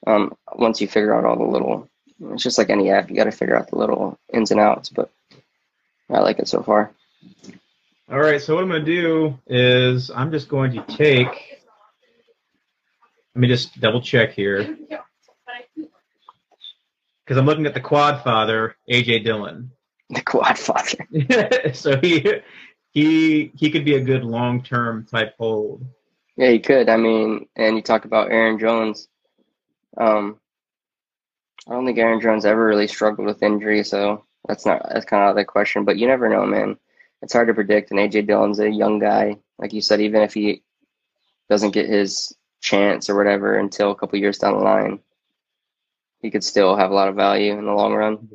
Um, 0.06 0.38
once 0.53 0.80
you 0.80 0.88
figure 0.88 1.15
out 1.15 1.26
all 1.26 1.38
the 1.38 1.52
little, 1.52 1.89
it's 2.34 2.44
just 2.44 2.60
like 2.60 2.69
any 2.69 2.91
app. 2.91 3.10
You 3.10 3.15
got 3.15 3.23
to 3.23 3.31
figure 3.31 3.57
out 3.57 3.68
the 3.72 3.77
little 3.77 4.19
ins 4.31 4.52
and 4.52 4.60
outs. 4.60 4.89
But 4.89 5.10
I 6.07 6.19
like 6.19 6.38
it 6.38 6.48
so 6.48 6.61
far. 6.61 6.91
All 8.11 8.19
right, 8.19 8.39
so 8.39 8.53
what 8.53 8.64
I'm 8.64 8.69
going 8.69 8.85
to 8.85 9.02
do 9.02 9.39
is 9.48 10.11
I'm 10.11 10.31
just 10.31 10.49
going 10.49 10.73
to 10.73 10.84
take. 10.84 11.27
Let 13.34 13.41
me 13.41 13.48
just 13.48 13.81
double 13.81 14.02
check 14.02 14.34
here 14.34 14.77
because 17.26 17.38
I'm 17.38 17.45
looking 17.48 17.65
at 17.65 17.73
the 17.73 17.81
quad 17.81 18.23
father, 18.23 18.76
AJ 18.88 19.23
Dillon. 19.23 19.72
The 20.11 20.22
quad 20.22 20.60
father. 20.60 21.07
so 21.73 21.99
he 21.99 22.41
he 22.98 23.52
he 23.53 23.69
could 23.69 23.86
be 23.86 23.95
a 23.95 24.02
good 24.03 24.24
long 24.24 24.64
term 24.64 25.06
type 25.06 25.36
hold. 25.38 25.86
Yeah, 26.36 26.49
he 26.49 26.60
could. 26.60 26.90
I 26.90 26.98
mean, 26.98 27.48
and 27.56 27.76
you 27.76 27.84
talk 27.84 28.06
about 28.06 28.32
Aaron 28.32 28.57
Jones. 28.57 29.07
Um, 29.98 30.40
I 31.68 31.74
don't 31.74 31.86
think 31.86 31.99
Aaron 31.99 32.22
Jones 32.22 32.44
ever 32.44 32.65
really 32.65 32.88
struggled 32.88 33.28
with 33.28 33.44
injury, 33.44 33.84
so 33.84 34.26
that's 34.48 34.65
not 34.65 34.82
that's 34.91 35.06
kind 35.06 35.22
of 35.22 35.28
out 35.28 35.30
of 35.32 35.36
the 35.36 35.45
question. 35.45 35.86
But 35.86 35.98
you 35.98 36.07
never 36.07 36.28
know, 36.28 36.45
man. 36.48 36.78
It's 37.22 37.34
hard 37.34 37.48
to 37.49 37.53
predict. 37.53 37.91
And 37.91 37.99
AJ 37.99 38.26
Dillon's 38.26 38.60
a 38.60 38.69
young 38.69 38.98
guy, 38.98 39.38
like 39.60 39.74
you 39.74 39.82
said. 39.82 40.02
Even 40.02 40.24
if 40.24 40.34
he 40.34 40.64
doesn't 41.52 41.72
get 41.72 41.88
his 41.88 42.36
chance 42.61 43.11
or 43.11 43.15
whatever 43.15 43.60
until 43.60 43.91
a 43.91 43.95
couple 43.95 44.18
years 44.18 44.40
down 44.40 44.53
the 44.53 44.64
line, 44.64 44.99
he 46.19 46.32
could 46.32 46.44
still 46.44 46.76
have 46.76 46.90
a 46.90 46.95
lot 46.95 47.10
of 47.10 47.15
value 47.15 47.57
in 47.57 47.65
the 47.65 47.74
long 47.74 47.94
run. 47.94 48.28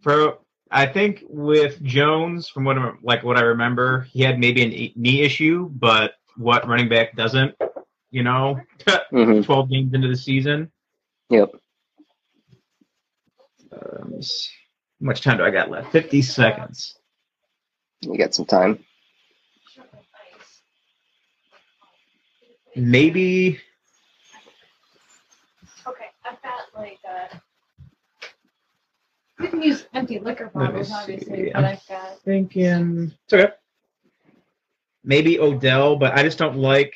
For 0.00 0.38
I 0.74 0.86
think 0.86 1.22
with 1.28 1.80
Jones, 1.84 2.48
from 2.48 2.64
what 2.64 2.76
I'm, 2.76 2.98
like 3.00 3.22
what 3.22 3.38
I 3.38 3.42
remember, 3.42 4.08
he 4.12 4.22
had 4.22 4.40
maybe 4.40 4.62
a 4.62 4.92
knee- 4.98 5.22
issue, 5.22 5.70
but 5.72 6.14
what 6.36 6.66
running 6.66 6.88
back 6.88 7.14
doesn't? 7.14 7.54
You 8.10 8.24
know, 8.24 8.60
hmm 9.10 9.40
12 9.42 9.70
games 9.70 9.94
into 9.94 10.08
the 10.08 10.16
season. 10.16 10.72
Yep. 11.30 11.50
Uh, 13.72 13.76
let 14.00 14.08
me 14.08 14.20
see. 14.22 14.50
How 15.00 15.06
much 15.06 15.20
time 15.20 15.38
do 15.38 15.44
I 15.44 15.50
got 15.50 15.70
left? 15.70 15.92
50 15.92 16.20
seconds. 16.22 16.98
You 18.00 18.18
got 18.18 18.34
some 18.34 18.44
time. 18.44 18.84
Maybe 22.74 23.60
Okay, 25.86 26.06
I've 26.24 26.42
got 26.42 26.60
like 26.76 26.98
uh 27.08 27.36
You 29.40 29.48
can 29.48 29.53
use 29.64 29.86
empty 29.94 30.18
liquor 30.18 30.50
Let 30.54 30.74
me 30.74 30.80
bottles, 30.82 30.88
see. 30.88 30.94
obviously, 30.94 31.54
I'm 31.54 31.62
but 31.62 31.64
I've 31.72 31.88
got. 31.88 32.18
thinking. 32.20 33.12
It's 33.24 33.32
okay. 33.32 33.52
Maybe 35.02 35.38
Odell, 35.38 35.96
but 35.96 36.14
I 36.14 36.22
just 36.22 36.38
don't 36.38 36.56
like. 36.56 36.94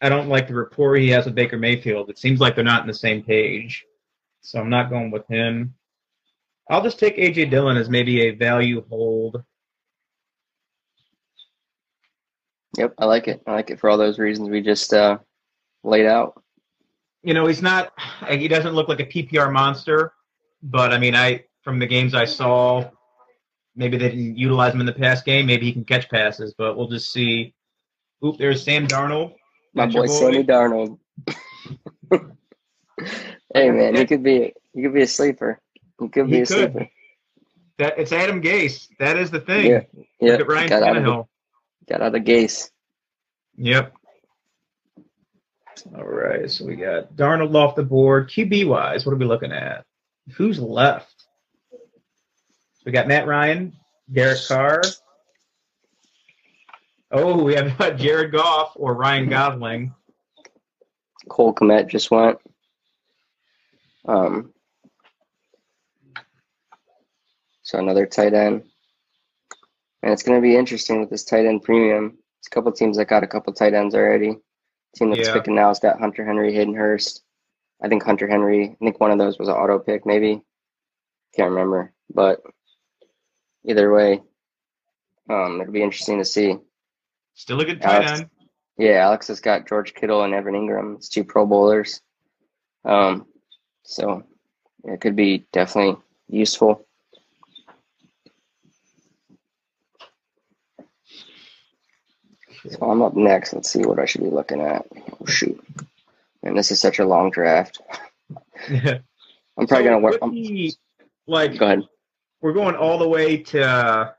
I 0.00 0.08
don't 0.08 0.28
like 0.28 0.46
the 0.46 0.54
rapport 0.54 0.94
he 0.96 1.08
has 1.10 1.24
with 1.24 1.34
Baker 1.34 1.58
Mayfield. 1.58 2.08
It 2.10 2.18
seems 2.18 2.38
like 2.40 2.54
they're 2.54 2.64
not 2.64 2.82
on 2.82 2.86
the 2.86 2.94
same 2.94 3.22
page, 3.22 3.84
so 4.42 4.60
I'm 4.60 4.70
not 4.70 4.90
going 4.90 5.10
with 5.10 5.26
him. 5.26 5.74
I'll 6.70 6.82
just 6.82 6.98
take 6.98 7.16
AJ 7.16 7.50
Dillon 7.50 7.76
as 7.76 7.88
maybe 7.88 8.22
a 8.22 8.30
value 8.32 8.84
hold. 8.88 9.42
Yep, 12.76 12.94
I 12.98 13.06
like 13.06 13.26
it. 13.28 13.42
I 13.46 13.52
like 13.54 13.70
it 13.70 13.80
for 13.80 13.90
all 13.90 13.96
those 13.96 14.18
reasons 14.18 14.50
we 14.50 14.60
just 14.60 14.92
uh, 14.92 15.18
laid 15.82 16.06
out. 16.06 16.42
You 17.22 17.34
know, 17.34 17.46
he's 17.46 17.62
not. 17.62 17.92
He 18.28 18.46
doesn't 18.46 18.74
look 18.74 18.88
like 18.88 19.00
a 19.00 19.06
PPR 19.06 19.52
monster, 19.52 20.12
but 20.62 20.92
I 20.92 20.98
mean, 20.98 21.16
I 21.16 21.44
from 21.62 21.78
the 21.78 21.86
games 21.86 22.14
I 22.14 22.24
saw, 22.24 22.90
maybe 23.76 23.96
they 23.96 24.10
didn't 24.10 24.36
utilize 24.36 24.74
him 24.74 24.80
in 24.80 24.86
the 24.86 24.92
past 24.92 25.24
game. 25.24 25.46
Maybe 25.46 25.66
he 25.66 25.72
can 25.72 25.84
catch 25.84 26.08
passes, 26.08 26.54
but 26.56 26.76
we'll 26.76 26.88
just 26.88 27.12
see. 27.12 27.54
Oop, 28.24 28.36
there's 28.38 28.62
Sam 28.64 28.86
Darnold. 28.86 29.34
My 29.74 29.84
your 29.86 30.06
boy 30.06 30.12
Sammy 30.12 30.44
Darnold. 30.44 30.98
hey 33.54 33.70
man, 33.70 33.94
he 33.94 34.06
could 34.06 34.22
be 34.22 34.52
he 34.74 34.82
could 34.82 34.94
be 34.94 35.02
a 35.02 35.06
sleeper. 35.06 35.60
He 36.00 36.08
could 36.08 36.26
be 36.26 36.36
He 36.36 36.42
a 36.42 36.46
could. 36.46 36.72
sleeper. 36.72 36.88
That 37.78 37.98
it's 37.98 38.12
Adam 38.12 38.42
Gase. 38.42 38.88
That 38.98 39.16
is 39.16 39.30
the 39.30 39.40
thing. 39.40 39.70
Yeah, 39.70 39.80
yeah. 40.20 40.32
Look 40.32 40.40
at 40.40 40.48
Ryan 40.48 40.68
got 40.68 40.82
out 40.82 40.96
of 40.96 41.04
the, 41.04 41.24
got 41.88 42.02
out 42.02 42.14
of 42.14 42.22
Gase. 42.22 42.70
Yep. 43.56 43.94
All 45.96 46.04
right, 46.04 46.50
so 46.50 46.64
we 46.64 46.74
got 46.74 47.14
Darnold 47.14 47.54
off 47.54 47.76
the 47.76 47.84
board. 47.84 48.28
QB 48.30 48.66
wise, 48.66 49.06
what 49.06 49.12
are 49.12 49.16
we 49.16 49.24
looking 49.26 49.52
at? 49.52 49.84
Who's 50.34 50.58
left? 50.58 51.17
We 52.88 52.92
got 52.92 53.06
Matt 53.06 53.26
Ryan, 53.26 53.74
Derek 54.10 54.38
Carr. 54.48 54.80
Oh, 57.10 57.44
we 57.44 57.54
have 57.54 57.96
Jared 57.98 58.32
Goff 58.32 58.72
or 58.76 58.94
Ryan 58.94 59.28
Gosling. 59.28 59.94
Cole 61.28 61.54
Kmet 61.54 61.88
just 61.88 62.10
went. 62.10 62.38
Um, 64.06 64.54
so 67.60 67.78
another 67.78 68.06
tight 68.06 68.32
end. 68.32 68.62
And 70.02 70.10
it's 70.10 70.22
going 70.22 70.38
to 70.38 70.42
be 70.42 70.56
interesting 70.56 71.00
with 71.00 71.10
this 71.10 71.24
tight 71.24 71.44
end 71.44 71.64
premium. 71.64 72.16
It's 72.38 72.46
a 72.46 72.50
couple 72.50 72.72
teams 72.72 72.96
that 72.96 73.04
got 73.04 73.22
a 73.22 73.26
couple 73.26 73.52
tight 73.52 73.74
ends 73.74 73.94
already. 73.94 74.38
Team 74.96 75.10
that's 75.10 75.28
Yeah. 75.28 75.34
picking 75.34 75.56
now 75.56 75.68
has 75.68 75.78
got 75.78 76.00
Hunter 76.00 76.24
Henry, 76.24 76.54
Hayden 76.54 76.72
Hurst. 76.72 77.22
I 77.82 77.88
think 77.88 78.02
Hunter 78.02 78.28
Henry, 78.28 78.70
I 78.80 78.82
think 78.82 78.98
one 78.98 79.10
of 79.10 79.18
those 79.18 79.38
was 79.38 79.48
an 79.48 79.56
auto 79.56 79.78
pick, 79.78 80.06
maybe. 80.06 80.40
Can't 81.36 81.50
remember. 81.50 81.92
But 82.08 82.40
either 83.68 83.92
way, 83.92 84.22
um, 85.30 85.60
it'll 85.60 85.72
be 85.72 85.82
interesting 85.82 86.18
to 86.18 86.24
see. 86.24 86.56
Still 87.34 87.60
a 87.60 87.64
good 87.64 87.80
tight 87.80 88.04
Alex. 88.04 88.20
end. 88.22 88.30
Yeah, 88.78 89.04
Alex 89.04 89.28
has 89.28 89.40
got 89.40 89.68
George 89.68 89.94
Kittle 89.94 90.22
and 90.24 90.34
Evan 90.34 90.54
Engram. 90.54 90.96
It's 90.96 91.08
two 91.08 91.24
Pro 91.24 91.46
Bowlers. 91.46 92.00
Um, 92.84 93.26
so 93.82 94.24
it 94.84 95.00
could 95.00 95.16
be 95.16 95.46
definitely 95.52 96.00
useful. 96.28 96.84
So 102.70 102.78
I'm 102.90 103.02
up 103.02 103.14
next. 103.14 103.52
Let's 103.54 103.70
see 103.70 103.80
what 103.84 103.98
I 103.98 104.04
should 104.04 104.22
be 104.22 104.30
looking 104.30 104.60
at. 104.60 104.86
Oh 105.20 105.26
shoot! 105.26 105.62
And 106.42 106.56
this 106.56 106.70
is 106.70 106.80
such 106.80 106.98
a 106.98 107.06
long 107.06 107.30
draft. 107.30 107.80
I'm 108.68 109.66
probably 109.66 109.66
So 109.68 109.84
gonna 109.84 109.98
work. 110.00 110.20
with 110.20 110.74
like 111.26 111.56
go 111.56 111.66
ahead. 111.66 111.82
We're 112.40 112.52
going 112.52 112.76
all 112.76 112.98
the 112.98 113.08
way 113.08 113.36
to 113.38 113.62
uh, 113.62 114.12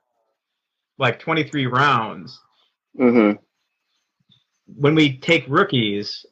like 0.97 1.19
23 1.19 1.65
rounds. 1.67 2.39
hmm 2.97 3.31
When 4.65 4.95
we 4.95 5.17
take 5.17 5.45
rookies, 5.47 6.25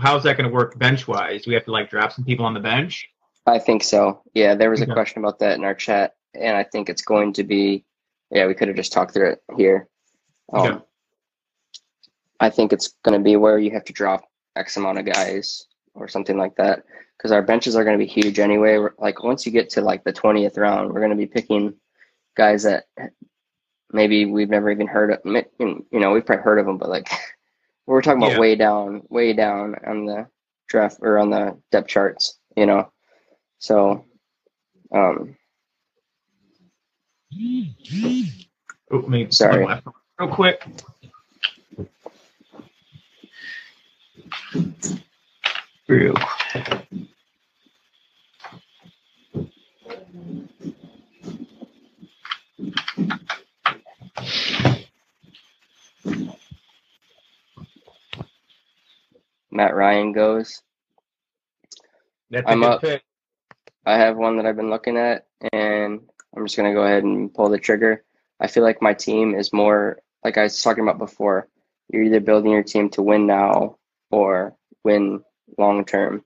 how's 0.00 0.22
that 0.24 0.36
going 0.36 0.48
to 0.48 0.54
work 0.54 0.78
bench 0.78 1.08
wise? 1.08 1.44
Do 1.44 1.50
we 1.50 1.54
have 1.54 1.64
to 1.64 1.72
like 1.72 1.90
drop 1.90 2.12
some 2.12 2.24
people 2.24 2.44
on 2.46 2.54
the 2.54 2.60
bench? 2.60 3.08
I 3.46 3.58
think 3.58 3.82
so. 3.82 4.22
Yeah, 4.34 4.54
there 4.54 4.70
was 4.70 4.80
a 4.80 4.84
Okay. 4.84 4.92
question 4.92 5.18
about 5.22 5.40
that 5.40 5.58
in 5.58 5.64
our 5.64 5.74
chat, 5.74 6.14
and 6.34 6.56
I 6.56 6.62
think 6.62 6.88
it's 6.88 7.02
going 7.02 7.32
to 7.34 7.44
be. 7.44 7.84
Yeah, 8.30 8.46
we 8.46 8.54
could 8.54 8.68
have 8.68 8.76
just 8.76 8.92
talked 8.92 9.12
through 9.12 9.32
it 9.32 9.42
here. 9.56 9.88
Um, 10.52 10.66
Okay. 10.66 10.84
I 12.40 12.50
think 12.50 12.72
it's 12.72 12.94
going 13.04 13.18
to 13.18 13.22
be 13.22 13.36
where 13.36 13.58
you 13.58 13.70
have 13.72 13.84
to 13.84 13.92
drop 13.92 14.24
X 14.56 14.76
amount 14.76 14.98
of 14.98 15.04
guys 15.04 15.66
or 15.94 16.08
something 16.08 16.36
like 16.38 16.56
that, 16.56 16.84
because 17.22 17.30
our 17.30 17.42
benches 17.42 17.76
are 17.76 17.84
going 17.84 17.96
to 17.96 18.04
be 18.04 18.10
huge 18.10 18.40
anyway. 18.40 18.78
We're- 18.78 18.94
Like 18.98 19.22
once 19.22 19.46
you 19.46 19.52
get 19.52 19.70
to 19.70 19.80
like 19.80 20.02
the 20.02 20.12
twentieth 20.12 20.58
round, 20.58 20.92
we're 20.92 20.98
going 21.00 21.10
to 21.12 21.16
be 21.16 21.26
picking 21.26 21.74
guys 22.36 22.64
that 22.64 22.86
maybe 23.92 24.24
we've 24.24 24.50
never 24.50 24.70
even 24.72 24.88
heard 24.88 25.12
of. 25.12 25.20
You 25.24 25.84
know, 25.92 26.10
we've 26.10 26.26
probably 26.26 26.42
heard 26.42 26.58
of 26.58 26.66
them, 26.66 26.78
but 26.78 26.88
like 26.88 27.08
we're 27.86 28.02
talking 28.02 28.20
about 28.22 28.32
Yeah. 28.32 28.40
way 28.40 28.56
down, 28.56 29.02
way 29.08 29.34
down 29.34 29.76
on 29.86 30.04
the 30.06 30.26
draft 30.68 30.98
or 31.00 31.18
on 31.18 31.30
the 31.30 31.56
depth 31.70 31.86
charts. 31.88 32.38
You 32.56 32.66
know, 32.66 32.90
so 33.60 34.04
um, 34.92 35.36
Oh, 38.90 39.00
me 39.08 39.28
Sorry. 39.30 39.64
real 40.18 40.28
quick. 40.28 40.62
Real 45.88 46.14
quick. 46.52 47.08
Matt 59.52 59.74
Ryan 59.74 60.12
goes. 60.12 60.62
That's 62.30 62.50
I'm 62.50 62.64
up. 62.64 62.80
pick. 62.80 63.02
I 63.84 63.98
have 63.98 64.16
one 64.16 64.36
that 64.36 64.46
I've 64.46 64.56
been 64.56 64.70
looking 64.70 64.96
at, 64.96 65.26
and 65.52 66.00
I'm 66.34 66.46
just 66.46 66.56
gonna 66.56 66.72
go 66.72 66.84
ahead 66.84 67.04
and 67.04 67.32
pull 67.32 67.50
the 67.50 67.58
trigger. 67.58 68.04
I 68.40 68.46
feel 68.46 68.62
like 68.62 68.80
my 68.80 68.94
team 68.94 69.34
is 69.34 69.52
more 69.52 70.00
like 70.24 70.38
I 70.38 70.44
was 70.44 70.62
talking 70.62 70.82
about 70.82 70.98
before. 70.98 71.48
You're 71.88 72.04
either 72.04 72.20
building 72.20 72.52
your 72.52 72.62
team 72.62 72.88
to 72.90 73.02
win 73.02 73.26
now 73.26 73.76
or 74.10 74.56
win 74.84 75.22
long 75.58 75.84
term. 75.84 76.24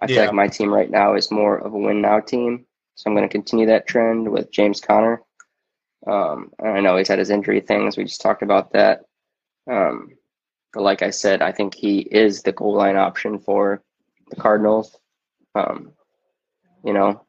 I 0.00 0.06
feel 0.08 0.24
like 0.24 0.34
my 0.34 0.48
team 0.48 0.72
right 0.72 0.90
now 0.90 1.14
is 1.14 1.30
more 1.30 1.56
of 1.56 1.72
a 1.72 1.78
win 1.78 2.02
now 2.02 2.20
team, 2.20 2.66
so 2.94 3.08
I'm 3.08 3.16
going 3.16 3.28
to 3.28 3.32
continue 3.32 3.66
that 3.66 3.86
trend 3.86 4.30
with 4.30 4.50
James 4.52 4.80
Conner. 4.80 5.22
Um, 6.06 6.52
I 6.62 6.80
know 6.80 6.96
he's 6.96 7.08
had 7.08 7.18
his 7.18 7.30
injury 7.30 7.60
things. 7.60 7.96
We 7.96 8.04
just 8.04 8.20
talked 8.20 8.42
about 8.42 8.72
that. 8.72 9.02
Um, 9.70 10.10
but 10.72 10.82
like 10.82 11.02
I 11.02 11.10
said, 11.10 11.42
I 11.42 11.52
think 11.52 11.74
he 11.74 12.00
is 12.00 12.42
the 12.42 12.52
goal 12.52 12.74
line 12.74 12.96
option 12.96 13.38
for 13.38 13.82
the 14.30 14.36
Cardinals. 14.36 14.96
Um, 15.54 15.92
you 16.84 16.92
know, 16.92 17.24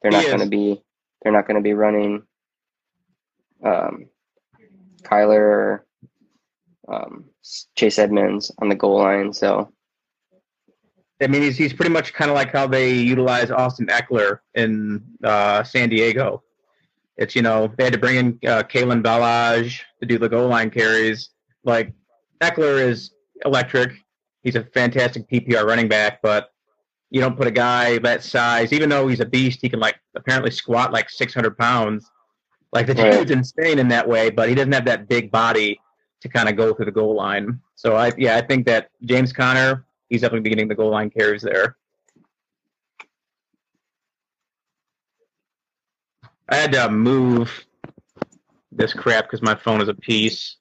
they're 0.00 0.12
not 0.12 0.26
going 0.26 0.40
to 0.40 0.46
be 0.46 0.82
they're 1.22 1.32
not 1.32 1.46
going 1.46 1.56
to 1.56 1.62
be 1.62 1.74
running 1.74 2.22
um, 3.64 4.06
Kyler 5.02 5.40
or 5.40 5.86
um, 6.88 7.24
Chase 7.74 7.98
Edmonds 7.98 8.52
on 8.58 8.68
the 8.68 8.74
goal 8.74 8.98
line. 8.98 9.32
So 9.32 9.72
I 11.20 11.26
mean, 11.28 11.42
he's, 11.42 11.56
he's 11.56 11.72
pretty 11.72 11.92
much 11.92 12.12
kind 12.12 12.30
of 12.30 12.34
like 12.34 12.52
how 12.52 12.66
they 12.66 12.92
utilize 12.92 13.50
Austin 13.50 13.86
Ekeler 13.86 14.40
in 14.54 15.02
uh, 15.24 15.62
San 15.62 15.88
Diego. 15.88 16.42
It's, 17.16 17.34
you 17.34 17.40
know, 17.42 17.72
they 17.78 17.84
had 17.84 17.94
to 17.94 17.98
bring 17.98 18.16
in 18.16 18.26
uh, 18.48 18.62
Kalen 18.64 19.02
Ballage 19.02 19.80
to 20.00 20.06
do 20.06 20.18
the 20.18 20.28
goal 20.28 20.48
line 20.48 20.70
carries. 20.70 21.30
Like, 21.64 21.94
Ekeler 22.42 22.78
is 22.86 23.12
electric. 23.46 23.92
He's 24.42 24.56
a 24.56 24.64
fantastic 24.64 25.28
PPR 25.30 25.64
running 25.64 25.88
back, 25.88 26.20
but 26.20 26.52
you 27.10 27.20
don't 27.22 27.36
put 27.36 27.46
a 27.46 27.50
guy 27.52 27.96
that 27.98 28.22
size, 28.22 28.72
even 28.74 28.90
though 28.90 29.08
he's 29.08 29.20
a 29.20 29.24
beast, 29.26 29.60
he 29.62 29.70
can, 29.70 29.80
like, 29.80 29.96
apparently 30.14 30.50
squat 30.50 30.92
like 30.92 31.08
600 31.08 31.56
pounds. 31.56 32.10
Like, 32.72 32.86
the 32.86 32.94
Right. 32.94 33.12
dude's 33.12 33.30
insane 33.30 33.78
in 33.78 33.88
that 33.88 34.06
way, 34.06 34.28
but 34.28 34.50
he 34.50 34.54
doesn't 34.54 34.72
have 34.72 34.84
that 34.84 35.08
big 35.08 35.30
body 35.30 35.80
to 36.20 36.28
kind 36.28 36.48
of 36.48 36.56
go 36.56 36.74
through 36.74 36.84
the 36.86 36.92
goal 36.92 37.14
line. 37.14 37.58
So, 37.76 37.96
I 37.96 38.12
yeah, 38.18 38.36
I 38.36 38.42
think 38.42 38.66
that 38.66 38.90
James 39.04 39.32
Conner, 39.32 39.86
he's 40.08 40.20
definitely 40.20 40.40
be 40.40 40.50
getting 40.50 40.68
the 40.68 40.74
goal 40.74 40.90
line 40.90 41.10
carries 41.10 41.42
there. 41.42 41.76
I 46.48 46.56
had 46.56 46.72
to 46.72 46.90
move 46.90 47.66
this 48.70 48.92
crap 48.92 49.24
because 49.24 49.42
my 49.42 49.54
phone 49.54 49.80
is 49.80 49.88
a 49.88 49.94
piece. 49.94 50.56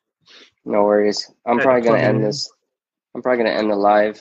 no 0.63 0.83
worries. 0.83 1.31
I'm 1.45 1.59
probably 1.59 1.81
going 1.81 1.99
to 1.99 2.05
end 2.05 2.23
this. 2.23 2.51
I'm 3.13 3.21
probably 3.21 3.43
going 3.43 3.53
to 3.53 3.59
end 3.59 3.69
the 3.69 3.75
live 3.75 4.19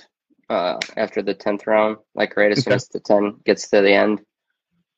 uh, 0.51 0.79
after 0.97 1.23
the 1.23 1.35
tenth 1.35 1.67
round, 1.67 1.97
like 2.15 2.37
right 2.37 2.53
as 2.53 2.63
soon 2.63 2.75
as 2.75 2.89
the 2.89 3.01
ten 3.01 3.37
gets 3.45 3.69
to 3.71 3.81
the 3.81 3.93
end. 3.93 4.21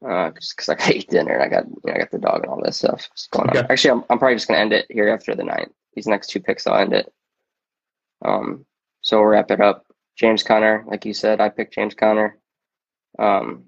Uh, 0.07 0.31
just 0.33 0.57
because 0.57 0.69
I 0.69 0.75
got 0.75 0.87
to 0.89 0.97
eat 0.99 1.09
dinner 1.09 1.35
and 1.35 1.43
I 1.43 1.49
got 1.49 1.67
you 1.67 1.81
know, 1.85 1.95
I 1.95 1.99
got 1.99 2.11
the 2.11 2.19
dog 2.19 2.43
and 2.43 2.47
all 2.47 2.61
this 2.63 2.79
stuff 2.79 3.09
just 3.15 3.31
going 3.31 3.49
on. 3.49 3.57
Okay. 3.57 3.67
Actually, 3.71 3.91
I'm, 3.93 4.05
I'm 4.11 4.19
probably 4.19 4.37
just 4.37 4.49
going 4.49 4.59
to 4.59 4.63
end 4.63 4.73
it 4.73 4.87
here 4.91 5.09
after 5.09 5.35
the 5.35 5.45
ninth. 5.45 5.73
These 5.95 6.07
next 6.07 6.29
two 6.29 6.41
picks, 6.41 6.67
I'll 6.67 6.79
end 6.79 6.93
it. 6.93 7.13
Um, 8.25 8.67
so 9.01 9.19
we'll 9.19 9.29
wrap 9.29 9.51
it 9.51 9.61
up. 9.61 9.86
James 10.17 10.43
Conner, 10.43 10.85
like 10.87 11.05
you 11.05 11.13
said, 11.15 11.41
I 11.41 11.49
picked 11.51 11.75
James 11.75 11.95
Conner. 11.95 12.39
Um, 13.19 13.65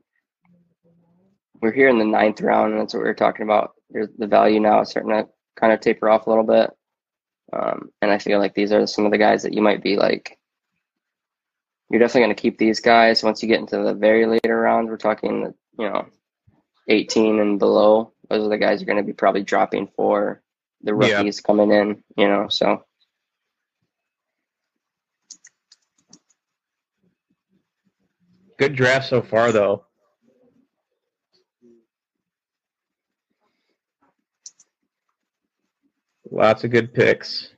we're 1.61 1.73
here 1.73 1.89
in 1.89 1.99
the 1.99 2.05
ninth 2.05 2.41
round, 2.41 2.73
and 2.73 2.81
that's 2.81 2.95
what 2.95 3.01
we 3.03 3.09
were 3.09 3.15
talking 3.15 3.43
about. 3.43 3.73
There's 3.91 4.09
the 4.16 4.27
value 4.27 4.61
now 4.61 4.81
is 4.81 4.91
starting 4.91 5.11
to 5.11 5.29
kind 5.57 5.73
of 5.73 5.81
taper 5.81 6.09
off 6.09 6.27
a 6.27 6.31
little 6.31 6.45
bit. 6.45 6.70
Um, 7.53 7.91
and 8.03 8.11
I 8.11 8.19
feel 8.19 8.39
like 8.39 8.55
these 8.55 8.73
are 8.73 8.87
some 8.87 9.07
of 9.07 9.11
the 9.12 9.19
guys 9.19 9.43
that 9.43 9.55
you 9.55 9.62
might 9.62 9.83
be 9.83 9.97
like, 9.97 10.39
you're 11.91 11.99
definitely 12.01 12.27
going 12.27 12.37
to 12.37 12.43
keep 12.43 12.59
these 12.59 12.81
guys 12.81 13.23
once 13.23 13.43
you 13.43 13.49
get 13.49 13.61
into 13.61 13.79
the 13.83 13.95
very 13.95 14.27
later 14.27 14.59
rounds. 14.61 14.91
We're 14.91 14.99
talking, 14.99 15.55
you 15.79 15.89
know, 15.89 16.07
18 16.89 17.41
and 17.41 17.59
below. 17.59 18.12
Those 18.29 18.45
are 18.45 18.51
the 18.51 18.59
guys 18.59 18.81
you're 18.81 18.87
going 18.87 18.99
to 18.99 19.07
be 19.07 19.15
probably 19.15 19.43
dropping 19.43 19.89
for 19.97 20.43
the 20.83 20.93
Yeah. 20.95 21.19
rookies 21.19 21.41
coming 21.41 21.70
in, 21.73 22.03
you 22.16 22.29
know, 22.29 22.49
so. 22.49 22.85
Good 28.59 28.74
draft 28.74 29.09
so 29.09 29.22
far, 29.22 29.52
though. 29.52 29.85
Lots 36.30 36.64
of 36.64 36.70
good 36.72 36.93
picks. 36.93 37.51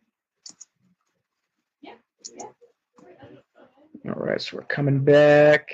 All 4.07 4.15
right, 4.15 4.41
so 4.41 4.59
we're 4.59 4.65
coming 4.65 5.03
back. 5.03 5.71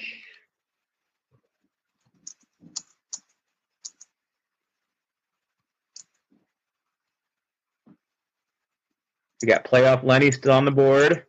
We 9.43 9.49
got 9.49 9.65
playoff 9.65 10.03
Lenny 10.03 10.31
still 10.31 10.53
on 10.53 10.65
the 10.65 10.71
board. 10.71 11.26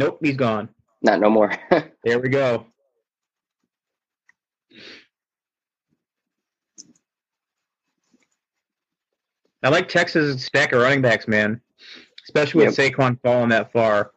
Nope, 0.00 0.18
he's 0.22 0.36
gone. 0.36 0.70
Not 1.02 1.20
no 1.20 1.28
more. 1.28 1.52
there 2.04 2.18
we 2.18 2.30
go. 2.30 2.64
I 9.62 9.68
like 9.68 9.90
Texas' 9.90 10.42
stack 10.42 10.72
of 10.72 10.80
running 10.80 11.02
backs, 11.02 11.28
man. 11.28 11.60
Especially 12.24 12.64
with 12.64 12.78
yep. 12.78 12.94
Saquon 12.94 13.20
falling 13.20 13.50
that 13.50 13.74
far. 13.74 14.12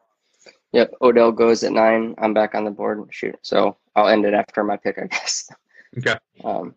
Yep. 0.71 0.93
Odell 1.01 1.33
goes 1.33 1.65
at 1.65 1.73
nine. 1.73 2.15
I'm 2.17 2.33
back 2.33 2.55
on 2.55 2.63
the 2.63 2.71
board. 2.71 3.05
Shoot. 3.11 3.35
So 3.41 3.75
I'll 3.93 4.07
end 4.07 4.23
it 4.23 4.33
after 4.33 4.63
my 4.63 4.77
pick, 4.77 4.97
I 4.97 5.07
guess. 5.07 5.49
Okay. 5.95 6.15
Um, 6.43 6.73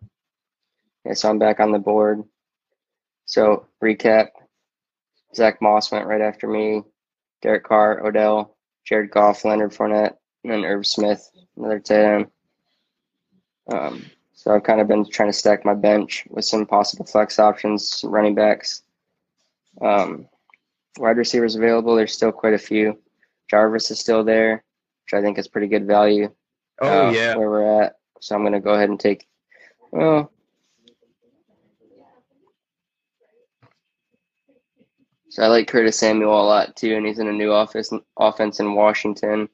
yeah, 1.03 1.13
so 1.13 1.27
I'm 1.27 1.39
back 1.39 1.59
on 1.59 1.71
the 1.71 1.79
board. 1.79 2.23
So 3.25 3.65
recap. 3.83 4.27
Zach 5.33 5.59
Moss 5.59 5.91
went 5.91 6.05
right 6.05 6.21
after 6.21 6.47
me. 6.47 6.83
Derek 7.41 7.63
Carr, 7.63 8.05
Odell, 8.05 8.56
Jared 8.87 9.11
Goff, 9.11 9.43
Leonard 9.43 9.73
Fournette, 9.73 10.15
and 10.43 10.53
then 10.53 10.63
Irv 10.63 10.87
Smith, 10.87 11.29
another 11.57 11.79
tight 11.79 12.05
end. 12.05 12.27
Um, 13.69 14.05
so 14.33 14.55
I've 14.55 14.63
kind 14.63 14.79
of 14.79 14.87
been 14.87 15.09
trying 15.09 15.29
to 15.29 15.37
stack 15.37 15.65
my 15.65 15.73
bench 15.73 16.25
with 16.29 16.45
some 16.45 16.65
possible 16.65 17.05
flex 17.05 17.37
options, 17.37 17.89
some 17.89 18.11
running 18.11 18.35
backs. 18.35 18.83
Um, 19.81 20.29
wide 20.97 21.17
receivers 21.17 21.55
available. 21.55 21.95
There's 21.95 22.13
still 22.13 22.31
quite 22.31 22.53
a 22.53 22.59
few. 22.59 22.97
Jarvis 23.49 23.91
is 23.91 23.99
still 23.99 24.23
there, 24.23 24.63
which 25.03 25.19
I 25.19 25.21
think 25.21 25.37
is 25.37 25.49
pretty 25.49 25.67
good 25.67 25.85
value. 25.85 26.33
Oh 26.79 27.07
uh, 27.07 27.11
yeah. 27.11 27.35
where 27.35 27.49
we're 27.49 27.83
at. 27.83 27.95
So 28.21 28.35
I'm 28.35 28.41
going 28.41 28.53
to 28.53 28.59
go 28.61 28.73
ahead 28.73 28.89
and 28.89 28.99
take. 28.99 29.27
Well, 29.91 30.31
so 35.37 35.43
I 35.43 35.49
like 35.49 35.67
Curtis 35.67 35.99
Samuel 35.99 36.31
a 36.31 36.41
lot 36.41 36.75
too, 36.75 36.95
and 36.95 37.05
he's 37.05 37.19
in 37.19 37.27
a 37.27 37.31
new 37.31 37.53
office 37.53 37.93
offense 38.17 38.59
in 38.59 38.73
Washington. 38.73 39.47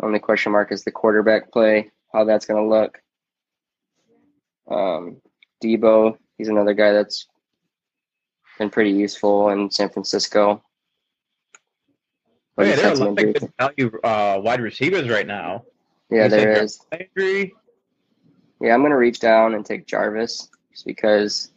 Only 0.00 0.20
question 0.20 0.52
mark 0.52 0.70
is 0.70 0.84
the 0.84 0.92
quarterback 0.92 1.50
play, 1.50 1.90
how 2.12 2.22
that's 2.22 2.46
going 2.46 2.62
to 2.62 2.68
look. 2.68 3.02
Um, 4.70 5.20
Deebo, 5.60 6.16
he's 6.36 6.46
another 6.46 6.72
guy 6.72 6.92
that's 6.92 7.26
been 8.60 8.70
pretty 8.70 8.92
useful 8.92 9.48
in 9.48 9.72
San 9.72 9.88
Francisco. 9.88 10.62
Oh, 12.56 12.62
yeah, 12.62 12.76
there 12.76 12.86
are 12.86 12.92
a 12.92 12.94
lot 12.94 13.08
of 13.08 13.16
good 13.16 13.52
value 13.58 13.98
uh, 14.04 14.40
wide 14.40 14.60
receivers 14.60 15.08
right 15.08 15.26
now. 15.26 15.64
yeah, 16.12 16.24
You 16.24 16.30
there 16.30 16.54
Jarvis. 16.54 16.86
Landry. 16.92 17.54
Yeah, 18.60 18.72
I'm 18.72 18.82
gonna 18.82 18.96
reach 18.96 19.18
down 19.18 19.54
and 19.54 19.66
take 19.66 19.84
Jarvis 19.84 20.48
just 20.70 20.86
because 20.86 21.50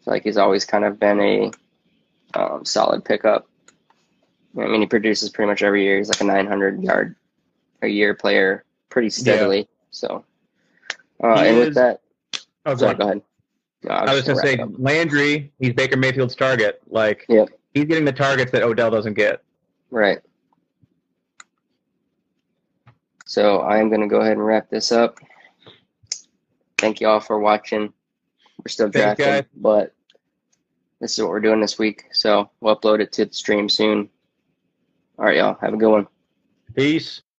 I 0.00 0.04
feel 0.04 0.14
like 0.14 0.22
he's 0.22 0.36
always 0.36 0.64
kind 0.64 0.84
of 0.84 1.00
been 1.00 1.20
a 1.20 1.50
um, 2.38 2.64
solid 2.64 3.04
pickup. 3.04 3.48
I 4.58 4.66
mean, 4.66 4.80
he 4.80 4.86
produces 4.86 5.30
pretty 5.30 5.48
much 5.50 5.62
every 5.62 5.84
year. 5.84 5.98
He's 5.98 6.08
like 6.08 6.20
a 6.20 6.24
900 6.24 6.82
yard 6.82 7.14
a 7.82 7.86
year 7.88 8.14
player, 8.14 8.64
pretty 8.88 9.10
steadily. 9.10 9.68
So, 9.90 10.24
uh, 11.22 11.34
and 11.34 11.56
is- 11.58 11.66
with 11.66 11.74
that, 11.74 12.00
Oh, 12.66 12.74
sorry, 12.76 12.94
go 12.96 13.04
ahead. 13.04 13.22
No, 13.84 13.90
I 13.92 14.12
was 14.14 14.24
to 14.24 14.34
say 14.36 14.56
gonna 14.56 14.66
wrap 14.70 14.74
up. 14.78 14.84
Landry. 14.84 15.52
He's 15.60 15.72
Baker 15.72 15.96
Mayfield's 15.96 16.34
target. 16.34 16.82
Like 16.88 17.24
he's 17.28 17.84
getting 17.84 18.04
the 18.04 18.12
targets 18.12 18.50
that 18.52 18.62
Odell 18.62 18.90
doesn't 18.90 19.14
get. 19.14 19.42
right. 19.90 20.18
So 23.24 23.58
I 23.60 23.78
am 23.78 23.90
gonna 23.90 24.08
go 24.08 24.20
ahead 24.20 24.32
and 24.32 24.44
wrap 24.44 24.68
this 24.70 24.90
up. 24.90 25.18
Thank 26.78 27.00
you 27.00 27.08
all 27.08 27.20
for 27.20 27.38
watching. 27.38 27.92
We're 28.58 28.68
still 28.68 28.90
Thanks, 28.90 29.16
drafting, 29.22 29.26
guys. 29.26 29.44
but 29.54 29.94
this 31.00 31.12
is 31.12 31.20
what 31.20 31.30
we're 31.30 31.40
doing 31.40 31.60
this 31.60 31.78
week. 31.78 32.04
So 32.12 32.50
we'll 32.60 32.76
upload 32.76 33.00
it 33.00 33.12
to 33.12 33.26
the 33.26 33.32
stream 33.32 33.68
soon. 33.68 34.08
All 35.18 35.24
right, 35.24 35.36
y'all. 35.36 35.58
Have 35.60 35.74
a 35.74 35.76
good 35.76 35.90
one. 35.90 36.06
Peace. 36.74 37.22